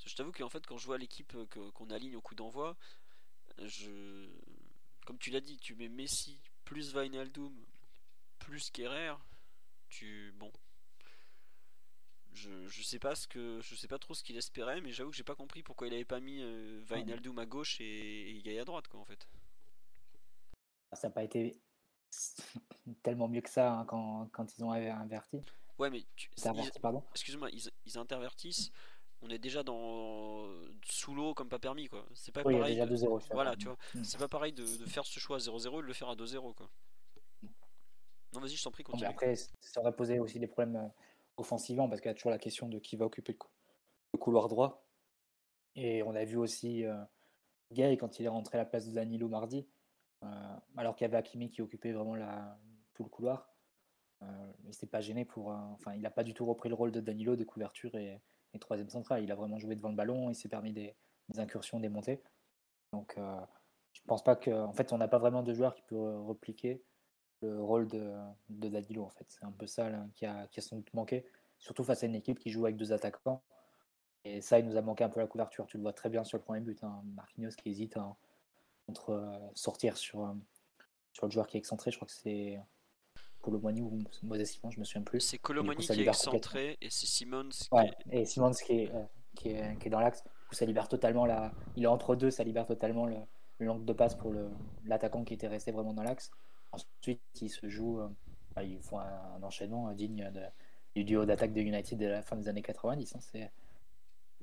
Je 0.04 0.14
t'avoue 0.14 0.32
qu'en 0.32 0.48
fait, 0.48 0.66
quand 0.66 0.76
je 0.76 0.86
vois 0.86 0.98
l'équipe 0.98 1.34
qu'on 1.74 1.90
aligne 1.90 2.16
au 2.16 2.20
coup 2.20 2.34
d'envoi, 2.34 2.76
je 3.58 4.28
comme 5.04 5.18
tu 5.18 5.30
l'as 5.30 5.40
dit, 5.40 5.58
tu 5.58 5.74
mets 5.74 5.88
Messi 5.88 6.38
plus 6.64 6.94
Vinaldoom 6.94 7.54
plus 8.38 8.70
Kerrer, 8.70 9.14
tu 9.88 10.32
bon. 10.38 10.52
Je, 12.32 12.66
je 12.66 12.82
sais 12.82 12.98
pas 12.98 13.14
ce 13.14 13.28
que 13.28 13.60
je 13.62 13.74
sais 13.74 13.86
pas 13.86 13.98
trop 13.98 14.12
ce 14.12 14.22
qu'il 14.22 14.36
espérait, 14.36 14.80
mais 14.80 14.92
j'avoue 14.92 15.10
que 15.10 15.16
j'ai 15.16 15.22
pas 15.24 15.36
compris 15.36 15.62
pourquoi 15.62 15.86
il 15.86 15.94
avait 15.94 16.04
pas 16.04 16.20
mis 16.20 16.40
euh, 16.42 16.82
à 17.36 17.46
gauche 17.46 17.80
et, 17.80 18.42
et 18.44 18.60
à 18.60 18.64
droite 18.64 18.88
quoi 18.88 19.00
en 19.00 19.04
fait. 19.04 19.28
Ça 20.92 21.08
n'a 21.08 21.14
pas 21.14 21.24
été 21.24 21.58
tellement 23.02 23.28
mieux 23.28 23.40
que 23.40 23.50
ça 23.50 23.72
hein, 23.72 23.84
quand, 23.86 24.28
quand, 24.32 24.56
ils 24.56 24.64
ont 24.64 24.72
inverti. 24.72 25.42
Ouais 25.78 25.90
mais 25.90 26.04
tu, 26.14 26.30
Excuse-moi, 27.12 27.50
ils, 27.50 27.68
ils 27.84 27.98
intervertissent 27.98 28.70
on 29.24 29.30
est 29.30 29.38
déjà 29.38 29.62
dans 29.62 30.46
sous 30.84 31.14
l'eau 31.14 31.34
comme 31.34 31.48
pas 31.48 31.58
permis 31.58 31.88
quoi. 31.88 32.04
C'est 32.14 32.32
pas 32.32 32.42
pareil. 32.42 32.80
Voilà, 33.32 33.56
tu 33.56 33.66
vois. 33.66 33.76
Mm. 33.94 34.04
C'est 34.04 34.18
pas 34.18 34.28
pareil 34.28 34.52
de, 34.52 34.64
faire 34.66 35.06
ce 35.06 35.18
choix 35.18 35.36
à 35.36 35.38
0-0 35.38 35.66
et 35.66 35.76
de 35.76 35.80
le 35.80 35.92
faire 35.92 36.10
à 36.10 36.14
2-0 36.14 36.54
quoi. 36.54 36.70
Non, 38.34 38.40
vas-y, 38.40 38.56
je 38.56 38.64
t'en 38.64 38.70
prie, 38.72 38.82
continue. 38.82 39.06
après, 39.06 39.36
ça 39.36 39.80
aurait 39.80 39.94
posé 39.94 40.18
aussi 40.18 40.40
des 40.40 40.48
problèmes 40.48 40.76
euh, 40.76 40.88
offensivement 41.36 41.88
parce 41.88 42.00
qu'il 42.00 42.08
y 42.08 42.12
a 42.12 42.14
toujours 42.14 42.32
la 42.32 42.38
question 42.38 42.68
de 42.68 42.78
qui 42.80 42.96
va 42.96 43.06
occuper 43.06 43.38
le 44.12 44.18
couloir 44.18 44.48
droit. 44.48 44.84
Et 45.76 46.02
on 46.02 46.14
a 46.14 46.24
vu 46.24 46.36
aussi 46.36 46.84
euh, 46.84 46.96
Gay 47.72 47.96
quand 47.96 48.18
il 48.18 48.26
est 48.26 48.28
rentré 48.28 48.58
à 48.58 48.62
la 48.62 48.66
place 48.66 48.88
de 48.88 48.92
Danilo 48.92 49.28
mardi, 49.28 49.68
euh, 50.24 50.56
alors 50.76 50.96
qu'il 50.96 51.04
y 51.04 51.06
avait 51.06 51.16
Hakimi 51.16 51.50
qui 51.50 51.62
occupait 51.62 51.92
vraiment 51.92 52.16
la, 52.16 52.58
tout 52.92 53.04
le 53.04 53.08
couloir. 53.08 53.53
Euh, 54.22 54.26
il 54.66 54.74
s'est 54.74 54.86
pas 54.86 55.00
gêné 55.00 55.24
pour. 55.24 55.48
enfin, 55.48 55.94
il 55.94 56.02
n'a 56.02 56.10
pas 56.10 56.24
du 56.24 56.34
tout 56.34 56.46
repris 56.46 56.68
le 56.68 56.74
rôle 56.74 56.92
de 56.92 57.00
Danilo 57.00 57.36
de 57.36 57.44
couverture 57.44 57.94
et, 57.96 58.20
troisième 58.60 58.88
central. 58.88 59.24
Il 59.24 59.32
a 59.32 59.34
vraiment 59.34 59.58
joué 59.58 59.74
devant 59.74 59.88
le 59.88 59.96
ballon, 59.96 60.30
il 60.30 60.34
s'est 60.36 60.48
permis 60.48 60.72
des, 60.72 60.94
incursions, 61.36 61.80
des 61.80 61.88
montées. 61.88 62.22
Donc 62.92 63.14
euh, 63.18 63.40
je 63.92 64.00
pense 64.06 64.22
pas 64.22 64.36
que. 64.36 64.50
En 64.50 64.72
fait, 64.72 64.92
on 64.92 64.98
n'a 64.98 65.08
pas 65.08 65.18
vraiment 65.18 65.42
de 65.42 65.52
joueur 65.52 65.74
qui 65.74 65.82
peut 65.82 66.18
repliquer 66.20 66.82
le 67.42 67.60
rôle 67.60 67.88
de, 67.88 68.12
Danilo. 68.48 69.04
En 69.04 69.10
fait. 69.10 69.26
C'est 69.28 69.44
un 69.44 69.52
peu 69.52 69.66
ça 69.66 69.90
qui, 70.14 70.24
a, 70.26 70.46
qui 70.48 70.60
a 70.60 70.62
sans 70.62 70.76
doute 70.76 70.94
manqué, 70.94 71.26
surtout 71.58 71.84
face 71.84 72.02
à 72.04 72.06
une 72.06 72.14
équipe 72.14 72.38
qui 72.38 72.50
joue 72.50 72.64
avec 72.64 72.76
deux 72.76 72.92
attaquants. 72.92 73.42
Et 74.24 74.40
ça, 74.40 74.58
il 74.58 74.66
nous 74.66 74.76
a 74.76 74.82
manqué 74.82 75.04
un 75.04 75.10
peu 75.10 75.20
la 75.20 75.26
couverture. 75.26 75.66
Tu 75.66 75.76
le 75.76 75.82
vois 75.82 75.92
très 75.92 76.08
bien 76.08 76.24
sur 76.24 76.38
le 76.38 76.42
premier 76.42 76.60
but. 76.60 76.82
Hein. 76.82 77.02
Marquinhos 77.14 77.50
qui 77.50 77.68
hésite 77.68 77.96
à, 77.96 78.16
entre 78.88 79.10
euh, 79.10 79.38
sortir 79.54 79.96
sur, 79.96 80.34
sur 81.12 81.26
le 81.26 81.32
joueur 81.32 81.46
qui 81.46 81.56
est 81.56 81.60
excentré. 81.60 81.90
Je 81.90 81.96
crois 81.96 82.06
que 82.06 82.12
c'est 82.12 82.58
Colomani 83.44 83.82
ou 83.82 84.02
modestement, 84.22 84.70
je 84.70 84.80
me 84.80 84.84
souviens 84.84 85.02
plus. 85.02 85.20
C'est 85.20 85.38
Colomani 85.38 85.86
qui 85.86 85.92
est 85.92 86.06
excentré 86.06 86.78
et 86.80 86.88
c'est 86.88 87.06
Simons 87.06 87.50
qui 87.50 87.68
est... 87.76 88.20
Et 88.20 88.24
Simons 88.24 88.52
qui 88.52 88.72
est, 88.72 88.90
euh, 88.90 89.02
qui 89.34 89.50
est, 89.50 89.78
qui 89.78 89.88
est 89.88 89.90
dans 89.90 90.00
l'axe, 90.00 90.24
où 90.50 90.54
ça 90.54 90.64
libère 90.64 90.88
totalement 90.88 91.26
la. 91.26 91.52
Il 91.76 91.84
est 91.84 91.88
entre 91.88 92.16
deux, 92.16 92.30
ça 92.30 92.42
libère 92.42 92.66
totalement 92.66 93.06
le, 93.06 93.16
l'angle 93.60 93.84
de 93.84 93.92
passe 93.92 94.14
pour 94.14 94.32
l'attaquant 94.86 95.24
qui 95.24 95.34
était 95.34 95.48
resté 95.48 95.72
vraiment 95.72 95.92
dans 95.92 96.02
l'axe. 96.02 96.30
Ensuite, 96.72 97.20
il 97.42 97.50
se 97.50 97.68
joue. 97.68 98.00
Euh, 98.00 98.08
bah, 98.54 98.62
ils 98.62 98.80
font 98.80 98.98
un, 98.98 99.42
enchaînement 99.42 99.92
digne 99.92 100.30
de, 100.32 100.42
du 100.94 101.04
duo 101.04 101.26
d'attaque 101.26 101.52
de 101.52 101.60
United 101.60 101.98
de 101.98 102.06
la 102.06 102.22
fin 102.22 102.36
des 102.36 102.48
années 102.48 102.62
90. 102.62 103.14
Hein. 103.14 103.18
C'est, 103.20 103.50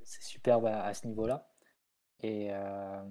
c'est 0.04 0.22
superbe 0.22 0.66
à, 0.68 0.94
ce 0.94 1.08
niveau-là. 1.08 1.48
Et, 2.22 2.50
euh, 2.52 3.04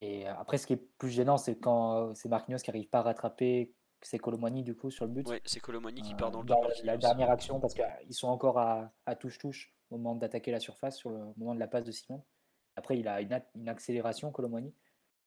et 0.00 0.26
après, 0.26 0.56
ce 0.56 0.66
qui 0.66 0.72
est 0.74 0.88
plus 0.98 1.10
gênant, 1.10 1.36
c'est 1.36 1.56
quand 1.56 2.14
c'est 2.14 2.28
Marquinhos 2.28 2.58
qui 2.58 2.70
n'arrive 2.70 2.88
pas 2.88 3.00
à 3.00 3.02
rattraper 3.02 3.74
c'est 4.04 4.18
Colomani 4.18 4.62
du 4.62 4.74
coup 4.74 4.90
sur 4.90 5.06
le 5.06 5.12
but. 5.12 5.26
Oui, 5.28 5.40
c'est 5.44 5.60
Colomani 5.60 6.02
qui 6.02 6.14
part 6.14 6.30
dans 6.30 6.42
le 6.42 6.52
euh, 6.52 6.68
La 6.84 6.96
dernière 6.96 7.30
action, 7.30 7.58
parce 7.58 7.74
qu'ils 7.74 8.14
sont 8.14 8.28
encore 8.28 8.58
à 8.58 9.16
touche-touche 9.18 9.74
au 9.90 9.96
moment 9.96 10.14
d'attaquer 10.14 10.50
la 10.50 10.60
surface, 10.60 10.96
sur 10.96 11.10
le 11.10 11.18
moment 11.36 11.54
de 11.54 11.60
la 11.60 11.68
passe 11.68 11.84
de 11.84 11.92
Simon. 11.92 12.22
Après, 12.76 12.98
il 12.98 13.08
a 13.08 13.20
une, 13.20 13.68
accélération, 13.68 14.30
Colomani, 14.32 14.74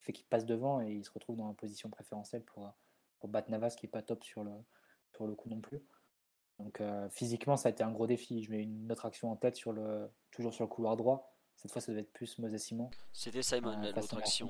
fait 0.02 0.14
qu'il 0.14 0.26
passe 0.26 0.46
devant 0.46 0.82
et 0.82 0.92
il 0.92 1.06
se 1.06 1.12
retrouve 1.12 1.38
dans 1.38 1.50
une 1.50 1.56
position 1.56 1.90
préférentielle 1.90 2.44
pour, 2.44 2.72
pour 3.20 3.30
battre 3.30 3.50
Navas, 3.50 3.76
qui 3.78 3.86
n'est 3.86 3.92
pas 3.92 4.02
top 4.02 4.24
sur 4.24 4.44
le, 4.44 4.52
sur 5.16 5.26
le 5.26 5.36
coup 5.36 5.50
non 5.50 5.62
plus. 5.62 5.82
Donc 6.60 6.82
euh, 6.82 7.08
physiquement, 7.10 7.56
ça 7.56 7.70
a 7.70 7.72
été 7.72 7.84
un 7.84 7.92
gros 7.92 8.08
défi. 8.08 8.44
Je 8.44 8.52
mets 8.52 8.64
une 8.64 8.92
autre 8.92 9.06
action 9.06 9.32
en 9.32 9.36
tête, 9.36 9.56
sur 9.56 9.72
le, 9.72 10.10
toujours 10.32 10.54
sur 10.54 10.66
le 10.66 10.70
couloir 10.70 10.98
droit. 10.98 11.34
Cette 11.56 11.72
fois, 11.72 11.82
ça 11.82 11.92
devait 11.92 12.02
être 12.02 12.14
plus 12.14 12.38
Moses 12.38 12.58
Simon. 12.58 12.90
C'était 13.14 13.42
Simon, 13.42 13.82
euh, 13.84 13.92
l'autre 13.96 14.18
action. 14.18 14.50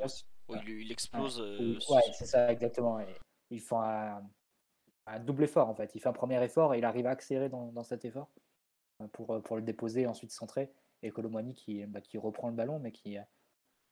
il, 0.50 0.92
explose. 0.92 1.40
Ouais, 1.40 2.02
c'est 2.14 2.26
ça, 2.26 2.52
exactement 2.52 3.00
il 3.50 3.62
fait 3.62 3.76
un, 3.76 4.22
double 5.20 5.44
effort 5.44 5.70
en 5.70 5.74
fait. 5.74 5.94
Il 5.96 6.02
fait 6.02 6.10
un 6.10 6.14
premier 6.14 6.44
effort 6.44 6.74
et 6.74 6.80
il 6.80 6.86
arrive 6.86 7.08
à 7.08 7.12
accélérer 7.12 7.50
dans, 7.50 7.84
cet 7.84 8.06
effort 8.06 8.30
euh, 9.02 9.08
pour, 9.08 9.32
euh, 9.32 9.40
pour 9.40 9.56
le 9.56 9.62
déposer 9.62 10.02
et 10.02 10.08
ensuite 10.08 10.32
centrer. 10.32 10.72
Et 11.04 11.12
Colomani 11.12 11.54
qui, 11.54 11.86
bah, 11.86 12.02
qui 12.02 12.18
reprend 12.18 12.50
le 12.50 12.56
ballon 12.56 12.80
mais 12.80 12.92
qui, 12.92 13.18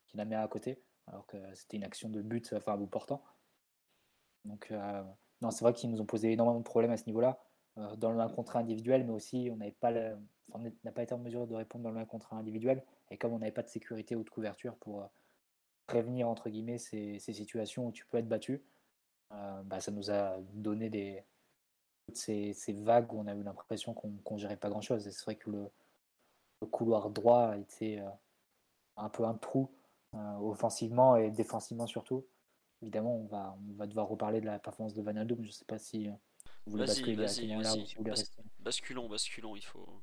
qui 0.08 0.18
la 0.18 0.26
met 0.26 0.36
à 0.36 0.48
côté 0.48 0.82
alors 1.08 1.28
que 1.28 1.38
c'était 1.54 1.78
une 1.78 1.84
action 1.84 2.10
de 2.10 2.22
but 2.22 2.54
enfin 2.54 2.74
à 2.74 2.78
bout 2.78 2.88
portant. 2.88 3.24
Donc 4.44 4.70
euh, 4.72 5.04
non, 5.42 5.52
c'est 5.52 5.64
vrai 5.64 5.74
qu'ils 5.74 5.90
nous 5.92 6.02
ont 6.02 6.06
posé 6.06 6.32
énormément 6.32 6.60
de 6.60 6.64
problèmes 6.64 6.92
à 6.92 6.98
ce 6.98 7.06
niveau-là. 7.06 7.40
dans 7.98 8.12
le 8.12 8.20
1 8.20 8.30
contre 8.30 8.58
individuel, 8.58 9.06
mais 9.06 9.14
aussi 9.14 9.50
on 9.52 9.58
n'avait 9.58 9.72
pas 9.72 9.92
n'a 9.92 10.92
pas 10.92 11.04
été 11.04 11.14
en 11.14 11.20
mesure 11.20 11.48
de 11.48 11.56
répondre 11.56 11.84
dans 11.84 11.92
le 11.92 12.00
1 12.00 12.06
contre 12.06 12.34
individuel. 12.34 12.84
Et 13.12 13.18
comme 13.18 13.34
on 13.34 13.40
n'avait 13.40 13.52
pas 13.52 13.64
de 13.64 13.70
sécurité 13.70 14.16
ou 14.16 14.24
de 14.24 14.30
couverture 14.30 14.76
pour 14.78 15.08
prévenir 15.86 16.28
entre 16.28 16.50
guillemets 16.50 16.80
ces, 16.80 17.20
ces 17.20 17.34
situations 17.34 17.88
où 17.88 17.92
tu 17.92 18.06
peux 18.08 18.18
être 18.18 18.28
battu, 18.28 18.54
euh, 18.54 18.60
bah, 19.30 19.80
ça 19.80 19.92
nous 19.92 20.12
a 20.12 20.38
donné 20.54 20.90
des, 20.90 21.24
toutes 22.06 22.18
ces, 22.18 22.54
vagues 22.74 23.12
où 23.14 23.20
on 23.20 23.28
a 23.28 23.34
eu 23.34 23.44
l'impression 23.44 23.94
qu'on 23.94 24.14
ne 24.32 24.38
gérait 24.38 24.58
pas 24.58 24.70
grand-chose. 24.70 25.08
Et 25.08 25.12
c'est 25.12 25.24
vrai 25.24 25.36
que 25.36 25.50
le, 25.50 25.70
couloir 26.72 27.12
droit 27.12 27.50
a 27.50 27.58
été 27.58 28.00
euh, 28.00 28.10
un 28.98 29.10
peu 29.10 29.24
un 29.24 29.36
trou, 29.36 29.70
euh, 30.16 30.36
offensivement 30.38 31.16
et 31.16 31.30
défensivement 31.30 31.86
surtout. 31.86 32.26
Évidemment, 32.82 33.16
on 33.18 33.26
va, 33.26 33.56
on 33.70 33.74
va 33.76 33.86
devoir 33.86 34.08
reparler 34.08 34.42
de 34.42 34.48
la 34.48 34.58
performance 34.58 34.96
de 34.96 35.02
Van 35.04 35.14
mais 35.14 35.28
je 35.28 35.34
ne 35.34 35.52
sais 35.52 35.66
pas 35.66 35.78
si 35.78 36.08
vous 36.08 36.72
voulez 36.72 36.86
basculer 36.86 37.16
là 37.16 37.26
ou 37.26 37.86
si 37.86 37.96
vous 37.96 38.00
voulez 38.00 38.12
rester. 38.12 38.42
Basculons, 38.60 39.08
basculons, 39.08 39.56
il 39.56 39.64
faut 39.64 40.02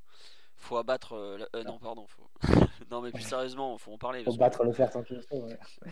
faut 0.62 0.76
abattre. 0.76 1.14
Euh, 1.14 1.38
euh, 1.54 1.64
non, 1.64 1.78
pardon. 1.78 2.06
Faut... 2.06 2.28
non, 2.90 3.02
mais 3.02 3.10
plus 3.10 3.22
sérieusement, 3.22 3.76
faut 3.78 3.92
en 3.92 3.98
parler. 3.98 4.24
Faut 4.24 4.34
battre 4.34 4.64
le 4.64 4.72
fer 4.72 4.90
tant 4.90 5.02
qu'il 5.02 5.20
faut. 5.22 5.48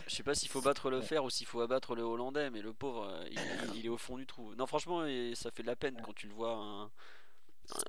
Je 0.06 0.14
sais 0.14 0.22
pas 0.22 0.34
s'il 0.34 0.48
faut 0.48 0.62
battre 0.62 0.90
le 0.90 1.00
fer 1.00 1.24
ou 1.24 1.30
s'il 1.30 1.46
faut 1.46 1.60
abattre 1.60 1.94
le 1.94 2.02
Hollandais, 2.02 2.50
mais 2.50 2.62
le 2.62 2.72
pauvre, 2.72 3.08
euh, 3.10 3.28
il, 3.74 3.84
est 3.84 3.88
au 3.88 3.98
fond 3.98 4.16
du 4.16 4.26
trou. 4.26 4.54
Non, 4.54 4.66
franchement, 4.66 5.04
ça 5.34 5.50
fait 5.50 5.62
de 5.62 5.68
la 5.68 5.76
peine 5.76 6.00
quand 6.02 6.14
tu 6.14 6.28
le 6.28 6.34
vois 6.34 6.52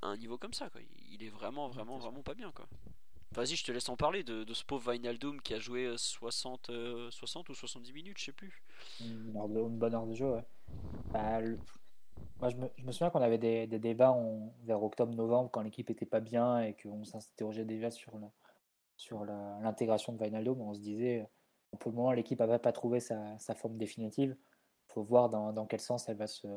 à 0.01 0.07
un, 0.07 0.17
niveau 0.17 0.37
comme 0.37 0.53
ça. 0.53 0.69
Quoi. 0.69 0.81
Il 1.11 1.23
est 1.23 1.29
vraiment, 1.29 1.67
vraiment, 1.69 1.97
vraiment 1.97 2.21
pas 2.21 2.33
bien. 2.33 2.51
quoi. 2.51 2.65
Vas-y, 3.33 3.55
je 3.55 3.63
te 3.63 3.71
laisse 3.71 3.87
en 3.87 3.95
parler 3.95 4.23
de, 4.23 4.53
ce 4.53 4.65
pauvre 4.65 4.91
Vinaldoom 4.91 5.41
qui 5.41 5.53
a 5.53 5.59
joué 5.59 5.93
60, 5.95 6.71
60 7.11 7.49
ou 7.49 7.53
70 7.53 7.93
minutes, 7.93 8.17
je 8.17 8.25
sais 8.25 8.31
plus. 8.33 8.61
Une, 8.99 9.31
bonne 9.31 9.95
heure 9.95 10.05
de 10.05 10.13
jeu, 10.13 10.25
ouais. 10.25 10.45
Bah, 11.13 11.39
moi, 12.39 12.49
je 12.49 12.55
me, 12.57 12.91
souviens 12.91 13.09
qu'on 13.09 13.21
avait 13.21 13.37
des, 13.37 13.67
débats 13.67 14.17
vers 14.63 14.83
octobre-novembre 14.83 15.51
quand 15.51 15.61
l'équipe 15.61 15.89
était 15.89 16.05
pas 16.05 16.19
bien 16.19 16.59
et 16.61 16.75
qu'on 16.75 17.03
s'interrogeait 17.03 17.65
déjà 17.65 17.91
sur, 17.91 18.19
sur 18.97 19.25
l'intégration 19.25 20.13
de 20.13 20.23
Vinaldo, 20.23 20.57
on 20.59 20.73
se 20.73 20.79
disait, 20.79 21.27
pour 21.79 21.91
le 21.91 21.97
moment, 21.97 22.11
l'équipe 22.11 22.39
n'avait 22.39 22.59
pas 22.59 22.71
trouvé 22.71 22.99
sa, 22.99 23.37
forme 23.55 23.77
définitive. 23.77 24.35
Il 24.89 24.93
faut 24.93 25.03
voir 25.03 25.29
dans, 25.29 25.65
quel 25.65 25.79
sens 25.79 26.09
elle 26.09 26.17
va 26.17 26.27
se, 26.27 26.47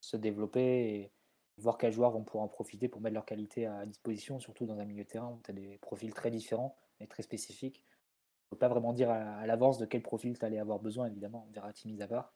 se, 0.00 0.16
développer 0.16 0.94
et 0.94 1.12
voir 1.58 1.78
quels 1.78 1.92
joueurs 1.92 2.10
vont 2.10 2.24
pouvoir 2.24 2.44
en 2.44 2.48
profiter 2.48 2.88
pour 2.88 3.00
mettre 3.00 3.14
leur 3.14 3.24
qualité 3.24 3.66
à 3.66 3.86
disposition, 3.86 4.38
surtout 4.40 4.66
dans 4.66 4.80
un 4.80 4.84
milieu 4.84 5.04
de 5.04 5.08
terrain 5.08 5.30
où 5.30 5.40
tu 5.44 5.50
as 5.50 5.54
des 5.54 5.78
profils 5.78 6.12
très 6.12 6.30
différents 6.30 6.76
et 7.00 7.06
très 7.06 7.22
spécifiques. 7.22 7.78
Il 7.78 8.54
ne 8.54 8.56
faut 8.56 8.60
pas 8.60 8.68
vraiment 8.68 8.92
dire 8.92 9.10
à, 9.10 9.46
l'avance 9.46 9.78
de 9.78 9.86
quel 9.86 10.02
profil 10.02 10.38
tu 10.38 10.44
allais 10.44 10.58
avoir 10.58 10.80
besoin, 10.80 11.06
évidemment, 11.06 11.46
on 11.48 11.52
verra 11.52 11.72
Timis 11.72 12.02
à 12.02 12.08
part. 12.08 12.34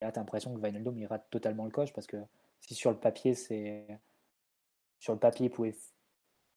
Et 0.00 0.04
là, 0.04 0.12
tu 0.12 0.18
as 0.18 0.22
l'impression 0.22 0.54
que 0.54 0.64
Vinaldum 0.64 0.96
il 0.98 1.06
rate 1.06 1.26
totalement 1.30 1.64
le 1.64 1.70
coche 1.70 1.92
parce 1.92 2.06
que 2.06 2.18
si 2.60 2.74
sur 2.74 2.90
le 2.90 2.98
papier, 2.98 3.34
c'est. 3.34 3.86
Sur 4.98 5.12
le 5.12 5.18
papier, 5.18 5.46
il 5.46 5.50
pouvait 5.50 5.74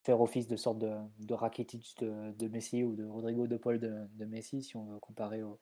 faire 0.03 0.21
office 0.21 0.47
de 0.47 0.55
sorte 0.55 0.79
de, 0.79 0.95
de 1.19 1.33
Rakitic 1.33 1.97
de, 1.99 2.47
Messi 2.47 2.83
ou 2.83 2.95
de 2.95 3.05
Rodrigo 3.05 3.47
de 3.47 3.57
Paul 3.57 3.79
de, 3.79 4.25
Messi, 4.25 4.63
si 4.63 4.77
on 4.77 4.85
veut 4.85 4.99
comparer 4.99 5.43
au, 5.43 5.59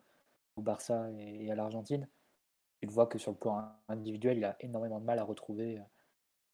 Barça 0.58 1.12
et, 1.12 1.52
à 1.52 1.56
l'Argentine. 1.56 2.08
Tu 2.82 2.88
vois 2.88 3.08
que 3.08 3.20
sur 3.20 3.32
le 3.32 3.38
plan 3.38 3.72
individuel, 3.88 4.38
il 4.38 4.46
a 4.46 4.56
énormément 4.60 5.00
de 5.00 5.06
mal 5.06 5.20
à 5.20 5.24
retrouver 5.24 5.80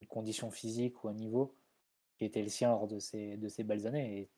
une 0.02 0.08
condition 0.08 0.52
physique 0.52 1.04
ou 1.04 1.08
un 1.08 1.14
niveau 1.14 1.56
qui 2.18 2.26
était 2.26 2.42
le 2.42 2.50
sien 2.50 2.70
lors 2.70 2.88
de 2.88 3.00
ces, 3.00 3.38
de 3.38 3.48
ces 3.48 3.64
belles 3.64 3.88
années. 3.88 4.20
Et 4.20 4.30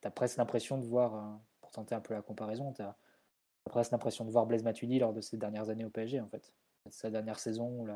tu 0.00 0.08
as 0.08 0.10
presque 0.10 0.36
l'impression 0.36 0.78
de 0.78 0.84
voir, 0.86 1.40
pour 1.60 1.72
tenter 1.72 1.94
un 1.96 2.00
peu 2.00 2.14
la 2.14 2.22
comparaison, 2.22 2.72
tu 2.72 2.82
presque 3.70 3.92
l'impression 3.92 4.24
de 4.24 4.30
voir 4.30 4.46
Blaise 4.46 4.62
Matuidi 4.62 4.98
lors 4.98 5.12
de 5.12 5.20
ses 5.20 5.36
dernières 5.36 5.68
années 5.68 5.84
au 5.84 5.90
PSG, 5.90 6.20
en 6.20 6.28
fait. 6.28 6.52
Sa 6.88 7.10
dernière 7.10 7.38
saison, 7.38 7.86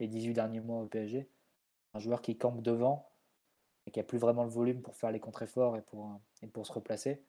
les 0.00 0.08
18 0.08 0.32
derniers 0.32 0.60
mois 0.60 0.82
au 0.82 0.86
PSG. 0.86 1.28
Un 1.94 1.98
joueur 1.98 2.22
qui 2.22 2.36
campe 2.36 2.62
devant 2.62 3.08
et 3.86 3.90
qui 3.90 4.00
a 4.00 4.02
plus 4.02 4.18
vraiment 4.18 4.44
le 4.44 4.50
volume 4.50 4.82
pour 4.82 4.96
faire 4.96 5.10
les 5.10 5.20
contre-efforts 5.20 5.76
et 5.76 5.82
pour, 5.82 6.20
et 6.42 6.46
pour 6.46 6.66
se 6.66 6.72
replacer. 6.72 7.22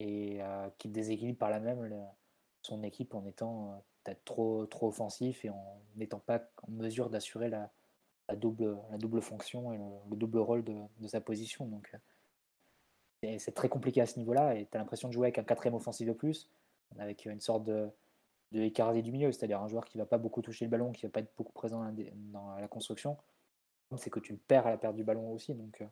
Et 0.00 0.42
euh, 0.42 0.68
qui 0.78 0.88
déséquilibre 0.88 1.38
par 1.38 1.50
là 1.50 1.60
même 1.60 2.04
son 2.62 2.82
équipe 2.82 3.14
en 3.14 3.24
étant 3.26 3.70
euh, 3.70 3.76
peut-être 4.02 4.24
trop, 4.24 4.66
trop 4.66 4.88
offensif 4.88 5.44
et 5.44 5.50
en 5.50 5.80
n'étant 5.96 6.18
pas 6.18 6.42
en 6.66 6.70
mesure 6.70 7.10
d'assurer 7.10 7.48
la, 7.48 7.70
la, 8.28 8.36
double, 8.36 8.76
la 8.90 8.98
double 8.98 9.20
fonction 9.20 9.72
et 9.72 9.78
le, 9.78 10.16
double 10.16 10.38
rôle 10.38 10.64
de, 10.64 10.74
de, 10.98 11.06
sa 11.06 11.20
position. 11.20 11.66
Donc 11.66 11.90
euh, 13.24 13.36
c'est 13.38 13.54
très 13.54 13.68
compliqué 13.68 14.00
à 14.00 14.06
ce 14.06 14.18
niveau-là 14.18 14.54
et 14.54 14.66
tu 14.66 14.76
as 14.76 14.80
l'impression 14.80 15.08
de 15.08 15.12
jouer 15.12 15.26
avec 15.26 15.38
un 15.38 15.44
quatrième 15.44 15.74
offensif 15.74 16.06
de 16.06 16.12
plus, 16.12 16.48
avec 16.98 17.24
une 17.24 17.40
sorte 17.40 17.64
de, 17.64 17.88
de 18.52 18.60
Icardi 18.60 19.02
du 19.02 19.12
milieu, 19.12 19.32
c'est-à-dire 19.32 19.60
un 19.60 19.68
joueur 19.68 19.84
qui 19.84 19.98
va 19.98 20.06
pas 20.06 20.18
beaucoup 20.18 20.42
toucher 20.42 20.64
le 20.64 20.70
ballon, 20.70 20.92
qui 20.92 21.06
va 21.06 21.10
pas 21.10 21.20
être 21.20 21.32
beaucoup 21.36 21.52
présent 21.52 21.84
dans 22.32 22.54
la 22.56 22.68
construction, 22.68 23.16
c'est 23.96 24.10
que 24.10 24.20
tu 24.20 24.36
perds 24.36 24.66
à 24.66 24.70
la 24.70 24.78
perte 24.78 24.96
du 24.96 25.04
ballon 25.04 25.32
aussi. 25.32 25.54
Donc, 25.54 25.84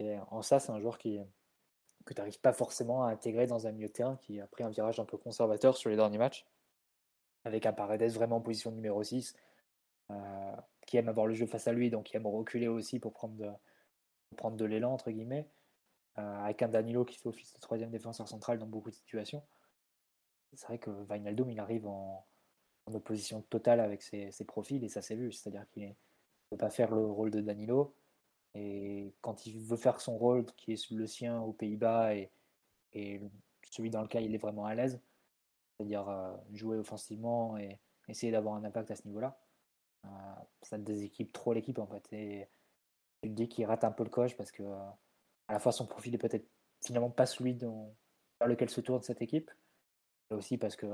euh, 0.00 0.18
en 0.30 0.42
ça, 0.42 0.60
c'est 0.60 0.70
un 0.70 0.80
joueur 0.80 0.98
qui, 0.98 1.20
que 2.04 2.14
tu 2.14 2.20
n'arrives 2.20 2.40
pas 2.40 2.52
forcément 2.52 3.04
à 3.04 3.10
intégrer 3.10 3.46
dans 3.46 3.66
un 3.66 3.72
milieu 3.72 3.88
de 3.88 3.92
terrain 3.92 4.16
qui 4.16 4.40
a 4.40 4.46
pris 4.46 4.64
un 4.64 4.70
virage 4.70 5.00
un 5.00 5.04
peu 5.04 5.16
conservateur 5.16 5.76
sur 5.76 5.90
les 5.90 5.96
derniers 5.96 6.18
matchs, 6.18 6.46
avec 7.44 7.66
un 7.66 7.72
Paredes 7.72 8.12
vraiment 8.12 8.36
en 8.36 8.40
position 8.40 8.70
numéro 8.70 9.02
6, 9.02 9.34
euh, 10.10 10.56
qui 10.86 10.96
aime 10.96 11.08
avoir 11.08 11.26
le 11.26 11.34
jeu 11.34 11.46
face 11.46 11.68
à 11.68 11.72
lui, 11.72 11.90
donc 11.90 12.06
qui 12.06 12.16
aime 12.16 12.26
reculer 12.26 12.68
aussi 12.68 12.98
pour 12.98 13.12
prendre 13.12 13.34
de, 13.34 13.50
prendre 14.36 14.56
de 14.56 14.64
l'élan, 14.64 14.92
entre 14.92 15.10
guillemets, 15.10 15.48
euh, 16.18 16.38
avec 16.40 16.62
un 16.62 16.68
Danilo 16.68 17.04
qui 17.04 17.18
fait 17.18 17.28
office 17.28 17.54
de 17.54 17.60
troisième 17.60 17.90
défenseur 17.90 18.28
central 18.28 18.58
dans 18.58 18.66
beaucoup 18.66 18.90
de 18.90 18.94
situations. 18.94 19.42
C'est 20.52 20.66
vrai 20.66 20.78
que 20.78 20.90
Wijnaldum, 20.90 21.50
il 21.50 21.60
arrive 21.60 21.86
en, 21.86 22.26
opposition 22.92 23.42
totale 23.42 23.78
avec 23.78 24.02
ses, 24.02 24.44
profils, 24.44 24.82
et 24.82 24.88
ça 24.88 25.00
s'est 25.00 25.14
vu, 25.14 25.30
c'est-à-dire 25.30 25.64
qu'il 25.70 25.84
est 25.84 25.96
peut 26.50 26.56
pas 26.56 26.70
faire 26.70 26.90
le 26.90 27.06
rôle 27.06 27.30
de 27.30 27.40
Danilo. 27.40 27.94
Et 28.54 29.14
quand 29.20 29.46
il 29.46 29.58
veut 29.60 29.76
faire 29.76 30.00
son 30.00 30.18
rôle, 30.18 30.44
qui 30.56 30.72
est 30.72 30.90
le 30.90 31.06
sien 31.06 31.40
aux 31.40 31.52
Pays-Bas 31.52 32.14
et, 32.16 32.30
celui 33.70 33.90
dans 33.90 34.02
lequel 34.02 34.24
il 34.24 34.34
est 34.34 34.38
vraiment 34.38 34.64
à 34.64 34.74
l'aise, 34.74 35.00
c'est-à-dire 35.76 36.08
euh, 36.08 36.36
jouer 36.52 36.76
offensivement 36.76 37.56
et 37.56 37.78
essayer 38.08 38.32
d'avoir 38.32 38.54
un 38.56 38.64
impact 38.64 38.90
à 38.90 38.96
ce 38.96 39.06
niveau-là, 39.06 39.40
euh, 40.06 40.08
ça 40.62 40.76
déséquipe 40.76 41.32
trop 41.32 41.52
l'équipe 41.52 41.78
en 41.78 41.86
fait. 41.86 42.12
Et 42.12 42.48
tu 43.22 43.28
te 43.28 43.34
dis 43.34 43.48
qu'il 43.48 43.64
rate 43.66 43.84
un 43.84 43.92
peu 43.92 44.02
le 44.02 44.10
coche 44.10 44.36
parce 44.36 44.50
que 44.50 44.64
euh, 44.64 44.90
à 45.46 45.52
la 45.52 45.60
fois 45.60 45.70
son 45.70 45.86
profil 45.86 46.12
est 46.12 46.18
peut-être 46.18 46.48
finalement 46.84 47.10
pas 47.10 47.26
celui 47.26 47.54
dont, 47.54 47.94
vers 48.40 48.48
lequel 48.48 48.68
se 48.68 48.80
tourne 48.80 49.02
cette 49.02 49.22
équipe, 49.22 49.52
aussi 50.30 50.58
parce 50.58 50.76
que 50.76 50.86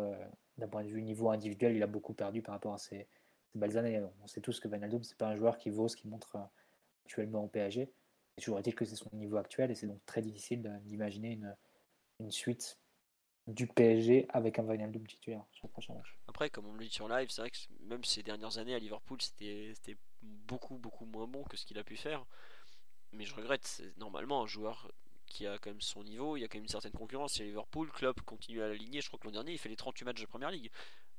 d'un 0.59 0.69
point 0.69 0.83
de 0.83 0.89
vue 0.89 1.03
niveau 1.03 1.31
individuel, 1.31 1.77
il 1.77 1.83
a 1.83 1.87
beaucoup 1.87 2.15
perdu 2.15 2.43
par 2.43 2.55
rapport 2.55 2.75
à 2.75 2.79
ses, 2.79 3.09
belles 3.57 3.79
années. 3.79 4.03
On 4.23 4.27
sait 4.27 4.41
tous 4.41 4.61
que 4.61 4.69
Van 4.69 4.79
c'est 5.03 5.19
pas 5.19 5.29
un 5.29 5.37
joueur 5.37 5.59
qui 5.59 5.71
vaut 5.71 5.89
ce 5.89 5.97
qu'il 5.97 6.11
montre 6.11 6.37
euh, 6.37 6.45
actuellement 7.05 7.45
au 7.45 7.49
PSG. 7.49 7.91
Et 8.37 8.41
toujours 8.41 8.59
est-il 8.59 8.75
que 8.75 8.85
c'est 8.85 8.97
son 8.97 9.11
niveau 9.15 9.37
actuel 9.39 9.71
et 9.71 9.75
c'est 9.75 9.87
donc 9.87 10.05
très 10.07 10.23
difficile 10.23 10.81
d'imaginer 10.85 11.33
une, 12.21 12.31
suite 12.31 12.79
du 13.47 13.67
PSG 13.67 14.27
avec 14.31 14.59
un 14.59 14.63
Van 14.63 14.77
titulaire 15.07 15.45
sur 15.53 15.67
le 15.67 15.71
prochain 15.71 15.95
match. 15.95 16.19
Après, 16.29 16.51
comme 16.51 16.67
on 16.67 16.73
le 16.73 16.85
dit 16.85 16.91
sur 16.91 17.09
live, 17.09 17.31
c'est 17.31 17.41
vrai 17.41 17.51
que 17.51 17.57
même 17.85 18.05
ces 18.05 18.23
dernières 18.23 18.59
années 18.59 18.75
à 18.75 18.79
Liverpool, 18.79 19.21
c'était 19.23 19.97
beaucoup 20.23 20.77
beaucoup 20.77 21.05
moins 21.05 21.27
bon 21.27 21.45
que 21.45 21.57
ce 21.57 21.65
qu'il 21.65 21.79
a 21.79 21.85
pu 21.85 21.97
faire. 21.97 22.25
Mais 23.13 23.25
je 23.25 23.35
regrette, 23.35 23.83
normalement 23.97 24.43
un 24.43 24.47
joueur 24.47 24.91
qui 25.27 25.47
a 25.47 25.59
quand 25.59 25.71
même 25.71 25.81
son 25.81 26.05
niveau, 26.05 26.37
il 26.37 26.41
y 26.41 26.45
a 26.45 26.49
quand 26.49 26.59
même 26.59 26.65
une 26.65 26.69
certaine 26.69 26.93
concurrence. 26.93 27.37
Il 27.39 27.47
Liverpool, 27.47 27.91
Klopp 27.91 28.21
continue 28.23 28.63
à 28.63 28.69
l'aligner. 28.69 29.01
Je 29.01 29.09
crois 29.09 29.19
que 29.19 29.27
l'an 29.27 29.33
dernier, 29.33 29.53
il 29.53 29.59
fait 29.59 29.69
les 29.69 29.77
38 29.77 30.05
matchs 30.05 30.21
de 30.21 30.27
première 30.27 30.51
ligue. 30.51 30.71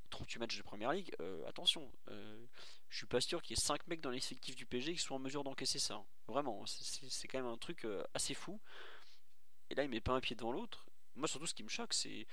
38 0.09 0.39
matchs 0.39 0.57
de 0.57 0.63
première 0.63 0.91
ligue, 0.91 1.13
euh, 1.19 1.47
attention, 1.47 1.91
euh, 2.09 2.45
je 2.89 2.97
suis 2.97 3.05
pas 3.05 3.21
sûr 3.21 3.41
qu'il 3.41 3.55
y 3.55 3.59
ait 3.59 3.61
5 3.61 3.87
mecs 3.87 4.01
dans 4.01 4.09
l'effectif 4.09 4.55
du 4.55 4.65
PSG 4.65 4.93
qui 4.93 4.99
soient 4.99 5.17
en 5.17 5.19
mesure 5.19 5.43
d'encaisser 5.43 5.79
ça. 5.79 5.95
Hein. 5.95 6.05
Vraiment, 6.27 6.65
c'est 6.65 7.27
quand 7.27 7.39
même 7.39 7.51
un 7.51 7.57
truc 7.57 7.85
euh, 7.85 8.03
assez 8.13 8.33
fou. 8.33 8.59
Et 9.69 9.75
là, 9.75 9.83
il 9.83 9.89
met 9.89 10.01
pas 10.01 10.13
un 10.13 10.21
pied 10.21 10.35
devant 10.35 10.51
l'autre. 10.51 10.85
Moi, 11.15 11.27
surtout, 11.27 11.47
ce 11.47 11.53
qui 11.53 11.63
me 11.63 11.69
choque, 11.69 11.93
c'est 11.93 12.25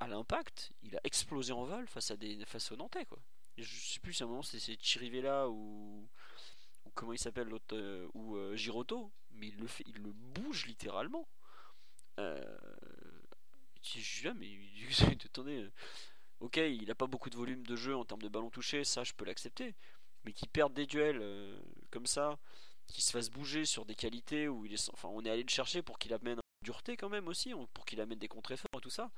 à 0.00 0.08
l'impact, 0.08 0.72
il 0.82 0.96
a 0.96 1.00
explosé 1.04 1.52
en 1.52 1.64
vol 1.64 1.86
face 1.86 2.10
à 2.10 2.16
des 2.16 2.44
face 2.44 2.72
aux 2.72 2.76
Nantais, 2.76 3.06
quoi. 3.06 3.18
je 3.56 3.92
sais 3.92 4.00
plus 4.00 4.14
si 4.14 4.22
à 4.24 4.26
un 4.26 4.28
moment 4.28 4.42
c'est 4.42 4.58
Chirivella 4.82 5.48
ou, 5.48 6.08
ou 6.84 6.90
comment 6.94 7.12
il 7.12 7.20
s'appelle 7.20 7.46
l'autre 7.46 8.08
ou 8.12 8.36
Giroto, 8.56 9.12
mais 9.34 9.48
il 9.48 9.56
le 9.56 9.66
fait, 9.66 9.84
il 9.86 9.96
le 10.02 10.12
bouge 10.12 10.66
littéralement. 10.66 11.28
Euh, 12.20 12.40
là, 14.24 14.34
mais 14.34 14.48
attendez, 15.24 15.68
ok, 16.40 16.56
il 16.56 16.86
n'a 16.86 16.94
pas 16.94 17.06
beaucoup 17.06 17.30
de 17.30 17.36
volume 17.36 17.66
de 17.66 17.76
jeu 17.76 17.96
en 17.96 18.04
termes 18.04 18.22
de 18.22 18.28
ballon 18.28 18.50
touché, 18.50 18.84
ça 18.84 19.04
je 19.04 19.12
peux 19.12 19.24
l'accepter. 19.24 19.74
Mais 20.24 20.32
qu'il 20.32 20.48
perde 20.48 20.72
des 20.72 20.86
duels 20.86 21.18
euh, 21.20 21.58
comme 21.90 22.06
ça, 22.06 22.38
qu'il 22.86 23.02
se 23.02 23.10
fasse 23.10 23.30
bouger 23.30 23.64
sur 23.64 23.84
des 23.84 23.94
qualités 23.94 24.48
où 24.48 24.64
il 24.64 24.74
est, 24.74 24.90
enfin, 24.90 25.08
on 25.08 25.24
est 25.24 25.30
allé 25.30 25.42
le 25.42 25.48
chercher 25.48 25.82
pour 25.82 25.98
qu'il 25.98 26.12
amène 26.14 26.38
dureté 26.62 26.96
quand 26.96 27.08
même 27.08 27.26
aussi, 27.28 27.52
pour 27.74 27.84
qu'il 27.84 28.00
amène 28.00 28.18
des 28.18 28.28
contre-efforts 28.28 28.78
et 28.78 28.80
tout 28.80 28.90
ça. 28.90 29.10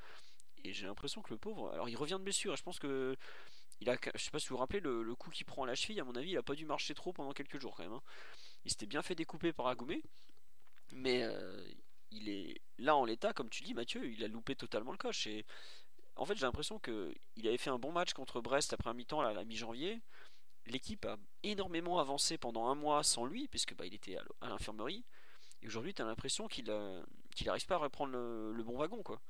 Et 0.64 0.72
j'ai 0.72 0.86
l'impression 0.86 1.20
que 1.20 1.30
le 1.30 1.38
pauvre, 1.38 1.70
alors 1.72 1.88
il 1.90 1.96
revient 1.96 2.14
de 2.14 2.24
blessure. 2.24 2.56
Je 2.56 2.62
pense 2.62 2.78
que 2.78 3.16
il 3.80 3.90
a, 3.90 3.96
je 4.14 4.22
sais 4.22 4.30
pas 4.30 4.38
si 4.38 4.48
vous 4.48 4.54
vous 4.54 4.60
rappelez 4.60 4.80
le, 4.80 5.14
coup 5.14 5.30
qu'il 5.30 5.44
prend 5.44 5.64
à 5.64 5.66
la 5.66 5.74
cheville. 5.74 6.00
À 6.00 6.04
mon 6.04 6.14
avis, 6.14 6.30
il 6.30 6.38
a 6.38 6.42
pas 6.42 6.54
dû 6.54 6.64
marcher 6.64 6.94
trop 6.94 7.12
pendant 7.12 7.32
quelques 7.32 7.58
jours 7.58 7.74
quand 7.76 7.82
même. 7.82 7.92
Hein. 7.92 8.02
Il 8.64 8.70
s'était 8.70 8.86
bien 8.86 9.02
fait 9.02 9.14
découper 9.14 9.52
par 9.52 9.66
Agoumé, 9.66 10.02
mais 10.92 11.22
euh, 11.22 11.62
il 12.10 12.28
est 12.28 12.60
là 12.78 12.96
en 12.96 13.04
l'état, 13.04 13.32
comme 13.32 13.50
tu 13.50 13.62
dis, 13.62 13.74
Mathieu, 13.74 14.08
il 14.10 14.24
a 14.24 14.28
loupé 14.28 14.56
totalement 14.56 14.92
le 14.92 14.98
coche 14.98 15.26
et 15.26 15.44
en 16.16 16.24
fait, 16.24 16.36
j'ai 16.36 16.46
l'impression 16.46 16.78
qu'il 16.78 17.46
avait 17.46 17.58
fait 17.58 17.70
un 17.70 17.78
bon 17.78 17.92
match 17.92 18.12
contre 18.12 18.40
Brest 18.40 18.72
après 18.72 18.90
un 18.90 18.94
mi-temps 18.94 19.20
à 19.20 19.32
la 19.32 19.44
mi-janvier. 19.44 20.00
L'équipe 20.66 21.04
a 21.04 21.18
énormément 21.42 21.98
avancé 21.98 22.38
pendant 22.38 22.68
un 22.68 22.74
mois 22.74 23.02
sans 23.02 23.26
lui, 23.26 23.48
puisque 23.48 23.74
bah, 23.74 23.84
il 23.84 23.94
était 23.94 24.16
à 24.40 24.48
l'infirmerie. 24.48 25.04
Et 25.62 25.66
aujourd'hui, 25.66 25.92
tu 25.92 26.02
as 26.02 26.04
l'impression 26.04 26.46
qu'il 26.46 26.66
n'arrive 26.66 27.66
pas 27.66 27.74
à 27.74 27.78
reprendre 27.78 28.12
le, 28.12 28.62
bon 28.62 28.78
wagon. 28.78 29.02
quoi. 29.02 29.20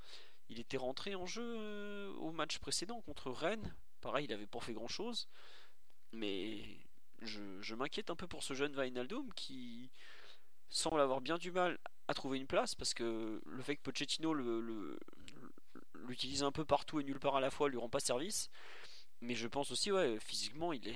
Il 0.49 0.61
était 0.61 0.77
rentré 0.77 1.15
en 1.15 1.27
jeu 1.27 1.43
euh, 1.43 2.13
au 2.17 2.33
match 2.33 2.59
précédent 2.59 3.01
contre 3.01 3.31
Rennes. 3.31 3.75
Pareil, 4.01 4.27
il 4.27 4.31
n'avait 4.31 4.47
pas 4.47 4.61
fait 4.61 4.75
grand-chose. 4.75 5.29
Mais 6.13 6.61
je, 7.27 7.75
m'inquiète 7.75 8.11
un 8.11 8.17
peu 8.17 8.27
pour 8.27 8.43
ce 8.43 8.55
jeune 8.55 8.73
Vainaldum 8.75 9.33
qui 9.35 9.91
semble 10.69 11.01
avoir 11.01 11.21
bien 11.21 11.39
du 11.39 11.53
mal 11.53 11.79
à 12.09 12.15
trouver 12.15 12.39
une 12.39 12.47
place 12.47 12.75
parce 12.75 12.95
que 12.95 13.41
le 13.45 13.63
fait 13.63 13.77
que 13.77 13.83
Pochettino 13.83 14.35
le, 14.35 14.99
l'utiliser 16.07 16.45
un 16.45 16.53
peu 16.53 16.65
partout 16.65 17.01
et 17.01 17.05
nulle 17.05 17.21
part 17.21 17.37
à 17.37 17.41
la 17.41 17.51
fois 17.51 17.69
lui 17.69 17.79
rend 17.79 17.89
pas 17.89 18.01
service. 18.01 18.51
Mais 19.21 19.35
je 19.35 19.49
pense 19.49 19.71
aussi, 19.71 19.91
ouais, 19.91 20.19
physiquement, 20.21 20.73
il 20.73 20.87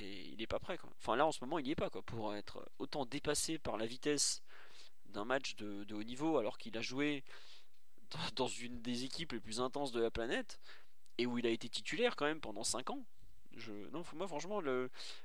est, 0.43 0.47
pas 0.47 0.59
prêt. 0.59 0.79
Enfin, 0.99 1.17
là, 1.17 1.25
en 1.25 1.33
ce 1.33 1.43
moment, 1.43 1.59
il 1.59 1.67
y 1.67 1.71
est 1.71 1.77
pas, 1.77 1.89
quoi. 1.89 2.03
Pour 2.03 2.35
être 2.35 2.69
autant 2.79 3.07
dépassé 3.07 3.59
par 3.59 3.79
la 3.79 3.87
vitesse 3.87 4.43
d'un 5.07 5.25
match 5.25 5.57
de, 5.57 5.95
haut 5.95 6.03
niveau, 6.03 6.37
alors 6.37 6.59
qu'il 6.59 6.77
a 6.77 6.83
joué 6.83 7.25
dans 8.37 8.49
une 8.49 8.83
des 8.83 9.05
équipes 9.05 9.33
les 9.33 9.41
plus 9.41 9.61
intenses 9.61 9.93
de 9.93 10.01
la 10.01 10.11
planète, 10.11 10.61
et 11.17 11.25
où 11.25 11.39
il 11.39 11.47
a 11.47 11.51
été 11.51 11.71
titulaire 11.71 12.17
quand 12.17 12.27
même 12.27 12.41
pendant 12.41 12.65
5 12.65 12.91
ans. 12.91 13.03
Non, 13.93 14.03
moi, 14.15 14.29
franchement, 14.29 14.61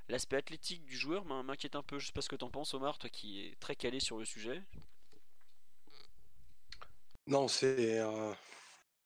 l'aspect 0.08 0.38
athlétique 0.38 0.86
du 0.86 0.98
joueur 0.98 1.26
m'inquiète 1.26 1.76
un 1.76 1.84
peu. 1.84 2.00
Je 2.00 2.08
sais 2.08 2.14
pas 2.14 2.22
ce 2.22 2.30
que 2.30 2.36
t'en 2.36 2.50
penses, 2.50 2.74
Omar, 2.74 2.98
toi 2.98 3.10
qui 3.10 3.46
es 3.46 3.56
très 3.60 3.76
calé 3.76 4.00
sur 4.00 4.18
le 4.18 4.26
sujet. 4.26 4.62
Non, 7.28 7.48
c'est. 7.48 8.00
Euh, 8.00 8.34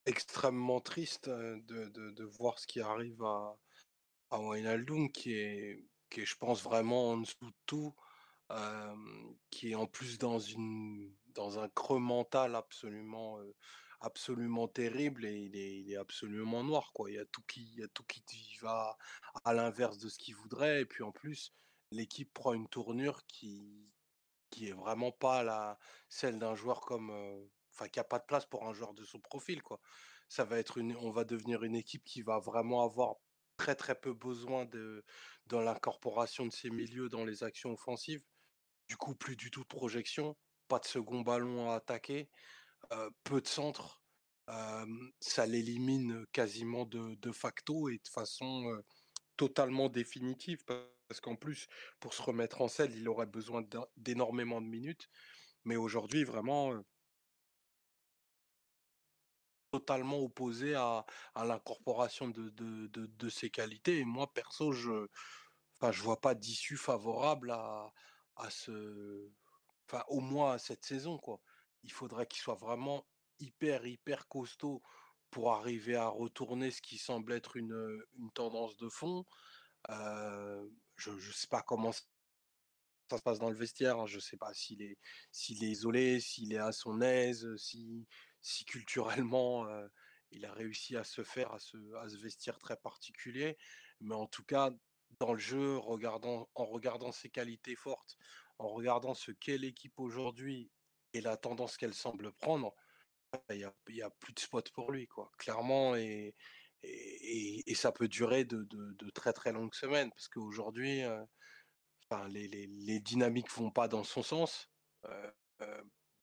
extrêmement 0.08 0.80
triste 0.80 1.30
de, 1.30 1.90
de, 1.90 2.24
voir 2.24 2.58
ce 2.58 2.66
qui 2.66 2.80
arrive 2.80 3.22
à, 3.24 3.58
à 4.32 4.40
Wijnaldum, 4.40 5.12
qui 5.12 5.34
est, 5.34 5.86
qui 6.10 6.22
est, 6.22 6.26
je 6.26 6.38
pense, 6.38 6.64
vraiment 6.64 7.12
en 7.12 7.18
dessous 7.18 7.46
de 7.46 7.56
tout, 7.66 7.94
qui 9.52 9.72
est 9.72 9.76
en 9.76 9.86
plus 9.86 10.18
dans, 10.18 10.40
une, 10.40 11.14
dans 11.36 11.60
un 11.60 11.68
creux 11.70 12.00
mental 12.00 12.56
absolument, 12.56 13.38
absolument 14.00 14.68
terrible 14.68 15.26
et 15.26 15.38
il 15.38 15.92
est, 15.92 15.98
absolument 15.98 16.64
noir. 16.64 16.92
Quoi. 16.94 17.12
Il, 17.12 17.16
y 17.16 17.20
a 17.20 17.26
tout 17.26 17.42
qui, 17.48 17.64
il 17.74 17.80
y 17.80 17.84
a 17.84 17.88
tout 17.88 18.04
qui 18.04 18.24
va 18.62 18.98
à 19.44 19.54
l'inverse 19.54 19.98
de 19.98 20.10
ce 20.10 20.18
qu'il 20.18 20.36
voudrait. 20.36 20.82
Et 20.82 20.86
puis 20.86 21.04
en 21.04 21.12
plus, 21.12 21.54
l'équipe 21.92 22.34
prend 22.34 22.54
une 22.54 22.68
tournure 22.68 23.26
qui, 23.28 23.92
qui 24.50 24.68
est 24.68 24.74
vraiment 24.74 25.12
pas 25.12 25.44
la, 25.44 25.80
celle 26.10 26.40
d'un 26.40 26.56
joueur 26.56 26.82
comme 26.82 27.12
enfin, 27.74 27.88
qu'il 27.90 28.00
n'y 28.00 28.06
a 28.06 28.10
pas 28.10 28.20
de 28.20 28.26
place 28.26 28.46
pour 28.46 28.68
un 28.68 28.74
joueur 28.74 28.94
de 28.94 29.04
son 29.04 29.20
profil, 29.20 29.62
quoi. 29.62 29.80
Ça 30.30 30.44
va 30.44 30.58
être 30.60 30.78
une, 30.78 30.96
on 30.98 31.12
va 31.12 31.24
devenir 31.24 31.64
une 31.64 31.76
équipe 31.76 32.04
qui 32.04 32.22
va 32.22 32.40
vraiment 32.40 32.84
avoir 32.84 33.16
très 33.56 33.76
très 33.76 33.96
peu 34.00 34.14
besoin 34.14 34.66
de 34.66 35.04
dans 35.48 35.62
l'incorporation 35.62 36.46
de 36.46 36.52
ces 36.52 36.70
milieux 36.70 37.10
dans 37.10 37.26
les 37.26 37.44
actions 37.44 37.72
offensives. 37.72 38.24
du 38.90 38.98
coup, 38.98 39.16
plus 39.16 39.36
du 39.36 39.52
tout 39.52 39.64
de 39.64 39.68
projection, 39.68 40.38
pas 40.68 40.80
de 40.80 40.86
second 40.86 41.22
ballon 41.22 41.72
à 41.72 41.76
attaquer, 41.76 42.30
peu 43.24 43.42
de 43.42 43.48
centre. 43.48 44.02
ça 45.20 45.46
l'élimine 45.46 46.26
quasiment 46.32 46.86
de, 46.86 47.16
de, 47.16 47.32
facto 47.32 47.90
et 47.90 47.98
de 47.98 48.08
façon 48.08 48.82
totalement 49.36 49.90
définitive 49.90 50.64
parce 51.08 51.22
qu'en 51.22 51.36
plus, 51.36 51.68
pour 52.00 52.14
se 52.14 52.22
remettre 52.22 52.62
en 52.62 52.68
selle, 52.68 52.96
il 52.96 53.08
aurait 53.08 53.26
besoin 53.26 53.64
d'énormément 53.96 54.62
de 54.62 54.68
minutes. 54.68 55.10
Mais 55.64 55.76
aujourd'hui, 55.76 56.24
vraiment, 56.24 56.74
totalement 59.72 60.20
opposé 60.20 60.76
à, 60.76 61.06
l'incorporation 61.36 62.30
de, 62.30 62.50
de, 62.50 63.30
ses 63.30 63.50
qualités. 63.50 64.00
Et 64.00 64.06
moi, 64.06 64.34
perso, 64.34 64.72
je 64.72 65.08
ne 65.82 65.92
je 65.92 66.02
vois 66.02 66.20
pas 66.22 66.36
d'issue 66.36 66.78
favorable 66.78 67.52
à, 67.52 67.92
à 68.36 68.50
ce. 68.50 69.30
Enfin, 69.86 70.04
au 70.10 70.20
moins 70.20 70.54
à 70.54 70.58
cette 70.60 70.86
saison, 70.86 71.18
quoi. 71.18 71.40
Il 71.84 71.92
faudrait 71.92 72.28
qu'il 72.28 72.42
soit 72.42 72.56
vraiment 72.56 73.06
hyper, 73.40 73.86
hyper 73.86 74.28
costaud 74.28 74.82
pour 75.30 75.54
arriver 75.54 75.96
à 75.96 76.08
retourner 76.08 76.72
ce 76.72 76.82
qui 76.82 76.98
semble 76.98 77.34
être 77.34 77.58
une, 77.58 78.04
une 78.18 78.32
tendance 78.32 78.78
de 78.78 78.90
fond. 78.90 79.26
je 79.90 81.12
ne 81.12 81.20
sais 81.34 81.48
pas 81.48 81.62
comment 81.62 81.92
ça 81.92 83.18
se 83.18 83.22
passe 83.22 83.40
dans 83.40 83.50
le 83.50 83.56
vestiaire. 83.56 84.00
Hein. 84.00 84.06
Je 84.06 84.16
ne 84.16 84.22
sais 84.22 84.38
pas 84.38 84.54
s'il 84.54 84.82
est, 84.82 84.98
s'il 85.32 85.64
est 85.64 85.70
isolé, 85.70 86.20
s'il 86.20 86.54
est 86.54 86.58
à 86.58 86.72
son 86.72 87.02
aise, 87.02 87.56
si, 87.58 88.08
si 88.42 88.66
culturellement 88.66 89.68
il 90.32 90.46
a 90.46 90.54
réussi 90.54 90.96
à 90.96 91.04
se 91.04 91.24
faire 91.24 91.52
à 91.54 91.60
ce, 91.60 91.78
à 91.96 92.10
ce 92.10 92.18
vestiaire 92.18 92.60
très 92.60 92.78
particulier. 92.78 93.58
Mais 94.02 94.16
en 94.16 94.28
tout 94.28 94.44
cas, 94.44 94.72
dans 95.20 95.34
le 95.34 95.40
jeu, 95.40 95.78
en 95.78 96.66
regardant 96.66 97.12
ses 97.12 97.30
qualités 97.30 97.76
fortes, 97.76 98.18
en 98.60 98.68
regardant 98.70 99.14
ce 99.14 99.32
qu'est 99.32 99.58
l'équipe 99.58 100.00
aujourd'hui 100.00 100.72
la 101.22 101.38
tendance 101.38 101.78
qu'elle 101.78 101.94
semble 101.94 102.32
prendre, 102.34 102.74
il 103.50 103.58
n'y 103.90 104.02
a, 104.02 104.06
a, 104.06 104.10
plus 104.10 104.34
de 104.34 104.40
spot 104.40 104.70
pour 104.72 104.92
lui, 104.92 105.08
quoi. 105.08 105.32
Clairement, 105.38 105.96
et, 105.96 106.36
ça 107.76 107.92
peut 107.92 108.08
durer 108.08 108.46
de, 108.46 109.10
très 109.14 109.34
très 109.34 109.52
longues 109.52 109.74
semaines, 109.74 110.10
parce 110.12 110.28
qu'aujourd'hui, 110.28 111.02
les, 112.30 112.48
les, 112.48 112.68
les, 112.68 113.00
dynamiques 113.00 113.52
vont 113.52 113.72
pas 113.72 113.88
dans 113.88 114.04
son 114.04 114.24
sens. 114.24 114.70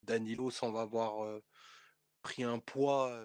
Danilo 0.03 0.51
s'en 0.51 0.73
va 0.73 0.83
avoir 0.83 1.41
pris 2.23 2.43
un 2.43 2.59
poids 2.59 3.21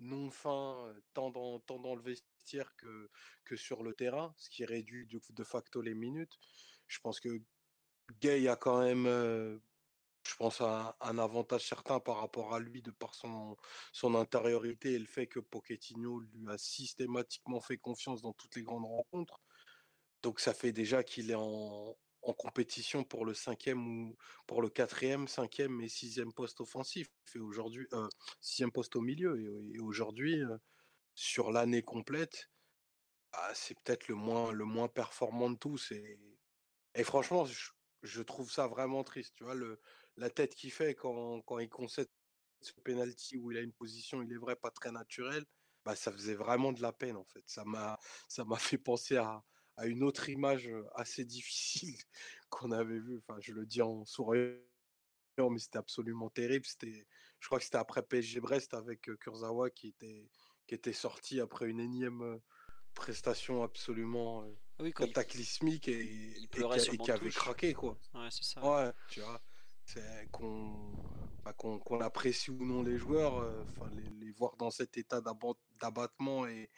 non 0.00 0.30
fin 0.30 0.94
tant 1.14 1.30
dans, 1.30 1.60
tant 1.60 1.78
dans 1.78 1.94
le 1.94 2.02
vestiaire 2.02 2.74
que, 2.76 3.10
que 3.44 3.56
sur 3.56 3.82
le 3.82 3.94
terrain, 3.94 4.34
ce 4.36 4.50
qui 4.50 4.64
réduit 4.64 5.06
de, 5.06 5.44
facto 5.44 5.80
les 5.80 5.94
minutes. 5.94 6.36
Je 6.86 6.98
pense 7.00 7.20
que 7.20 7.40
Gay 8.20 8.48
a 8.48 8.56
quand 8.56 8.82
même, 8.82 9.60
je 10.26 10.34
pense, 10.36 10.60
un, 10.60 10.94
un, 11.00 11.18
avantage 11.18 11.68
certain 11.68 12.00
par 12.00 12.18
rapport 12.18 12.54
à 12.54 12.60
lui 12.60 12.82
de 12.82 12.90
par 12.90 13.14
son, 13.14 13.56
son 13.92 14.14
intériorité 14.14 14.94
et 14.94 14.98
le 14.98 15.06
fait 15.06 15.26
que 15.26 15.40
Pochettino 15.40 16.20
lui 16.20 16.48
a 16.48 16.58
systématiquement 16.58 17.60
fait 17.60 17.78
confiance 17.78 18.22
dans 18.22 18.32
toutes 18.32 18.56
les 18.56 18.62
grandes 18.62 18.86
rencontres. 18.86 19.40
Donc 20.22 20.40
ça 20.40 20.54
fait 20.54 20.72
déjà 20.72 21.04
qu'il 21.04 21.30
est 21.30 21.36
en, 21.36 21.96
compétition 22.38 23.04
pour 23.04 23.26
le 23.26 23.34
cinquième 23.34 23.86
ou 23.86 24.16
pour 24.46 24.62
le 24.62 24.70
quatrième, 24.70 25.28
cinquième 25.28 25.82
et 25.82 25.88
sixième 25.90 26.32
poste 26.32 26.62
offensif. 26.62 27.08
Et 27.34 27.38
aujourd'hui, 27.38 27.86
euh, 27.92 28.08
sixième 28.40 28.72
poste 28.72 28.96
au 28.96 29.02
milieu. 29.02 29.38
Et, 29.74 29.78
aujourd'hui, 29.78 30.42
euh, 30.42 30.56
sur 31.14 31.52
l'année 31.52 31.82
complète, 31.82 32.50
bah, 33.30 33.50
c'est 33.54 33.78
peut-être 33.80 34.08
le 34.08 34.14
moins, 34.14 34.52
le 34.52 34.64
moins 34.64 34.88
performant 34.88 35.50
de 35.50 35.58
tous. 35.58 35.92
Et, 35.92 36.18
et 36.94 37.04
franchement, 37.04 37.44
je, 38.02 38.22
trouve 38.22 38.50
ça 38.50 38.66
vraiment 38.68 39.04
triste. 39.04 39.34
Tu 39.36 39.44
vois, 39.44 39.54
le, 39.54 39.78
la 40.16 40.30
tête 40.30 40.54
qu'il 40.54 40.70
fait 40.70 40.94
quand, 40.94 41.40
quand 41.42 41.58
il 41.58 41.68
concède 41.68 42.08
ce 42.60 42.72
penalty 42.82 43.36
où 43.36 43.52
il 43.52 43.58
a 43.58 43.60
une 43.60 43.72
position, 43.72 44.22
il 44.22 44.32
est 44.32 44.38
vrai, 44.38 44.56
pas 44.56 44.70
très 44.70 44.90
naturelle, 44.90 45.44
bah, 45.84 45.94
ça 45.94 46.12
faisait 46.12 46.34
vraiment 46.34 46.72
de 46.72 46.80
la 46.80 46.92
peine 46.92 47.16
en 47.16 47.24
fait. 47.24 47.44
Ça 47.46 47.64
m'a, 47.64 47.98
ça 48.28 48.44
m'a 48.44 48.56
fait 48.56 48.78
penser 48.78 49.16
à, 49.16 49.42
à 49.76 49.86
une 49.86 50.02
autre 50.02 50.28
image 50.28 50.70
assez 50.94 51.24
difficile 51.24 51.96
qu'on 52.50 52.70
avait 52.70 52.98
vue. 52.98 53.18
Enfin, 53.18 53.38
je 53.40 53.52
le 53.52 53.66
dis 53.66 53.82
en 53.82 54.04
souriant, 54.04 54.56
mais 55.38 55.58
c'était 55.58 55.78
absolument 55.78 56.30
terrible. 56.30 56.64
C'était, 56.64 57.06
je 57.40 57.46
crois 57.46 57.58
que 57.58 57.64
c'était 57.64 57.78
après 57.78 58.02
PSG 58.02 58.40
Brest 58.40 58.74
avec 58.74 59.02
Kurzawa 59.20 59.70
qui 59.70 59.88
était, 59.88 60.28
qui 60.66 60.74
était 60.74 60.92
sorti 60.92 61.40
après 61.40 61.68
une 61.68 61.80
énième 61.80 62.40
prestation 62.94 63.62
absolument 63.64 64.44
ah 64.78 64.90
cataclysmique 64.92 65.88
et, 65.88 66.00
et, 66.00 66.48
qui, 66.48 67.10
avait 67.10 67.30
craqué 67.30 67.74
quoi. 67.74 67.98
Ouais, 68.14 68.28
c'est 68.30 68.44
ça. 68.44 68.64
Ouais, 68.64 68.92
tu 69.08 69.20
vois. 69.20 69.42
C'est 69.84 70.28
qu'on, 70.30 72.00
apprécie 72.00 72.50
ou 72.50 72.64
non 72.64 72.82
les 72.82 72.98
joueurs, 72.98 73.34
enfin 73.62 73.90
les, 73.92 74.08
les, 74.24 74.30
voir 74.32 74.56
dans 74.56 74.70
cet 74.70 74.96
état 74.96 75.20
d'abattement 75.80 76.46
et, 76.46 76.70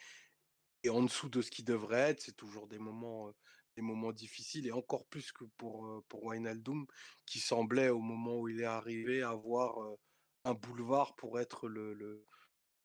et 0.83 0.89
en 0.89 1.01
dessous 1.01 1.29
de 1.29 1.41
ce 1.41 1.49
qui 1.49 1.63
devrait 1.63 2.11
être, 2.11 2.21
c'est 2.21 2.35
toujours 2.35 2.67
des 2.67 2.79
moments, 2.79 3.31
des 3.75 3.81
moments 3.81 4.11
difficiles 4.11 4.67
et 4.67 4.71
encore 4.71 5.05
plus 5.05 5.31
que 5.31 5.45
pour, 5.57 6.03
pour 6.09 6.25
Wijnaldum 6.25 6.85
qui 7.25 7.39
semblait 7.39 7.89
au 7.89 7.99
moment 7.99 8.39
où 8.39 8.49
il 8.49 8.61
est 8.61 8.65
arrivé 8.65 9.21
avoir 9.21 9.77
un 10.43 10.53
boulevard 10.53 11.15
pour 11.15 11.39
être 11.39 11.67
le, 11.67 11.93
le, 11.93 12.25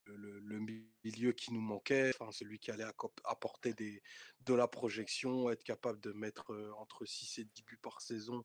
le, 0.05 0.61
milieu 1.05 1.33
qui 1.33 1.53
nous 1.53 1.61
manquait, 1.61 2.13
celui 2.33 2.59
qui 2.59 2.71
allait 2.71 2.87
apporter 3.25 3.73
des, 3.73 4.03
de 4.41 4.55
la 4.55 4.67
projection, 4.67 5.51
être 5.51 5.63
capable 5.63 6.01
de 6.01 6.13
mettre 6.13 6.53
entre 6.79 7.05
6 7.05 7.39
et 7.39 7.45
10 7.45 7.63
buts 7.63 7.79
par 7.81 8.01
saison, 8.01 8.45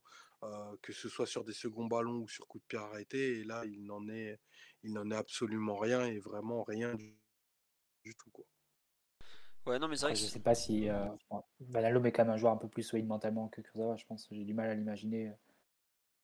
que 0.81 0.93
ce 0.93 1.09
soit 1.09 1.25
sur 1.27 1.43
des 1.43 1.53
seconds 1.53 1.85
ballons 1.87 2.21
ou 2.21 2.27
sur 2.27 2.47
coup 2.47 2.59
de 2.59 2.65
pied 2.65 2.79
arrêté. 2.79 3.39
Et 3.39 3.43
là, 3.43 3.63
il 3.65 3.83
n'en 3.83 4.07
est, 4.07 4.39
il 4.83 4.93
n'en 4.93 5.09
est 5.11 5.15
absolument 5.15 5.77
rien 5.77 6.05
et 6.05 6.19
vraiment 6.19 6.63
rien 6.63 6.93
du, 6.95 7.17
du 8.03 8.15
tout. 8.15 8.29
Quoi. 8.31 8.45
Ouais, 9.67 9.79
non, 9.79 9.89
mais 9.89 9.97
c'est 9.97 10.15
Je 10.15 10.25
sais 10.25 10.39
pas 10.39 10.55
si. 10.55 10.87
Euh, 10.89 11.05
est 11.59 12.11
quand 12.11 12.23
même 12.23 12.29
un 12.29 12.37
joueur 12.37 12.53
un 12.53 12.57
peu 12.57 12.69
plus 12.69 12.83
solide 12.83 13.05
mentalement 13.05 13.49
que 13.49 13.59
Kurzawa, 13.59 13.97
je 13.97 14.05
pense. 14.05 14.27
J'ai 14.31 14.45
du 14.45 14.53
mal 14.53 14.69
à 14.69 14.75
l'imaginer 14.75 15.27
euh, 15.27 15.33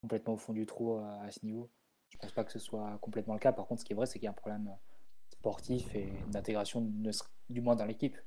complètement 0.01 0.35
au 0.35 0.37
fond 0.37 0.53
du 0.53 0.65
trou 0.65 0.97
euh, 0.97 1.01
à, 1.21 1.29
ce 1.29 1.45
niveau. 1.45 1.69
Je 2.09 2.17
pense 2.17 2.31
pas 2.31 2.45
que 2.45 2.53
ce 2.53 2.59
soit 2.59 2.97
complètement 3.01 3.33
le 3.33 3.41
cas. 3.41 3.51
Par 3.51 3.67
contre, 3.67 3.81
ce 3.81 3.85
qui 3.85 3.91
est 3.91 3.95
vrai, 3.97 4.05
c'est 4.05 4.17
qu'il 4.17 4.25
y 4.25 4.27
a 4.27 4.31
un 4.31 4.33
problème 4.33 4.69
euh, 4.69 4.79
sportif 5.29 5.93
et 5.93 6.13
d'intégration, 6.29 6.89
du 7.49 7.59
moins 7.59 7.75
dans 7.75 7.85
l'équipe, 7.85 8.17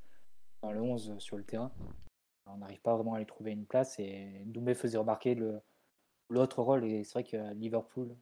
dans 0.61 0.73
le 0.73 0.83
11 0.83 1.19
sur 1.19 1.39
le 1.39 1.45
terrain. 1.45 1.73
On 2.45 2.59
n'arrive 2.59 2.83
pas 2.83 2.95
vraiment 2.95 3.15
à 3.15 3.19
lui 3.19 3.27
trouver 3.27 3.53
une 3.53 3.67
place. 3.67 3.99
Et 3.99 4.43
Doumbé 4.45 4.75
faisait 4.75 4.99
remarquer 4.99 5.35
le, 5.35 5.63
l'autre 6.29 6.63
rôle. 6.63 6.85
Et 6.85 7.05
c'est 7.05 7.13
vrai 7.13 7.25
que 7.25 7.55
Liverpool, 7.55 8.15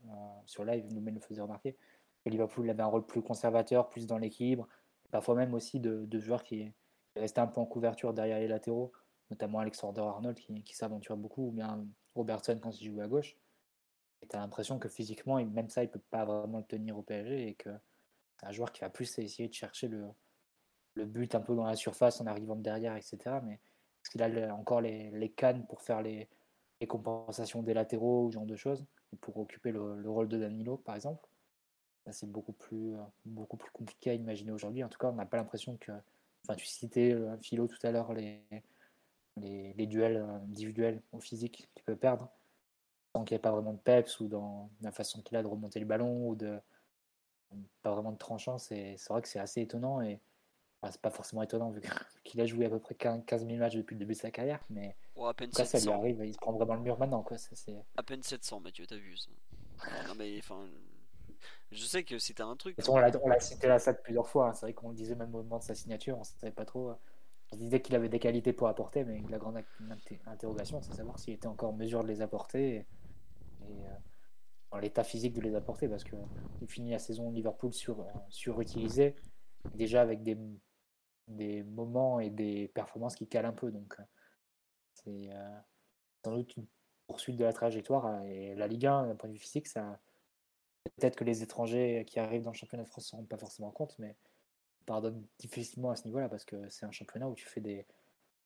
sur 0.46 0.64
live, 0.64 0.86
Doumbé 0.88 1.11
le 1.11 1.20
faisait 1.20 1.42
remarquer. 1.42 1.76
Que 2.24 2.30
Liverpool 2.30 2.68
avait 2.70 2.82
un 2.82 2.86
rôle 2.86 3.07
plus 3.07 3.22
conservateur, 3.22 3.88
plus 3.88 4.07
dans 4.07 4.18
l'équilibre. 4.18 4.68
Parfois 5.11 5.34
même 5.34 5.55
aussi 5.55 5.80
de, 5.80 6.18
joueurs 6.18 6.42
qui 6.42 6.72
resté 7.16 7.40
un 7.40 7.46
peu 7.46 7.61
en 7.61 7.66
couverture 7.66 8.12
derrière 8.12 8.38
les 8.38 8.48
latéraux, 8.48 8.92
notamment 9.30 9.61
Alexander 9.61 10.00
Arnold 10.00 10.36
qui, 10.36 10.62
qui 10.64 10.74
s'aventure 10.74 11.16
beaucoup, 11.16 11.48
ou 11.48 11.50
bien 11.52 11.86
Robertson 12.14 12.59
quand 12.61 12.80
il 12.80 12.86
joue 12.86 13.00
à 13.00 13.07
gauche. 13.07 13.36
Et 14.22 14.26
tu 14.26 14.36
as 14.36 14.40
l'impression 14.40 14.78
que 14.78 14.88
physiquement, 14.88 15.44
même 15.44 15.68
ça, 15.68 15.84
il 15.84 15.90
peut 15.90 16.00
pas 16.11 16.24
vraiment 16.24 16.59
le 16.59 16.64
tenir 16.64 16.98
au 16.98 17.02
PSG 17.02 17.48
et 17.48 17.55
que 17.55 17.70
c'est 18.40 18.46
un 18.46 18.52
joueur 18.52 18.72
qui 18.72 18.80
va 18.80 18.90
plus 18.90 19.18
essayer 19.18 19.48
de 19.48 19.55
chercher 19.55 19.86
le, 19.86 20.07
le 20.95 21.04
but 21.04 21.34
un 21.34 21.41
peu 21.41 21.54
dans 21.54 21.66
la 21.66 21.76
surface 21.76 22.20
en 22.20 22.26
arrivant 22.26 22.57
de 22.57 22.62
derrière, 22.62 22.96
etc. 22.96 23.18
Mais 23.45 23.54
est-ce 23.54 24.11
qu'il 24.11 24.22
a 24.22 24.54
encore 24.54 24.80
les, 24.80 25.11
les, 25.11 25.30
cannes 25.30 25.66
pour 25.66 25.83
faire 25.83 26.03
les, 26.03 26.29
les, 26.80 26.87
compensations 26.87 27.63
des 27.63 27.75
latéraux 27.75 28.26
ou 28.26 28.30
ce 28.30 28.34
genre 28.34 28.46
de 28.46 28.57
choses, 28.57 28.84
pour 29.21 29.37
occuper 29.38 29.72
le, 29.72 30.01
le 30.01 30.11
rôle 30.11 30.29
de 30.29 30.38
Danilo, 30.38 30.76
par 30.76 30.96
exemple 30.96 31.29
c'est 32.11 32.30
beaucoup 32.30 32.53
plus, 32.53 32.92
beaucoup 33.25 33.57
plus 33.57 33.71
compliqué 33.71 34.11
à 34.11 34.13
imaginer 34.13 34.53
aujourd'hui. 34.53 34.84
En 34.84 34.91
tout 34.91 34.99
cas, 34.99 35.09
on 35.09 35.14
n'a 35.14 35.25
pas 35.25 35.38
l'impression 35.38 35.79
que 35.79 35.91
Enfin, 36.46 36.57
tu 36.57 36.67
citais, 36.67 37.13
euh, 37.13 37.37
Philo, 37.38 37.67
tout 37.67 37.79
à 37.87 37.91
l'heure, 37.91 38.13
les, 38.13 38.42
les, 39.37 39.87
duels 39.87 40.18
euh, 40.18 40.37
individuels 40.42 41.03
au 41.13 41.21
physique 41.21 41.68
qu'il 41.75 41.84
peut 41.84 41.96
perdre, 41.96 42.30
sans 43.14 43.25
qu'il 43.25 43.34
n'y 43.34 43.38
ait 43.38 43.42
pas 43.42 43.53
vraiment 43.53 43.72
de 43.72 43.79
peps 43.79 44.21
ou 44.21 44.29
dans 44.29 44.71
la 44.83 44.92
façon 44.92 45.22
qu'il 45.22 45.37
a 45.38 45.42
de 45.42 45.46
remonter 45.46 45.80
le 45.80 45.87
ballon 45.87 46.29
ou 46.29 46.34
de 46.34 46.59
pas 47.83 47.92
vraiment 47.92 48.13
de 48.13 48.18
tranchant. 48.18 48.59
C'est 48.59 48.96
vrai 49.09 49.22
que 49.22 49.29
c'est 49.29 49.38
assez 49.38 49.63
étonnant 49.63 50.03
et 50.03 50.21
c'est 50.91 51.01
pas 51.01 51.11
forcément 51.11 51.42
étonnant 51.42 51.71
vu 51.71 51.80
qu'il 52.25 52.41
a 52.42 52.46
joué 52.46 52.67
à 52.67 52.71
peu 52.71 52.79
près 52.79 52.95
15 52.95 53.25
000 53.26 53.57
matchs 53.57 53.76
depuis 53.76 53.95
le 53.95 54.01
début 54.01 54.13
de 54.13 54.18
sa 54.18 54.30
carrière, 54.30 54.63
mais 54.68 54.96
à 55.22 55.34
peine 55.34 55.53
ça 55.53 55.78
lui 55.78 55.91
arrive, 55.91 56.22
il 56.24 56.32
se 56.32 56.38
prend 56.38 56.53
vraiment 56.53 56.74
le 56.74 56.80
mur 56.80 56.99
maintenant. 56.99 57.22
Quoi. 57.22 57.38
Ça, 57.38 57.54
à 57.96 58.03
peine 58.03 58.22
700, 58.22 58.61
Mathieu, 58.61 58.86
t'as 58.86 58.96
vu 58.96 59.16
ça 59.16 59.30
non, 60.08 60.14
mais 60.16 60.38
enfin, 60.38 60.66
je 61.70 61.84
sais 61.84 62.04
que 62.04 62.18
c'était 62.18 62.42
un 62.42 62.57
truc. 62.57 62.76
On 62.88 62.99
l'a 62.99 63.41
cité 63.41 63.68
la 63.68 63.78
SAD 63.78 64.03
plusieurs 64.03 64.28
fois. 64.28 64.49
Hein. 64.49 64.54
C'est 64.54 64.66
vrai 64.66 64.72
qu'on 64.72 64.91
le 64.91 64.95
disait 64.95 65.14
même 65.14 65.34
au 65.34 65.42
moment 65.42 65.58
de 65.58 65.64
sa 65.64 65.74
signature. 65.74 66.16
On 66.16 66.20
ne 66.20 66.24
savait 66.24 66.53
pas 66.53 66.64
trop. 66.64 66.91
Euh, 66.91 66.95
on 67.53 67.57
disait 67.57 67.80
qu'il 67.80 67.95
avait 67.95 68.08
des 68.08 68.18
qualités 68.18 68.53
pour 68.53 68.68
apporter, 68.68 69.04
mais 69.04 69.22
la 69.28 69.38
grande 69.38 69.62
interrogation, 70.26 70.80
c'est 70.82 70.95
savoir 70.95 71.18
s'il 71.18 71.34
était 71.34 71.46
encore 71.46 71.70
en 71.70 71.76
mesure 71.76 72.03
de 72.03 72.08
les 72.08 72.20
apporter 72.20 72.76
et, 72.76 72.84
euh, 73.62 73.96
dans 74.72 74.78
l'état 74.78 75.04
physique 75.04 75.34
de 75.34 75.41
les 75.41 75.54
apporter. 75.54 75.88
Parce 75.88 76.04
qu'il 76.04 76.68
finit 76.68 76.91
la 76.92 76.99
saison 76.99 77.30
Liverpool 77.30 77.72
sur, 77.72 78.00
euh, 78.00 78.04
surutilisé, 78.28 79.14
déjà 79.74 80.03
avec 80.03 80.22
des, 80.22 80.36
des 81.28 81.62
moments 81.62 82.18
et 82.18 82.30
des 82.30 82.68
performances 82.68 83.14
qui 83.14 83.28
calent 83.28 83.46
un 83.46 83.53
peu. 83.53 83.70
Donc, 83.70 83.96
c'est 85.05 85.31
sans 86.25 86.35
doute 86.37 86.57
poursuite 87.07 87.37
de 87.37 87.45
la 87.45 87.53
trajectoire. 87.53 88.22
Et 88.25 88.55
la 88.55 88.67
Ligue 88.67 88.87
1, 88.87 89.07
d'un 89.09 89.17
point 89.17 89.29
de 89.29 89.35
vue 89.35 89.41
physique, 89.41 89.67
ça. 89.67 90.01
Peut-être 90.97 91.17
que 91.17 91.25
les 91.25 91.43
étrangers 91.43 92.05
qui 92.07 92.18
arrivent 92.18 92.43
dans 92.43 92.51
le 92.51 92.57
championnat 92.57 92.85
de 92.85 92.89
France 92.89 93.07
ne 93.07 93.09
se 93.09 93.17
rendent 93.17 93.29
pas 93.29 93.39
forcément 93.39 93.71
compte, 93.71 93.99
mais 93.99 94.17
on 94.83 94.85
pardonne 94.85 95.26
difficilement 95.39 95.91
à 95.91 95.97
ce 95.97 96.05
niveau-là 96.05 96.29
parce 96.29 96.45
que 96.45 96.68
c'est 96.68 96.85
un 96.85 96.91
championnat 96.91 97.26
où 97.26 97.35
tu 97.35 97.47
fais 97.47 97.63
des, 97.63 97.87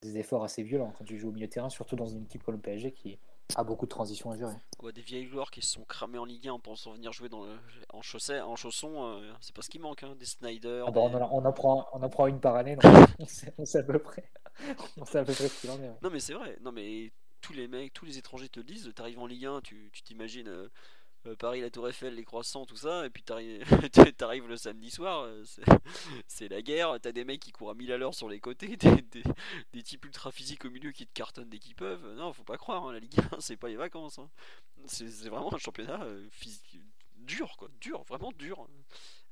des 0.02 0.18
efforts 0.18 0.44
assez 0.44 0.62
violents 0.62 0.92
quand 0.96 1.04
tu 1.04 1.18
joues 1.18 1.30
au 1.30 1.32
milieu 1.32 1.48
de 1.48 1.52
terrain, 1.52 1.68
surtout 1.68 1.96
dans 1.96 2.06
une 2.06 2.22
équipe 2.22 2.44
comme 2.44 2.54
le 2.54 2.60
PSG 2.60 2.92
qui 2.92 3.18
a 3.54 3.64
beaucoup 3.64 3.86
de 3.86 3.90
transitions 3.90 4.30
à 4.30 4.36
gérer. 4.36 4.54
Ouais, 4.82 4.92
des 4.92 5.00
vieilles 5.02 5.26
gloires 5.26 5.50
qui 5.50 5.62
se 5.62 5.72
sont 5.72 5.84
cramés 5.84 6.18
en 6.18 6.24
Ligue 6.24 6.48
1 6.48 6.52
en 6.52 6.58
pensant 6.60 6.92
venir 6.92 7.12
jouer 7.12 7.28
dans 7.28 7.44
le, 7.44 7.58
en, 7.92 8.02
chausset, 8.02 8.40
en 8.40 8.56
chaussons, 8.56 9.04
euh, 9.04 9.32
c'est 9.40 9.54
pas 9.54 9.62
ce 9.62 9.70
qui 9.70 9.78
manque, 9.78 10.02
hein, 10.02 10.14
des 10.16 10.26
Snyder. 10.26 10.84
Ah 10.86 10.90
bah, 10.90 11.08
des- 11.08 11.14
on, 11.16 11.22
en, 11.22 11.28
on 11.32 11.44
en 11.44 11.52
prend, 11.52 11.88
on 11.92 12.02
en 12.02 12.08
prend 12.08 12.26
une 12.26 12.40
par 12.40 12.54
année, 12.56 12.76
donc 12.76 12.84
on, 13.18 13.26
sait, 13.26 13.54
on 13.58 13.64
sait 13.64 13.78
à 13.78 13.82
peu 13.82 13.98
près. 13.98 14.30
On 15.00 15.04
sait 15.04 15.18
à 15.18 15.24
peu 15.24 15.32
près 15.32 15.46
ce 15.48 15.60
qu'il 15.60 15.70
en 15.70 15.80
est. 15.80 15.88
ouais. 15.88 15.94
Non 16.02 16.10
mais 16.10 16.18
c'est 16.18 16.32
vrai, 16.34 16.58
non 16.62 16.72
mais 16.72 17.12
tous 17.40 17.52
les 17.52 17.68
mecs, 17.68 17.92
tous 17.94 18.04
les 18.04 18.18
étrangers 18.18 18.48
te 18.48 18.58
le 18.58 18.64
disent, 18.64 18.92
t'arrives 18.94 19.20
en 19.20 19.26
Ligue 19.26 19.46
1, 19.46 19.60
tu 19.60 19.90
t'imagines 20.04 20.48
euh, 20.48 20.68
Paris, 21.36 21.60
la 21.60 21.70
Tour 21.70 21.88
Eiffel, 21.88 22.14
les 22.14 22.24
croissants, 22.24 22.66
tout 22.66 22.76
ça, 22.76 23.06
et 23.06 23.10
puis 23.10 23.22
t'arrives 24.16 24.48
le 24.48 24.56
samedi 24.56 24.90
soir, 24.90 25.22
euh, 25.24 25.44
c'est- 26.28 26.48
la 26.48 26.62
guerre, 26.62 26.98
t'as 27.00 27.12
des 27.12 27.24
mecs 27.24 27.40
qui 27.40 27.52
courent 27.52 27.70
à 27.70 27.74
1000 27.74 27.92
à 27.92 27.98
l'heure 27.98 28.14
sur 28.14 28.28
les 28.28 28.40
côtés, 28.40 28.76
des, 29.72 29.82
types 29.82 30.04
ultra 30.04 30.30
physiques 30.32 30.64
au 30.64 30.70
milieu 30.70 30.92
qui 30.92 31.06
te 31.06 31.12
cartonnent 31.12 31.48
dès 31.48 31.58
qu'ils 31.58 31.74
peuvent, 31.76 32.14
non 32.14 32.32
faut 32.32 32.44
pas 32.44 32.58
croire, 32.58 32.86
hein, 32.86 32.92
la 32.92 32.98
Ligue 33.00 33.18
1 33.32 33.40
c'est 33.40 33.56
pas 33.56 33.68
les 33.68 33.76
vacances, 33.76 34.18
hein. 34.18 34.28
c'est 34.86 35.06
vraiment 35.28 35.52
un 35.54 35.58
championnat 35.58 36.02
euh, 36.04 36.28
dur 37.16 37.56
quoi, 37.56 37.68
dur, 37.80 38.02
vraiment 38.04 38.32
dur, 38.32 38.68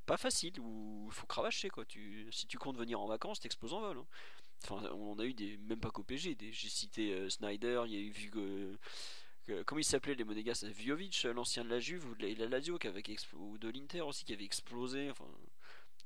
pas 0.06 0.16
facile, 0.16 0.58
où 0.60 1.08
faut 1.10 1.26
cravacher 1.26 1.68
quoi, 1.68 1.84
si 2.30 2.46
tu 2.46 2.58
comptes 2.58 2.76
venir 2.78 3.00
en 3.00 3.06
vacances 3.06 3.40
t'exploses 3.40 3.74
en 3.74 3.80
vol. 3.80 3.98
hein. 3.98 4.06
Enfin, 4.64 4.82
on 4.94 5.18
a 5.18 5.24
eu 5.24 5.34
des, 5.34 5.58
même 5.58 5.80
pas 5.80 5.90
qu'au 5.90 6.02
PG, 6.02 6.36
j'ai 6.50 6.68
cité 6.68 7.12
euh, 7.12 7.28
Snyder, 7.28 7.82
il 7.86 7.92
y 7.92 7.96
a 7.96 8.00
eu 8.00 8.10
Vugo, 8.10 8.40
que- 8.40 8.78
comment 9.64 9.78
il 9.78 9.84
s'appelait 9.84 10.14
les 10.14 10.24
Monégas 10.24 10.64
Vjovic, 10.76 11.24
l'ancien 11.34 11.64
de 11.64 11.70
la 11.70 11.78
Juve 11.80 12.06
ou 12.08 12.14
de 12.14 12.26
la, 12.26 12.34
la 12.34 12.46
Lazio 12.48 12.78
qui 12.78 12.86
avait 12.88 13.00
explo- 13.00 13.36
ou 13.38 13.58
de 13.58 13.68
l'Inter 13.68 14.00
aussi 14.02 14.24
qui 14.24 14.32
avait 14.32 14.44
explosé. 14.44 15.10
Enfin, 15.10 15.24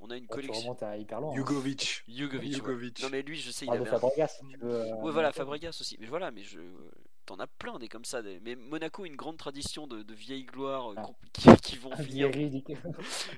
on 0.01 0.09
a 0.11 0.17
une 0.17 0.23
Ouais, 0.25 0.29
tu 0.29 0.35
collection. 0.35 0.63
remontes 0.63 0.83
à 0.83 0.97
hyper 0.97 1.21
loin. 1.21 1.33
hein. 1.33 1.37
Jugovic. 1.37 2.05
Jugovic. 2.09 2.51
ouais. 2.51 2.57
Jugovic. 2.57 3.03
Non 3.03 3.09
mais 3.11 3.23
lui, 3.23 3.37
je 3.39 3.51
sais, 3.51 3.67
il 3.67 3.71
un- 3.73 3.85
Fabregas, 3.85 4.29
si 4.29 4.47
tu 4.47 4.57
veux. 4.59 4.71
euh, 4.71 4.95
Ouais, 4.97 5.13
voilà, 5.13 5.33
Fabregas 5.33 5.77
aussi. 5.81 5.97
Mais 6.01 6.07
voilà, 6.07 6.31
mais 6.31 6.43
je. 6.43 6.61
T'en 7.27 7.39
as 7.39 7.47
plein 7.47 7.79
des 7.79 7.89
comme 7.89 8.05
ça. 8.07 8.23
des- 8.23 8.41
Mais 8.41 8.57
Monaco 8.57 9.05
a 9.05 9.07
une 9.07 9.15
grande 9.15 9.37
tradition 9.37 9.87
de, 9.87 10.03
de 10.03 10.15
vieilles 10.15 10.47
gloires 10.47 10.93
euh, 10.93 10.95
Ah. 10.97 11.07
qui, 11.33 11.49
qui 11.63 11.77
vont 11.77 11.95
finir. 11.97 12.29
Vieri, 12.31 12.65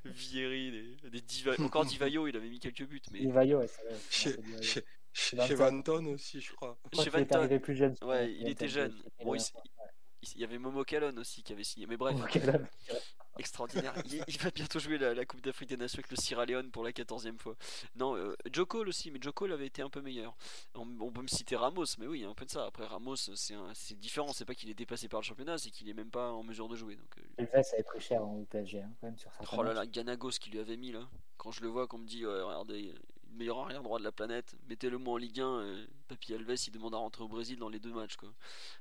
Vieri, 0.05 0.71
des, 1.03 1.11
des 1.11 1.21
Diva- 1.21 1.61
encore 1.63 1.85
Divayo, 1.85 2.27
il 2.27 2.37
avait 2.37 2.49
mis 2.49 2.59
quelques 2.61 2.87
buts. 2.87 3.03
Mais 3.13 3.21
Di 3.21 3.27
Vaio, 3.31 3.59
ouais, 3.59 3.69
c'est 3.69 4.37
vrai, 4.41 4.85
Chez, 5.13 5.39
un 5.39 5.47
peu 5.47 5.55
Di 5.55 5.55
Vaio. 5.55 5.57
chez, 5.57 5.57
chez- 5.57 5.57
Van 5.57 5.71
chez 5.79 5.83
Ton. 5.85 5.93
Van 5.93 6.01
Ton 6.03 6.07
aussi, 6.15 6.41
je 6.41 6.53
crois. 6.55 6.79
Chez 6.95 7.11
Van 7.11 7.25
Ton, 7.25 7.37
arrivé 7.37 7.59
plus 7.61 7.75
jeune. 7.77 7.95
je 8.01 8.07
Ouais, 8.07 8.33
il 8.33 8.49
était 8.49 8.69
jeune. 8.69 8.95
Bon, 9.25 9.35
il, 9.35 10.39
y 10.41 10.45
avait 10.45 10.59
Momo 10.59 10.85
Kalon 10.85 11.17
aussi 11.17 11.43
qui 11.43 11.53
avait 11.53 11.65
signé. 11.65 11.87
Mais 11.87 11.97
bref, 11.97 12.17
extraordinaire. 13.39 13.95
Il, 14.07 14.23
il 14.29 14.39
va 14.39 14.51
bientôt 14.51 14.79
jouer 14.79 14.99
la, 14.99 15.15
la 15.15 15.25
Coupe 15.25 15.41
d'Afrique 15.41 15.69
des 15.71 15.77
Nations 15.77 15.99
avec 15.99 16.11
le 16.11 16.17
Sierra 16.17 16.45
Leone 16.47 16.71
pour 16.71 16.85
la 16.85 16.93
14e 16.93 17.39
fois. 17.39 17.57
Non, 17.97 18.15
euh, 18.17 18.37
Joe 18.53 18.67
Cole 18.67 18.89
aussi, 18.89 19.11
mais 19.11 19.19
Joe 19.21 19.33
Cole 19.33 19.53
avait 19.53 19.67
été 19.67 19.83
un 19.83 19.89
peu 19.91 20.01
meilleur. 20.01 20.37
On, 20.75 20.87
on 21.01 21.11
peut 21.11 21.23
me 21.23 21.29
citer 21.29 21.57
Ramos, 21.57 21.85
mais 21.99 22.07
oui, 22.07 22.21
il 22.21 22.23
y 22.23 22.25
a 22.25 22.29
un 22.29 22.35
peu 22.35 22.45
de 22.45 22.51
ça. 22.51 22.67
Après, 22.67 22.85
Ramos, 22.87 23.17
c'est 23.17 23.55
un- 23.55 23.73
c'est 23.75 23.99
différent. 23.99 24.33
C'est 24.33 24.45
pas 24.45 24.55
qu'il 24.55 24.71
est 24.71 24.75
dépassé 24.75 25.09
par 25.09 25.21
le 25.21 25.25
championnat, 25.25 25.59
c'est 25.59 25.71
qu'il 25.71 25.89
est 25.89 25.95
même 25.95 26.11
pas 26.11 26.31
en 26.31 26.43
mesure 26.43 26.69
de 26.69 26.77
jouer. 26.77 26.97
Donc, 26.97 27.19
euh, 27.19 27.47
Alves 27.53 27.67
avait 27.73 27.83
pris 27.83 28.01
cher 28.01 28.23
au 28.23 28.45
PSG, 28.51 28.83
hein, 28.83 28.91
quand 29.01 29.07
même, 29.09 29.19
sur 29.19 29.31
Oh 29.57 29.63
là 29.63 29.73
là, 29.73 29.87
Ganagos 29.87 30.31
qui 30.41 30.51
lui 30.51 30.59
avait 30.61 30.77
mis 30.77 30.93
là. 30.93 31.09
Quand 31.39 31.51
je 31.51 31.63
le 31.63 31.69
vois, 31.69 31.89
qu'on 31.89 31.99
me 31.99 32.07
dit, 32.07 32.25
ouais, 32.25 32.43
regardez, 32.43 32.95
meilleur 33.35 33.59
arrière 33.59 33.83
droit 33.83 33.99
de 33.99 34.05
la 34.05 34.13
planète, 34.13 34.55
mettez-le 34.69 34.99
moi 34.99 35.15
en 35.15 35.17
Ligue 35.17 35.41
1. 35.41 35.45
euh, 35.45 35.87
Papy 36.09 36.35
Alves, 36.35 36.55
il 36.67 36.71
demande 36.71 36.95
à 36.95 36.99
rentrer 36.99 37.25
au 37.25 37.29
Brésil 37.29 37.59
dans 37.59 37.69
les 37.69 37.79
deux 37.79 37.93
matchs. 37.93 38.17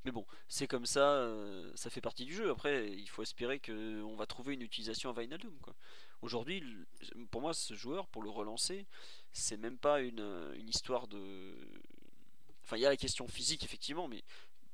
Mais 0.06 0.11
bon, 0.11 0.26
c'est 0.48 0.68
comme 0.68 0.86
ça, 0.86 1.14
euh, 1.14 1.72
ça 1.76 1.90
fait 1.90 2.02
partie 2.02 2.26
du 2.26 2.34
jeu. 2.34 2.49
Après, 2.49 2.91
il 2.91 3.07
faut 3.07 3.23
espérer 3.23 3.60
qu'on 3.60 4.15
va 4.15 4.26
trouver 4.26 4.53
une 4.53 4.61
utilisation 4.61 5.10
à 5.10 5.14
Wijnaldum. 5.14 5.57
Quoi. 5.61 5.76
Aujourd'hui, 6.22 6.64
pour 7.32 7.41
moi, 7.41 7.53
ce 7.53 7.73
joueur, 7.73 8.07
pour 8.07 8.22
le 8.22 8.30
relancer, 8.30 8.86
c'est 9.34 9.57
même 9.57 9.78
pas 9.78 10.02
une, 10.02 10.53
histoire 10.68 11.07
de. 11.07 11.56
Enfin, 12.64 12.78
il 12.78 12.82
y 12.82 12.86
a 12.86 12.90
la 12.90 12.98
question 12.98 13.28
physique, 13.28 13.64
effectivement, 13.64 14.07
mais 14.07 14.23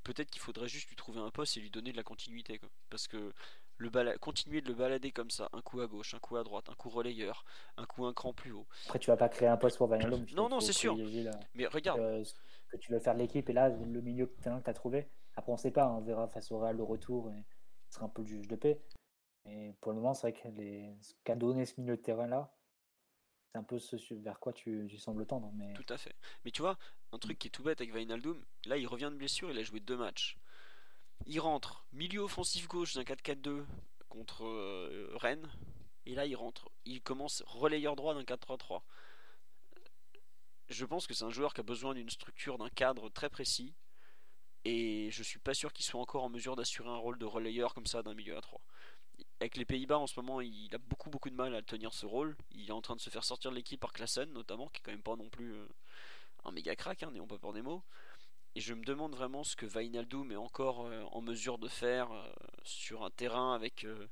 peut-être 0.04 0.30
qu'il 0.30 0.42
faudrait 0.42 0.68
juste 0.68 0.90
lui 0.90 0.96
trouver 0.96 1.20
un 1.20 1.32
poste 1.32 1.58
et 1.58 1.62
lui 1.62 1.70
donner 1.70 1.92
de 1.92 1.98
la 1.98 2.04
continuité. 2.04 2.60
Parce 2.90 3.08
que 3.08 3.34
le 3.78 3.90
bala- 3.90 4.18
continuer 4.18 4.62
de 4.62 4.68
le 4.68 4.74
balader 4.74 5.12
comme 5.12 5.30
ça, 5.30 5.50
un 5.54 5.62
coup 5.62 5.82
à 5.82 5.88
gauche, 5.88 6.14
un 6.14 6.20
coup 6.20 6.38
à 6.38 6.44
droite, 6.44 6.70
un 6.70 6.74
coup 6.76 6.90
relayeur, 6.90 7.46
un 7.78 7.86
coup 7.86 8.06
un 8.06 8.14
cran 8.14 8.34
plus 8.34 8.52
haut. 8.52 8.66
Après, 8.86 9.00
tu 9.00 9.10
vas 9.10 9.18
pas 9.18 9.30
créer 9.30 9.48
un 9.48 9.58
poste 9.58 9.78
pour 9.78 9.94
il 9.96 10.36
Non, 10.36 10.50
non, 10.50 10.60
c'est 10.60 10.74
sûr. 10.74 10.96
la- 10.96 11.32
Mais 11.54 11.68
regarde, 11.68 12.00
euh, 12.00 12.24
ce 12.24 12.34
que 12.70 12.78
tu 12.78 12.92
veux 12.92 13.00
faire 13.00 13.14
de 13.14 13.20
l'équipe. 13.20 13.50
Et 13.50 13.54
là, 13.54 13.70
le 13.70 14.02
milieu 14.02 14.26
de 14.26 14.32
terrain 14.42 14.60
que 14.60 14.66
tu 14.66 14.70
as 14.70 14.74
trouvé, 14.74 15.08
après, 15.36 15.52
on 15.52 15.58
sait 15.58 15.72
pas, 15.72 15.88
on 15.88 16.02
verra 16.02 16.28
face 16.28 16.52
au 16.52 16.60
Real 16.60 16.76
le 16.76 16.84
retour 16.84 17.30
et 17.32 17.46
ce 17.90 17.96
sera 17.96 18.06
un 18.08 18.10
peu 18.10 18.22
le 18.24 18.28
juge 18.28 18.48
de 18.48 18.56
paix. 18.56 18.82
Mais 19.46 19.76
pour 19.80 19.92
le 19.92 19.98
moment, 19.98 20.14
c'est 20.14 20.32
vrai 20.32 20.34
que 20.34 20.48
les... 20.50 20.98
ce 21.02 21.14
qu'a 21.24 21.36
donné 21.36 21.66
ce 21.66 21.80
milieu 21.80 21.96
de 21.96 22.02
terrain-là, 22.02 22.54
c'est 23.54 23.60
un 23.60 23.64
peu 23.64 23.80
ce 23.80 24.14
vers 24.16 24.40
quoi 24.40 24.52
tu, 24.52 24.88
tu 24.90 24.98
sembles 24.98 25.26
tendre. 25.26 25.52
Mais 25.54 25.72
tout 25.74 25.86
à 25.88 25.98
fait. 25.98 26.16
Mais 26.44 26.52
tu 26.52 26.62
vois, 26.62 26.78
un 27.14 27.18
truc 27.18 27.40
qui 27.40 27.48
est 27.48 27.52
tout 27.52 27.64
bête 27.64 27.80
avec 27.80 27.94
Wijnaldum, 27.94 28.44
là 28.66 28.76
il 28.78 28.88
revient 28.88 29.10
de 29.12 29.18
blessure, 29.18 29.50
il 29.52 29.58
a 29.58 29.64
joué 29.64 29.80
deux 29.80 29.96
matchs. 29.96 30.38
Il 31.26 31.40
rentre 31.40 31.86
milieu 31.92 32.22
offensif 32.22 32.68
gauche 32.68 32.94
d'un 32.94 33.04
4-4-2 33.04 33.66
contre 34.10 34.46
euh, 34.46 35.12
Rennes. 35.16 35.50
Et 36.06 36.16
là 36.16 36.26
il 36.26 36.36
rentre, 36.36 36.70
il 36.86 37.02
commence 37.02 37.44
relayeur 37.46 37.96
droit 37.96 38.14
d'un 38.14 38.24
4-3-3. 38.24 38.82
Je 40.70 40.86
pense 40.86 41.08
que 41.08 41.14
c'est 41.14 41.26
un 41.26 41.30
joueur 41.30 41.54
qui 41.54 41.62
a 41.62 41.64
besoin 41.64 41.94
d'une 41.94 42.10
structure, 42.10 42.58
d'un 42.58 42.70
cadre 42.70 43.10
très 43.10 43.30
précis. 43.30 43.74
Et 44.66 45.10
je 45.12 45.24
suis 45.24 45.40
pas 45.40 45.54
sûr 45.54 45.72
qu'il 45.72 45.86
soit 45.86 46.02
encore 46.02 46.24
en 46.24 46.30
mesure 46.30 46.56
d'assurer 46.56 46.90
un 46.90 46.98
rôle 46.98 47.18
de 47.18 47.26
relayeur 47.26 47.74
comme 47.74 47.86
ça 47.86 48.04
d'un 48.04 48.14
milieu 48.14 48.38
à 48.38 48.42
3. 48.42 48.60
Avec 49.40 49.56
les 49.56 49.66
Pays-Bas 49.66 49.98
en 49.98 50.08
ce 50.08 50.20
moment, 50.20 50.42
il 50.42 50.74
a 50.76 50.78
beaucoup 50.78 51.10
beaucoup 51.10 51.30
de 51.30 51.36
mal 51.36 51.56
à 51.56 51.62
tenir 51.62 51.94
ce 51.94 52.06
rôle. 52.06 52.36
Il 52.52 52.68
est 52.68 52.74
en 52.74 52.82
train 52.82 52.96
de 52.96 53.02
se 53.02 53.10
faire 53.10 53.24
sortir 53.24 53.52
de 53.52 53.56
l'équipe 53.56 53.80
par 53.80 53.94
Klassen 53.94 54.32
notamment, 54.34 54.68
qui 54.68 54.80
est 54.80 54.84
quand 54.84 54.92
même 54.92 55.02
pas 55.02 55.16
non 55.16 55.30
plus 55.30 55.54
euh, 55.54 55.68
un 56.44 56.52
méga 56.52 56.76
crack, 56.76 57.04
hein, 57.04 57.12
n'ayons 57.12 57.28
pas 57.28 57.38
peur 57.38 57.54
des 57.54 57.62
mots. 57.62 57.84
Et 58.58 58.60
je 58.60 58.74
me 58.74 58.84
demande 58.84 59.14
vraiment 59.14 59.44
ce 59.44 59.56
que 59.56 59.68
Wijnaldum 59.68 60.32
est 60.32 60.36
encore 60.36 60.88
euh, 60.88 61.04
en 61.12 61.22
mesure 61.22 61.60
de 61.60 61.68
faire 61.68 62.12
euh, 62.12 62.28
sur 62.64 63.04
un 63.04 63.12
terrain 63.12 63.54
avec. 63.54 63.84
euh, 63.84 64.08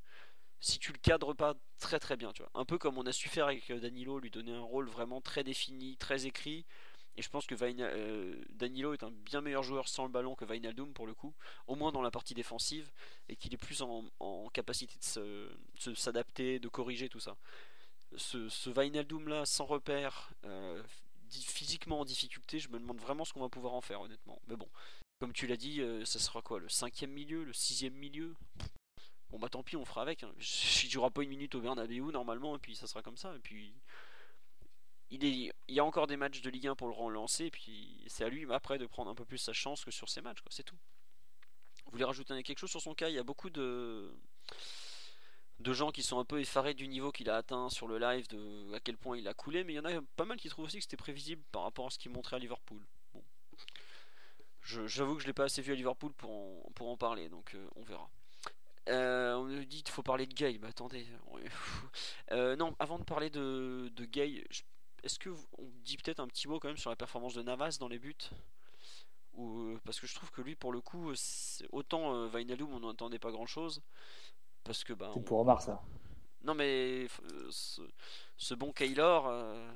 si 0.60 0.78
tu 0.78 0.94
le 0.94 1.00
cadres 1.00 1.34
pas 1.34 1.56
très 1.80 2.00
très 2.00 2.16
bien, 2.16 2.32
tu 2.32 2.44
vois. 2.44 2.52
Un 2.54 2.64
peu 2.64 2.78
comme 2.78 3.00
on 3.00 3.08
a 3.08 3.12
su 3.12 3.28
faire 3.28 3.48
avec 3.48 3.72
Danilo, 3.72 4.20
lui 4.20 4.30
donner 4.30 4.52
un 4.52 4.62
rôle 4.62 4.88
vraiment 4.88 5.20
très 5.20 5.44
défini, 5.44 5.98
très 5.98 6.28
écrit. 6.28 6.64
Et 7.18 7.24
je 7.24 7.30
pense 7.30 7.48
que 7.48 7.56
Danilo 8.54 8.94
est 8.94 9.02
un 9.02 9.10
bien 9.10 9.42
meilleur 9.42 9.64
joueur 9.64 9.88
sans 9.88 10.04
le 10.06 10.12
ballon 10.12 10.36
que 10.36 10.46
Wijnaldum 10.46 10.94
pour 10.94 11.08
le 11.08 11.16
coup, 11.16 11.34
au 11.66 11.74
moins 11.74 11.92
dans 11.92 12.04
la 12.04 12.12
partie 12.12 12.36
défensive, 12.36 12.92
et 13.30 13.36
qu'il 13.36 13.52
est 13.54 13.58
plus 13.58 13.82
en, 13.82 14.06
capacité 14.54 14.96
de 15.16 15.94
s'adapter, 15.96 16.60
de 16.60 16.68
corriger 16.68 17.10
tout 17.10 17.20
ça. 17.20 17.36
Ce, 18.16 18.48
ce 18.50 18.70
Wijnaldum 18.70 19.28
là, 19.28 19.46
sans 19.46 19.66
repère, 19.66 20.32
physiquement 21.44 22.00
en 22.00 22.06
difficulté, 22.06 22.60
je 22.60 22.70
me 22.70 22.80
demande 22.80 23.00
vraiment 23.00 23.26
ce 23.26 23.34
qu'on 23.34 23.42
va 23.42 23.50
pouvoir 23.50 23.74
en 23.74 23.82
faire 23.82 24.02
honnêtement. 24.02 24.42
Mais 24.48 24.56
bon, 24.56 24.70
comme 25.20 25.34
tu 25.34 25.48
l'as 25.48 25.58
dit, 25.58 25.82
euh, 25.82 26.06
ça 26.06 26.20
sera 26.20 26.42
quoi 26.42 26.60
Le 26.60 26.70
cinquième 26.70 27.12
milieu 27.12 27.44
Le 27.44 27.54
sixième 27.54 27.94
milieu? 27.94 28.36
Bon 29.30 29.40
bah 29.40 29.50
tant 29.50 29.64
pis, 29.64 29.76
on 29.76 29.86
fera 29.86 30.02
avec. 30.02 30.24
Hein. 30.24 30.32
Il 30.40 30.90
jouera 30.90 31.10
pas 31.10 31.24
une 31.24 31.30
minute 31.30 31.56
au 31.56 31.62
Bernabeu 31.62 32.12
normalement, 32.12 32.56
et 32.56 32.60
puis 32.60 32.76
ça 32.76 32.88
sera 32.88 33.02
comme 33.02 33.18
ça. 33.18 33.36
Et 33.36 33.40
puis 33.40 33.74
il, 35.10 35.24
est, 35.24 35.54
il 35.68 35.76
y 35.76 35.80
a 35.80 35.86
encore 35.86 36.08
des 36.08 36.18
matchs 36.18 36.42
de 36.42 36.50
Ligue 36.50 36.68
1 36.68 36.76
pour 36.76 36.88
le 36.88 36.94
relancer, 36.94 37.46
et 37.46 37.52
puis 37.52 38.04
c'est 38.08 38.24
à 38.24 38.30
lui 38.30 38.52
après 38.52 38.78
de 38.78 38.86
prendre 38.86 39.10
un 39.10 39.16
peu 39.16 39.26
plus 39.26 39.38
sa 39.38 39.54
chance 39.54 39.86
que 39.86 39.92
sur 39.92 40.10
ces 40.10 40.22
matchs, 40.22 40.42
quoi. 40.42 40.52
C'est 40.52 40.64
tout. 40.64 40.78
Vous 41.86 41.92
voulez 41.92 42.04
rajouter 42.04 42.42
quelque 42.44 42.60
chose 42.60 42.72
sur 42.72 42.82
son 42.82 42.96
cas? 42.96 43.10
Il 43.10 43.16
y 43.16 43.20
a 43.20 43.24
beaucoup 43.24 43.50
de 43.50 44.12
de 45.60 45.74
gens 45.74 45.92
qui 45.92 46.04
sont 46.04 46.20
un 46.20 46.26
peu 46.26 46.40
effarés 46.40 46.74
du 46.74 46.88
niveau 46.88 47.12
qu'il 47.12 47.30
a 47.30 47.38
atteint 47.38 47.70
sur 47.70 47.88
le 47.88 47.98
live, 47.98 48.28
de 48.28 48.74
à 48.74 48.80
quel 48.80 48.98
point 48.98 49.18
il 49.18 49.28
a 49.28 49.34
coulé, 49.34 49.64
mais 49.64 49.74
il 49.74 49.76
y 49.78 49.80
en 49.80 49.86
a 49.86 50.02
pas 50.16 50.26
mal 50.26 50.38
qui 50.38 50.50
trouvent 50.50 50.66
aussi 50.66 50.78
que 50.78 50.84
c'était 50.84 50.98
prévisible 50.98 51.42
par 51.52 51.64
rapport 51.64 51.88
à 51.88 51.90
ce 51.90 51.98
qu'il 51.98 52.12
montrait 52.12 52.36
à 52.36 52.40
Liverpool. 52.40 52.86
Bon. 53.14 53.24
J'avoue 54.62 55.16
que 55.16 55.22
je 55.22 55.28
l'ai 55.28 55.34
pas 55.34 55.46
assez 55.46 55.62
vu 55.62 55.72
à 55.72 55.76
Liverpool 55.76 56.12
pour 56.14 56.32
en, 56.32 56.72
pour 56.74 56.90
en 56.90 56.98
parler, 56.98 57.30
donc 57.30 57.54
euh, 57.56 57.68
on 57.76 57.84
verra. 57.84 58.10
Euh, 58.90 59.34
on 59.36 59.46
nous 59.46 59.66
dit 59.66 59.82
qu'il 59.82 59.94
faut 59.94 60.04
parler 60.04 60.28
de 60.28 60.34
Gay. 60.34 60.58
Bah 60.58 60.68
attendez. 60.70 61.06
Euh, 62.32 62.56
non, 62.56 62.76
avant 62.80 62.98
de 62.98 63.04
parler 63.04 63.30
de, 63.30 63.92
Gay, 63.98 64.44
est-ce 65.04 65.20
que 65.20 65.30
dit 65.84 65.98
peut-être 65.98 66.20
un 66.20 66.28
petit 66.28 66.48
mot 66.48 66.60
quand 66.60 66.68
même 66.68 66.78
sur 66.78 66.90
la 66.90 66.96
performance 66.96 67.36
de 67.36 67.44
Navas 67.44 67.78
dans 67.80 67.88
les 67.88 68.00
buts? 68.00 68.16
Ou, 69.34 69.78
Parce 69.86 70.00
que 70.00 70.08
je 70.08 70.16
trouve 70.16 70.32
que 70.32 70.42
lui, 70.42 70.56
pour 70.56 70.72
le 70.72 70.82
coup, 70.82 71.12
autant 71.72 72.26
Wijnaldum, 72.28 72.74
on 72.74 72.80
n'entendait 72.80 73.20
pas 73.20 73.32
grand-chose. 73.32 73.82
Parce 74.66 74.84
que 74.84 74.92
bah, 74.94 75.10
c'est 75.14 75.20
on- 75.20 75.24
pour 75.24 75.40
Omar, 75.40 75.62
ça. 75.62 75.82
non 76.44 76.54
mais 76.56 77.08
euh, 77.24 77.48
ce, 77.52 77.82
ce 78.36 78.54
bon 78.54 78.74
Kaylor, 78.74 79.28
euh, 79.28 79.72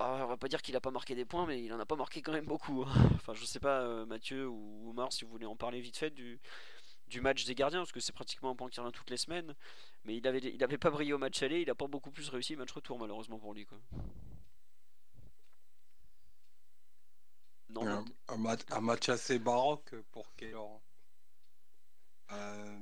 ah, 0.00 0.20
on 0.24 0.26
va 0.28 0.36
pas 0.36 0.48
dire 0.48 0.60
qu'il 0.62 0.76
a 0.76 0.80
pas 0.80 0.90
marqué 0.90 1.14
des 1.14 1.24
points, 1.24 1.46
mais 1.46 1.62
il 1.64 1.72
en 1.72 1.80
a 1.80 1.86
pas 1.86 1.96
marqué 1.96 2.20
quand 2.22 2.32
même 2.32 2.46
beaucoup. 2.46 2.82
hein. 2.84 2.92
Enfin, 3.14 3.34
je 3.34 3.44
sais 3.44 3.60
pas, 3.60 3.80
euh, 3.80 4.06
Mathieu 4.06 4.48
ou 4.48 4.90
Omar, 4.90 5.12
si 5.12 5.24
vous 5.24 5.30
voulez 5.30 5.46
en 5.46 5.56
parler 5.56 5.80
vite 5.80 5.96
fait 5.96 6.10
du, 6.10 6.40
du 7.08 7.20
match 7.20 7.44
des 7.46 7.54
gardiens, 7.54 7.80
parce 7.80 7.92
que 7.92 8.00
c'est 8.00 8.12
pratiquement 8.12 8.50
un 8.50 8.54
point 8.56 8.68
qui 8.70 8.80
revient 8.80 8.92
toutes 8.92 9.10
les 9.10 9.16
semaines. 9.16 9.54
Mais 10.04 10.16
il 10.16 10.26
avait, 10.26 10.38
il 10.38 10.62
avait 10.64 10.78
pas 10.78 10.90
brillé 10.90 11.12
au 11.12 11.18
match 11.18 11.42
aller, 11.42 11.60
il 11.62 11.70
a 11.70 11.74
pas 11.74 11.86
beaucoup 11.88 12.10
plus 12.10 12.28
réussi 12.28 12.54
au 12.54 12.58
match 12.58 12.72
retour 12.72 12.98
malheureusement 12.98 13.38
pour 13.38 13.54
lui. 13.54 13.66
Quoi. 13.66 13.78
Non, 17.70 18.04
un, 18.28 18.80
match, 18.80 19.08
assez 19.08 19.38
baroque 19.38 19.94
pour 20.10 20.34
Keylor. 20.36 20.80
Euh, 22.32 22.78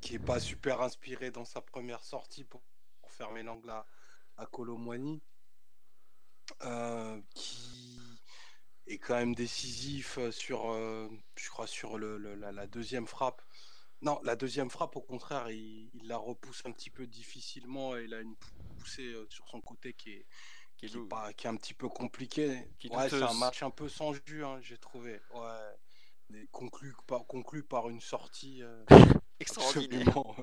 qui 0.00 0.14
est 0.14 0.18
pas 0.18 0.40
super 0.40 0.80
inspiré 0.80 1.30
dans 1.30 1.44
sa 1.44 1.60
première 1.60 2.04
sortie 2.04 2.44
pour, 2.44 2.62
fermer 3.08 3.42
l'angle 3.42 3.70
à, 3.70 3.84
à 4.36 4.46
euh, 6.64 7.20
qui 7.34 8.00
est 8.86 8.98
quand 8.98 9.16
même 9.16 9.34
décisif 9.34 10.18
sur, 10.30 10.70
euh, 10.70 11.08
je 11.36 11.48
crois, 11.48 11.66
sur 11.66 11.98
le, 11.98 12.16
la, 12.18 12.66
deuxième 12.66 13.06
frappe. 13.06 13.42
Non, 14.00 14.20
la 14.22 14.36
deuxième 14.36 14.70
frappe, 14.70 14.94
au 14.96 15.00
contraire, 15.00 15.50
il, 15.50 15.90
la 16.04 16.16
repousse 16.16 16.62
un 16.64 16.72
petit 16.72 16.90
peu 16.90 17.06
difficilement 17.06 17.96
et 17.96 18.04
il 18.04 18.14
a 18.14 18.20
une 18.20 18.36
poussée 18.78 19.12
euh, 19.12 19.26
sur 19.28 19.48
son 19.48 19.60
côté 19.60 19.92
qui 19.94 20.10
est, 20.10 20.26
qui 20.76 20.86
est, 20.86 21.08
pas, 21.08 21.32
qui 21.32 21.46
est 21.46 21.50
un 21.50 21.56
petit 21.56 21.74
peu 21.74 21.88
compliqué. 21.88 22.68
ouais, 22.90 23.10
c'est 23.10 23.22
un 23.22 23.34
match 23.34 23.62
un 23.62 23.70
peu 23.70 23.88
sans 23.88 24.12
jus, 24.12 24.44
hein, 24.44 24.60
j'ai 24.60 24.78
trouvé. 24.78 25.20
Ouais. 25.34 26.46
Conclu 26.52 26.94
par, 27.06 27.26
conclu 27.26 27.64
par 27.64 27.88
une 27.88 28.00
sortie 28.00 28.62
extraordinaire. 29.40 30.08
Absolument, 30.08 30.36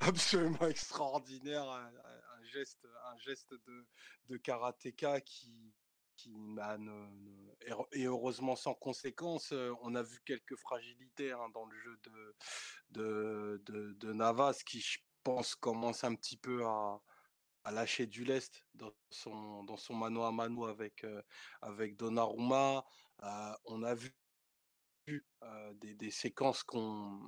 absolument 0.00 0.66
extraordinaire. 0.66 1.68
Un, 1.68 2.44
geste, 2.44 2.86
un 3.06 3.18
geste 3.18 3.54
de, 3.54 3.86
de 4.28 4.36
karatéka 4.36 5.20
qui, 5.20 5.74
qui 6.16 6.30
bah, 6.34 6.76
est 7.92 8.04
heureusement 8.04 8.56
sans 8.56 8.74
conséquence. 8.74 9.52
On 9.82 9.94
a 9.94 10.02
vu 10.02 10.20
quelques 10.24 10.56
fragilités 10.56 11.32
hein, 11.32 11.48
dans 11.54 11.64
le 11.64 11.76
jeu 11.78 11.98
de, 12.04 12.36
de, 12.90 13.94
de, 13.94 14.12
Navas 14.12 14.62
qui, 14.66 14.80
je 14.80 14.98
pense, 15.22 15.54
commence 15.54 16.04
un 16.04 16.14
petit 16.14 16.36
peu 16.36 16.64
à, 16.66 17.00
à 17.64 17.70
lâcher 17.70 18.06
du 18.06 18.24
lest 18.24 18.64
dans 18.74 18.92
son, 19.10 19.64
dans 19.64 19.76
son 19.76 19.94
mano 19.94 20.22
à 20.22 20.32
mano 20.32 20.66
avec, 20.66 21.06
avec 21.60 21.96
Donnarumma. 21.96 22.84
on 23.64 23.82
a 23.82 23.94
vu 23.94 24.14
des, 25.06 25.94
des, 25.94 26.10
séquences 26.10 26.62
qu'on, 26.62 27.18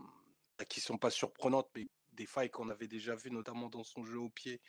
qui 0.69 0.81
sont 0.81 0.99
pas 0.99 1.11
surprenantes, 1.11 1.69
mais 1.75 1.89
des 2.15 2.27
failles 2.27 2.51
qu'on 2.51 2.71
avait 2.71 2.89
déjà 2.89 3.15
vues, 3.15 3.31
notamment 3.31 3.69
dans 3.69 3.85
son 3.85 4.05
jeu 4.05 4.19
au 4.19 4.31
pied, 4.31 4.61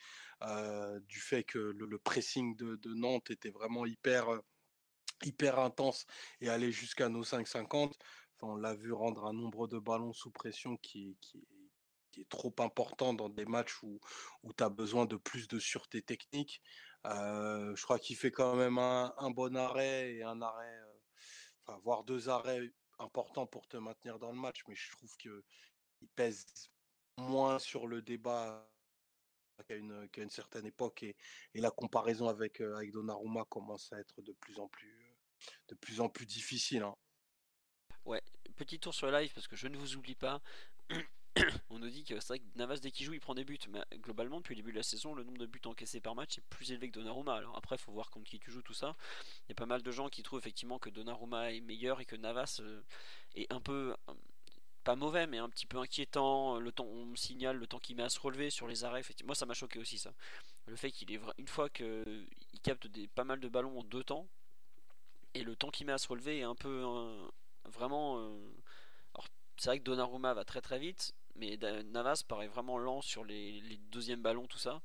du 1.08 1.20
fait 1.20 1.44
que 1.44 1.58
le, 1.58 1.98
pressing 1.98 2.56
de, 2.56 2.94
Nantes 2.94 3.30
était 3.30 3.50
vraiment 3.50 3.86
hyper, 3.86 4.40
hyper 5.24 5.58
intense 5.58 6.06
et 6.40 6.48
aller 6.48 6.72
jusqu'à 6.72 7.08
nos 7.08 7.24
5,50. 7.24 7.92
on 8.42 8.56
l'a 8.56 8.74
vu 8.74 8.92
rendre 8.92 9.26
un 9.26 9.32
nombre 9.32 9.66
de 9.68 9.78
ballons 9.78 10.12
sous 10.12 10.30
pression 10.30 10.76
qui, 10.78 11.16
qui, 11.20 11.46
est 12.18 12.28
trop 12.30 12.54
important 12.60 13.12
dans 13.12 13.28
des 13.28 13.44
matchs 13.44 13.82
où, 13.82 14.00
où 14.42 14.54
tu 14.54 14.64
as 14.64 14.70
besoin 14.70 15.04
de 15.04 15.16
plus 15.16 15.48
de 15.48 15.58
sûreté 15.58 16.00
technique. 16.00 16.62
je 17.04 17.82
crois 17.82 17.98
qu'il 17.98 18.16
fait 18.16 18.30
quand 18.30 18.56
même 18.56 18.78
un, 18.78 19.30
bon 19.30 19.56
arrêt 19.56 20.14
et 20.14 20.22
un 20.22 20.40
arrêt, 20.40 20.80
enfin, 21.66 21.78
voire 21.84 22.04
deux 22.04 22.28
arrêts 22.28 22.72
importants 22.98 23.46
pour 23.46 23.66
te 23.68 23.76
maintenir 23.76 24.18
dans 24.18 24.32
le 24.32 24.38
match, 24.38 24.62
mais 24.68 24.74
je 24.74 24.90
trouve 24.92 25.14
qu'il 25.98 26.08
pèse 26.08 26.46
moins 27.18 27.58
sur 27.58 27.86
le 27.86 28.02
débat 28.02 28.68
qu'à 29.64 29.74
une, 29.74 30.30
certaine 30.30 30.66
époque 30.66 31.02
et, 31.02 31.16
la 31.54 31.70
comparaison 31.70 32.28
avec, 32.28 32.60
avec 32.60 32.92
Donnarumma 32.92 33.44
commence 33.46 33.92
à 33.92 33.98
être 33.98 34.22
de 34.22 34.32
plus 34.32 34.58
en 34.58 34.68
plus, 34.68 35.16
de 35.68 35.74
plus, 35.74 36.00
en 36.00 36.08
plus 36.08 36.26
difficile. 36.26 36.82
Hein. 36.82 36.94
Ouais, 38.04 38.22
petit 38.56 38.78
tour 38.78 38.94
sur 38.94 39.10
le 39.10 39.18
live 39.18 39.32
parce 39.34 39.48
que 39.48 39.56
je 39.56 39.68
ne 39.68 39.76
vous 39.76 39.96
oublie 39.96 40.14
pas. 40.14 40.42
On 41.70 41.78
nous 41.78 41.90
dit 41.90 42.04
que 42.04 42.18
c'est 42.18 42.28
vrai 42.28 42.38
que 42.38 42.44
Navas 42.54 42.78
dès 42.78 42.90
qu'il 42.90 43.04
joue 43.04 43.12
il 43.12 43.20
prend 43.20 43.34
des 43.34 43.44
buts, 43.44 43.58
mais 43.68 43.80
globalement 43.96 44.38
depuis 44.38 44.54
le 44.54 44.62
début 44.62 44.72
de 44.72 44.78
la 44.78 44.82
saison 44.82 45.14
le 45.14 45.22
nombre 45.22 45.36
de 45.36 45.44
buts 45.44 45.60
encaissés 45.66 46.00
par 46.00 46.14
match 46.14 46.38
est 46.38 46.44
plus 46.48 46.70
élevé 46.72 46.88
que 46.88 46.98
Donnarumma. 46.98 47.34
Alors 47.34 47.56
après 47.56 47.76
il 47.76 47.78
faut 47.78 47.92
voir 47.92 48.10
contre 48.10 48.30
qui 48.30 48.38
tu 48.38 48.50
joues 48.50 48.62
tout 48.62 48.72
ça. 48.72 48.96
Il 49.44 49.50
y 49.50 49.52
a 49.52 49.54
pas 49.54 49.66
mal 49.66 49.82
de 49.82 49.90
gens 49.90 50.08
qui 50.08 50.22
trouvent 50.22 50.38
effectivement 50.38 50.78
que 50.78 50.88
Donnarumma 50.88 51.52
est 51.52 51.60
meilleur 51.60 52.00
et 52.00 52.06
que 52.06 52.16
Navas 52.16 52.62
est 53.34 53.52
un 53.52 53.60
peu 53.60 53.94
pas 54.86 54.94
mauvais, 54.94 55.26
mais 55.26 55.38
un 55.38 55.48
petit 55.48 55.66
peu 55.66 55.78
inquiétant. 55.78 56.60
Le 56.60 56.70
temps, 56.70 56.86
on 56.86 57.16
signale 57.16 57.56
le 57.56 57.66
temps 57.66 57.80
qu'il 57.80 57.96
met 57.96 58.04
à 58.04 58.08
se 58.08 58.20
relever 58.20 58.50
sur 58.50 58.68
les 58.68 58.84
arrêts. 58.84 59.02
Moi, 59.24 59.34
ça 59.34 59.44
m'a 59.44 59.52
choqué 59.52 59.80
aussi 59.80 59.98
ça. 59.98 60.12
Le 60.66 60.76
fait 60.76 60.92
qu'il 60.92 61.10
est 61.12 61.20
une 61.38 61.48
fois 61.48 61.68
qu'il 61.68 62.28
capte 62.62 62.86
des, 62.86 63.08
pas 63.08 63.24
mal 63.24 63.40
de 63.40 63.48
ballons 63.48 63.80
en 63.80 63.82
deux 63.82 64.04
temps, 64.04 64.28
et 65.34 65.42
le 65.42 65.56
temps 65.56 65.70
qu'il 65.70 65.86
met 65.86 65.92
à 65.92 65.98
se 65.98 66.06
relever 66.06 66.38
est 66.38 66.44
un 66.44 66.54
peu 66.54 66.84
vraiment. 67.64 68.20
Euh, 68.20 68.38
c'est 69.58 69.70
vrai 69.70 69.80
que 69.80 69.84
Donnarumma 69.84 70.34
va 70.34 70.44
très 70.44 70.60
très 70.60 70.78
vite, 70.78 71.14
mais 71.34 71.56
Navas 71.86 72.22
paraît 72.28 72.46
vraiment 72.46 72.78
lent 72.78 73.02
sur 73.02 73.24
les, 73.24 73.60
les 73.62 73.78
deuxièmes 73.90 74.22
ballons, 74.22 74.46
tout 74.46 74.58
ça. 74.58 74.82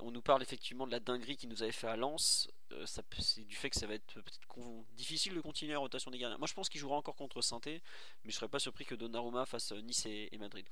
On 0.00 0.10
nous 0.10 0.22
parle 0.22 0.42
effectivement 0.42 0.86
de 0.86 0.92
la 0.92 1.00
dinguerie 1.00 1.36
qu'il 1.36 1.48
nous 1.48 1.62
avait 1.62 1.72
fait 1.72 1.88
à 1.88 1.96
Lens. 1.96 2.48
Euh, 2.72 2.84
c'est 2.86 3.46
du 3.46 3.54
fait 3.54 3.70
que 3.70 3.78
ça 3.78 3.86
va 3.86 3.94
être 3.94 4.14
peut-être 4.14 4.84
difficile 4.94 5.34
de 5.34 5.40
continuer 5.40 5.72
la 5.72 5.78
rotation 5.78 6.10
des 6.10 6.18
gardiens. 6.18 6.38
Moi 6.38 6.46
je 6.46 6.54
pense 6.54 6.68
qu'il 6.68 6.80
jouera 6.80 6.96
encore 6.96 7.14
contre 7.14 7.40
saint 7.40 7.60
mais 7.64 7.80
je 8.24 8.32
serais 8.32 8.48
pas 8.48 8.58
surpris 8.58 8.84
que 8.84 8.94
Donnarumma 8.94 9.46
fasse 9.46 9.72
euh, 9.72 9.80
Nice 9.80 10.06
et, 10.06 10.36
Madrid. 10.38 10.66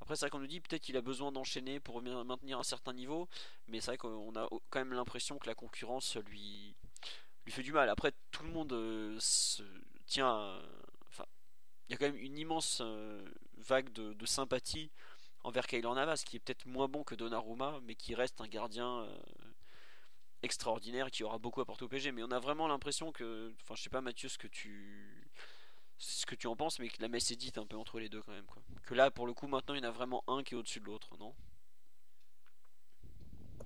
Après 0.00 0.16
c'est 0.16 0.26
vrai 0.26 0.30
qu'on 0.30 0.38
nous 0.38 0.46
dit 0.46 0.60
peut-être 0.60 0.82
qu'il 0.82 0.96
a 0.96 1.00
besoin 1.00 1.32
d'enchaîner 1.32 1.80
pour 1.80 2.00
maintenir 2.02 2.58
un 2.58 2.62
certain 2.64 2.92
niveau, 2.92 3.28
mais 3.66 3.80
c'est 3.80 3.92
vrai 3.92 3.98
qu'on 3.98 4.34
a 4.36 4.48
quand 4.70 4.78
même 4.78 4.92
l'impression 4.92 5.38
que 5.38 5.48
la 5.48 5.54
concurrence 5.54 6.16
lui, 6.16 6.76
lui 7.44 7.52
fait 7.52 7.62
du 7.62 7.72
mal. 7.72 7.88
Après 7.88 8.12
tout 8.30 8.44
le 8.44 8.50
monde 8.50 8.72
euh, 8.72 9.16
se 9.20 9.62
tient... 10.06 10.62
Enfin, 11.08 11.26
il 11.88 11.92
y 11.92 11.94
a 11.94 11.98
quand 11.98 12.06
même 12.06 12.16
une 12.16 12.38
immense 12.38 12.82
vague 13.56 13.92
de 13.92 14.26
sympathie 14.26 14.90
envers 15.48 15.66
Kaylor 15.66 15.94
Navas, 15.94 16.22
qui 16.24 16.36
est 16.36 16.40
peut-être 16.40 16.66
moins 16.66 16.88
bon 16.88 17.02
que 17.02 17.14
Donnarumma, 17.14 17.80
mais 17.84 17.94
qui 17.94 18.14
reste 18.14 18.40
un 18.40 18.46
gardien 18.46 19.00
euh, 19.00 19.18
extraordinaire 20.42 21.10
qui 21.10 21.24
aura 21.24 21.38
beaucoup 21.38 21.60
apporté 21.60 21.84
au 21.84 21.88
PSG. 21.88 22.12
Mais 22.12 22.22
on 22.22 22.30
a 22.30 22.38
vraiment 22.38 22.68
l'impression 22.68 23.12
que, 23.12 23.52
enfin, 23.62 23.74
je 23.74 23.82
sais 23.82 23.90
pas 23.90 24.00
Mathieu 24.00 24.28
ce 24.28 24.38
que 24.38 24.46
tu 24.46 25.30
ce 26.00 26.26
que 26.26 26.36
tu 26.36 26.46
en 26.46 26.54
penses, 26.54 26.78
mais 26.78 26.88
que 26.88 27.02
la 27.02 27.08
messe 27.08 27.32
est 27.32 27.36
dite 27.36 27.58
un 27.58 27.66
peu 27.66 27.76
entre 27.76 27.98
les 27.98 28.08
deux 28.08 28.22
quand 28.22 28.30
même. 28.32 28.46
Que 28.86 28.94
là, 28.94 29.10
pour 29.10 29.26
le 29.26 29.34
coup, 29.34 29.48
maintenant, 29.48 29.74
il 29.74 29.82
y 29.82 29.84
en 29.84 29.88
a 29.88 29.90
vraiment 29.90 30.22
un 30.28 30.44
qui 30.44 30.54
est 30.54 30.56
au-dessus 30.56 30.78
de 30.78 30.84
l'autre, 30.84 31.16
non? 31.18 31.34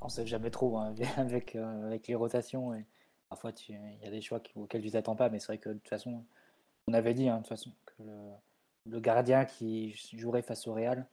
On 0.01 0.09
sait 0.09 0.27
jamais 0.27 0.51
trop 0.51 0.79
hein, 0.79 0.95
avec, 1.19 1.55
euh, 1.55 1.87
avec 1.87 2.09
les 2.09 2.15
rotations. 2.15 2.73
Parfois, 3.29 3.53
il 3.69 3.99
y 4.03 4.07
a 4.07 4.11
des 4.11 4.23
choix 4.23 4.43
auxquels 4.57 4.83
tu 4.83 4.91
t'attends 4.91 5.15
pas, 5.15 5.29
mais 5.29 5.41
c'est 5.41 5.49
vrai 5.49 5.59
que 5.59 5.69
de 5.69 5.75
toute 5.75 5.89
façon, 5.89 6.25
on 6.87 6.95
avait 6.95 7.15
dit 7.15 7.29
hein, 7.29 7.37
de 7.37 7.41
toute 7.41 7.49
façon 7.49 7.71
que 7.87 8.03
le, 8.87 9.01
gardien 9.01 9.45
qui 9.45 9.93
jouerait 10.13 10.43
face 10.43 10.67
au 10.67 10.75
Real, 10.75 11.07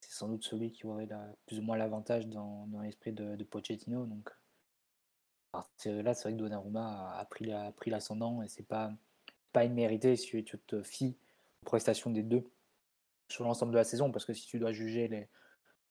c'est 0.00 0.12
sans 0.12 0.28
doute 0.28 0.44
celui 0.44 0.72
qui 0.72 0.86
aurait 0.86 1.06
la, 1.06 1.34
plus 1.46 1.58
ou 1.58 1.62
moins 1.62 1.76
l'avantage 1.76 2.26
dans, 2.26 2.66
l'esprit 2.82 3.12
de, 3.12 3.36
de, 3.36 3.44
Pochettino. 3.44 4.06
Donc, 4.06 4.30
là, 5.52 5.64
c'est 5.76 6.02
vrai 6.02 6.32
que 6.32 6.38
Donnarumma 6.38 7.16
a, 7.16 7.24
pris, 7.26 7.52
a 7.52 7.72
pris 7.72 7.90
l'ascendant 7.90 8.42
et 8.42 8.48
c'est 8.48 8.66
pas, 8.66 8.92
pas 9.52 9.64
immérité 9.64 10.16
si 10.16 10.42
tu 10.44 10.58
te 10.58 10.82
fies 10.82 11.16
aux 11.62 11.66
prestations 11.66 12.10
des 12.10 12.22
deux 12.22 12.50
sur 13.28 13.44
l'ensemble 13.44 13.72
de 13.72 13.78
la 13.78 13.84
saison. 13.84 14.10
Parce 14.10 14.24
que 14.24 14.32
si 14.32 14.46
tu 14.46 14.58
dois 14.58 14.72
juger 14.72 15.08
les, 15.08 15.28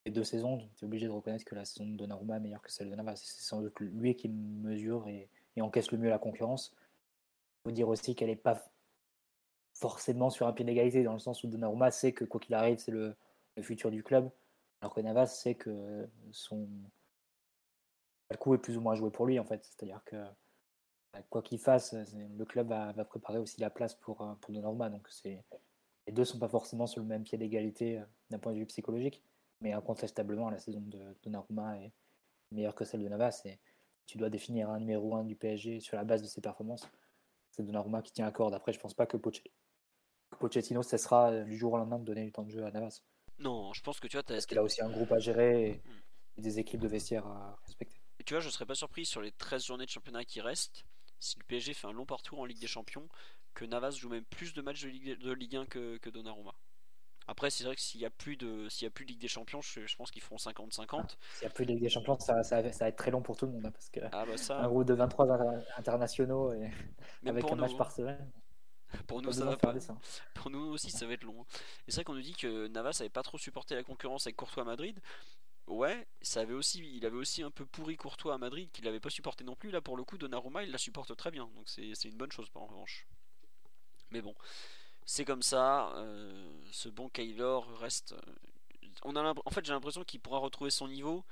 les 0.06 0.11
deux 0.11 0.23
saisons, 0.23 0.69
tu 0.76 0.86
es 0.86 0.88
obligé 0.88 1.06
de 1.06 1.11
reconnaître 1.11 1.45
que 1.45 1.56
la 1.56 1.65
saison 1.65 1.86
de 1.86 1.95
Donnarumma 1.95 2.38
est 2.38 2.41
meilleure 2.41 2.61
que 2.61 2.72
celle 2.72 2.90
de 2.90 2.95
Navas. 2.95 3.18
C'est 3.18 3.44
sans 3.44 3.61
doute 3.61 3.80
lui 3.80 4.15
qui 4.15 4.30
mesure 4.30 5.07
et, 5.07 5.30
et 5.56 5.61
encaisse 5.61 5.91
le 5.91 5.98
mieux 5.98 6.10
la 6.10 6.19
concurrence. 6.19 6.73
Il 6.76 7.69
faut 7.69 7.72
dire 7.72 7.90
aussi 7.90 8.15
qu'elle 8.15 8.30
n'est 8.30 8.36
pas 8.36 8.64
forcément 9.73 10.30
sur 10.30 10.48
un 10.48 10.53
pied 10.53 10.65
d'égalité, 10.65 11.03
dans 11.03 11.14
le 11.14 11.19
sens 11.19 11.44
où 11.44 11.48
Donnarumma 11.48 11.91
sait 11.91 12.11
que 12.11 12.26
quoi 12.26 12.40
qu'il 12.40 12.56
arrive, 12.56 12.80
c'est 12.80 12.91
le, 12.91 13.15
le 13.60 13.64
futur 13.65 13.91
du 13.91 14.03
club. 14.03 14.30
Alors 14.81 14.94
que 14.94 15.02
Navas 15.02 15.27
sait 15.27 15.56
que 15.56 16.07
son 16.31 16.68
le 18.31 18.38
coup 18.38 18.53
est 18.53 18.60
plus 18.60 18.77
ou 18.77 18.81
moins 18.81 18.95
joué 18.95 19.10
pour 19.11 19.26
lui 19.26 19.40
en 19.40 19.45
fait. 19.45 19.64
C'est-à-dire 19.64 20.02
que 20.06 20.15
bah, 21.14 21.22
quoi 21.30 21.41
qu'il 21.41 21.60
fasse, 21.60 21.94
le 21.94 22.45
club 22.45 22.69
va, 22.69 22.94
préparer 23.06 23.40
aussi 23.40 23.60
la 23.60 23.69
place 23.69 23.95
pour, 23.95 24.22
euh, 24.22 24.34
pour 24.41 24.53
Donnarumma. 24.53 24.90
Donc 24.90 25.07
c'est 25.10 25.44
les 26.07 26.14
deux 26.14 26.26
sont 26.26 26.40
pas 26.40 26.48
forcément 26.48 26.88
sur 26.88 27.02
le 27.02 27.07
même 27.07 27.23
pied 27.23 27.38
d'égalité 27.38 27.99
euh, 27.99 28.03
d'un 28.30 28.40
point 28.40 28.53
de 28.53 28.57
vue 28.57 28.65
psychologique, 28.65 29.23
mais 29.61 29.73
incontestablement 29.73 30.49
la 30.49 30.60
saison 30.60 30.81
de 30.81 30.99
Donnarumma 31.23 31.77
est 31.77 31.91
meilleure 32.52 32.76
que 32.76 32.86
celle 32.86 33.03
de 33.03 33.10
Navas. 33.10 33.41
Et 33.45 33.60
tu 34.06 34.18
dois 34.18 34.30
définir 34.30 34.69
un 34.69 34.80
numéro 34.80 35.15
1 35.15 35.26
du 35.26 35.36
PSG 35.36 35.80
sur 35.80 35.98
la 35.98 36.03
base 36.03 36.22
de 36.22 36.27
ses 36.27 36.41
performances. 36.41 36.88
C'est 37.52 37.64
Donnarumma 37.64 38.02
qui 38.02 38.11
tient 38.11 38.27
à 38.27 38.31
corde. 38.31 38.53
Après, 38.53 38.73
je 38.73 38.80
pense 38.80 38.94
pas 38.94 39.06
que 39.06 39.18
Pochettino 40.40 40.84
cessera 40.84 41.31
euh, 41.31 41.44
du 41.44 41.57
jour 41.57 41.73
au 41.73 41.77
lendemain 41.77 41.99
de 41.99 42.06
donner 42.06 42.23
du 42.23 42.31
temps 42.31 42.44
de 42.44 42.52
jeu 42.52 42.64
à 42.64 42.72
Navas. 42.72 43.02
Non, 43.40 43.74
je 43.74 43.82
pense 43.82 43.99
que 43.99 44.07
tu 44.07 44.18
vois, 44.18 44.24
Parce 44.24 44.45
qu'il 44.45 44.57
a 44.57 44.64
aussi 44.64 44.82
un 44.82 44.90
groupe 44.90 45.11
à 45.11 45.20
gérer 45.20 45.70
et, 45.70 45.74
mm. 45.74 46.41
des 46.41 46.60
équipes 46.60 46.82
de 46.82 46.88
vestiaire 46.88 47.26
à 47.26 47.57
respecter. 47.66 47.99
Et 48.20 48.24
tu 48.24 48.34
vois, 48.34 48.41
je 48.41 48.49
serais 48.49 48.66
pas 48.66 48.76
surpris 48.76 49.06
sur 49.06 49.22
les 49.22 49.32
13 49.32 49.66
journées 49.66 49.86
de 49.86 49.90
championnat 49.90 50.26
qui 50.26 50.41
restent, 50.41 50.86
si 51.20 51.38
le 51.40 51.45
PSG 51.45 51.74
fait 51.74 51.88
un 51.88 51.94
long 51.94 52.06
parcours 52.06 52.40
en 52.40 52.45
Ligue 52.45 52.60
des 52.60 52.68
Champions, 52.68 53.07
que 53.53 53.66
Navas 53.66 53.91
joue 53.91 54.10
même 54.10 54.26
plus 54.26 54.53
de 54.53 54.61
matchs 54.61 54.84
de 54.84 54.90
Ligue, 54.90 55.20
de 55.20 55.32
Ligue 55.32 55.56
1 55.56 55.66
que, 55.66 55.98
que 55.98 56.10
Donnarumma. 56.10 56.53
Après, 57.28 57.52
c'est 57.52 57.64
vrai 57.64 57.76
que 57.76 57.82
s'il 57.82 57.99
n'y 57.99 58.07
a, 58.07 58.10
plus 58.10 58.38
de, 58.38 58.68
s'il 58.70 58.86
y 58.86 58.88
a 58.88 58.90
plus 58.90 59.06
de 59.06 59.11
Ligue 59.11 59.22
des 59.22 59.28
Champions, 59.28 59.61
je, 59.61 59.95
pense 59.95 60.10
qu'ils 60.10 60.24
feront 60.24 60.38
50-50. 60.38 60.86
Ah, 60.91 61.06
s'il 61.34 61.45
n'y 61.45 61.48
a 61.48 61.53
plus 61.53 61.66
de 61.68 61.72
Ligue 61.74 61.84
des 61.84 61.90
Champions, 61.90 62.18
ça, 62.18 62.41
ça, 62.41 62.61
va 62.61 62.88
être 62.88 62.95
très 62.95 63.11
long 63.11 63.22
pour 63.22 63.38
tout 63.38 63.45
le 63.45 63.52
monde. 63.52 63.68
Hein, 63.68 63.72
parce 63.72 63.90
que 63.90 63.99
ah 64.11 64.26
bah 64.26 64.36
ça... 64.36 64.60
un 64.60 64.68
groupe 64.68 64.86
de 64.86 64.95
23 64.95 65.28
internationaux 65.78 66.52
et 66.53 66.72
avec 67.28 67.45
un 67.52 67.56
match 67.56 67.78
par 67.78 67.91
semaine. 67.91 68.32
Pour 69.07 69.22
nous, 69.22 69.32
ça 69.32 69.45
va 69.45 69.57
pas. 69.57 69.74
Pour 70.34 70.49
nous 70.49 70.60
aussi, 70.60 70.90
ça 70.90 71.06
va 71.06 71.14
être 71.14 71.24
long. 71.24 71.41
Hein. 71.41 71.45
Et 71.88 71.91
c'est 71.91 71.98
vrai 71.98 72.03
qu'on 72.06 72.16
nous 72.16 72.22
dit 72.22 72.34
que 72.34 72.68
Navas 72.68 72.98
n'avait 72.99 73.10
pas 73.10 73.24
trop 73.24 73.38
supporté 73.38 73.76
la 73.76 73.84
concurrence 73.84 74.28
avec 74.28 74.36
Courtois 74.36 74.64
Madrid. 74.64 74.99
ouais, 75.68 76.07
ça 76.22 76.41
avait 76.41 76.53
aussi, 76.53 76.80
il 76.95 77.06
avait 77.06 77.18
aussi 77.18 77.44
un 77.44 77.52
peu 77.52 77.66
pourri 77.66 77.98
Courtois 77.98 78.34
à 78.34 78.38
Madrid 78.38 78.70
qu'il 78.72 78.86
n'avait 78.86 78.99
pas 78.99 79.10
supporté 79.10 79.44
non 79.44 79.56
plus. 79.56 79.72
Là, 79.72 79.82
pour 79.82 79.98
le 79.98 80.03
coup, 80.03 80.18
Donnarumma, 80.18 80.64
il 80.64 80.72
la 80.72 80.78
supporte 80.78 81.16
très 81.16 81.32
bien. 81.32 81.49
Donc 81.56 81.68
c'est 81.68 82.06
une 82.06 82.18
bonne 82.18 82.32
chose, 82.32 82.48
en 82.56 82.66
revanche. 82.66 83.07
Mais 84.11 84.22
bon, 84.22 84.36
c'est 85.06 85.26
comme 85.26 85.44
ça. 85.44 85.91
Euh, 85.95 86.61
ce 86.72 86.90
bon 86.90 87.10
Kaylor 87.10 87.68
reste. 87.80 88.14
Euh, 88.14 88.34
on 89.03 89.16
a 89.16 89.34
en 89.45 89.49
fait, 89.52 89.66
j'ai 89.66 89.74
l'impression 89.74 90.03
qu'il 90.03 90.20
pourra 90.20 90.40
retrouver 90.40 90.72
son 90.72 90.88
niveau 90.88 91.24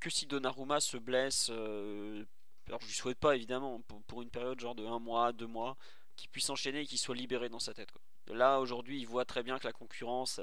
que 0.00 0.10
si 0.10 0.26
Donnarumma 0.26 0.80
se 0.80 0.96
blesse. 0.96 1.48
Euh, 1.50 2.24
alors, 2.66 2.80
je 2.82 2.86
lui 2.86 2.94
souhaite 2.94 3.18
pas, 3.18 3.34
évidemment, 3.34 3.80
pour, 4.06 4.20
une 4.22 4.28
période 4.30 4.60
genre 4.60 4.74
de 4.74 4.84
un 4.84 4.98
mois, 4.98 5.32
deux 5.32 5.46
mois, 5.46 5.76
qu'il 6.18 6.28
puisse 6.28 6.50
enchaîner 6.50 6.80
et 6.80 6.86
qu'il 6.86 6.98
soit 6.98 7.14
libéré 7.14 7.48
dans 7.48 7.58
sa 7.58 7.72
tête. 7.72 7.88
Là, 8.26 8.60
aujourd'hui, 8.60 9.00
il 9.00 9.06
voit 9.06 9.24
très 9.24 9.42
bien 9.42 9.58
que 9.58 9.66
la 9.66 9.72
concurrence 9.72 10.40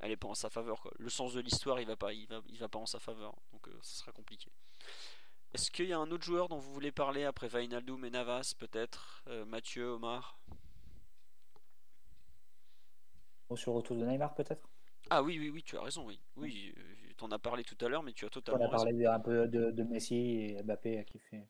elle 0.00 0.10
est 0.10 0.16
pas 0.16 0.28
en 0.28 0.34
sa 0.34 0.50
faveur. 0.50 0.80
Quoi. 0.80 0.92
Le 0.98 1.08
sens 1.08 1.34
de 1.34 1.40
l'histoire, 1.40 1.80
il 1.80 1.86
va 1.86 1.96
pas, 1.96 2.12
il 2.12 2.26
va, 2.26 2.40
il 2.48 2.58
va 2.58 2.68
pas 2.68 2.78
en 2.78 2.86
sa 2.86 2.98
faveur. 2.98 3.34
Donc, 3.52 3.68
euh, 3.68 3.78
ça 3.82 4.00
sera 4.00 4.12
compliqué. 4.12 4.50
Est-ce 5.54 5.70
qu'il 5.70 5.86
y 5.86 5.92
a 5.92 5.98
un 5.98 6.10
autre 6.10 6.24
joueur 6.24 6.48
dont 6.48 6.58
vous 6.58 6.72
voulez 6.72 6.92
parler 6.92 7.24
après 7.24 7.48
Vainaldoum 7.48 8.04
et 8.04 8.10
Navas, 8.10 8.54
peut-être 8.58 9.22
euh, 9.28 9.44
Mathieu, 9.46 9.92
Omar? 9.92 10.38
Sur 13.54 13.72
le 13.72 13.76
retour 13.78 13.96
de 13.96 14.04
Neymar, 14.04 14.34
peut-être? 14.34 14.68
Ah 15.08 15.22
oui, 15.22 15.38
oui, 15.38 15.50
oui, 15.50 15.62
tu 15.62 15.78
as 15.78 15.82
raison, 15.82 16.04
oui. 16.04 16.20
Oui, 16.34 16.74
euh, 16.76 17.12
t'en 17.16 17.30
as 17.30 17.38
parlé 17.38 17.62
tout 17.62 17.76
à 17.80 17.88
l'heure, 17.88 18.02
mais 18.02 18.12
tu 18.12 18.26
as 18.26 18.28
totalement 18.28 18.64
On 18.64 18.66
a 18.66 18.70
parlé 18.70 19.06
un 19.06 19.20
peu 19.20 19.46
de, 19.46 19.82
Messi 19.84 20.16
et 20.16 20.62
Mbappé 20.62 21.04
qui 21.04 21.20
fait. 21.20 21.46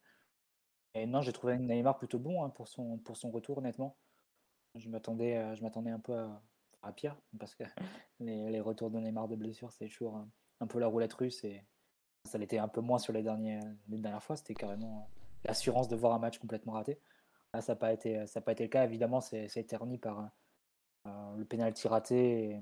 Et 0.97 1.07
non, 1.07 1.21
j'ai 1.21 1.33
trouvé 1.33 1.59
Neymar 1.59 1.99
plutôt 1.99 2.19
bon 2.19 2.43
hein, 2.43 2.49
pour, 2.49 2.69
son, 2.69 2.97
pour 2.99 3.17
son 3.17 3.31
retour, 3.31 3.59
honnêtement. 3.59 3.97
Je 4.75 4.89
m'attendais, 4.89 5.55
je 5.55 5.63
m'attendais 5.63 5.91
un 5.91 6.01
peu 6.01 6.15
à, 6.15 6.43
à 6.83 6.93
pire, 6.93 7.17
parce 7.39 7.55
que 7.55 7.65
les, 8.21 8.61
retours 8.61 8.91
de 8.91 8.99
Neymar 8.99 9.29
de 9.29 9.37
blessure, 9.37 9.73
c'est 9.73 9.89
toujours 9.89 10.25
un, 10.61 10.67
peu 10.67 10.79
la 10.79 10.87
roulette 10.87 11.13
russe 11.13 11.45
et 11.45 11.63
ça 12.25 12.39
l'était 12.39 12.59
un 12.59 12.69
peu 12.69 12.81
moins 12.81 12.99
sur 12.99 13.13
les, 13.13 13.23
derniers, 13.23 13.61
les 13.89 13.99
dernières 13.99 14.23
fois. 14.23 14.37
C'était 14.37 14.55
carrément 14.55 15.11
l'assurance 15.45 15.89
de 15.89 15.97
voir 15.97 16.15
un 16.15 16.19
match 16.19 16.39
complètement 16.39 16.73
raté. 16.73 16.99
Là, 17.53 17.61
ça 17.61 17.73
n'a 17.73 17.77
pas, 17.77 17.93
été, 17.93 18.25
pas 18.45 18.53
été 18.53 18.65
le 18.65 18.71
cas. 18.71 18.85
Évidemment, 18.85 19.21
c'est 19.21 19.55
éterni 19.57 19.99
par 19.99 20.31
euh, 21.07 21.37
le 21.37 21.45
pénalty 21.45 21.89
raté 21.89 22.51
et, 22.51 22.61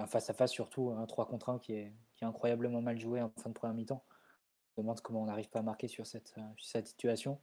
un 0.00 0.06
face-à-face, 0.06 0.50
surtout 0.50 0.90
un 0.90 1.04
3 1.04 1.26
contre 1.26 1.50
1 1.50 1.58
qui 1.58 1.74
est, 1.74 1.92
qui 2.14 2.24
est 2.24 2.26
incroyablement 2.26 2.80
mal 2.80 2.98
joué 2.98 3.20
en 3.20 3.30
fin 3.38 3.50
de 3.50 3.54
première 3.54 3.74
mi-temps. 3.74 4.02
On 4.78 4.82
demande 4.82 5.02
comment 5.02 5.22
on 5.22 5.26
n'arrive 5.26 5.50
pas 5.50 5.58
à 5.58 5.62
marquer 5.62 5.86
sur 5.86 6.06
cette, 6.06 6.34
cette 6.56 6.86
situation. 6.86 7.38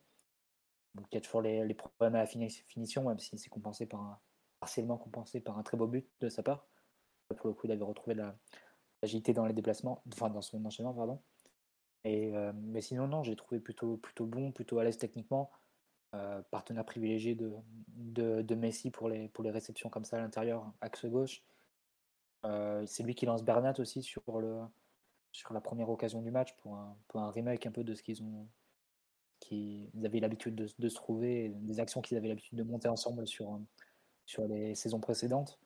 Il 0.96 1.16
y 1.16 1.18
a 1.18 1.22
toujours 1.22 1.42
les, 1.42 1.74
problèmes 1.74 2.16
à 2.16 2.20
la 2.20 2.26
finition, 2.26 3.08
même 3.08 3.20
si 3.20 3.38
c'est 3.38 3.50
compensé 3.50 3.86
par 3.86 4.02
un, 4.02 4.20
partiellement 4.60 4.98
compensé 4.98 5.40
par 5.40 5.58
un 5.58 5.64
très 5.64 5.78
beau 5.78 5.88
but 5.88 6.08
de 6.20 6.30
sa 6.30 6.44
part. 6.44 6.66
Pour 7.38 7.48
le 7.48 7.54
coup, 7.54 7.68
il 7.68 7.72
avait 7.72 7.84
retrouvé 7.84 8.16
l'agilité 9.02 9.34
dans 9.34 9.46
les 9.46 9.54
déplacements, 9.54 10.04
enfin 10.12 10.30
dans 10.30 10.42
son 10.42 10.64
enchaînement, 10.66 10.94
pardon. 10.94 11.22
Et, 12.04 12.36
euh, 12.36 12.52
mais 12.56 12.82
sinon, 12.82 13.08
non, 13.08 13.24
j'ai 13.24 13.36
trouvé 13.36 13.60
plutôt, 13.60 13.98
plutôt 13.98 14.26
bon, 14.26 14.52
plutôt 14.52 14.80
à 14.80 14.84
l'aise 14.84 14.98
techniquement. 14.98 15.52
Euh, 16.16 16.42
partenaire 16.50 16.86
privilégié 16.86 17.36
de, 17.36 17.52
de, 18.42 18.56
Messi 18.56 18.90
pour 18.90 19.10
les, 19.10 19.28
pour 19.28 19.44
les 19.44 19.52
réceptions 19.52 19.90
comme 19.90 20.06
ça 20.06 20.18
à 20.18 20.20
l'intérieur, 20.20 20.74
axe 20.82 21.06
gauche. 21.06 21.44
Euh, 22.46 22.84
c'est 22.88 23.04
lui 23.04 23.14
qui 23.14 23.28
lance 23.28 23.44
Bernat 23.44 23.74
aussi 23.78 24.02
sur, 24.02 24.40
le, 24.40 24.60
sur 25.32 25.54
la 25.54 25.62
première 25.62 25.90
occasion 25.90 26.24
du 26.24 26.32
match 26.32 26.56
pour 26.58 26.76
un, 26.76 26.98
pour 27.08 27.22
un 27.22 27.30
remake 27.30 27.68
un 27.68 27.72
peu 27.72 27.84
de 27.84 27.94
ce 27.94 28.02
qu'ils 28.02 28.24
ont. 28.24 28.48
Qui, 29.40 29.90
avaient 30.04 30.20
l'habitude 30.20 30.56
de, 30.56 30.90
se 30.90 30.96
trouver, 30.96 31.50
des 31.50 31.80
actions 31.80 32.02
qu'ils 32.02 32.18
avaient 32.18 32.28
l'habitude 32.28 32.58
de 32.58 32.64
monter 32.64 32.88
ensemble 32.88 33.26
sur, 33.26 33.60
sur 34.26 34.48
les 34.48 34.76
saisons 34.76 35.00
précédentes. 35.00 35.60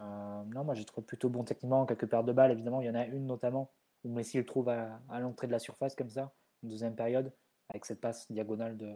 Euh, 0.00 0.44
non, 0.54 0.64
moi 0.64 0.74
j'ai 0.74 0.84
trouvé 0.84 1.06
plutôt 1.06 1.28
bon 1.28 1.44
techniquement, 1.44 1.86
quelques 1.86 2.06
paires 2.06 2.24
de 2.24 2.32
balles, 2.32 2.50
évidemment. 2.52 2.80
Il 2.80 2.86
y 2.86 2.90
en 2.90 2.94
a 2.94 3.06
une 3.06 3.26
notamment 3.26 3.70
où 4.04 4.12
Messi 4.12 4.38
le 4.38 4.46
trouve 4.46 4.68
à, 4.68 5.00
l'entrée 5.20 5.46
de 5.46 5.52
la 5.52 5.58
surface, 5.58 5.94
comme 5.94 6.10
ça, 6.10 6.32
en 6.64 6.68
deuxième 6.68 6.94
période, 6.94 7.32
avec 7.68 7.84
cette 7.84 8.00
passe 8.00 8.30
diagonale 8.30 8.76
de 8.76 8.94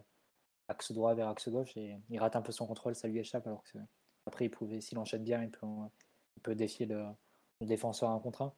axe 0.69 0.93
droit 0.93 1.15
vers 1.15 1.29
axe 1.29 1.49
gauche, 1.49 1.77
et 1.77 1.97
il 2.09 2.19
rate 2.19 2.37
un 2.37 2.43
peu 2.43 2.53
son 2.53 2.67
contrôle, 2.67 2.95
ça 2.95 3.09
lui 3.09 3.19
échappe, 3.19 3.47
alors 3.47 3.63
que 3.65 3.79
après 4.27 4.47
il 4.47 4.51
pouvait, 4.51 4.81
s'il 4.81 4.99
enchaîne 4.99 5.23
bien, 5.23 5.43
il 5.43 5.51
peut, 5.51 5.67
il 6.37 6.43
peut 6.43 6.55
défier 6.55 6.87
le, 6.87 7.05
défenseur 7.61 8.11
un 8.11 8.19
contre 8.19 8.43
un. 8.43 8.55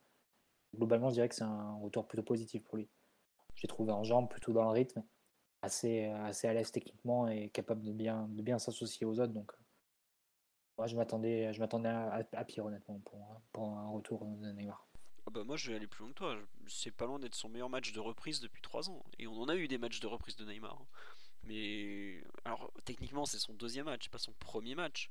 Globalement, 0.75 1.09
je 1.11 1.15
dirais 1.15 1.29
que 1.29 1.35
c'est 1.35 1.45
un 1.45 1.75
retour 1.75 2.07
plutôt 2.07 2.25
positif 2.25 2.65
pour 2.65 2.77
lui. 2.77 2.89
J'ai 3.55 3.69
trouvé 3.69 3.93
en 3.93 4.05
jambes, 4.05 4.29
plutôt 4.29 4.53
dans 4.53 4.65
le 4.65 4.71
rythme, 4.71 5.03
assez, 5.67 6.07
assez 6.07 6.49
à 6.49 6.55
l'aise 6.55 6.73
techniquement 6.73 7.29
et 7.29 7.51
capable 7.51 7.83
de 7.83 7.93
bien, 7.93 8.29
de 8.31 8.43
bien 8.43 8.59
s'associer 8.59 9.07
aux 9.07 9.21
autres. 9.21 9.33
Donc, 9.33 9.53
moi, 10.79 10.87
je 10.87 10.97
m'attendais, 10.97 11.53
je 11.53 11.61
m'attendais 11.61 11.89
à, 11.89 12.45
pire, 12.45 12.67
honnêtement, 12.67 13.01
pour, 13.53 13.69
un 13.79 13.89
retour 13.89 14.25
de 14.25 14.53
Neymar. 14.53 14.87
Ah 15.27 15.31
bah 15.31 15.43
moi, 15.43 15.57
je 15.57 15.71
vais 15.71 15.77
aller 15.77 15.87
plus 15.87 16.03
loin 16.03 16.11
que 16.11 16.19
toi. 16.19 16.37
C'est 16.69 16.91
pas 16.93 17.07
loin 17.07 17.19
d'être 17.19 17.35
son 17.35 17.49
meilleur 17.49 17.71
match 17.71 17.93
de 17.93 18.01
reprise 18.01 18.41
depuis 18.41 18.63
3 18.63 18.91
ans. 18.91 19.03
Et 19.19 19.27
on 19.27 19.41
en 19.41 19.49
a 19.49 19.57
eu 19.57 19.69
des 19.69 19.79
matchs 19.79 20.01
de 20.01 20.07
reprise 20.07 20.37
de 20.37 20.45
Neymar. 20.45 20.85
Mais 21.45 22.23
alors, 22.45 22.71
techniquement, 22.85 23.25
c'est 23.25 23.39
son 23.39 23.55
deuxième 23.55 23.87
match, 23.87 24.09
pas 24.09 24.19
son 24.19 24.33
premier 24.39 24.75
match. 24.75 25.09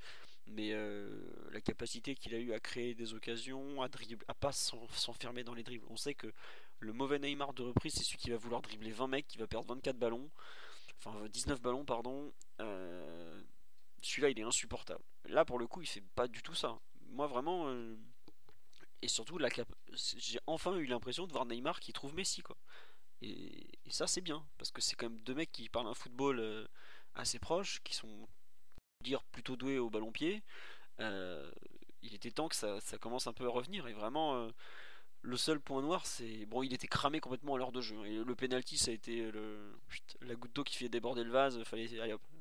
Mais 0.47 0.73
euh, 0.73 1.09
la 1.51 1.59
capacité 1.59 2.13
qu'il 2.13 2.35
a 2.35 2.37
eu 2.37 2.53
à 2.53 2.59
créer 2.59 2.93
des 2.93 3.13
occasions, 3.13 3.81
à, 3.81 3.87
dribble, 3.87 4.23
à 4.27 4.35
pas 4.35 4.51
s'enfermer 4.51 5.43
dans 5.43 5.55
les 5.55 5.63
dribbles. 5.63 5.87
On 5.89 5.97
sait 5.97 6.13
que 6.13 6.31
le 6.79 6.93
mauvais 6.93 7.19
Neymar 7.19 7.53
de 7.53 7.63
reprise, 7.63 7.93
c'est 7.93 8.03
celui 8.03 8.17
qui 8.17 8.29
va 8.29 8.37
vouloir 8.37 8.61
dribbler 8.61 8.91
20 8.91 9.07
mecs, 9.07 9.27
qui 9.27 9.37
va 9.37 9.47
perdre 9.47 9.67
24 9.67 9.97
ballons. 9.97 10.29
Enfin, 10.99 11.27
19 11.27 11.61
ballons, 11.61 11.85
pardon. 11.85 12.33
Euh, 12.61 13.41
celui-là, 14.01 14.29
il 14.29 14.39
est 14.39 14.43
insupportable. 14.43 15.03
Là, 15.25 15.45
pour 15.45 15.59
le 15.59 15.67
coup, 15.67 15.81
il 15.81 15.87
fait 15.87 16.03
pas 16.15 16.27
du 16.27 16.41
tout 16.43 16.55
ça. 16.55 16.79
Moi, 17.09 17.27
vraiment. 17.27 17.67
Euh, 17.67 17.95
et 19.01 19.07
surtout, 19.07 19.39
j'ai 19.93 20.39
enfin 20.47 20.75
eu 20.77 20.85
l'impression 20.85 21.27
de 21.27 21.31
voir 21.31 21.45
Neymar 21.45 21.79
qui 21.79 21.93
trouve 21.93 22.15
Messi, 22.15 22.41
quoi. 22.41 22.57
Et, 23.21 23.67
ça, 23.89 24.07
c'est 24.07 24.21
bien. 24.21 24.45
Parce 24.57 24.71
que 24.71 24.81
c'est 24.81 24.95
quand 24.95 25.09
même 25.09 25.21
deux 25.21 25.35
mecs 25.35 25.51
qui 25.51 25.69
parlent 25.69 25.87
un 25.87 25.93
football 25.93 26.39
euh, 26.39 26.67
assez 27.13 27.39
proche, 27.39 27.81
qui 27.83 27.95
sont, 27.95 28.27
dire, 29.01 29.23
plutôt 29.25 29.55
doués 29.55 29.79
au 29.79 29.89
ballon-pied. 29.89 30.43
Euh, 30.99 31.51
il 32.01 32.13
était 32.13 32.31
temps 32.31 32.47
que 32.47 32.55
ça, 32.55 32.79
commence 32.99 33.27
un 33.27 33.33
peu 33.33 33.45
à 33.45 33.49
revenir. 33.49 33.87
Et 33.87 33.93
vraiment 33.93 34.49
le 35.25 35.37
seul 35.37 35.59
point 35.59 35.81
noir, 35.81 36.05
c'est 36.05 36.45
bon, 36.45 36.61
il 36.61 36.73
était 36.73 36.87
cramé 36.87 37.19
complètement 37.19 37.55
à 37.55 37.57
l'heure 37.57 37.71
de 37.71 37.81
jeu. 37.81 38.05
Et 38.05 38.23
le 38.23 38.35
penalty, 38.35 38.77
ça 38.77 38.91
a 38.91 38.93
été 38.93 39.31
le... 39.31 39.75
la 40.21 40.35
goutte 40.35 40.55
d'eau 40.55 40.63
qui 40.63 40.75
fait 40.75 40.87
déborder 40.87 41.23
le 41.23 41.31
vase. 41.31 41.61
Fallait, 41.63 41.89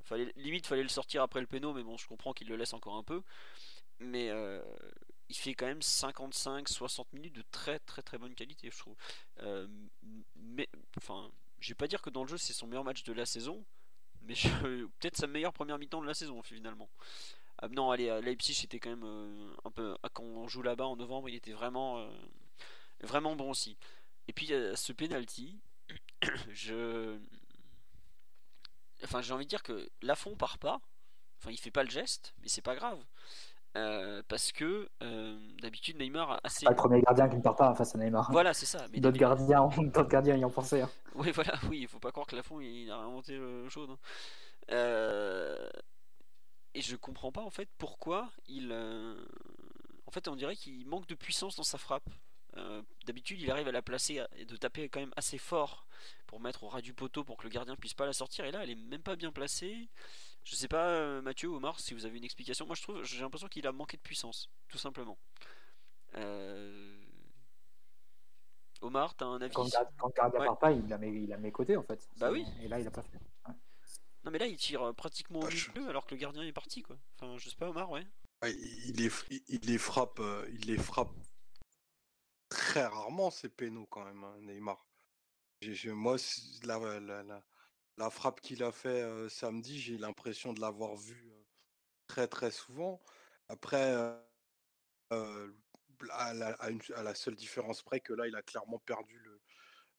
fallait 0.02 0.32
limite, 0.36 0.66
fallait 0.66 0.82
le 0.82 0.88
sortir 0.88 1.22
après 1.22 1.40
le 1.40 1.46
péno, 1.46 1.72
mais 1.72 1.82
bon, 1.82 1.96
je 1.96 2.06
comprends 2.06 2.32
qu'il 2.34 2.48
le 2.48 2.56
laisse 2.56 2.74
encore 2.74 2.96
un 2.96 3.02
peu. 3.02 3.22
Mais 4.00 4.28
euh, 4.28 4.62
il 5.30 5.36
fait 5.36 5.54
quand 5.54 5.66
même 5.66 5.78
55-60 5.78 7.06
minutes 7.14 7.34
de 7.34 7.44
très 7.50 7.78
très 7.80 8.02
très 8.02 8.18
bonne 8.18 8.34
qualité, 8.34 8.68
je 8.70 8.78
trouve. 8.78 8.96
Euh, 9.40 9.66
mais 10.36 10.68
enfin, 10.98 11.30
je 11.60 11.70
vais 11.70 11.76
pas 11.76 11.88
dire 11.88 12.02
que 12.02 12.10
dans 12.10 12.22
le 12.22 12.28
jeu 12.28 12.36
c'est 12.36 12.52
son 12.52 12.66
meilleur 12.66 12.84
match 12.84 13.02
de 13.04 13.12
la 13.14 13.24
saison, 13.24 13.64
mais 14.22 14.34
peut-être 15.00 15.16
sa 15.16 15.26
meilleure 15.26 15.54
première 15.54 15.78
mi-temps 15.78 16.02
de 16.02 16.06
la 16.06 16.14
saison 16.14 16.42
finalement. 16.42 16.90
Ah, 17.58 17.68
non, 17.68 17.92
allez, 17.92 18.20
Leipzig 18.20 18.64
était 18.64 18.80
quand 18.80 18.90
même 18.90 19.04
euh, 19.04 19.54
un 19.64 19.70
peu. 19.70 19.96
Quand 20.12 20.24
on 20.24 20.48
joue 20.48 20.60
là-bas 20.60 20.86
en 20.86 20.96
novembre, 20.96 21.28
il 21.28 21.36
était 21.36 21.52
vraiment 21.52 22.04
vraiment 23.04 23.36
bon 23.36 23.50
aussi. 23.50 23.76
Et 24.28 24.32
puis 24.32 24.46
ce 24.46 24.92
penalty, 24.92 25.60
je, 26.50 27.18
enfin 29.04 29.22
j'ai 29.22 29.32
envie 29.32 29.44
de 29.44 29.50
dire 29.50 29.62
que 29.62 29.88
Lafont 30.02 30.36
part 30.36 30.58
pas. 30.58 30.80
Enfin 31.40 31.50
il 31.50 31.58
fait 31.58 31.70
pas 31.70 31.84
le 31.84 31.90
geste, 31.90 32.34
mais 32.40 32.48
c'est 32.48 32.62
pas 32.62 32.74
grave. 32.74 32.98
Euh, 33.76 34.22
parce 34.28 34.52
que 34.52 34.88
euh, 35.02 35.36
d'habitude 35.60 35.98
Neymar 35.98 36.30
a 36.30 36.40
assez. 36.44 36.64
Pas 36.64 36.70
le 36.70 36.76
premier 36.76 37.02
gardien 37.02 37.28
qui 37.28 37.36
ne 37.36 37.42
part 37.42 37.56
pas 37.56 37.74
face 37.74 37.94
à 37.96 37.98
Neymar. 37.98 38.30
Voilà, 38.30 38.54
c'est 38.54 38.66
ça. 38.66 38.86
D'autres 38.96 39.18
gardiens, 39.18 39.68
d'autres 39.76 40.08
gardiens 40.08 40.36
y 40.36 40.44
ont 40.44 40.50
pensé. 40.50 40.82
Hein. 40.82 40.90
Oui, 41.16 41.30
voilà, 41.32 41.54
oui, 41.68 41.80
il 41.82 41.88
faut 41.88 42.00
pas 42.00 42.10
croire 42.10 42.26
que 42.26 42.34
Lafont 42.34 42.60
il 42.60 42.90
a 42.90 42.96
inventé 42.96 43.36
le 43.36 43.68
chose. 43.68 43.88
Hein. 43.90 43.98
Euh, 44.70 45.68
et 46.74 46.82
je 46.82 46.96
comprends 46.96 47.30
pas 47.30 47.42
en 47.42 47.50
fait 47.50 47.68
pourquoi 47.78 48.30
il. 48.46 48.72
En 50.06 50.10
fait, 50.10 50.28
on 50.28 50.36
dirait 50.36 50.56
qu'il 50.56 50.86
manque 50.86 51.06
de 51.08 51.14
puissance 51.14 51.56
dans 51.56 51.62
sa 51.64 51.78
frappe. 51.78 52.08
Euh, 52.56 52.82
d'habitude, 53.06 53.40
il 53.40 53.50
arrive 53.50 53.68
à 53.68 53.72
la 53.72 53.82
placer 53.82 54.22
et 54.36 54.44
de 54.44 54.56
taper 54.56 54.88
quand 54.88 55.00
même 55.00 55.14
assez 55.16 55.38
fort 55.38 55.86
pour 56.26 56.40
mettre 56.40 56.62
au 56.64 56.68
ras 56.68 56.80
du 56.80 56.94
poteau 56.94 57.24
pour 57.24 57.36
que 57.36 57.44
le 57.44 57.48
gardien 57.48 57.76
puisse 57.76 57.94
pas 57.94 58.06
la 58.06 58.12
sortir. 58.12 58.44
Et 58.44 58.52
là, 58.52 58.62
elle 58.62 58.70
est 58.70 58.76
même 58.76 59.02
pas 59.02 59.16
bien 59.16 59.32
placée. 59.32 59.88
Je 60.44 60.54
sais 60.54 60.68
pas, 60.68 60.88
euh, 60.88 61.22
Mathieu 61.22 61.48
ou 61.48 61.56
Omar, 61.56 61.80
si 61.80 61.94
vous 61.94 62.06
avez 62.06 62.18
une 62.18 62.24
explication. 62.24 62.66
Moi, 62.66 62.76
je 62.76 62.82
trouve, 62.82 63.02
j'ai 63.02 63.20
l'impression 63.20 63.48
qu'il 63.48 63.66
a 63.66 63.72
manqué 63.72 63.96
de 63.96 64.02
puissance, 64.02 64.50
tout 64.68 64.78
simplement. 64.78 65.18
Euh... 66.16 67.00
Omar, 68.82 69.14
t'as 69.16 69.24
un 69.24 69.40
avis 69.40 69.54
Quand, 69.54 69.64
le 69.64 70.12
gardien 70.14 70.44
part 70.44 70.58
pas, 70.58 70.72
il 70.72 70.92
a, 70.92 70.98
mis, 70.98 71.24
il 71.24 71.32
a 71.32 71.38
mes 71.38 71.50
côtés 71.50 71.76
en 71.76 71.82
fait. 71.82 72.06
Bah 72.18 72.30
oui. 72.30 72.44
Et 72.62 72.68
là, 72.68 72.78
il 72.78 72.86
a 72.86 72.90
pas 72.90 73.02
fait. 73.02 73.18
Non, 74.24 74.30
mais 74.30 74.38
là, 74.38 74.46
il 74.46 74.56
tire 74.56 74.94
pratiquement 74.94 75.40
au 75.40 75.48
milieu 75.48 75.88
alors 75.88 76.06
que 76.06 76.14
le 76.14 76.20
gardien 76.20 76.42
est 76.42 76.52
parti, 76.52 76.82
quoi. 76.82 76.96
Enfin, 77.16 77.36
je 77.38 77.48
sais 77.48 77.56
pas, 77.56 77.68
Omar, 77.68 77.90
ouais. 77.90 78.06
Il 78.44 78.96
les, 78.96 79.10
il 79.48 79.60
les 79.60 79.78
frappe, 79.78 80.20
il 80.52 80.66
les 80.66 80.76
frappe 80.76 81.14
très 82.48 82.84
rarement 82.86 83.30
ces 83.30 83.48
pénaux 83.48 83.86
quand 83.86 84.04
même, 84.04 84.24
hein, 84.24 84.36
Neymar. 84.40 84.86
moi, 85.86 86.16
la, 87.96 88.10
frappe 88.10 88.40
qu'il 88.40 88.62
a 88.62 88.72
fait 88.72 89.28
samedi, 89.28 89.80
j'ai 89.80 89.98
l'impression 89.98 90.52
de 90.52 90.60
l'avoir 90.60 90.96
vu 90.96 91.32
très 92.06 92.28
très 92.28 92.50
souvent. 92.50 93.02
Après, 93.48 93.94
à 96.10 96.34
la, 96.34 97.14
seule 97.14 97.36
différence 97.36 97.82
près 97.82 98.00
que 98.00 98.12
là, 98.12 98.26
il 98.26 98.36
a 98.36 98.42
clairement 98.42 98.78
perdu 98.80 99.22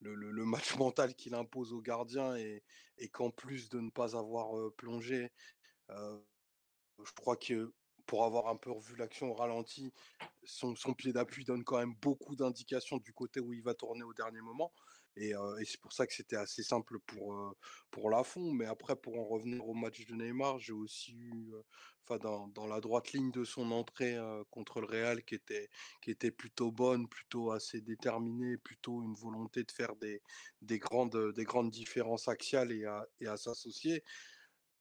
le, 0.02 0.46
match 0.46 0.76
mental 0.78 1.16
qu'il 1.16 1.36
impose 1.36 1.74
aux 1.74 1.82
gardiens 1.82 2.36
et 2.36 2.64
qu'en 3.12 3.32
plus 3.32 3.70
de 3.70 3.80
ne 3.80 3.90
pas 3.90 4.18
avoir 4.18 4.72
plongé, 4.76 5.32
je 5.90 7.12
crois 7.16 7.38
que 7.38 7.74
pour 8.06 8.26
avoir 8.26 8.48
un 8.48 8.56
peu 8.56 8.72
revu 8.72 8.96
l'action 8.96 9.32
au 9.32 9.34
ralenti, 9.34 9.94
son, 10.44 10.76
pied 10.94 11.14
d'appui 11.14 11.44
donne 11.44 11.64
quand 11.64 11.78
même 11.78 11.96
beaucoup 12.02 12.36
d'indications 12.36 12.98
du 12.98 13.14
côté 13.14 13.40
où 13.40 13.54
il 13.54 13.64
va 13.64 13.74
tourner 13.74 14.04
au 14.04 14.14
dernier 14.14 14.42
moment. 14.42 14.72
Et, 15.18 15.34
c'est 15.66 15.80
pour 15.80 15.94
ça 15.94 16.06
que 16.06 16.14
c'était 16.14 16.36
assez 16.36 16.62
simple 16.62 17.00
pour, 17.00 17.56
pour 17.90 18.10
Lafont. 18.10 18.52
Mais 18.52 18.66
après, 18.66 18.96
pour 18.96 19.18
en 19.18 19.26
revenir 19.26 19.68
au 19.68 19.74
match 19.74 20.06
de 20.06 20.14
Neymar, 20.14 20.60
j'ai 20.60 20.74
aussi 20.74 21.14
eu, 21.14 21.54
enfin, 22.04 22.18
dans, 22.20 22.50
dans, 22.50 22.68
la 22.68 22.82
droite 22.82 23.14
ligne 23.14 23.32
de 23.32 23.46
son 23.46 23.72
entrée 23.72 24.18
contre 24.52 24.82
le 24.82 24.88
Real, 24.88 25.24
qui 25.24 25.36
était, 25.36 25.70
qui 26.02 26.12
était 26.12 26.32
plutôt 26.32 26.72
bonne, 26.72 27.08
plutôt 27.08 27.52
assez 27.52 27.80
déterminée, 27.80 28.58
plutôt 28.58 29.04
une 29.04 29.16
volonté 29.16 29.64
de 29.64 29.72
faire 29.72 29.96
des, 29.96 30.22
des, 30.62 30.80
grandes, 30.80 31.34
des 31.34 31.46
grandes 31.46 31.72
différences 31.72 32.28
axiales 32.28 32.74
et 32.74 32.84
à, 32.84 33.08
et 33.22 33.28
à 33.28 33.38
s'associer. 33.38 34.04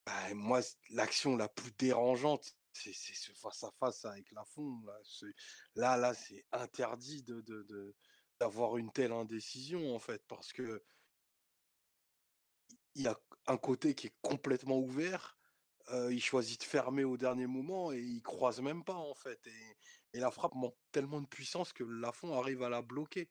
Bah, 0.05 0.35
moi, 0.35 0.61
l'action 0.91 1.37
la 1.37 1.49
plus 1.49 1.73
dérangeante, 1.79 2.57
c'est 2.75 2.93
ce 2.93 3.33
face 3.33 3.63
à 3.65 3.71
face 3.79 4.05
avec 4.05 4.31
Lafont. 4.33 4.83
Là, 5.75 5.97
là, 5.97 6.15
c'est 6.15 6.45
interdit 6.53 7.25
d'avoir 8.41 8.77
une 8.77 8.93
telle 8.93 9.13
indécision 9.13 9.95
en 9.95 9.99
fait 9.99 10.23
parce 10.27 10.53
que 10.53 10.83
il 12.97 13.03
y 13.03 13.09
a 13.09 13.19
un 13.47 13.57
côté 13.57 13.95
qui 13.95 14.09
est 14.09 14.17
complètement 14.23 14.79
ouvert 14.79 15.37
il 16.11 16.21
choisit 16.21 16.61
de 16.61 16.65
fermer 16.65 17.05
au 17.05 17.17
dernier 17.17 17.47
moment 17.47 17.93
et 17.93 18.01
il 18.01 18.23
croise 18.23 18.61
même 18.61 18.85
pas 18.85 18.95
en 18.95 19.15
fait 19.15 19.41
et, 19.47 20.21
la 20.21 20.31
frappe 20.31 20.55
manque 20.55 20.77
tellement 20.93 21.21
de 21.21 21.27
puissance 21.27 21.73
que 21.73 21.83
Lafont 21.85 22.39
arrive 22.39 22.63
à 22.63 22.69
la 22.69 22.83
bloquer 22.83 23.29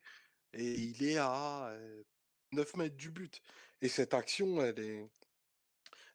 et 0.52 0.74
il 0.74 1.02
est 1.02 1.16
à 1.16 1.74
9 2.52 2.76
mètres 2.76 2.96
du 2.96 3.10
but 3.10 3.40
et 3.80 3.88
cette 3.88 4.14
action 4.14 4.62
elle 4.62 4.78
est 4.78 5.10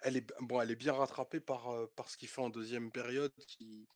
elle 0.01 0.17
est 0.17 0.34
bon 0.41 0.61
elle 0.61 0.71
est 0.71 0.76
bien 0.76 0.93
rattrapée 0.93 1.39
par, 1.39 1.69
par 1.95 2.09
ce 2.09 2.17
qu'il 2.17 2.30
fait 2.30 2.41
en 2.41 2.49
deuxième 2.49 2.91
période 2.91 3.34
qui, 3.47 3.88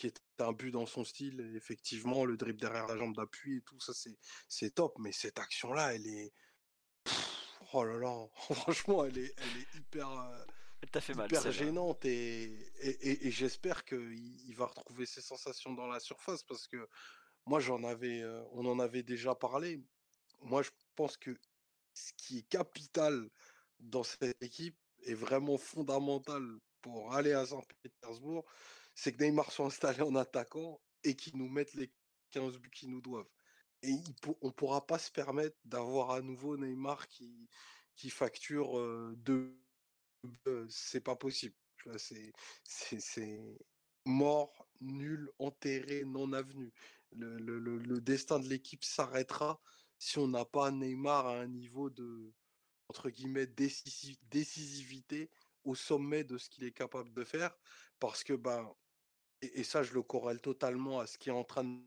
qui 0.00 0.06
est 0.06 0.22
un 0.38 0.52
but 0.52 0.70
dans 0.70 0.86
son 0.86 1.04
style. 1.04 1.40
effectivement, 1.54 2.24
le 2.24 2.36
dribble 2.36 2.60
derrière 2.60 2.86
la 2.86 2.96
jambe 2.96 3.14
d'appui 3.14 3.58
et 3.58 3.60
tout, 3.60 3.78
ça, 3.80 3.92
c'est 4.48 4.74
top. 4.74 4.98
Mais 4.98 5.12
cette 5.12 5.38
action-là, 5.38 5.94
elle 5.94 6.06
est. 6.06 6.32
oh 7.74 7.84
là 7.84 7.98
là, 7.98 8.26
franchement, 8.54 9.04
elle 9.04 9.18
est, 9.18 9.34
elle 9.36 9.60
est 9.60 9.78
hyper. 9.78 10.08
Elle 10.80 11.02
fait 11.02 11.12
mal, 11.12 11.26
hyper 11.26 11.52
gênante 11.52 12.06
et, 12.06 12.44
et, 12.80 13.26
et, 13.26 13.30
j'espère 13.30 13.84
qu'il 13.84 14.40
il 14.48 14.54
va 14.56 14.64
retrouver 14.64 15.04
ses 15.04 15.20
sensations 15.20 15.74
dans 15.74 15.86
la 15.86 16.00
surface 16.00 16.42
parce 16.42 16.66
que 16.66 16.88
moi 17.44 17.60
j'en 17.60 17.84
avais, 17.84 18.24
on 18.52 18.64
en 18.64 18.78
avait 18.78 19.02
déjà 19.02 19.34
parlé. 19.34 19.84
Moi 20.40 20.62
je 20.62 20.70
pense 20.96 21.18
que 21.18 21.36
ce 21.92 22.14
qui 22.16 22.38
est 22.38 22.48
capital 22.48 23.28
dans 23.78 24.02
cette 24.02 24.42
équipe 24.42 24.78
est 25.02 25.14
vraiment 25.14 25.58
fondamental 25.58 26.42
pour 26.80 27.12
aller 27.12 27.32
à 27.32 27.46
Saint-Pétersbourg, 27.46 28.44
c'est 28.94 29.12
que 29.12 29.22
Neymar 29.22 29.50
soit 29.52 29.66
installé 29.66 30.02
en 30.02 30.14
attaquant 30.14 30.80
et 31.04 31.14
qu'il 31.14 31.36
nous 31.36 31.48
mette 31.48 31.74
les 31.74 31.92
15 32.30 32.58
buts 32.58 32.70
qu'ils 32.70 32.90
nous 32.90 33.00
doivent. 33.00 33.28
Et 33.82 33.94
on 34.42 34.48
ne 34.48 34.52
pourra 34.52 34.86
pas 34.86 34.98
se 34.98 35.10
permettre 35.10 35.56
d'avoir 35.64 36.10
à 36.10 36.20
nouveau 36.20 36.56
Neymar 36.56 37.08
qui, 37.08 37.48
facture 38.10 38.78
deux. 39.16 39.58
C'est 40.68 41.00
pas 41.00 41.16
possible. 41.16 41.54
C'est 42.64 43.40
mort, 44.04 44.68
nul, 44.80 45.30
enterré, 45.38 46.04
non 46.04 46.32
avenu. 46.32 46.72
Le 47.12 47.98
destin 48.00 48.38
de 48.38 48.48
l'équipe 48.48 48.84
s'arrêtera 48.84 49.60
si 49.98 50.18
on 50.18 50.28
n'a 50.28 50.44
pas 50.44 50.70
Neymar 50.70 51.26
à 51.26 51.40
un 51.40 51.46
niveau 51.46 51.90
de 51.90 52.32
entre 52.90 53.08
guillemets 53.08 53.46
décisivité 53.46 55.30
au 55.64 55.74
sommet 55.74 56.24
de 56.24 56.36
ce 56.38 56.50
qu'il 56.50 56.64
est 56.64 56.72
capable 56.72 57.14
de 57.14 57.24
faire 57.24 57.56
parce 58.00 58.24
que 58.24 58.32
ben 58.32 58.74
et, 59.42 59.64
ça, 59.64 59.82
je 59.82 59.94
le 59.94 60.02
corrèle 60.02 60.40
totalement 60.40 61.00
à 61.00 61.06
ce 61.06 61.16
qui 61.16 61.30
est 61.30 61.32
en 61.32 61.44
train 61.44 61.64
de. 61.64 61.80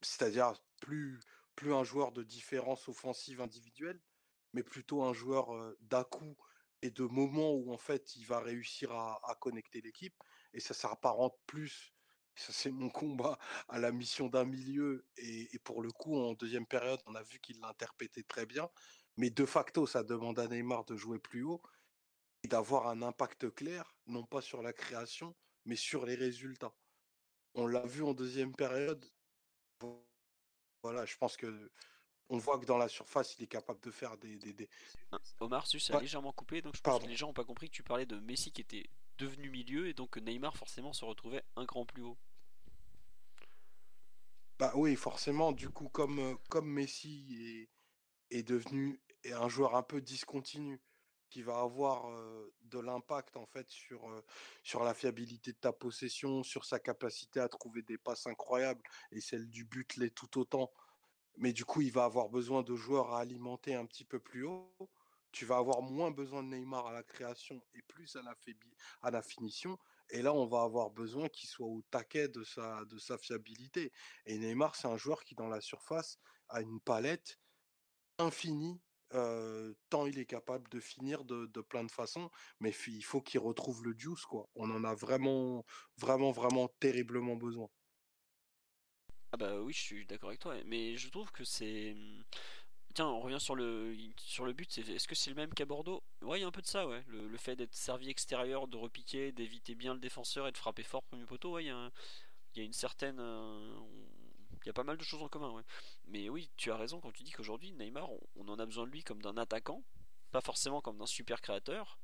C'est-à-dire 0.00 0.52
plus, 0.80 1.18
plus 1.56 1.74
un 1.74 1.82
joueur 1.82 2.12
de 2.12 2.22
différence 2.22 2.88
offensive 2.88 3.40
individuelle, 3.40 4.00
mais 4.52 4.62
plutôt 4.62 5.02
un 5.02 5.12
joueur 5.12 5.74
d'un 5.80 6.04
coup 6.04 6.36
et 6.82 6.90
de 6.90 7.04
moments 7.04 7.52
où 7.52 7.72
en 7.72 7.78
fait 7.78 8.14
il 8.16 8.26
va 8.26 8.40
réussir 8.40 8.92
à, 8.92 9.36
connecter 9.40 9.80
l'équipe. 9.80 10.14
Et 10.52 10.60
ça 10.60 10.74
s'apparente 10.74 11.36
plus, 11.46 11.91
ça 12.34 12.52
c'est 12.52 12.70
mon 12.70 12.88
combat, 12.88 13.38
à 13.68 13.78
la 13.78 13.92
mission 13.92 14.28
d'un 14.28 14.44
milieu. 14.44 15.06
Et, 15.16 15.54
et, 15.54 15.58
pour 15.58 15.82
le 15.82 15.90
coup, 15.90 16.16
en 16.16 16.34
deuxième 16.34 16.66
période, 16.66 17.00
on 17.06 17.14
a 17.14 17.22
vu 17.22 17.38
qu'il 17.40 17.60
l'interprétait 17.60 18.22
très 18.22 18.46
bien. 18.46 18.68
Mais 19.16 19.30
de 19.30 19.44
facto, 19.44 19.86
ça 19.86 20.02
demande 20.02 20.38
à 20.38 20.48
Neymar 20.48 20.84
de 20.84 20.96
jouer 20.96 21.18
plus 21.18 21.42
haut 21.42 21.62
d'avoir 22.48 22.88
un 22.88 23.02
impact 23.02 23.54
clair, 23.54 23.94
non 24.06 24.24
pas 24.24 24.40
sur 24.40 24.62
la 24.62 24.72
création, 24.72 25.34
mais 25.64 25.76
sur 25.76 26.06
les 26.06 26.14
résultats. 26.14 26.74
On 27.54 27.66
l'a 27.66 27.86
vu 27.86 28.02
en 28.02 28.14
deuxième 28.14 28.54
période. 28.54 29.04
Voilà, 30.82 31.04
je 31.04 31.16
pense 31.16 31.36
que 31.36 31.70
on 32.28 32.38
voit 32.38 32.58
que 32.58 32.64
dans 32.64 32.78
la 32.78 32.88
surface, 32.88 33.36
il 33.38 33.44
est 33.44 33.48
capable 33.48 33.80
de 33.80 33.90
faire 33.90 34.16
des. 34.16 34.36
des, 34.38 34.68
Omar, 35.38 35.66
a 35.90 36.00
légèrement 36.00 36.32
coupé, 36.32 36.62
donc 36.62 36.74
je 36.74 36.80
pense 36.80 37.02
que 37.02 37.08
les 37.08 37.14
gens 37.14 37.28
n'ont 37.28 37.34
pas 37.34 37.44
compris 37.44 37.68
que 37.68 37.74
tu 37.74 37.82
parlais 37.82 38.06
de 38.06 38.18
Messi 38.20 38.50
qui 38.52 38.62
était 38.62 38.88
devenu 39.18 39.50
milieu 39.50 39.88
et 39.88 39.94
donc 39.94 40.16
Neymar 40.16 40.56
forcément 40.56 40.92
se 40.92 41.04
retrouvait 41.04 41.44
un 41.56 41.66
cran 41.66 41.84
plus 41.84 42.02
haut. 42.02 42.18
Bah 44.58 44.72
oui, 44.76 44.94
forcément, 44.94 45.52
du 45.52 45.70
coup, 45.70 45.88
comme, 45.88 46.18
euh, 46.20 46.34
comme 46.48 46.68
Messi 46.68 47.68
est, 48.30 48.42
devenu 48.42 49.00
un 49.32 49.48
joueur 49.48 49.76
un 49.76 49.82
peu 49.82 50.00
discontinu, 50.00 50.80
qui 51.28 51.42
va 51.42 51.60
avoir 51.60 52.06
de 52.64 52.78
l'impact 52.78 53.36
en 53.38 53.46
fait 53.46 53.68
sur, 53.70 54.22
sur 54.62 54.84
la 54.84 54.92
fiabilité 54.92 55.52
de 55.52 55.56
ta 55.56 55.72
possession, 55.72 56.42
sur 56.42 56.64
sa 56.66 56.78
capacité 56.78 57.40
à 57.40 57.48
trouver 57.48 57.82
des 57.82 57.96
passes 57.96 58.26
incroyables 58.26 58.82
et 59.12 59.20
celle 59.20 59.48
du 59.48 59.64
but 59.64 59.96
l'est 59.96 60.14
tout 60.14 60.38
autant. 60.38 60.70
Mais 61.38 61.52
du 61.52 61.64
coup, 61.64 61.80
il 61.80 61.90
va 61.90 62.04
avoir 62.04 62.28
besoin 62.28 62.62
de 62.62 62.74
joueurs 62.74 63.14
à 63.14 63.20
alimenter 63.20 63.74
un 63.74 63.86
petit 63.86 64.04
peu 64.04 64.20
plus 64.20 64.44
haut. 64.44 64.70
Tu 65.32 65.44
vas 65.46 65.56
avoir 65.56 65.82
moins 65.82 66.10
besoin 66.10 66.42
de 66.42 66.48
Neymar 66.48 66.86
à 66.86 66.92
la 66.92 67.02
création 67.02 67.62
et 67.74 67.82
plus 67.82 68.16
à 68.16 68.22
la, 69.10 69.22
finition. 69.22 69.78
Et 70.10 70.22
là, 70.22 70.32
on 70.32 70.46
va 70.46 70.62
avoir 70.62 70.90
besoin 70.90 71.28
qu'il 71.28 71.48
soit 71.48 71.66
au 71.66 71.82
taquet 71.90 72.28
de 72.28 72.44
sa, 72.44 72.84
de 72.84 72.98
sa 72.98 73.18
fiabilité. 73.18 73.92
Et 74.26 74.38
Neymar, 74.38 74.76
c'est 74.76 74.88
un 74.88 74.96
joueur 74.96 75.24
qui, 75.24 75.34
dans 75.34 75.48
la 75.48 75.60
surface, 75.60 76.18
a 76.48 76.60
une 76.60 76.80
palette 76.80 77.40
infinie 78.18 78.80
tant 79.90 80.06
il 80.06 80.18
est 80.18 80.26
capable 80.26 80.68
de 80.70 80.80
finir 80.80 81.24
de, 81.24 81.46
plein 81.60 81.84
de 81.84 81.90
façons, 81.90 82.30
mais 82.60 82.72
il 82.86 83.04
faut 83.04 83.20
qu'il 83.20 83.40
retrouve 83.40 83.84
le 83.84 83.94
juice, 83.96 84.24
quoi. 84.24 84.48
On 84.54 84.70
en 84.70 84.84
a 84.84 84.94
vraiment, 84.94 85.64
vraiment, 85.98 86.32
vraiment 86.32 86.68
terriblement 86.80 87.36
besoin. 87.36 87.68
Ah 89.32 89.38
bah 89.38 89.60
oui, 89.60 89.72
je 89.72 89.80
suis 89.80 90.06
d'accord 90.06 90.28
avec 90.28 90.40
toi, 90.40 90.56
mais 90.66 90.96
je 90.96 91.08
trouve 91.08 91.30
que 91.32 91.44
c'est... 91.44 91.94
Tiens, 92.94 93.06
on 93.06 93.20
revient 93.20 93.40
sur 93.40 93.54
le, 93.54 93.96
sur 94.18 94.44
le 94.44 94.52
but, 94.52 94.78
est-ce 94.78 95.08
que 95.08 95.14
c'est 95.14 95.30
le 95.30 95.36
même 95.36 95.54
qu'à 95.54 95.64
Bordeaux? 95.64 96.02
Ouais, 96.20 96.38
il 96.38 96.42
y 96.42 96.44
a 96.44 96.48
un 96.48 96.52
peu 96.52 96.60
de 96.60 96.66
ça, 96.66 96.86
ouais. 96.86 97.02
Le, 97.08 97.36
fait 97.38 97.56
d'être 97.56 97.74
servi 97.74 98.10
extérieur, 98.10 98.68
de 98.68 98.76
repiquer, 98.76 99.32
d'éviter 99.32 99.74
bien 99.74 99.94
le 99.94 100.00
défenseur 100.00 100.46
et 100.46 100.52
de 100.52 100.58
frapper 100.58 100.82
fort 100.82 101.02
premier 101.02 101.24
poteau, 101.24 101.52
ouais, 101.52 101.64
il 101.64 101.68
y 101.68 101.70
a, 101.70 101.90
une 102.62 102.72
certaine 102.72 103.18
il 104.62 104.66
y 104.66 104.70
a 104.70 104.72
pas 104.72 104.84
mal 104.84 104.96
de 104.96 105.04
choses 105.04 105.22
en 105.22 105.28
commun. 105.28 105.62
Mais 106.06 106.28
oui, 106.28 106.50
tu 106.56 106.70
as 106.70 106.76
raison 106.76 107.00
quand 107.00 107.12
tu 107.12 107.22
dis 107.22 107.32
qu'aujourd'hui, 107.32 107.72
Neymar, 107.72 108.08
on, 108.36 108.48
en 108.48 108.58
a 108.58 108.66
besoin 108.66 108.86
de 108.86 108.92
lui 108.92 109.02
comme 109.02 109.22
d'un 109.22 109.36
attaquant, 109.36 109.82
pas 110.30 110.40
forcément 110.40 110.80
comme 110.80 110.98
d'un 110.98 111.06
super 111.06 111.40
créateur. 111.40 111.98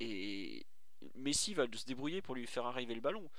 Et 0.00 0.66
Messi 1.14 1.54
va 1.54 1.66
se 1.72 1.84
débrouiller 1.84 2.22
pour 2.22 2.34
lui 2.34 2.46
faire 2.46 2.66
arriver 2.66 2.94
le 2.94 3.00
ballon. 3.00 3.30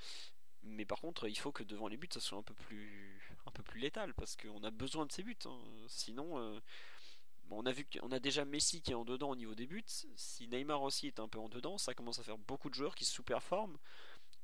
Mais 0.62 0.86
par 0.86 1.00
contre, 1.00 1.28
il 1.28 1.38
faut 1.38 1.52
que 1.52 1.62
devant 1.62 1.88
les 1.88 1.96
buts, 1.96 2.08
ça 2.10 2.20
soit 2.20 2.38
un 2.38 2.42
peu 2.42 2.54
plus, 2.54 3.23
un 3.46 3.50
peu 3.50 3.62
plus 3.62 3.80
létal 3.80 4.14
parce 4.14 4.36
qu'on 4.36 4.62
a 4.62 4.70
besoin 4.70 5.06
de 5.06 5.12
ses 5.12 5.22
buts. 5.22 5.36
Hein. 5.44 5.58
Sinon, 5.88 6.38
euh, 6.38 6.60
on 7.50 7.66
a 7.66 7.72
vu 7.72 7.84
qu'on 7.84 8.10
a 8.10 8.18
déjà 8.18 8.44
Messi 8.44 8.82
qui 8.82 8.92
est 8.92 8.94
en 8.94 9.04
dedans 9.04 9.30
au 9.30 9.36
niveau 9.36 9.54
des 9.54 9.66
buts. 9.66 9.84
Si 10.16 10.48
Neymar 10.48 10.82
aussi 10.82 11.06
est 11.06 11.20
un 11.20 11.28
peu 11.28 11.38
en 11.38 11.48
dedans, 11.48 11.78
ça 11.78 11.94
commence 11.94 12.18
à 12.18 12.22
faire 12.22 12.38
beaucoup 12.38 12.70
de 12.70 12.74
joueurs 12.74 12.94
qui 12.94 13.04
sous-performent. 13.04 13.78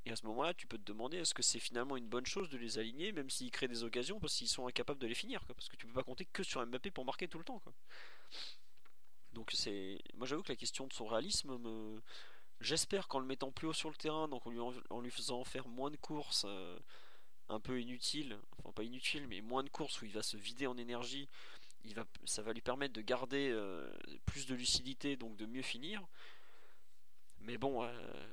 Et 0.05 0.11
à 0.11 0.15
ce 0.15 0.25
moment-là, 0.25 0.53
tu 0.53 0.65
peux 0.65 0.77
te 0.77 0.83
demander 0.83 1.17
est-ce 1.17 1.33
que 1.33 1.43
c'est 1.43 1.59
finalement 1.59 1.95
une 1.95 2.07
bonne 2.07 2.25
chose 2.25 2.49
de 2.49 2.57
les 2.57 2.79
aligner, 2.79 3.11
même 3.11 3.29
s'ils 3.29 3.51
créent 3.51 3.67
des 3.67 3.83
occasions, 3.83 4.19
parce 4.19 4.35
qu'ils 4.35 4.47
sont 4.47 4.65
incapables 4.65 4.99
de 4.99 5.07
les 5.07 5.13
finir, 5.13 5.45
parce 5.45 5.69
que 5.69 5.75
tu 5.75 5.85
peux 5.85 5.93
pas 5.93 6.03
compter 6.03 6.25
que 6.25 6.41
sur 6.41 6.65
Mbappé 6.65 6.89
pour 6.89 7.05
marquer 7.05 7.27
tout 7.27 7.37
le 7.37 7.43
temps. 7.43 7.61
Donc 9.33 9.51
c'est, 9.53 9.99
moi 10.15 10.25
j'avoue 10.25 10.41
que 10.43 10.51
la 10.51 10.55
question 10.55 10.87
de 10.87 10.93
son 10.93 11.05
réalisme 11.05 11.57
me, 11.57 12.01
j'espère 12.59 13.07
qu'en 13.07 13.19
le 13.19 13.25
mettant 13.25 13.51
plus 13.51 13.67
haut 13.67 13.73
sur 13.73 13.89
le 13.89 13.95
terrain, 13.95 14.27
donc 14.27 14.45
en 14.47 14.49
lui, 14.49 14.59
en 14.89 15.01
lui 15.01 15.11
faisant 15.11 15.43
faire 15.43 15.67
moins 15.67 15.91
de 15.91 15.97
courses, 15.97 16.45
euh, 16.47 16.79
un 17.51 17.59
peu 17.59 17.79
inutiles, 17.79 18.37
enfin 18.57 18.71
pas 18.71 18.83
inutiles, 18.83 19.27
mais 19.27 19.41
moins 19.41 19.63
de 19.63 19.69
courses 19.69 20.01
où 20.01 20.05
il 20.05 20.11
va 20.11 20.23
se 20.23 20.37
vider 20.37 20.67
en 20.67 20.77
énergie, 20.77 21.27
il 21.83 21.93
va, 21.93 22.05
ça 22.25 22.41
va 22.41 22.53
lui 22.53 22.61
permettre 22.61 22.93
de 22.93 23.01
garder 23.01 23.49
euh, 23.51 23.91
plus 24.25 24.45
de 24.45 24.55
lucidité, 24.55 25.15
donc 25.15 25.35
de 25.37 25.45
mieux 25.45 25.61
finir. 25.61 26.05
Mais 27.39 27.57
bon. 27.57 27.83
Euh, 27.83 28.27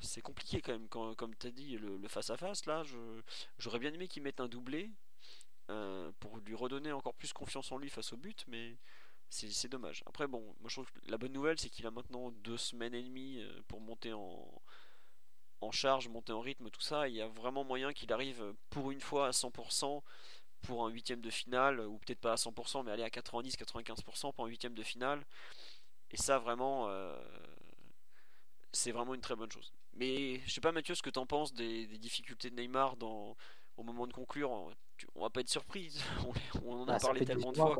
c'est 0.00 0.20
compliqué 0.20 0.60
quand 0.60 0.72
même. 0.72 0.88
Comme 0.88 1.34
tu 1.36 1.46
as 1.46 1.50
dit, 1.50 1.78
le 1.78 2.06
face-à-face, 2.08 2.66
là, 2.66 2.82
j'aurais 3.58 3.78
bien 3.78 3.92
aimé 3.92 4.08
qu'il 4.08 4.22
mette 4.22 4.40
un 4.40 4.46
doublé 4.46 4.90
euh, 5.70 6.12
pour 6.20 6.36
lui 6.38 6.54
redonner 6.54 6.92
encore 6.92 7.14
plus 7.14 7.32
confiance 7.32 7.72
en 7.72 7.78
lui 7.78 7.88
face 7.88 8.12
au 8.12 8.16
but, 8.16 8.44
mais 8.46 8.76
c'est 9.30 9.68
dommage. 9.68 10.02
Après, 10.06 10.26
bon, 10.26 10.54
moi 10.60 10.68
je 10.68 10.74
trouve 10.74 10.90
la 11.06 11.16
bonne 11.16 11.32
nouvelle, 11.32 11.58
c'est 11.58 11.70
qu'il 11.70 11.86
a 11.86 11.90
maintenant 11.90 12.30
deux 12.30 12.58
semaines 12.58 12.94
et 12.94 13.02
demie 13.02 13.42
pour 13.68 13.80
monter 13.80 14.12
en, 14.12 14.62
en 15.60 15.70
charge, 15.70 16.08
monter 16.08 16.32
en 16.32 16.40
rythme, 16.40 16.70
tout 16.70 16.80
ça. 16.80 17.08
Il 17.08 17.14
y 17.14 17.20
a 17.20 17.28
vraiment 17.28 17.64
moyen 17.64 17.92
qu'il 17.92 18.12
arrive 18.12 18.54
pour 18.70 18.90
une 18.90 19.00
fois 19.00 19.28
à 19.28 19.30
100% 19.30 20.02
pour 20.62 20.86
un 20.86 20.90
huitième 20.90 21.20
de 21.20 21.30
finale, 21.30 21.80
ou 21.80 21.98
peut-être 21.98 22.20
pas 22.20 22.32
à 22.32 22.36
100%, 22.36 22.84
mais 22.84 22.90
aller 22.90 23.04
à 23.04 23.08
90-95% 23.08 24.32
pour 24.32 24.44
un 24.44 24.48
huitième 24.48 24.74
de 24.74 24.82
finale. 24.82 25.24
Et 26.10 26.16
ça, 26.16 26.38
vraiment, 26.38 26.88
euh, 26.88 27.16
c'est 28.72 28.92
vraiment 28.92 29.14
une 29.14 29.20
très 29.20 29.36
bonne 29.36 29.50
chose. 29.50 29.72
Mais 29.94 30.40
je 30.46 30.52
sais 30.52 30.60
pas, 30.60 30.72
Mathieu, 30.72 30.94
ce 30.94 31.02
que 31.02 31.10
tu 31.10 31.18
en 31.18 31.26
penses 31.26 31.52
des, 31.52 31.86
difficultés 31.98 32.50
de 32.50 32.56
Neymar 32.56 32.96
dans, 32.96 33.36
au 33.76 33.82
moment 33.82 34.06
de 34.06 34.12
conclure. 34.12 34.50
On 35.14 35.22
va 35.22 35.30
pas 35.30 35.40
être 35.40 35.48
surpris, 35.48 35.92
on, 36.64 36.80
en 36.80 36.88
a 36.88 36.92
bah, 36.92 36.98
parlé 37.00 37.24
tellement 37.24 37.52
de 37.52 37.56
fois. 37.56 37.76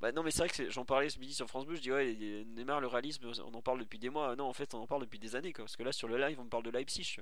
Bah 0.00 0.12
non 0.12 0.22
mais 0.22 0.30
c'est 0.30 0.40
vrai 0.40 0.48
que 0.48 0.70
j'en 0.70 0.84
parlais 0.84 1.08
ce 1.08 1.18
midi 1.18 1.32
sur 1.32 1.46
France 1.46 1.64
Bleu, 1.64 1.76
je 1.76 1.80
dis 1.80 1.90
ouais 1.90 2.44
Neymar 2.48 2.80
le 2.80 2.86
réalisme 2.86 3.30
on 3.44 3.54
en 3.54 3.62
parle 3.62 3.80
depuis 3.80 3.98
des 3.98 4.10
mois, 4.10 4.36
non 4.36 4.44
en 4.44 4.52
fait 4.52 4.74
on 4.74 4.78
en 4.78 4.86
parle 4.86 5.02
depuis 5.02 5.18
des 5.18 5.36
années 5.36 5.54
quoi, 5.54 5.64
parce 5.64 5.76
que 5.76 5.82
là 5.82 5.92
sur 5.92 6.06
le 6.06 6.18
live 6.18 6.38
on 6.38 6.46
parle 6.46 6.64
de 6.64 6.70
Leipzig. 6.70 7.16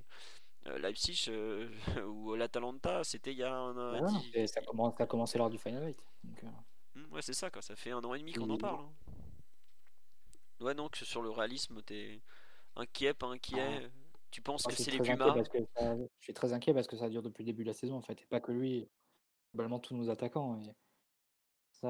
Euh, 0.66 0.78
Leipzig 0.78 1.26
euh, 1.28 1.68
ou 2.09 2.34
l'Atalanta 2.34 3.05
c'était 3.05 3.32
il 3.32 3.38
y 3.38 3.42
a 3.44 3.55
un 3.55 3.76
an. 3.76 4.22
ça, 4.46 4.60
commence, 4.62 4.96
ça 4.96 5.05
a 5.05 5.06
commencé 5.06 5.38
lors 5.38 5.51
du 5.51 5.59
Final 5.59 5.86
8. 5.86 5.98
Euh. 6.24 6.46
Mmh, 6.94 7.12
ouais 7.12 7.22
c'est 7.22 7.32
ça 7.32 7.51
quoi, 7.51 7.62
ça 7.62 7.76
fait 7.76 7.92
un 7.92 8.02
an 8.02 8.14
et 8.14 8.18
demi 8.18 8.32
qu'on 8.32 8.51
en 8.51 8.59
parle. 8.59 8.80
Hein. 8.80 8.92
Ouais 10.60 10.74
donc 10.74 10.96
sur 10.96 11.22
le 11.22 11.30
réalisme 11.30 11.80
t'es 11.82 12.22
inquiet, 12.74 13.14
pas 13.14 13.26
inquiet 13.26 13.84
ah. 13.84 13.88
Tu 14.34 14.42
penses 14.42 14.64
que 14.64 14.74
c'est 14.74 14.90
les 14.90 14.98
Pumas 14.98 15.32
Je 15.78 16.06
suis 16.20 16.34
très 16.34 16.52
inquiet 16.52 16.74
parce 16.74 16.88
que 16.88 16.96
ça 16.96 17.09
dure 17.09 17.22
depuis 17.22 17.44
le 17.44 17.46
début 17.46 17.62
de 17.62 17.68
la 17.68 17.72
saison 17.72 17.94
en 17.94 18.02
fait, 18.02 18.20
et 18.20 18.26
pas 18.26 18.40
que 18.40 18.51
lui, 18.51 18.88
globalement 19.55 19.78
tous 19.78 19.94
nos 19.94 20.10
attaquants. 20.10 20.60
Et 20.60 20.74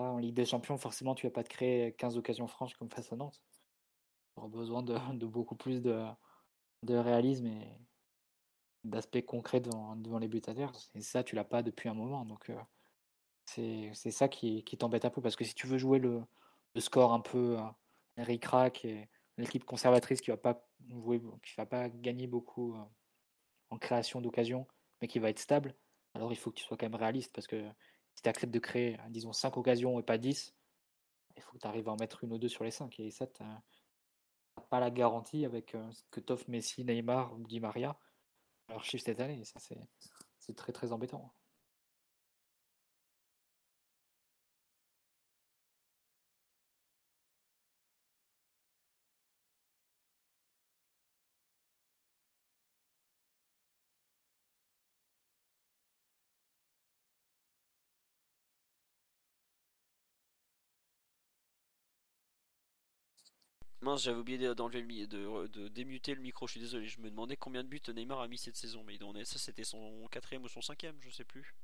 en 0.01 0.19
Ligue 0.19 0.35
des 0.35 0.47
Champions, 0.47 0.79
forcément, 0.79 1.15
tu 1.15 1.27
vas 1.27 1.33
pas 1.33 1.45
te 1.45 1.49
créer 1.49 1.93
15 1.95 2.16
occasions 2.16 2.47
franches 2.47 2.75
comme 2.75 2.91
face 2.91 3.12
à 3.12 3.16
Nantes. 3.16 3.43
Tu 4.35 4.41
auras 4.41 4.49
besoin 4.49 4.83
de, 4.83 4.95
beaucoup 5.27 5.57
plus 5.57 5.83
de, 5.83 6.05
réalisme 6.89 7.47
et 7.47 7.81
d'aspect 8.85 9.23
concret 9.23 9.61
devant, 9.61 9.97
devant, 9.97 10.19
les 10.19 10.29
buts 10.29 10.43
adverses. 10.47 10.91
Et 10.95 11.01
ça, 11.01 11.25
tu 11.25 11.35
l'as 11.35 11.45
pas 11.45 11.62
depuis 11.62 11.89
un 11.89 11.95
moment. 11.95 12.25
Donc, 12.25 12.51
euh, 12.51 13.91
c'est 13.93 14.11
ça 14.11 14.29
qui, 14.29 14.65
t'embête 14.79 15.05
un 15.05 15.11
peu 15.11 15.21
parce 15.21 15.37
que 15.37 15.45
si 15.45 15.55
tu 15.55 15.66
veux 15.66 15.79
jouer 15.79 15.99
le, 15.99 16.23
score 16.79 17.12
un 17.12 17.21
peu 17.21 17.59
euh, 17.59 17.62
ric-rac 18.16 18.85
et 18.85 19.09
l'équipe 19.37 19.65
conservatrice 19.65 20.21
qui 20.21 20.31
va 20.31 20.37
pas 20.37 20.66
jouer, 20.89 21.21
qui 21.43 21.55
va 21.57 21.66
pas 21.66 21.89
gagner 21.89 22.27
beaucoup 22.27 22.75
euh, 22.75 22.85
en 23.71 23.79
création 23.79 24.21
d'occasion, 24.21 24.66
mais 25.01 25.09
qui 25.09 25.19
va 25.19 25.31
être 25.31 25.39
stable, 25.39 25.75
alors 26.15 26.33
il 26.33 26.37
faut 26.37 26.51
que 26.51 26.57
tu 26.57 26.65
sois 26.65 26.77
quand 26.77 26.87
même 26.87 26.95
réaliste 26.95 27.33
parce 27.33 27.47
que 27.47 27.65
si 28.15 28.23
tu 28.23 28.28
acceptes 28.28 28.53
de 28.53 28.59
créer, 28.59 28.99
disons, 29.11 29.32
5 29.32 29.57
occasions 29.57 29.99
et 29.99 30.03
pas 30.03 30.19
10, 30.19 30.55
il 31.36 31.43
faut 31.43 31.53
que 31.53 31.59
tu 31.59 31.66
arrives 31.66 31.89
à 31.89 31.93
en 31.93 31.97
mettre 31.97 32.24
une 32.24 32.32
ou 32.32 32.39
deux 32.39 32.49
sur 32.49 32.65
les 32.65 32.70
5. 32.70 32.99
Et 33.01 33.11
ça, 33.11 33.27
tu 33.27 33.43
n'as 33.43 33.61
pas 34.70 34.81
la 34.81 34.91
garantie 34.91 35.45
avec 35.45 35.74
euh, 35.74 35.93
ce 35.93 36.03
que 36.11 36.20
t'offre 36.20 36.45
Messi, 36.49 36.85
Neymar 36.85 37.35
ou 37.35 37.43
Di 37.47 37.61
Maria 37.61 37.99
leur 38.69 38.85
chiffre 38.85 39.05
cette 39.05 39.20
année. 39.20 39.45
Ça, 39.45 39.61
c'est 40.39 40.57
très 40.57 40.73
très 40.73 40.93
embêtant. 40.93 41.35
Mince, 63.85 64.02
j'avais 64.02 64.19
oublié 64.19 64.55
d'enlever 64.55 64.81
le 64.81 65.06
de, 65.06 65.47
de, 65.48 65.69
démuter 65.69 66.15
le 66.15 66.23
micro. 66.23 66.47
Je 66.47 66.52
suis 66.52 66.61
désolé. 66.61 66.86
Je 66.89 67.01
me 67.01 67.11
demandais 67.11 67.36
combien 67.36 67.62
de 67.62 67.69
buts 67.69 67.82
Neymar 67.89 68.20
a 68.20 68.28
mis 68.28 68.39
cette 68.39 68.56
saison, 68.56 68.82
mais 68.85 68.94
il 68.94 69.16
est, 69.16 69.24
ça 69.24 69.39
c'était 69.39 69.62
son 69.62 70.09
quatrième 70.11 70.43
ou 70.43 70.48
son 70.48 70.62
cinquième, 70.62 70.97
je 71.01 71.11
sais 71.11 71.24
plus. 71.24 71.55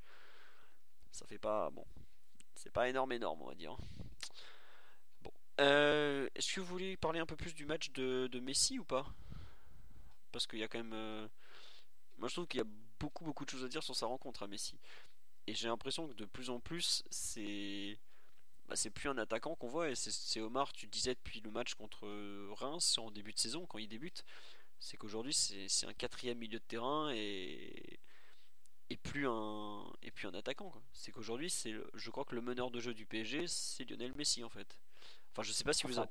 Ça 1.10 1.26
fait 1.26 1.38
pas 1.38 1.70
bon, 1.70 1.84
c'est 2.54 2.72
pas 2.72 2.88
énorme, 2.88 3.12
énorme, 3.12 3.40
on 3.42 3.46
va 3.46 3.54
dire. 3.54 3.76
Bon, 5.22 5.32
euh, 5.60 6.28
est-ce 6.34 6.52
que 6.54 6.60
vous 6.60 6.66
voulez 6.66 6.96
parler 6.96 7.20
un 7.20 7.26
peu 7.26 7.36
plus 7.36 7.54
du 7.54 7.64
match 7.64 7.90
de, 7.92 8.40
Messi 8.40 8.78
ou 8.78 8.84
pas? 8.84 9.06
Parce 10.30 10.46
qu'il 10.46 10.58
y 10.58 10.62
a 10.62 10.68
quand 10.68 10.78
même, 10.78 10.92
euh, 10.92 11.26
moi 12.18 12.28
je 12.28 12.34
trouve 12.34 12.46
qu'il 12.46 12.58
y 12.58 12.62
a 12.62 12.68
beaucoup 13.00 13.24
beaucoup 13.24 13.44
de 13.44 13.50
choses 13.50 13.64
à 13.64 13.68
dire 13.68 13.82
sur 13.82 13.96
sa 13.96 14.06
rencontre 14.06 14.42
à 14.42 14.46
Messi, 14.46 14.78
et 15.46 15.54
j'ai 15.54 15.68
l'impression 15.68 16.06
que 16.06 16.12
de 16.12 16.26
plus 16.26 16.50
en 16.50 16.60
plus 16.60 17.02
c'est 17.10 17.98
bah, 18.70 18.76
c'est 18.76 18.90
plus 18.90 19.08
un 19.08 19.18
attaquant 19.18 19.56
qu'on 19.56 19.66
voit. 19.66 19.90
Et 19.90 19.96
c'est 19.96 20.40
Omar, 20.40 20.72
tu 20.72 20.86
disais 20.86 21.14
depuis 21.14 21.40
le 21.40 21.50
match 21.50 21.74
contre 21.74 22.06
Reims 22.54 22.98
en 22.98 23.10
début 23.10 23.32
de 23.32 23.38
saison, 23.38 23.66
quand 23.66 23.78
il 23.78 23.88
débute, 23.88 24.24
c'est 24.78 24.96
qu'aujourd'hui 24.96 25.34
c'est 25.34 25.86
un 25.86 25.92
quatrième 25.92 26.38
milieu 26.38 26.60
de 26.60 26.64
terrain 26.64 27.10
et, 27.12 27.98
et, 28.88 28.96
plus, 28.96 29.26
un, 29.26 29.92
et 30.02 30.12
plus 30.12 30.28
un 30.28 30.34
attaquant. 30.34 30.72
C'est 30.92 31.10
qu'aujourd'hui, 31.10 31.50
c'est 31.50 31.74
je 31.94 32.10
crois 32.10 32.24
que 32.24 32.36
le 32.36 32.42
meneur 32.42 32.70
de 32.70 32.78
jeu 32.78 32.94
du 32.94 33.06
PSG, 33.06 33.48
c'est 33.48 33.84
Lionel 33.90 34.14
Messi 34.14 34.44
en 34.44 34.48
fait. 34.48 34.78
Enfin, 35.32 35.42
je 35.42 35.50
sais 35.50 35.64
pas 35.64 35.72
si 35.72 35.88
vous 35.88 35.98
avez. 35.98 36.08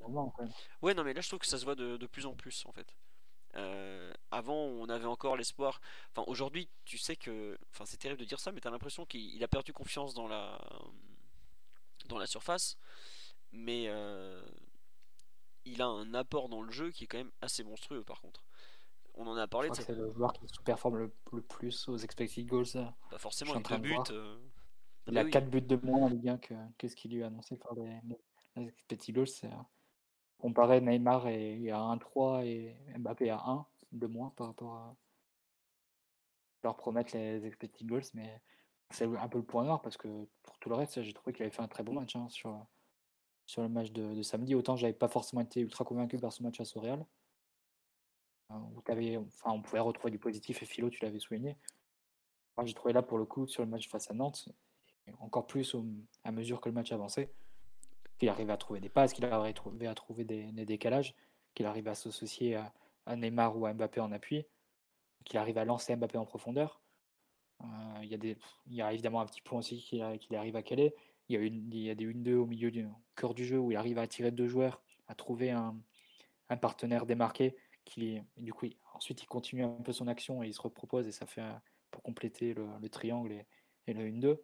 Ouais, 0.82 0.92
non, 0.92 1.02
mais 1.02 1.14
là 1.14 1.22
je 1.22 1.28
trouve 1.28 1.40
que 1.40 1.46
ça 1.46 1.56
se 1.56 1.64
voit 1.64 1.74
de, 1.74 1.96
de 1.96 2.06
plus 2.06 2.26
en 2.26 2.34
plus 2.34 2.66
en 2.66 2.72
fait. 2.72 2.94
Euh, 3.56 4.12
avant, 4.30 4.54
on 4.54 4.88
avait 4.90 5.06
encore 5.06 5.36
l'espoir. 5.36 5.80
Enfin, 6.12 6.24
aujourd'hui, 6.30 6.68
tu 6.84 6.98
sais 6.98 7.16
que. 7.16 7.58
Enfin, 7.70 7.86
c'est 7.86 7.96
terrible 7.96 8.20
de 8.20 8.26
dire 8.26 8.38
ça, 8.38 8.52
mais 8.52 8.60
t'as 8.60 8.70
l'impression 8.70 9.06
qu'il 9.06 9.42
a 9.42 9.48
perdu 9.48 9.72
confiance 9.72 10.12
dans 10.12 10.28
la 10.28 10.58
dans 12.10 12.18
la 12.18 12.26
surface, 12.26 12.76
mais 13.52 13.84
euh, 13.88 14.42
il 15.64 15.82
a 15.82 15.86
un 15.86 16.14
apport 16.14 16.48
dans 16.48 16.62
le 16.62 16.70
jeu 16.70 16.90
qui 16.90 17.04
est 17.04 17.06
quand 17.06 17.18
même 17.18 17.32
assez 17.40 17.64
monstrueux 17.64 18.04
par 18.04 18.20
contre. 18.20 18.44
On 19.14 19.26
en 19.26 19.36
a 19.36 19.48
parlé. 19.48 19.68
C'est 19.72 19.88
le 19.90 20.12
joueur 20.12 20.32
qui 20.32 20.46
performe 20.64 21.10
le, 21.32 21.42
plus 21.42 21.88
aux 21.88 21.96
expected 21.96 22.46
goals. 22.46 22.66
Pas 23.10 23.18
forcément, 23.18 23.52
avec 23.52 23.68
deux 23.68 23.78
buts. 23.78 23.96
Euh, 24.10 24.38
il 25.06 25.18
a 25.18 25.24
4 25.24 25.50
buts 25.50 25.62
de 25.62 25.76
moins 25.76 26.02
en 26.02 26.08
Ligue 26.08 26.28
1 26.28 26.38
que, 26.38 26.54
que 26.78 26.86
ce 26.86 26.94
qu'il 26.94 27.12
lui 27.12 27.22
a 27.22 27.26
annoncé 27.26 27.56
par 27.56 27.74
les, 27.74 28.00
les 28.56 28.68
expected 28.68 29.14
goals. 29.14 29.26
C'est, 29.26 29.48
euh, 29.48 29.62
comparé 30.40 30.80
Neymar 30.80 31.28
et, 31.28 31.70
à 31.70 31.78
1-3 31.78 32.44
et 32.44 32.76
Mbappé 32.98 33.30
à 33.30 33.42
1 33.46 33.66
de 33.92 34.06
moins 34.06 34.30
par 34.30 34.48
rapport 34.48 34.74
à 34.74 34.96
leur 36.64 36.76
promettre 36.76 37.16
les 37.16 37.44
expected 37.46 37.86
goals, 37.86 38.02
mais 38.14 38.40
c'est 38.90 39.04
un 39.04 39.28
peu 39.28 39.38
le 39.38 39.44
point 39.44 39.64
noir 39.64 39.80
parce 39.82 39.96
que 39.96 40.08
pour 40.42 40.58
tout 40.58 40.68
le 40.68 40.74
reste, 40.74 41.02
j'ai 41.02 41.12
trouvé 41.12 41.32
qu'il 41.32 41.42
avait 41.42 41.54
fait 41.54 41.62
un 41.62 41.68
très 41.68 41.82
bon 41.82 41.94
match 41.94 42.16
hein, 42.16 42.28
sur, 42.28 42.66
sur 43.46 43.62
le 43.62 43.68
match 43.68 43.92
de, 43.92 44.22
samedi. 44.22 44.54
Autant 44.54 44.76
j'avais 44.76 44.92
pas 44.92 45.08
forcément 45.08 45.42
été 45.42 45.60
ultra 45.60 45.84
convaincu 45.84 46.18
par 46.18 46.32
ce 46.32 46.42
match 46.42 46.60
à 46.60 46.64
Soreal. 46.64 47.04
Euh, 48.50 48.54
où 48.54 48.82
enfin, 48.88 49.52
on 49.52 49.62
pouvait 49.62 49.80
retrouver 49.80 50.10
du 50.10 50.18
positif 50.18 50.62
et 50.62 50.66
Philo, 50.66 50.90
tu 50.90 51.04
l'avais 51.04 51.20
souligné. 51.20 51.56
J'ai 52.64 52.74
trouvé 52.74 52.92
là 52.92 53.02
pour 53.02 53.16
le 53.16 53.24
coup 53.24 53.46
sur 53.46 53.62
le 53.62 53.68
match 53.68 53.88
face 53.88 54.10
à 54.10 54.14
Nantes, 54.14 54.48
encore 55.18 55.46
plus 55.46 55.74
à 56.24 56.32
mesure 56.32 56.60
que 56.60 56.68
le 56.68 56.74
match 56.74 56.92
avançait, 56.92 57.32
qu'il 58.18 58.28
arrivait 58.28 58.52
à 58.52 58.58
trouver 58.58 58.80
des 58.80 58.90
passes, 58.90 59.14
qu'il 59.14 59.24
arrivait 59.24 59.86
à 59.86 59.94
trouver 59.94 60.24
des, 60.24 60.66
décalages, 60.66 61.14
qu'il 61.54 61.64
arrivait 61.64 61.90
à 61.90 61.94
s'associer 61.94 62.56
à, 62.56 62.72
à, 63.06 63.16
Neymar 63.16 63.56
ou 63.56 63.64
à 63.64 63.72
Mbappé 63.72 64.00
en 64.00 64.12
appui, 64.12 64.44
qu'il 65.24 65.38
arrive 65.38 65.56
à 65.56 65.64
lancer 65.64 65.96
Mbappé 65.96 66.18
en 66.18 66.26
profondeur. 66.26 66.82
Euh, 67.62 68.00
il 68.02 68.08
y, 68.08 68.14
a 68.14 68.18
des, 68.18 68.36
y 68.68 68.82
a 68.82 68.92
évidemment 68.92 69.20
un 69.20 69.26
petit 69.26 69.42
point 69.42 69.58
aussi 69.58 69.78
qu'il 69.78 70.02
arrive 70.36 70.56
à 70.56 70.62
caler. 70.62 70.94
Il 71.28 71.34
y 71.34 71.38
a, 71.38 71.40
une, 71.40 71.70
il 71.72 71.82
y 71.82 71.90
a 71.90 71.94
des 71.94 72.06
1-2 72.06 72.34
au 72.34 72.46
milieu 72.46 72.70
du 72.70 72.86
cœur 73.16 73.34
du 73.34 73.44
jeu 73.44 73.58
où 73.58 73.70
il 73.70 73.76
arrive 73.76 73.98
à 73.98 74.02
attirer 74.02 74.30
deux 74.30 74.48
joueurs, 74.48 74.82
à 75.08 75.14
trouver 75.14 75.50
un, 75.50 75.76
un 76.48 76.56
partenaire 76.56 77.06
démarqué. 77.06 77.56
Qui, 77.84 78.20
du 78.36 78.52
coup, 78.52 78.66
ensuite, 78.94 79.22
il 79.22 79.26
continue 79.26 79.64
un 79.64 79.70
peu 79.82 79.92
son 79.92 80.06
action 80.06 80.42
et 80.42 80.48
il 80.48 80.54
se 80.54 80.60
repropose 80.60 81.08
et 81.08 81.12
ça 81.12 81.26
fait 81.26 81.42
pour 81.90 82.02
compléter 82.02 82.54
le, 82.54 82.66
le 82.80 82.88
triangle 82.88 83.32
et, 83.32 83.46
et 83.86 83.94
le 83.94 84.04
1-2. 84.04 84.38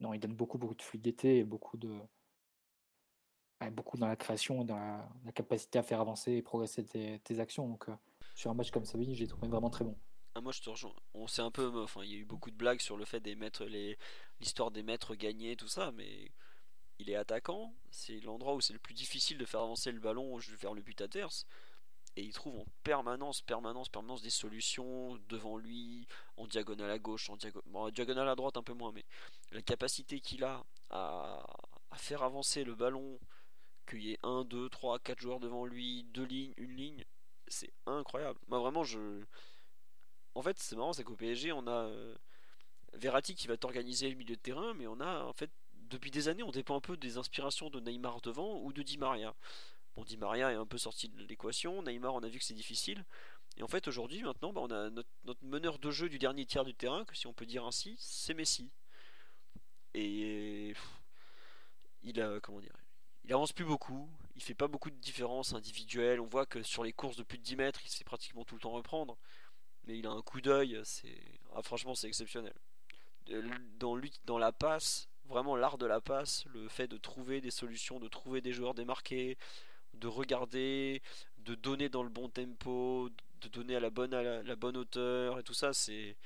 Non, 0.00 0.12
il 0.12 0.20
donne 0.20 0.34
beaucoup, 0.34 0.58
beaucoup 0.58 0.74
de 0.74 0.82
fluidité 0.82 1.38
et 1.38 1.44
beaucoup 1.44 1.76
de, 1.76 1.98
beaucoup 3.70 3.98
dans 3.98 4.06
la 4.06 4.16
création, 4.16 4.64
dans 4.64 4.76
la, 4.76 5.32
capacité 5.34 5.78
à 5.78 5.82
faire 5.82 6.00
avancer 6.00 6.32
et 6.32 6.42
progresser 6.42 6.84
tes, 6.84 7.40
actions. 7.40 7.68
Donc, 7.68 7.88
euh, 7.88 7.94
sur 8.34 8.50
un 8.50 8.54
match 8.54 8.70
comme 8.70 8.84
ça, 8.84 8.98
j'ai 9.00 9.26
trouvé 9.26 9.48
vraiment 9.48 9.70
très 9.70 9.84
bon. 9.84 9.96
Ah, 10.38 10.40
moi 10.40 10.52
je 10.52 10.60
te 10.60 10.70
rejoins. 10.70 10.94
On 11.14 11.26
sait 11.26 11.42
un 11.42 11.50
peu, 11.50 11.66
enfin 11.82 12.04
il 12.04 12.12
y 12.12 12.14
a 12.14 12.18
eu 12.18 12.24
beaucoup 12.24 12.52
de 12.52 12.56
blagues 12.56 12.80
sur 12.80 12.96
le 12.96 13.04
fait 13.04 13.18
des 13.18 13.34
maîtres, 13.34 13.64
l'histoire 14.38 14.70
des 14.70 14.84
maîtres 14.84 15.16
gagnés, 15.16 15.56
tout 15.56 15.66
ça, 15.66 15.90
mais 15.90 16.30
il 17.00 17.10
est 17.10 17.16
attaquant. 17.16 17.74
C'est 17.90 18.20
l'endroit 18.20 18.54
où 18.54 18.60
c'est 18.60 18.72
le 18.72 18.78
plus 18.78 18.94
difficile 18.94 19.36
de 19.36 19.44
faire 19.44 19.62
avancer 19.62 19.90
le 19.90 19.98
ballon 19.98 20.38
vers 20.60 20.74
le 20.74 20.82
but 20.82 21.00
adverse. 21.00 21.44
Et 22.14 22.22
il 22.22 22.32
trouve 22.32 22.60
en 22.60 22.66
permanence, 22.84 23.40
permanence, 23.42 23.88
permanence 23.88 24.22
des 24.22 24.30
solutions 24.30 25.16
devant 25.28 25.56
lui, 25.56 26.06
en 26.36 26.46
diagonale 26.46 26.92
à 26.92 27.00
gauche, 27.00 27.30
en, 27.30 27.90
diagonale 27.90 28.28
à 28.28 28.36
droite 28.36 28.56
un 28.56 28.62
peu 28.62 28.74
moins, 28.74 28.92
mais 28.92 29.04
la 29.50 29.62
capacité 29.62 30.20
qu'il 30.20 30.44
a 30.44 30.64
à, 30.90 31.44
à, 31.90 31.96
faire 31.96 32.22
avancer 32.22 32.62
le 32.62 32.76
ballon, 32.76 33.18
qu'il 33.88 34.02
y 34.02 34.12
ait 34.12 34.18
1, 34.22 34.44
2, 34.44 34.68
3, 34.68 35.00
4 35.00 35.20
joueurs 35.20 35.40
devant 35.40 35.64
lui, 35.64 36.04
deux 36.04 36.24
lignes, 36.24 36.54
une 36.58 36.76
ligne, 36.76 37.04
c'est 37.50 37.72
incroyable. 37.86 38.38
Moi, 38.48 38.60
vraiment, 38.60 38.84
je. 38.84 39.24
En 40.38 40.42
fait, 40.42 40.56
c'est 40.60 40.76
marrant, 40.76 40.92
c'est 40.92 41.02
qu'au 41.02 41.16
PSG, 41.16 41.50
on 41.50 41.66
a 41.66 41.88
euh, 41.88 42.14
Verratti 42.92 43.34
qui 43.34 43.48
va 43.48 43.56
t'organiser 43.56 44.08
le 44.08 44.14
milieu 44.14 44.36
de 44.36 44.40
terrain, 44.40 44.72
mais 44.74 44.86
on 44.86 45.00
a, 45.00 45.24
en 45.24 45.32
fait, 45.32 45.50
depuis 45.90 46.12
des 46.12 46.28
années, 46.28 46.44
on 46.44 46.52
dépend 46.52 46.76
un 46.76 46.80
peu 46.80 46.96
des 46.96 47.18
inspirations 47.18 47.70
de 47.70 47.80
Neymar 47.80 48.20
devant 48.20 48.60
ou 48.62 48.72
de 48.72 48.82
Di 48.84 48.98
Maria. 48.98 49.34
Bon, 49.96 50.04
Di 50.04 50.16
Maria 50.16 50.52
est 50.52 50.54
un 50.54 50.64
peu 50.64 50.78
sorti 50.78 51.08
de 51.08 51.20
l'équation, 51.24 51.82
Neymar, 51.82 52.14
on 52.14 52.22
a 52.22 52.28
vu 52.28 52.38
que 52.38 52.44
c'est 52.44 52.54
difficile. 52.54 53.04
Et 53.56 53.64
en 53.64 53.66
fait, 53.66 53.88
aujourd'hui, 53.88 54.22
maintenant, 54.22 54.52
bah, 54.52 54.60
on 54.62 54.70
a 54.70 54.90
notre, 54.90 55.08
meneur 55.42 55.80
de 55.80 55.90
jeu 55.90 56.08
du 56.08 56.20
dernier 56.20 56.46
tiers 56.46 56.64
du 56.64 56.72
terrain, 56.72 57.04
que 57.04 57.16
si 57.16 57.26
on 57.26 57.32
peut 57.32 57.44
dire 57.44 57.66
ainsi, 57.66 57.96
c'est 57.98 58.34
Messi. 58.34 58.70
Et 59.94 60.72
il 62.04 62.20
a, 62.20 62.38
comment 62.38 62.60
dire, 62.60 62.76
il 63.24 63.32
avance 63.32 63.52
plus 63.52 63.64
beaucoup, 63.64 64.08
il 64.36 64.42
fait 64.44 64.54
pas 64.54 64.68
beaucoup 64.68 64.90
de 64.90 65.00
différences 65.00 65.52
individuelles. 65.52 66.20
On 66.20 66.26
voit 66.26 66.46
que 66.46 66.62
sur 66.62 66.84
les 66.84 66.92
courses 66.92 67.16
de 67.16 67.24
plus 67.24 67.38
de 67.38 67.42
10 67.42 67.56
mètres, 67.56 67.80
il 67.84 67.90
sait 67.90 68.04
pratiquement 68.04 68.44
tout 68.44 68.54
le 68.54 68.60
temps 68.60 68.70
reprendre. 68.70 69.18
Mais 69.88 69.98
il 69.98 70.06
a 70.06 70.10
un 70.10 70.22
coup 70.22 70.40
d'œil, 70.42 70.80
c'est 70.84 71.20
ah, 71.54 71.62
franchement 71.62 71.94
c'est 71.96 72.08
exceptionnel. 72.08 72.54
Dans, 73.78 73.98
dans 74.26 74.38
la 74.38 74.52
passe, 74.52 75.08
vraiment 75.26 75.56
l'art 75.56 75.78
de 75.78 75.86
la 75.86 76.00
passe, 76.00 76.44
le 76.46 76.68
fait 76.68 76.88
de 76.88 76.98
trouver 76.98 77.40
des 77.40 77.50
solutions, 77.50 77.98
de 78.00 78.08
trouver 78.08 78.40
des 78.42 78.52
joueurs 78.52 78.74
démarqués, 78.74 79.38
de 79.94 80.06
regarder, 80.08 81.02
de 81.38 81.54
donner 81.54 81.88
dans 81.90 82.02
le 82.04 82.10
bon 82.10 82.28
tempo, 82.28 83.10
de 83.42 83.48
donner 83.48 83.76
à 83.76 83.80
la 83.80 83.90
bonne, 83.90 84.14
à 84.14 84.42
la, 84.42 84.56
bonne 84.56 84.76
hauteur 84.76 85.38
et 85.38 85.42
tout 85.42 85.54
ça, 85.54 85.72
c'est 85.72 86.16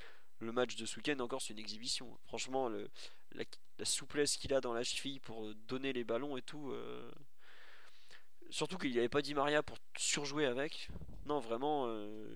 le 0.41 0.53
match 0.53 0.77
de 0.77 0.87
ce 0.87 0.97
week-end 0.97 1.19
encore 1.21 1.43
c'est 1.43 1.55
une 1.55 1.61
exhibition. 1.61 2.19
Franchement, 2.27 2.69
la, 2.69 3.45
souplesse 3.85 4.37
qu'il 4.37 4.55
a 4.55 4.61
dans 4.61 4.75
la 4.75 4.85
cheville 4.85 5.21
pour 5.21 5.45
euh, 5.47 5.55
donner 5.69 5.93
les 5.93 6.05
ballons 6.05 6.37
et 6.37 6.43
tout. 6.43 6.71
euh, 6.73 7.11
Surtout 8.51 8.77
qu'il 8.79 8.93
n'y 8.93 8.99
avait 8.99 9.09
pas 9.09 9.23
dit 9.23 9.35
Maria 9.35 9.63
pour 9.63 9.79
surjouer 9.97 10.47
avec. 10.47 10.89
Non, 11.27 11.41
vraiment. 11.41 11.87
euh, 11.89 12.29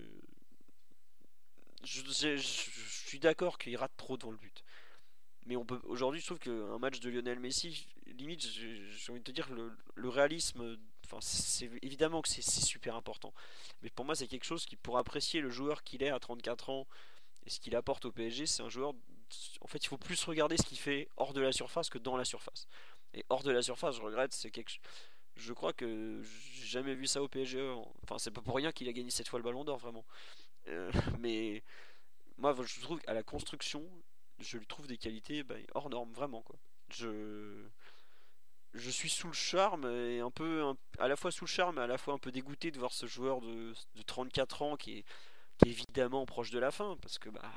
Je, 1.87 2.37
suis 2.37 3.19
d'accord 3.19 3.57
qu'il 3.57 3.77
rate 3.77 3.95
trop 3.95 4.17
devant 4.17 4.31
le 4.31 4.37
but. 4.37 4.63
Mais 5.45 5.55
on 5.55 5.65
peut 5.65 5.79
aujourd'hui, 5.85 6.19
je 6.19 6.25
trouve 6.25 6.39
qu'un 6.39 6.77
match 6.77 6.99
de 6.99 7.09
Lionel 7.09 7.39
Messi, 7.39 7.87
limite, 8.07 8.41
j'ai 8.41 9.11
envie 9.11 9.21
de 9.21 9.23
te 9.23 9.31
dire 9.31 9.49
le, 9.53 9.71
le 9.95 10.09
réalisme. 10.09 10.77
Enfin, 11.05 11.19
c'est 11.21 11.69
évidemment 11.81 12.21
que 12.21 12.27
c'est 12.27 12.41
super 12.41 12.95
important. 12.95 13.33
Mais 13.81 13.89
pour 13.89 14.03
moi, 14.03 14.15
c'est 14.15 14.27
quelque 14.27 14.43
chose 14.43 14.65
qui, 14.65 14.75
pour 14.75 14.97
apprécier 14.97 15.39
le 15.39 15.49
joueur 15.49 15.83
qu'il 15.83 16.03
est 16.03 16.09
à 16.09 16.19
34 16.19 16.69
ans 16.69 16.87
et 17.45 17.49
ce 17.49 17.61
qu'il 17.61 17.77
apporte 17.77 18.03
au 18.03 18.11
PSG, 18.11 18.45
c'est 18.45 18.61
un 18.61 18.69
joueur. 18.69 18.93
En 19.61 19.67
fait, 19.67 19.77
il 19.77 19.87
faut 19.87 19.97
plus 19.97 20.21
regarder 20.25 20.57
ce 20.57 20.63
qu'il 20.63 20.77
fait 20.77 21.07
hors 21.15 21.31
de 21.31 21.39
la 21.39 21.53
surface 21.53 21.89
que 21.89 21.97
dans 21.97 22.17
la 22.17 22.25
surface. 22.25 22.67
Et 23.13 23.23
hors 23.29 23.43
de 23.43 23.51
la 23.51 23.61
surface, 23.61 23.95
je 23.95 24.01
regrette, 24.01 24.33
c'est 24.33 24.51
quelque. 24.51 24.73
Je 25.37 25.53
crois 25.53 25.71
que 25.71 26.21
j'ai 26.23 26.65
jamais 26.65 26.93
vu 26.93 27.07
ça 27.07 27.23
au 27.23 27.29
PSG. 27.29 27.73
Enfin, 28.03 28.17
c'est 28.17 28.31
pas 28.31 28.41
pour 28.41 28.55
rien 28.55 28.73
qu'il 28.73 28.89
a 28.89 28.91
gagné 28.91 29.11
cette 29.11 29.29
fois 29.29 29.39
le 29.39 29.43
Ballon 29.43 29.63
d'Or, 29.63 29.77
vraiment. 29.77 30.03
Euh, 30.67 30.91
mais 31.19 31.63
moi, 32.37 32.55
je 32.65 32.81
trouve 32.81 32.99
qu'à 32.99 33.13
la 33.13 33.23
construction, 33.23 33.83
je 34.39 34.57
lui 34.57 34.67
trouve 34.67 34.87
des 34.87 34.97
qualités 34.97 35.43
bah, 35.43 35.55
hors 35.73 35.89
normes, 35.89 36.13
vraiment 36.13 36.41
quoi. 36.41 36.57
Je 36.89 37.69
suis 38.89 39.09
sous 39.09 39.27
le 39.27 39.33
charme 39.33 39.85
et 39.85 40.19
un 40.19 40.31
peu 40.31 40.63
à 40.99 41.07
la 41.07 41.15
fois 41.15 41.31
sous 41.31 41.45
le 41.45 41.49
charme 41.49 41.79
à 41.79 41.87
la 41.87 41.97
fois 41.97 42.13
un 42.13 42.19
peu 42.19 42.31
dégoûté 42.31 42.71
de 42.71 42.77
voir 42.77 42.93
ce 42.93 43.07
joueur 43.07 43.41
de, 43.41 43.73
de 43.95 44.01
34 44.03 44.61
ans 44.61 44.77
qui 44.77 44.99
est, 44.99 45.05
évidemment 45.65 46.27
proche 46.27 46.51
de 46.51 46.59
la 46.59 46.69
fin 46.69 46.97
parce 47.01 47.17
que 47.17 47.29
bah 47.29 47.51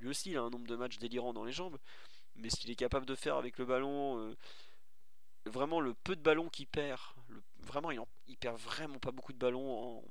lui 0.00 0.08
aussi 0.08 0.30
il 0.30 0.38
a 0.38 0.40
un 0.40 0.48
nombre 0.48 0.66
de 0.66 0.76
matchs 0.76 0.96
délirants 0.96 1.34
dans 1.34 1.44
les 1.44 1.52
jambes 1.52 1.76
mais 2.36 2.48
ce 2.48 2.56
qu'il 2.56 2.70
est 2.70 2.74
capable 2.74 3.04
de 3.04 3.14
faire 3.14 3.36
avec 3.36 3.58
le 3.58 3.66
ballon 3.66 4.18
euh, 4.18 4.34
vraiment 5.44 5.80
le 5.80 5.92
peu 5.92 6.16
de 6.16 6.22
ballons 6.22 6.48
qu'il 6.48 6.66
perd 6.66 7.02
vraiment 7.58 7.90
il, 7.90 8.36
perd 8.38 8.58
vraiment 8.58 8.98
pas 8.98 9.10
beaucoup 9.10 9.34
de 9.34 9.38
ballons 9.38 10.02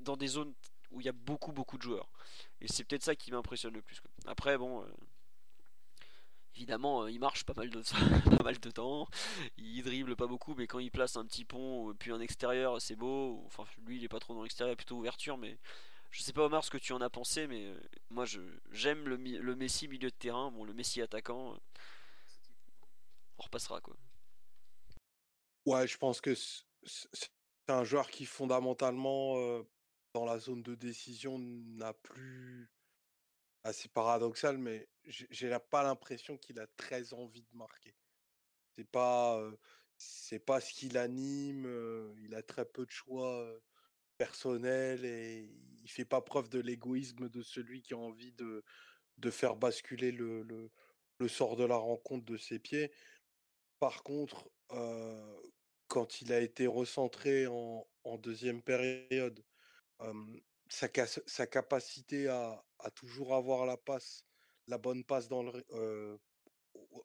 dans 0.00 0.16
des 0.16 0.26
zones 0.26 0.52
où 0.90 1.00
il 1.00 1.06
y 1.06 1.08
a 1.08 1.12
beaucoup 1.12 1.52
beaucoup 1.52 1.78
de 1.78 1.82
joueurs 1.82 2.10
et 2.60 2.68
c'est 2.68 2.84
peut-être 2.84 3.02
ça 3.02 3.14
qui 3.14 3.30
m'impressionne 3.30 3.74
le 3.74 3.82
plus 3.82 4.00
après 4.26 4.58
bon 4.58 4.82
euh, 4.82 4.86
Évidemment, 6.56 7.04
euh, 7.04 7.10
il 7.10 7.20
marche 7.20 7.44
pas 7.44 7.54
mal 7.54 7.70
de, 7.70 7.80
pas 8.36 8.42
mal 8.42 8.58
de 8.58 8.70
temps, 8.70 9.08
il 9.56 9.82
dribble 9.82 10.16
pas 10.16 10.26
beaucoup, 10.26 10.54
mais 10.54 10.66
quand 10.66 10.78
il 10.78 10.90
place 10.90 11.16
un 11.16 11.24
petit 11.24 11.44
pont, 11.44 11.90
euh, 11.90 11.94
puis 11.94 12.10
un 12.10 12.20
extérieur, 12.20 12.80
c'est 12.80 12.96
beau. 12.96 13.42
Enfin, 13.46 13.64
lui, 13.86 13.96
il 13.96 14.04
est 14.04 14.08
pas 14.08 14.18
trop 14.18 14.34
dans 14.34 14.42
l'extérieur, 14.42 14.76
plutôt 14.76 14.96
ouverture, 14.96 15.38
mais 15.38 15.58
je 16.10 16.22
sais 16.22 16.32
pas, 16.32 16.44
Omar, 16.44 16.64
ce 16.64 16.70
que 16.70 16.78
tu 16.78 16.92
en 16.92 17.00
as 17.00 17.10
pensé, 17.10 17.46
mais 17.46 17.72
moi, 18.10 18.24
je 18.24 18.40
j'aime 18.72 19.08
le, 19.08 19.16
Messi 19.54 19.86
milieu 19.86 20.10
de 20.10 20.16
terrain, 20.16 20.50
bon, 20.50 20.64
le 20.64 20.74
Messi 20.74 21.00
attaquant, 21.00 21.56
on 23.38 23.42
repassera 23.42 23.80
quoi. 23.80 23.96
Ouais, 25.66 25.86
je 25.86 25.96
pense 25.98 26.20
que 26.20 26.34
c'est 26.34 27.30
un 27.68 27.84
joueur 27.84 28.10
qui 28.10 28.26
fondamentalement, 28.26 29.36
dans 30.14 30.24
la 30.24 30.38
zone 30.38 30.62
de 30.62 30.74
décision, 30.74 31.38
n'a 31.38 31.94
plus. 31.94 32.70
Ah, 33.62 33.72
c'est 33.72 33.92
paradoxal, 33.92 34.58
mais 34.58 34.88
j'ai 35.04 35.56
pas 35.70 35.82
l'impression 35.82 36.38
qu'il 36.38 36.58
a 36.58 36.66
très 36.66 37.12
envie 37.12 37.42
de 37.42 37.56
marquer. 37.56 37.96
C'est 38.76 38.90
pas, 38.90 39.50
pas 40.46 40.60
ce 40.60 40.72
qui 40.72 40.88
l'anime. 40.88 41.66
il 42.22 42.34
a 42.34 42.42
très 42.42 42.64
peu 42.64 42.86
de 42.86 42.90
choix 42.90 43.40
euh, 43.42 43.60
personnels 44.18 45.04
et 45.04 45.50
il 45.82 45.90
fait 45.90 46.04
pas 46.04 46.22
preuve 46.22 46.48
de 46.48 46.60
l'égoïsme 46.60 47.28
de 47.28 47.42
celui 47.42 47.82
qui 47.82 47.94
a 47.94 47.98
envie 47.98 48.32
de, 48.32 48.64
de 49.18 49.30
faire 49.30 49.56
basculer 49.56 50.12
le, 50.12 50.42
le, 50.42 50.70
le 51.18 51.28
sort 51.28 51.56
de 51.56 51.64
la 51.64 51.76
rencontre 51.76 52.24
de 52.24 52.36
ses 52.36 52.58
pieds. 52.58 52.92
Par 53.78 54.02
contre, 54.02 54.50
quand 55.88 56.20
il 56.22 56.32
a 56.32 56.40
été 56.40 56.66
recentré 56.66 57.46
en, 57.46 57.86
en 58.04 58.18
deuxième 58.18 58.62
période, 58.62 59.44
sa, 60.68 60.88
sa 61.06 61.46
capacité 61.46 62.28
à, 62.28 62.64
toujours 62.94 63.34
avoir 63.34 63.66
la 63.66 63.76
passe, 63.76 64.24
la 64.66 64.78
bonne 64.78 65.04
passe 65.04 65.28
dans 65.28 65.42
le, 65.42 66.18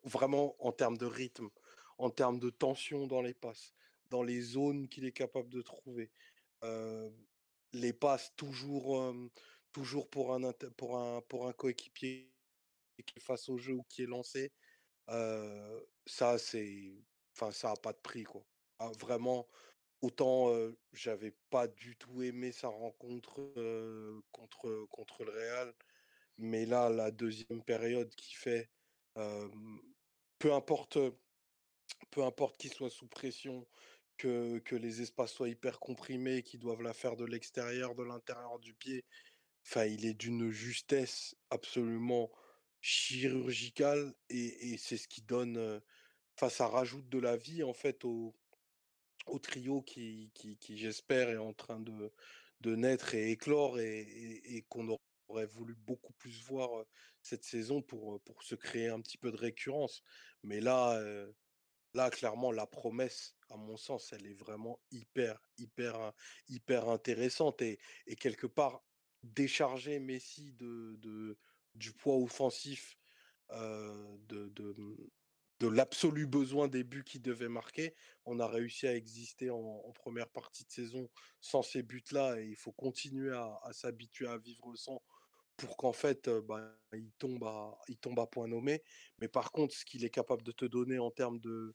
vraiment 0.03 0.55
en 0.65 0.72
termes 0.72 0.97
de 0.97 1.05
rythme, 1.05 1.49
en 1.97 2.09
termes 2.09 2.39
de 2.39 2.49
tension 2.49 3.07
dans 3.07 3.22
les 3.22 3.34
passes, 3.34 3.73
dans 4.09 4.23
les 4.23 4.41
zones 4.41 4.88
qu'il 4.88 5.05
est 5.05 5.11
capable 5.11 5.49
de 5.49 5.61
trouver, 5.61 6.11
les 7.73 7.93
passes 7.93 8.34
toujours, 8.35 9.13
toujours 9.72 10.09
pour 10.09 10.34
un, 10.34 10.51
pour 10.77 10.97
un, 10.97 11.22
pour 11.22 11.47
un 11.47 11.53
coéquipier 11.53 12.31
qui 13.05 13.17
est 13.17 13.22
face 13.22 13.49
au 13.49 13.57
jeu 13.57 13.73
ou 13.73 13.84
qui 13.84 14.03
est 14.03 14.07
lancé, 14.07 14.53
ça 15.07 16.38
c'est 16.38 17.03
enfin 17.34 17.51
ça 17.51 17.72
a 17.72 17.76
pas 17.76 17.93
de 17.93 17.99
prix 17.99 18.23
quoi. 18.23 18.45
Ah 18.80 18.91
vraiment, 18.99 19.47
autant, 20.06 20.52
j'avais 20.94 21.32
pas 21.49 21.68
du 21.68 21.98
tout 21.98 22.22
aimé 22.23 22.52
sa 22.52 22.68
rencontre, 22.69 23.41
contre, 24.32 24.86
contre 24.90 25.23
le 25.26 25.32
Real, 25.32 25.73
mais 26.38 26.65
là, 26.65 26.90
la 26.90 27.11
deuxième 27.11 27.64
période 27.64 28.14
qu'il 28.15 28.38
fait, 28.38 28.72
peu 30.40 30.53
importe, 30.53 30.98
peu 32.11 32.23
importe 32.23 32.57
qu'il 32.57 32.73
soit 32.73 32.90
sous 32.90 33.07
pression, 33.07 33.68
que 34.18 34.60
que 34.60 34.76
les 34.76 35.02
espaces 35.02 35.34
soient 35.34 35.49
hyper 35.49 35.80
comprimés, 35.80 36.44
qu'ils 36.44 36.60
doivent 36.60 36.82
la 36.82 36.94
faire 36.94 37.15
de 37.18 37.26
l'extérieur, 37.26 37.95
de 37.95 38.03
l'intérieur 38.03 38.60
du 38.60 38.73
pied, 38.73 39.06
enfin 39.65 39.86
il 39.86 40.06
est 40.06 40.14
d'une 40.14 40.52
justesse 40.52 41.36
absolument 41.49 42.32
chirurgicale 42.82 44.15
et 44.30 44.73
et 44.73 44.77
c'est 44.77 44.98
ce 44.98 45.07
qui 45.07 45.22
donne, 45.22 45.82
Enfin, 46.38 46.49
ça 46.49 46.68
rajoute 46.68 47.10
de 47.10 47.19
la 47.19 47.38
vie 47.38 47.64
en 47.64 47.73
fait 47.73 48.03
au, 48.06 48.36
au 49.26 49.39
trio 49.39 49.81
qui, 49.81 50.31
qui, 50.34 50.77
j'espère 50.77 51.30
est 51.30 51.38
en 51.38 51.53
train 51.53 51.80
de, 51.80 52.11
de 52.61 52.76
naître 52.76 53.15
et 53.15 53.31
éclore 53.31 53.80
et, 53.80 54.65
qu'on 54.69 54.97
aurait 55.27 55.45
voulu 55.45 55.76
beaucoup 55.76 56.14
plus 56.14 56.43
voir 56.43 56.85
cette 57.22 57.43
saison 57.43 57.81
pour, 57.81 58.22
pour 58.22 58.43
se 58.43 58.56
créer 58.56 58.89
un 58.89 59.02
petit 59.02 59.18
peu 59.18 59.31
de 59.31 59.38
récurrence. 59.38 60.03
Mais 60.43 60.61
là, 60.61 61.02
là, 61.93 62.10
clairement, 62.10 62.52
la 62.52 62.68
promesse, 62.68 63.38
à 63.49 63.57
mon 63.57 63.77
sens, 63.77 64.14
elle 64.14 64.27
est 64.27 64.34
vraiment 64.34 64.80
hyper, 64.91 65.39
hyper, 65.57 65.95
in- 65.95 66.14
hyper 66.47 66.89
intéressante 66.89 67.61
et, 67.61 67.80
et 68.06 68.15
quelque 68.15 68.47
part 68.47 68.84
décharger 69.23 69.99
Messi 69.99 70.53
de, 70.53 70.97
de, 70.99 71.39
du 71.73 71.93
poids 71.93 72.18
offensif 72.18 72.97
de, 73.49 74.49
de, 74.49 74.95
de 75.60 75.68
l'absolu 75.68 76.27
besoin 76.27 76.68
des 76.68 76.84
buts 76.84 77.03
qu'il 77.03 77.22
devait 77.22 77.49
marquer. 77.49 77.95
On 78.26 78.40
a 78.40 78.48
réussi 78.48 78.88
à 78.88 78.95
exister 78.95 79.49
en, 79.49 79.91
première 79.94 80.27
partie 80.27 80.65
de 80.65 80.72
saison 80.72 81.10
sans 81.40 81.61
ces 81.61 81.84
buts-là 81.84 82.40
et 82.40 82.45
il 82.45 82.56
faut 82.56 82.73
continuer 82.73 83.32
à, 83.32 83.60
s'habituer 83.72 84.27
à 84.27 84.38
vivre 84.38 84.76
sans 84.76 85.02
pour 85.57 85.77
qu'en 85.77 85.94
fait 85.94 86.27
euh, 86.27 86.41
bah, 86.41 86.77
il, 86.94 87.11
tombe 87.14 87.44
à, 87.45 87.80
il 87.88 87.98
tombe 87.98 88.19
à 88.19 88.27
point 88.27 88.48
nommé. 88.48 88.84
Mais 89.19 89.30
par 89.30 89.52
contre, 89.52 89.73
ce 89.73 89.86
qu'il 89.86 90.03
est 90.03 90.10
capable 90.10 90.44
de 90.44 90.52
te 90.52 90.65
donner 90.65 90.99
en 90.99 91.11
termes 91.11 91.40
de, 91.40 91.73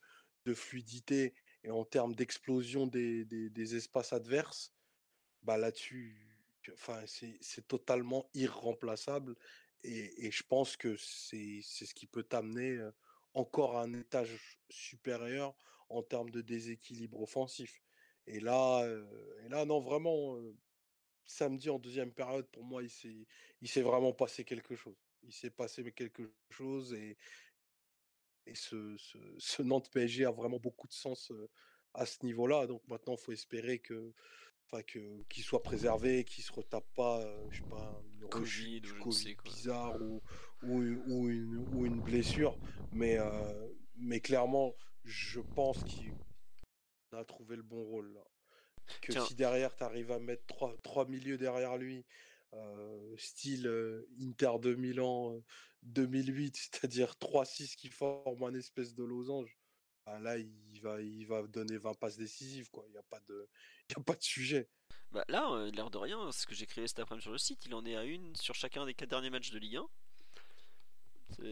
fluidité 0.52 1.32
et 1.62 1.70
en 1.70 1.85
termes 1.85 2.12
d'explosion 2.12 2.89
des, 2.89 3.24
des, 3.24 3.77
espaces 3.77 4.12
adverses, 4.12 4.74
bah 5.43 5.57
là-dessus, 5.57 6.36
enfin, 6.73 7.05
c'est 7.07 7.69
totalement 7.69 8.28
irremplaçable 8.35 9.36
et, 9.85 10.27
et 10.27 10.31
je 10.32 10.43
pense 10.43 10.77
que 10.77 10.97
c'est 10.97 11.62
ce 11.62 11.94
qui 11.94 12.09
peut 12.09 12.24
t'amener 12.24 12.73
euh, 12.73 12.90
encore 13.35 13.77
à 13.77 13.82
un 13.82 13.93
étage 13.93 14.59
supérieur 14.69 15.55
en 15.89 16.02
termes 16.02 16.31
de 16.31 16.40
déséquilibre 16.40 17.20
offensif. 17.20 17.82
Et 18.27 18.40
là, 18.40 18.85
euh, 18.85 19.05
et 19.44 19.48
là 19.48 19.65
non, 19.65 19.81
vraiment, 19.81 20.36
euh, 20.36 20.57
samedi 21.24 21.70
en 21.70 21.78
deuxième 21.78 22.12
période, 22.12 22.47
pour 22.51 22.65
moi, 22.65 22.82
il 22.82 22.90
s'est, 22.90 23.82
vraiment 23.82 24.12
passé 24.12 24.44
quelque 24.44 24.74
chose. 24.74 24.97
Il 25.23 25.32
s'est 25.32 25.51
passé 25.51 25.90
quelque 25.93 26.32
chose 26.51 26.94
et, 26.94 27.16
et 28.47 28.55
ce, 28.55 28.97
ce, 28.97 29.19
ce 29.39 29.62
Nantes 29.62 29.90
PSG 29.90 30.24
a 30.24 30.31
vraiment 30.31 30.59
beaucoup 30.59 30.86
de 30.86 30.93
sens 30.93 31.32
à 31.94 32.07
ce 32.07 32.24
niveau-là. 32.24 32.66
Donc 32.66 32.86
maintenant, 32.89 33.16
il 33.16 33.20
faut 33.20 33.32
espérer 33.32 33.81
que, 33.81 34.12
enfin, 34.66 34.82
que, 34.82 35.23
qu'il 35.24 35.43
soit 35.43 35.62
préservé, 35.62 36.24
qu'il 36.24 36.44
se 36.44 36.52
retape 36.52 36.89
pas, 36.94 37.20
je 37.51 37.62
sais 37.62 37.69
pas, 37.69 38.02
une 38.12 38.28
Covid, 38.28 38.40
rechute 38.40 38.85
ou 38.85 38.89
je 38.89 38.94
ne 38.94 39.01
Covid 39.01 39.16
sais 39.16 39.35
quoi. 39.35 39.52
bizarre 39.52 40.02
ou, 40.02 40.23
ou, 40.62 40.82
ou 41.06 41.28
une, 41.28 41.66
ou 41.72 41.86
une 41.86 42.00
blessure. 42.00 42.58
Mais, 42.92 43.18
mais 43.96 44.20
clairement, 44.20 44.74
je 45.04 45.40
pense 45.40 45.82
qu'il 45.84 46.12
a 47.12 47.24
trouvé 47.24 47.56
le 47.56 47.62
bon 47.62 47.82
rôle 47.82 48.12
là. 48.14 48.24
Que 49.02 49.12
Tiens, 49.12 49.24
si 49.24 49.34
derrière 49.34 49.74
tu 49.76 49.84
arrives 49.84 50.10
à 50.10 50.18
mettre 50.18 50.44
trois, 50.46 50.76
trois 50.82 51.06
milieux 51.06 51.38
derrière 51.38 51.76
lui, 51.76 52.04
euh, 52.54 53.16
style 53.16 53.66
euh, 53.66 54.08
Inter 54.20 54.52
de 54.60 54.74
Milan 54.74 55.34
euh, 55.34 55.44
2008, 55.82 56.56
c'est-à-dire 56.72 57.14
3-6 57.20 57.76
qui 57.76 57.88
forment 57.88 58.44
un 58.44 58.54
espèce 58.54 58.94
de 58.94 59.04
losange, 59.04 59.56
bah 60.04 60.18
là 60.18 60.38
il 60.38 60.80
va, 60.82 61.00
il 61.00 61.26
va 61.26 61.46
donner 61.46 61.76
20 61.76 61.94
passes 61.94 62.16
décisives 62.16 62.70
quoi. 62.70 62.84
Il 62.88 62.92
n'y 62.92 62.98
a 62.98 63.04
pas 63.04 63.20
de, 63.28 63.48
il 63.88 63.92
y 63.96 64.00
a 64.00 64.02
pas 64.02 64.16
de 64.16 64.22
sujet. 64.22 64.68
bah 65.12 65.24
là, 65.28 65.52
euh, 65.52 65.70
l'air 65.70 65.90
de 65.90 65.98
rien, 65.98 66.32
ce 66.32 66.46
que 66.46 66.54
j'ai 66.54 66.66
créé 66.66 66.86
cet 66.88 66.98
après-midi 66.98 67.22
sur 67.22 67.32
le 67.32 67.38
site, 67.38 67.64
il 67.66 67.74
en 67.74 67.84
est 67.86 67.96
à 67.96 68.04
une 68.04 68.34
sur 68.34 68.54
chacun 68.54 68.84
des 68.86 68.94
quatre 68.94 69.10
derniers 69.10 69.30
matchs 69.30 69.50
de 69.50 69.58
Ligue 69.58 69.76
1. 69.76 69.88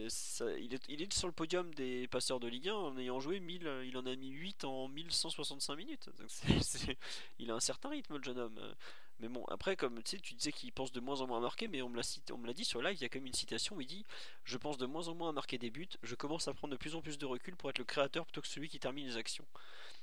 Ça- 0.09 0.51
il, 0.57 0.73
est, 1.01 1.13
sur 1.13 1.27
le 1.27 1.33
podium 1.33 1.73
des 1.73 2.07
passeurs 2.07 2.39
de 2.39 2.47
Ligue 2.47 2.69
1 2.69 2.73
en 2.75 2.97
ayant 2.97 3.19
joué 3.19 3.39
1000, 3.39 3.65
euh, 3.67 3.85
il 3.85 3.97
en 3.97 4.05
a 4.05 4.15
mis 4.15 4.29
8 4.29 4.63
en 4.63 4.87
1165 4.87 5.75
minutes. 5.75 6.09
Il 7.39 7.49
a 7.51 7.55
un 7.55 7.59
certain 7.59 7.89
rythme 7.89 8.17
le 8.17 8.23
jeune 8.23 8.37
homme. 8.39 8.57
Euh, 8.59 8.73
Mais 9.19 9.27
bon, 9.29 9.43
après, 9.45 9.75
comme 9.75 10.01
tu 10.03 10.19
tu 10.21 10.33
disais 10.35 10.51
qu'il 10.51 10.71
pense 10.71 10.91
de 10.91 10.99
moins 10.99 11.21
en 11.21 11.27
moins 11.27 11.37
à 11.39 11.41
marquer, 11.41 11.67
mais 11.67 11.81
on 11.81 11.89
me 11.89 11.95
l'a 11.97 12.53
dit 12.53 12.65
sur 12.65 12.81
live, 12.81 12.97
il 12.99 13.01
y 13.01 13.05
a 13.05 13.09
quand 13.09 13.19
même 13.19 13.27
une 13.27 13.33
citation 13.33 13.75
où 13.77 13.81
il 13.81 13.87
dit 13.87 14.05
Je 14.43 14.57
pense 14.57 14.77
de 14.77 14.85
moins 14.85 15.07
en 15.07 15.15
moins 15.15 15.29
à 15.29 15.31
marquer 15.33 15.57
des 15.57 15.69
buts, 15.71 15.89
je 16.03 16.15
commence 16.15 16.47
à 16.47 16.53
prendre 16.53 16.71
de 16.73 16.77
plus 16.77 16.95
en 16.95 17.01
plus 17.01 17.17
de 17.17 17.25
recul 17.25 17.55
pour 17.55 17.69
être 17.69 17.79
le 17.79 17.85
créateur 17.85 18.25
plutôt 18.25 18.41
que 18.41 18.47
celui 18.47 18.69
qui 18.69 18.79
termine 18.79 19.07
les 19.07 19.17
actions. 19.17 19.45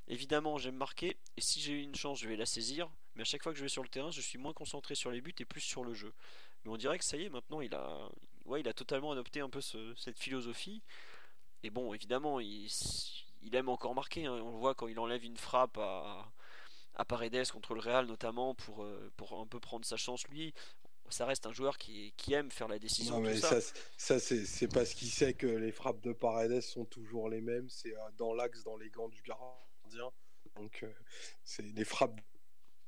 Évidemment, 0.09 0.59
j'aime 0.59 0.77
marquer, 0.77 1.17
et 1.37 1.41
si 1.41 1.61
j'ai 1.61 1.83
une 1.83 1.95
chance, 1.95 2.21
je 2.21 2.29
vais 2.29 2.37
la 2.37 2.47
saisir, 2.47 2.89
mais 3.15 3.23
à 3.23 3.25
chaque 3.25 3.43
fois 3.43 3.53
que 3.53 3.59
je 3.59 3.65
vais 3.65 3.69
sur 3.71 3.83
le 3.83 3.89
terrain, 3.89 4.11
je 4.11 4.21
suis 4.21 4.39
moins 4.39 4.53
concentré 4.53 4.95
sur 4.95 5.11
les 5.11 5.21
buts 5.21 5.35
et 5.39 5.45
plus 5.45 5.61
sur 5.61 5.85
le 5.85 5.95
jeu. 5.95 6.13
Mais 6.65 6.71
on 6.71 6.77
dirait 6.77 6.99
que 6.99 7.05
ça 7.05 7.17
y 7.17 7.25
est, 7.25 7.29
maintenant, 7.31 7.61
il 7.61 7.75
a, 7.75 8.09
ouais, 8.47 8.61
il 8.61 8.69
a 8.69 8.73
totalement 8.73 9.13
adopté 9.13 9.41
un 9.41 9.51
peu 9.51 9.61
ce- 9.61 9.95
cette 9.97 10.19
philosophie. 10.19 10.83
Et 11.63 11.71
bon, 11.71 11.93
évidemment, 11.95 12.41
il, 12.41 12.69
il 13.43 13.55
aime 13.55 13.69
encore 13.69 13.95
marquer. 13.95 14.27
hein. 14.27 14.33
On 14.33 14.53
le 14.53 14.59
voit 14.59 14.75
quand 14.75 14.89
il 14.89 14.99
enlève 14.99 15.25
une 15.25 15.37
frappe 15.37 15.79
à, 15.79 16.31
à 16.95 17.05
Paredes 17.05 17.51
contre 17.51 17.75
le 17.75 17.81
Real, 17.81 18.07
notamment, 18.07 18.55
pour, 18.55 18.85
euh, 18.85 19.11
pour 19.17 19.39
un 19.41 19.47
peu 19.47 19.61
prendre 19.61 19.85
sa 19.85 19.97
chance. 19.97 20.27
Lui, 20.29 20.55
ça 21.09 21.25
reste 21.27 21.47
un 21.47 21.53
joueur 21.53 21.79
qui, 21.79 22.13
qui 22.17 22.33
aime 22.35 22.51
faire 22.51 22.69
la 22.69 22.79
décision. 22.79 23.17
Non 23.17 23.21
mais 23.23 23.37
ça. 23.37 23.49
ça, 23.49 23.61
c'est- 23.61 23.75
ça 23.97 24.19
c'est, 24.21 24.45
c'est 24.45 24.69
parce 24.69 24.93
qu'il 24.95 25.09
sait 25.09 25.35
que 25.35 25.47
les 25.47 25.73
frappes 25.73 26.01
de 26.01 26.13
Paredes 26.13 26.61
sont 26.61 26.85
toujours 26.85 27.29
les 27.29 27.41
mêmes. 27.41 27.69
C'est 27.71 27.97
euh, 27.97 28.11
dans 28.17 28.33
l'axe, 28.33 28.63
dans 28.65 28.77
les 28.77 28.91
gants 28.91 29.09
du 29.09 29.23
gardien. 29.23 30.11
Donc 30.57 30.83
euh, 30.83 30.93
c'est 31.45 31.63
les 31.63 31.85
frappes 31.85 32.21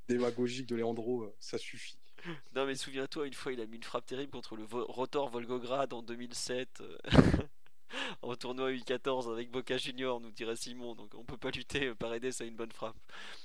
démagogiques 0.08 0.66
de 0.66 0.76
Leandro, 0.76 1.32
ça 1.38 1.58
suffit. 1.58 1.98
Non, 2.54 2.66
mais 2.66 2.74
souviens-toi, 2.74 3.26
une 3.26 3.34
fois, 3.34 3.52
il 3.52 3.60
a 3.60 3.66
mis 3.66 3.76
une 3.76 3.82
frappe 3.82 4.06
terrible 4.06 4.30
contre 4.30 4.56
le 4.56 4.64
Rotor 4.64 5.28
Volgograd 5.28 5.92
en 5.92 6.02
2007. 6.02 6.80
euh, 6.80 6.98
en 8.22 8.34
tournoi 8.36 8.70
U14 8.72 9.30
avec 9.32 9.50
Boca 9.50 9.76
Junior, 9.76 10.20
nous 10.20 10.30
dirait 10.30 10.56
Simon. 10.56 10.94
Donc 10.94 11.14
on 11.14 11.24
peut 11.24 11.36
pas 11.36 11.50
lutter. 11.50 11.94
Paredes 11.94 12.34
a 12.40 12.44
une 12.44 12.56
bonne 12.56 12.72
frappe. 12.72 12.96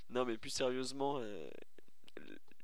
Non, 0.09 0.25
mais 0.25 0.37
plus 0.37 0.49
sérieusement, 0.49 1.17
euh, 1.19 1.49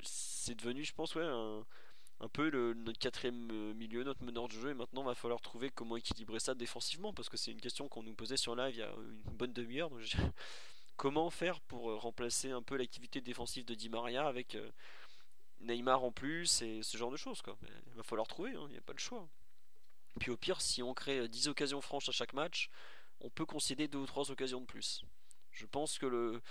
c'est 0.02 0.56
devenu, 0.56 0.84
je 0.84 0.94
pense, 0.94 1.16
ouais, 1.16 1.26
un, 1.26 2.28
peu 2.30 2.50
notre 2.74 3.00
quatrième 3.00 3.50
euh, 3.52 3.74
milieu, 3.74 4.04
notre 4.04 4.24
meneur 4.24 4.48
de 4.48 4.54
jeu. 4.54 4.72
Et 4.72 4.74
maintenant, 4.74 5.04
va 5.04 5.16
falloir 5.16 5.42
trouver 5.42 5.70
comment 5.70 5.96
équilibrer 5.98 6.40
ça 6.40 6.56
défensivement. 6.56 7.14
Parce 7.14 7.30
que 7.30 7.38
c'est 7.38 7.52
une 7.52 7.62
question 7.62 7.88
qu'on 7.88 8.04
nous 8.04 8.14
posait 8.14 8.38
sur 8.38 8.56
live 8.56 8.76
il 8.76 8.80
y 8.80 8.84
a 8.84 8.94
une 8.96 9.38
bonne 9.38 9.54
demi-heure. 9.54 9.92
Comment 11.00 11.30
faire 11.30 11.62
pour 11.62 11.92
euh, 11.92 11.96
remplacer 11.96 12.52
un 12.52 12.62
peu 12.62 12.76
l'activité 12.76 13.22
défensive 13.22 13.64
de 13.64 13.74
Di 13.74 13.88
Maria 13.88 14.28
avec 14.28 14.56
euh, 14.56 14.70
Neymar 15.62 16.04
en 16.04 16.12
plus 16.12 16.62
et 16.62 16.82
ce 16.84 16.98
genre 16.98 17.12
de 17.12 17.18
choses 17.18 17.42
quoi. 17.42 17.58
Il 17.88 17.94
va 17.96 18.04
falloir 18.04 18.28
trouver, 18.28 18.56
hein, 18.56 18.66
il 18.68 18.72
n'y 18.72 18.78
a 18.78 18.82
pas 18.82 18.94
le 18.94 19.00
choix. 19.00 19.28
Puis 20.20 20.32
au 20.32 20.38
pire, 20.38 20.62
si 20.62 20.82
on 20.84 20.94
crée 20.94 21.20
euh, 21.20 21.28
10 21.28 21.48
occasions 21.48 21.82
franches 21.82 22.10
à 22.10 22.12
chaque 22.12 22.34
match, 22.34 22.70
on 23.22 23.30
peut 23.30 23.46
concéder 23.46 23.88
deux 23.88 24.00
ou 24.00 24.06
trois 24.06 24.32
occasions 24.32 24.62
de 24.62 24.66
plus. 24.66 25.04
Je 25.52 25.66
pense 25.66 25.98
que 25.98 26.06
le, 26.06 26.42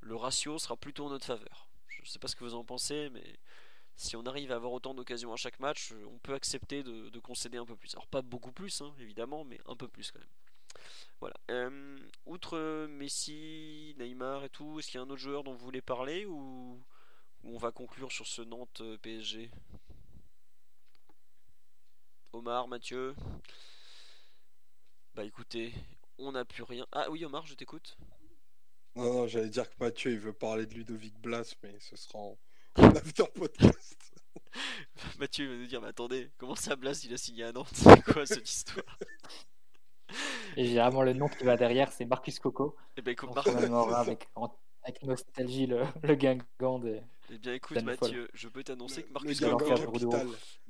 le 0.00 0.16
ratio 0.16 0.58
sera 0.58 0.76
plutôt 0.76 1.06
en 1.06 1.10
notre 1.10 1.26
faveur. 1.26 1.68
Je 1.88 2.08
sais 2.08 2.18
pas 2.18 2.28
ce 2.28 2.36
que 2.36 2.44
vous 2.44 2.54
en 2.54 2.64
pensez, 2.64 3.10
mais 3.10 3.38
si 3.96 4.16
on 4.16 4.24
arrive 4.26 4.52
à 4.52 4.56
avoir 4.56 4.72
autant 4.72 4.94
d'occasions 4.94 5.32
à 5.32 5.36
chaque 5.36 5.60
match, 5.60 5.92
euh, 5.92 6.04
on 6.12 6.18
peut 6.18 6.34
accepter 6.34 6.82
de, 6.82 7.08
de 7.10 7.18
concéder 7.18 7.58
un 7.58 7.66
peu 7.66 7.76
plus. 7.76 7.94
Alors 7.94 8.06
pas 8.06 8.22
beaucoup 8.22 8.52
plus, 8.52 8.80
hein, 8.80 8.94
évidemment, 8.98 9.44
mais 9.44 9.60
un 9.66 9.76
peu 9.76 9.88
plus 9.88 10.10
quand 10.10 10.20
même. 10.20 10.28
Voilà. 11.20 11.36
Euh, 11.50 11.98
outre 12.26 12.56
euh, 12.56 12.88
Messi, 12.88 13.94
Neymar 13.98 14.44
et 14.44 14.48
tout, 14.48 14.78
est-ce 14.78 14.90
qu'il 14.90 14.98
y 14.98 15.02
a 15.02 15.06
un 15.06 15.10
autre 15.10 15.20
joueur 15.20 15.44
dont 15.44 15.52
vous 15.52 15.64
voulez 15.64 15.82
parler 15.82 16.26
ou 16.26 16.82
on 17.44 17.56
va 17.58 17.72
conclure 17.72 18.10
sur 18.12 18.26
ce 18.26 18.42
Nantes 18.42 18.80
euh, 18.80 18.98
PSG 18.98 19.50
Omar, 22.32 22.68
Mathieu 22.68 23.14
Bah 25.14 25.24
écoutez, 25.24 25.74
on 26.18 26.32
n'a 26.32 26.44
plus 26.44 26.62
rien. 26.62 26.86
Ah 26.92 27.10
oui, 27.10 27.24
Omar, 27.24 27.46
je 27.46 27.54
t'écoute. 27.54 27.96
Non, 28.94 29.12
non, 29.12 29.26
j'allais 29.26 29.48
dire 29.48 29.68
que 29.68 29.74
Mathieu, 29.80 30.12
il 30.12 30.18
veut 30.18 30.32
parler 30.32 30.66
de 30.66 30.74
Ludovic 30.74 31.18
Blas, 31.20 31.54
mais 31.62 31.78
ce 31.80 31.96
sera 31.96 32.18
en, 32.18 32.38
en 32.76 32.84
after 32.96 33.24
podcast. 33.34 34.12
Mathieu 35.18 35.48
va 35.48 35.56
nous 35.56 35.66
dire, 35.66 35.80
mais 35.80 35.88
attendez, 35.88 36.30
comment 36.38 36.54
ça 36.54 36.76
Blas 36.76 37.02
il 37.04 37.12
a 37.12 37.16
signé 37.16 37.44
à 37.44 37.52
Nantes? 37.52 37.70
C'est 37.74 38.02
quoi 38.02 38.26
cette 38.26 38.48
histoire? 38.48 38.98
Et 40.56 40.66
généralement, 40.66 41.02
le 41.02 41.14
nom 41.14 41.28
qui 41.28 41.44
va 41.44 41.56
derrière, 41.56 41.90
c'est 41.92 42.04
Marcus 42.04 42.38
Coco. 42.38 42.76
Eh 42.96 43.02
ben 43.02 43.12
écoute, 43.12 43.30
avec, 43.94 44.28
en- 44.34 44.54
avec 44.82 45.02
nostalgie 45.02 45.66
le, 45.66 45.84
le 46.02 46.14
Guingamp 46.14 46.78
de. 46.78 47.00
Eh 47.30 47.38
bien, 47.38 47.54
écoute 47.54 47.80
Mathieu, 47.82 48.28
je 48.34 48.48
peux 48.48 48.62
t'annoncer 48.64 49.02
que 49.04 49.12
Marcus 49.12 49.40
Coco. 49.40 49.64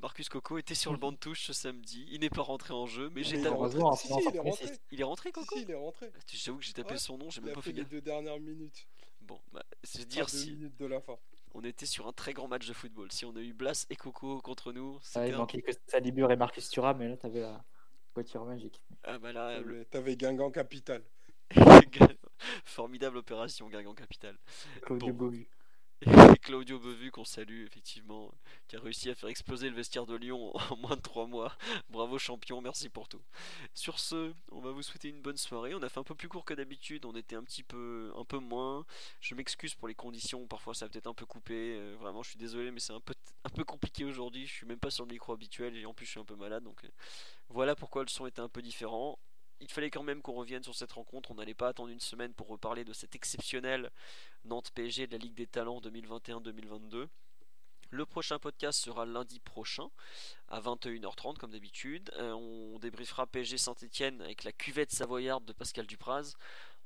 Marcus 0.01 0.29
était 0.59 0.74
sur 0.74 0.93
le 0.93 0.99
banc 0.99 1.12
de 1.12 1.16
touche 1.16 1.47
ce 1.47 1.53
samedi. 1.53 2.07
Il 2.11 2.20
n'est 2.20 2.31
pas 2.31 2.43
rentré 2.43 2.73
en 2.74 2.87
jeu, 2.87 3.11
mais 3.15 3.23
j'ai 3.24 3.37
Mais 3.39 3.43
il 3.43 3.45
tapé. 3.45 3.97
Si, 3.97 4.07
si, 4.09 4.15
il 4.29 4.37
est 4.37 4.39
rentré. 4.41 4.66
Il 4.91 5.01
est 5.01 5.05
rentré 5.05 5.33
Coco 5.33 5.57
si, 5.57 5.62
il 5.62 5.70
est 5.70 5.74
rentré. 5.74 6.12
J'avoue 6.29 6.59
que 6.59 6.65
j'ai 6.65 6.73
tapé 6.73 6.93
Ouais, 6.93 6.99
son 6.99 7.19
nom, 7.19 7.31
j'ai 7.31 7.41
Il 7.41 7.45
même 7.47 7.55
pas 7.55 7.62
fait 7.62 7.73
gaffe. 7.73 7.89
deux 7.89 8.01
dernières 8.01 8.39
minutes. 8.41 8.87
Bon, 9.23 9.41
bah, 9.53 9.62
c'est 9.83 10.03
À 10.03 10.05
dire 10.05 10.27
deux 10.27 10.33
si 10.33 10.51
minutes 10.53 10.77
de 10.79 10.87
la 10.87 11.01
fin. 11.01 11.16
on 11.55 11.62
était 11.65 11.87
sur 11.87 12.07
un 12.09 12.12
très 12.12 12.33
grand 12.33 12.49
match 12.49 12.66
de 12.66 12.73
football. 12.73 13.11
Si 13.12 13.24
on 13.24 13.35
a 13.37 13.41
eu 13.41 13.53
Blas 13.53 13.87
et 13.91 13.97
Coco 13.97 14.41
contre 14.41 14.73
nous, 14.73 14.95
Ouais, 14.95 14.99
c'était 15.03 15.29
il 15.29 15.35
un... 15.35 15.39
manquait 15.39 15.62
que 15.62 15.70
Salibur 15.87 16.31
et 16.33 16.37
Marcus 16.37 16.69
Thuram, 16.69 16.99
mais 16.99 17.09
là, 17.09 17.16
t'avais 17.16 17.41
la 17.41 17.65
voiture 18.15 18.45
magique. 18.45 18.83
Ah 19.05 19.19
bah 19.19 19.33
là, 19.33 19.61
le- 19.61 19.85
T'avais- 19.87 20.16
Guingamp 20.16 20.51
capital. 20.51 21.03
formidable 22.65 23.19
opération 23.19 23.69
Guingamp 23.69 23.95
Capital. 23.95 24.37
Bon. 24.89 25.33
Et 26.05 26.39
Claudio 26.39 26.81
Bevu 26.81 27.12
qu'on 27.12 27.24
salue 27.24 27.65
effectivement, 27.65 28.35
qui 28.66 28.74
a 28.74 28.81
réussi 28.81 29.09
à 29.09 29.15
faire 29.15 29.29
exploser 29.29 29.69
le 29.69 29.77
vestiaire 29.77 30.05
de 30.05 30.16
Lyon 30.16 30.53
en 30.70 30.77
moins 30.77 30.97
de 30.97 31.01
3 31.01 31.27
mois. 31.27 31.57
Bravo 31.91 32.19
champion, 32.19 32.61
merci 32.61 32.89
pour 32.89 33.09
tout. 33.09 33.23
Sur 33.74 34.01
ce, 34.01 34.33
on 34.51 34.61
va 34.61 34.73
vous 34.73 34.83
souhaiter 34.83 35.11
une 35.11 35.23
bonne 35.23 35.37
soirée. 35.37 35.74
On 35.74 35.83
a 35.83 35.89
fait 35.89 36.01
un 36.01 36.05
peu 36.05 36.16
plus 36.16 36.29
court 36.29 36.45
que 36.45 36.55
d'habitude, 36.55 37.05
on 37.05 37.15
était 37.15 37.37
un 37.37 37.45
petit 37.45 37.62
peu 37.62 38.12
un 38.16 38.24
peu 38.24 38.39
moins. 38.39 38.85
Je 39.20 39.35
m'excuse 39.37 39.74
pour 39.74 39.87
les 39.87 39.95
conditions, 39.95 40.47
parfois 40.47 40.74
ça 40.74 40.87
a 40.87 40.89
peut-être 40.89 41.07
un 41.07 41.15
peu 41.15 41.27
coupé. 41.27 41.77
Euh, 41.77 41.97
vraiment, 42.01 42.23
je 42.23 42.31
suis 42.31 42.39
désolé, 42.39 42.73
mais 42.73 42.81
c'est 42.81 42.93
un 42.93 43.01
peu 43.01 43.15
un 43.45 43.51
peu 43.51 43.65
compliqué 43.65 44.05
aujourd'hui. 44.05 44.47
Je 44.47 44.53
suis 44.53 44.66
même 44.66 44.81
pas 44.81 44.91
sur 44.91 45.05
le 45.05 45.12
micro 45.12 45.33
habituel 45.33 45.77
et 45.77 45.87
en 45.87 45.95
plus 45.95 46.07
je 46.07 46.12
suis 46.12 46.20
un 46.20 46.24
peu 46.24 46.37
malade, 46.37 46.65
donc 46.65 46.85
euh, 46.85 46.89
voilà 47.49 47.77
pourquoi 47.77 48.03
le 48.03 48.09
son 48.09 48.27
était 48.27 48.41
un 48.41 48.49
peu 48.49 48.62
différent. 48.62 49.19
Il 49.63 49.71
fallait 49.71 49.91
quand 49.91 50.03
même 50.03 50.23
qu'on 50.23 50.33
revienne 50.35 50.63
sur 50.65 50.75
cette 50.75 50.93
rencontre. 50.93 51.31
On 51.31 51.35
n'allait 51.37 51.55
pas 51.55 51.69
attendre 51.69 51.91
une 51.91 52.01
semaine 52.01 52.35
pour 52.35 52.49
reparler 52.49 52.85
de 52.85 52.93
cet 52.93 53.15
exceptionnel 53.15 53.91
Nantes 54.45 54.73
PSG 54.75 55.07
de 55.07 55.13
la 55.13 55.19
Ligue 55.19 55.35
des 55.35 55.47
Talents 55.47 55.81
2021-2022. 55.81 57.07
Le 57.91 58.07
prochain 58.07 58.39
podcast 58.39 58.81
sera 58.83 59.07
lundi 59.07 59.39
prochain 59.39 59.89
à 60.49 60.61
21h30 60.61 61.37
comme 61.37 61.53
d'habitude. 61.53 62.11
Euh, 62.17 62.33
on 62.33 62.79
débriefera 62.81 63.27
PSG 63.27 63.57
Saint-Etienne 63.59 64.21
avec 64.23 64.43
la 64.45 64.53
cuvette 64.53 64.91
savoyarde 64.93 65.45
de 65.45 65.53
Pascal 65.53 65.87
Dupraz. 65.87 66.35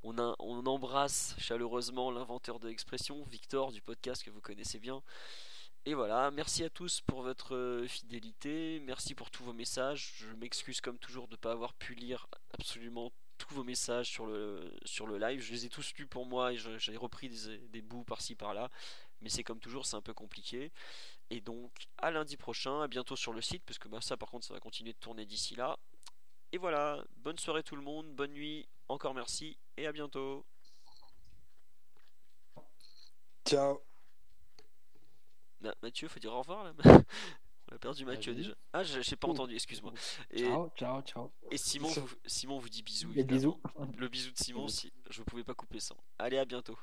On, 0.02 0.18
a- 0.18 0.36
on 0.38 0.66
embrasse 0.66 1.34
chaleureusement 1.38 2.10
l'inventeur 2.10 2.60
de 2.60 2.68
l'expression, 2.68 3.22
Victor 3.24 3.72
du 3.72 3.80
podcast 3.80 4.22
que 4.22 4.30
vous 4.30 4.40
connaissez 4.42 4.78
bien. 4.80 5.02
Et 5.88 5.94
voilà, 5.94 6.32
merci 6.32 6.64
à 6.64 6.68
tous 6.68 7.00
pour 7.00 7.22
votre 7.22 7.54
euh, 7.54 7.86
fidélité, 7.86 8.80
merci 8.80 9.14
pour 9.14 9.30
tous 9.30 9.44
vos 9.44 9.52
messages. 9.52 10.14
Je 10.16 10.34
m'excuse 10.34 10.80
comme 10.80 10.98
toujours 10.98 11.28
de 11.28 11.34
ne 11.34 11.36
pas 11.36 11.52
avoir 11.52 11.74
pu 11.74 11.94
lire 11.94 12.26
absolument 12.58 13.12
tous 13.38 13.54
vos 13.54 13.62
messages 13.62 14.08
sur 14.08 14.26
le, 14.26 14.68
sur 14.84 15.06
le 15.06 15.16
live. 15.16 15.40
Je 15.40 15.52
les 15.52 15.66
ai 15.66 15.68
tous 15.68 15.94
lus 15.94 16.08
pour 16.08 16.26
moi 16.26 16.52
et 16.52 16.56
j'ai 16.58 16.96
repris 16.96 17.28
des, 17.28 17.58
des 17.68 17.82
bouts 17.82 18.02
par-ci 18.02 18.34
par-là. 18.34 18.68
Mais 19.20 19.28
c'est 19.28 19.44
comme 19.44 19.60
toujours, 19.60 19.86
c'est 19.86 19.94
un 19.94 20.02
peu 20.02 20.12
compliqué. 20.12 20.72
Et 21.30 21.40
donc, 21.40 21.70
à 21.98 22.10
lundi 22.10 22.36
prochain, 22.36 22.82
à 22.82 22.88
bientôt 22.88 23.14
sur 23.14 23.32
le 23.32 23.40
site, 23.40 23.62
parce 23.64 23.78
que 23.78 23.86
bah, 23.86 24.00
ça 24.00 24.16
par 24.16 24.28
contre, 24.28 24.44
ça 24.44 24.54
va 24.54 24.58
continuer 24.60 24.92
de 24.92 24.98
tourner 24.98 25.24
d'ici 25.24 25.54
là. 25.54 25.78
Et 26.50 26.58
voilà, 26.58 27.04
bonne 27.18 27.38
soirée 27.38 27.62
tout 27.62 27.76
le 27.76 27.82
monde, 27.82 28.12
bonne 28.12 28.32
nuit, 28.32 28.68
encore 28.88 29.14
merci 29.14 29.56
et 29.76 29.86
à 29.86 29.92
bientôt. 29.92 30.44
Ciao. 33.44 33.80
Bah, 35.60 35.74
Mathieu, 35.82 36.08
faut 36.08 36.20
dire 36.20 36.32
au 36.32 36.38
revoir 36.40 36.64
là. 36.64 36.72
On 37.72 37.74
a 37.74 37.78
perdu 37.78 38.04
Mathieu 38.04 38.32
déjà. 38.32 38.52
Ah, 38.72 38.84
j'ai 38.84 39.02
j'ai 39.02 39.16
pas 39.16 39.26
entendu, 39.26 39.54
excuse-moi. 39.54 39.92
Et, 40.30 40.44
Ciao, 40.44 40.70
ciao, 40.76 41.02
ciao. 41.02 41.32
et 41.50 41.56
Simon, 41.56 41.88
vous, 41.88 42.14
Simon 42.24 42.58
vous 42.58 42.68
dit 42.68 42.82
bisous. 42.84 43.12
Le 43.98 44.08
bisou 44.08 44.30
de 44.30 44.36
Simon, 44.36 44.68
si 44.68 44.92
je 45.10 45.22
pouvais 45.22 45.42
pas 45.42 45.54
couper 45.54 45.80
sans. 45.80 45.96
Allez, 46.18 46.38
à 46.38 46.44
bientôt. 46.44 46.78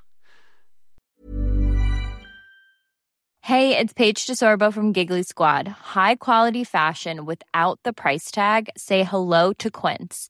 Hey, 3.41 3.77
it's 3.77 3.93
Paige 3.93 4.25
DeSorbo 4.25 4.71
from 4.73 4.93
Giggly 4.93 5.23
Squad. 5.23 5.67
High 5.67 6.15
quality 6.15 6.63
fashion 6.63 7.25
without 7.25 7.79
the 7.83 7.91
price 7.93 8.31
tag. 8.31 8.69
Say 8.77 9.03
hello 9.03 9.51
to 9.59 9.69
Quince. 9.69 10.29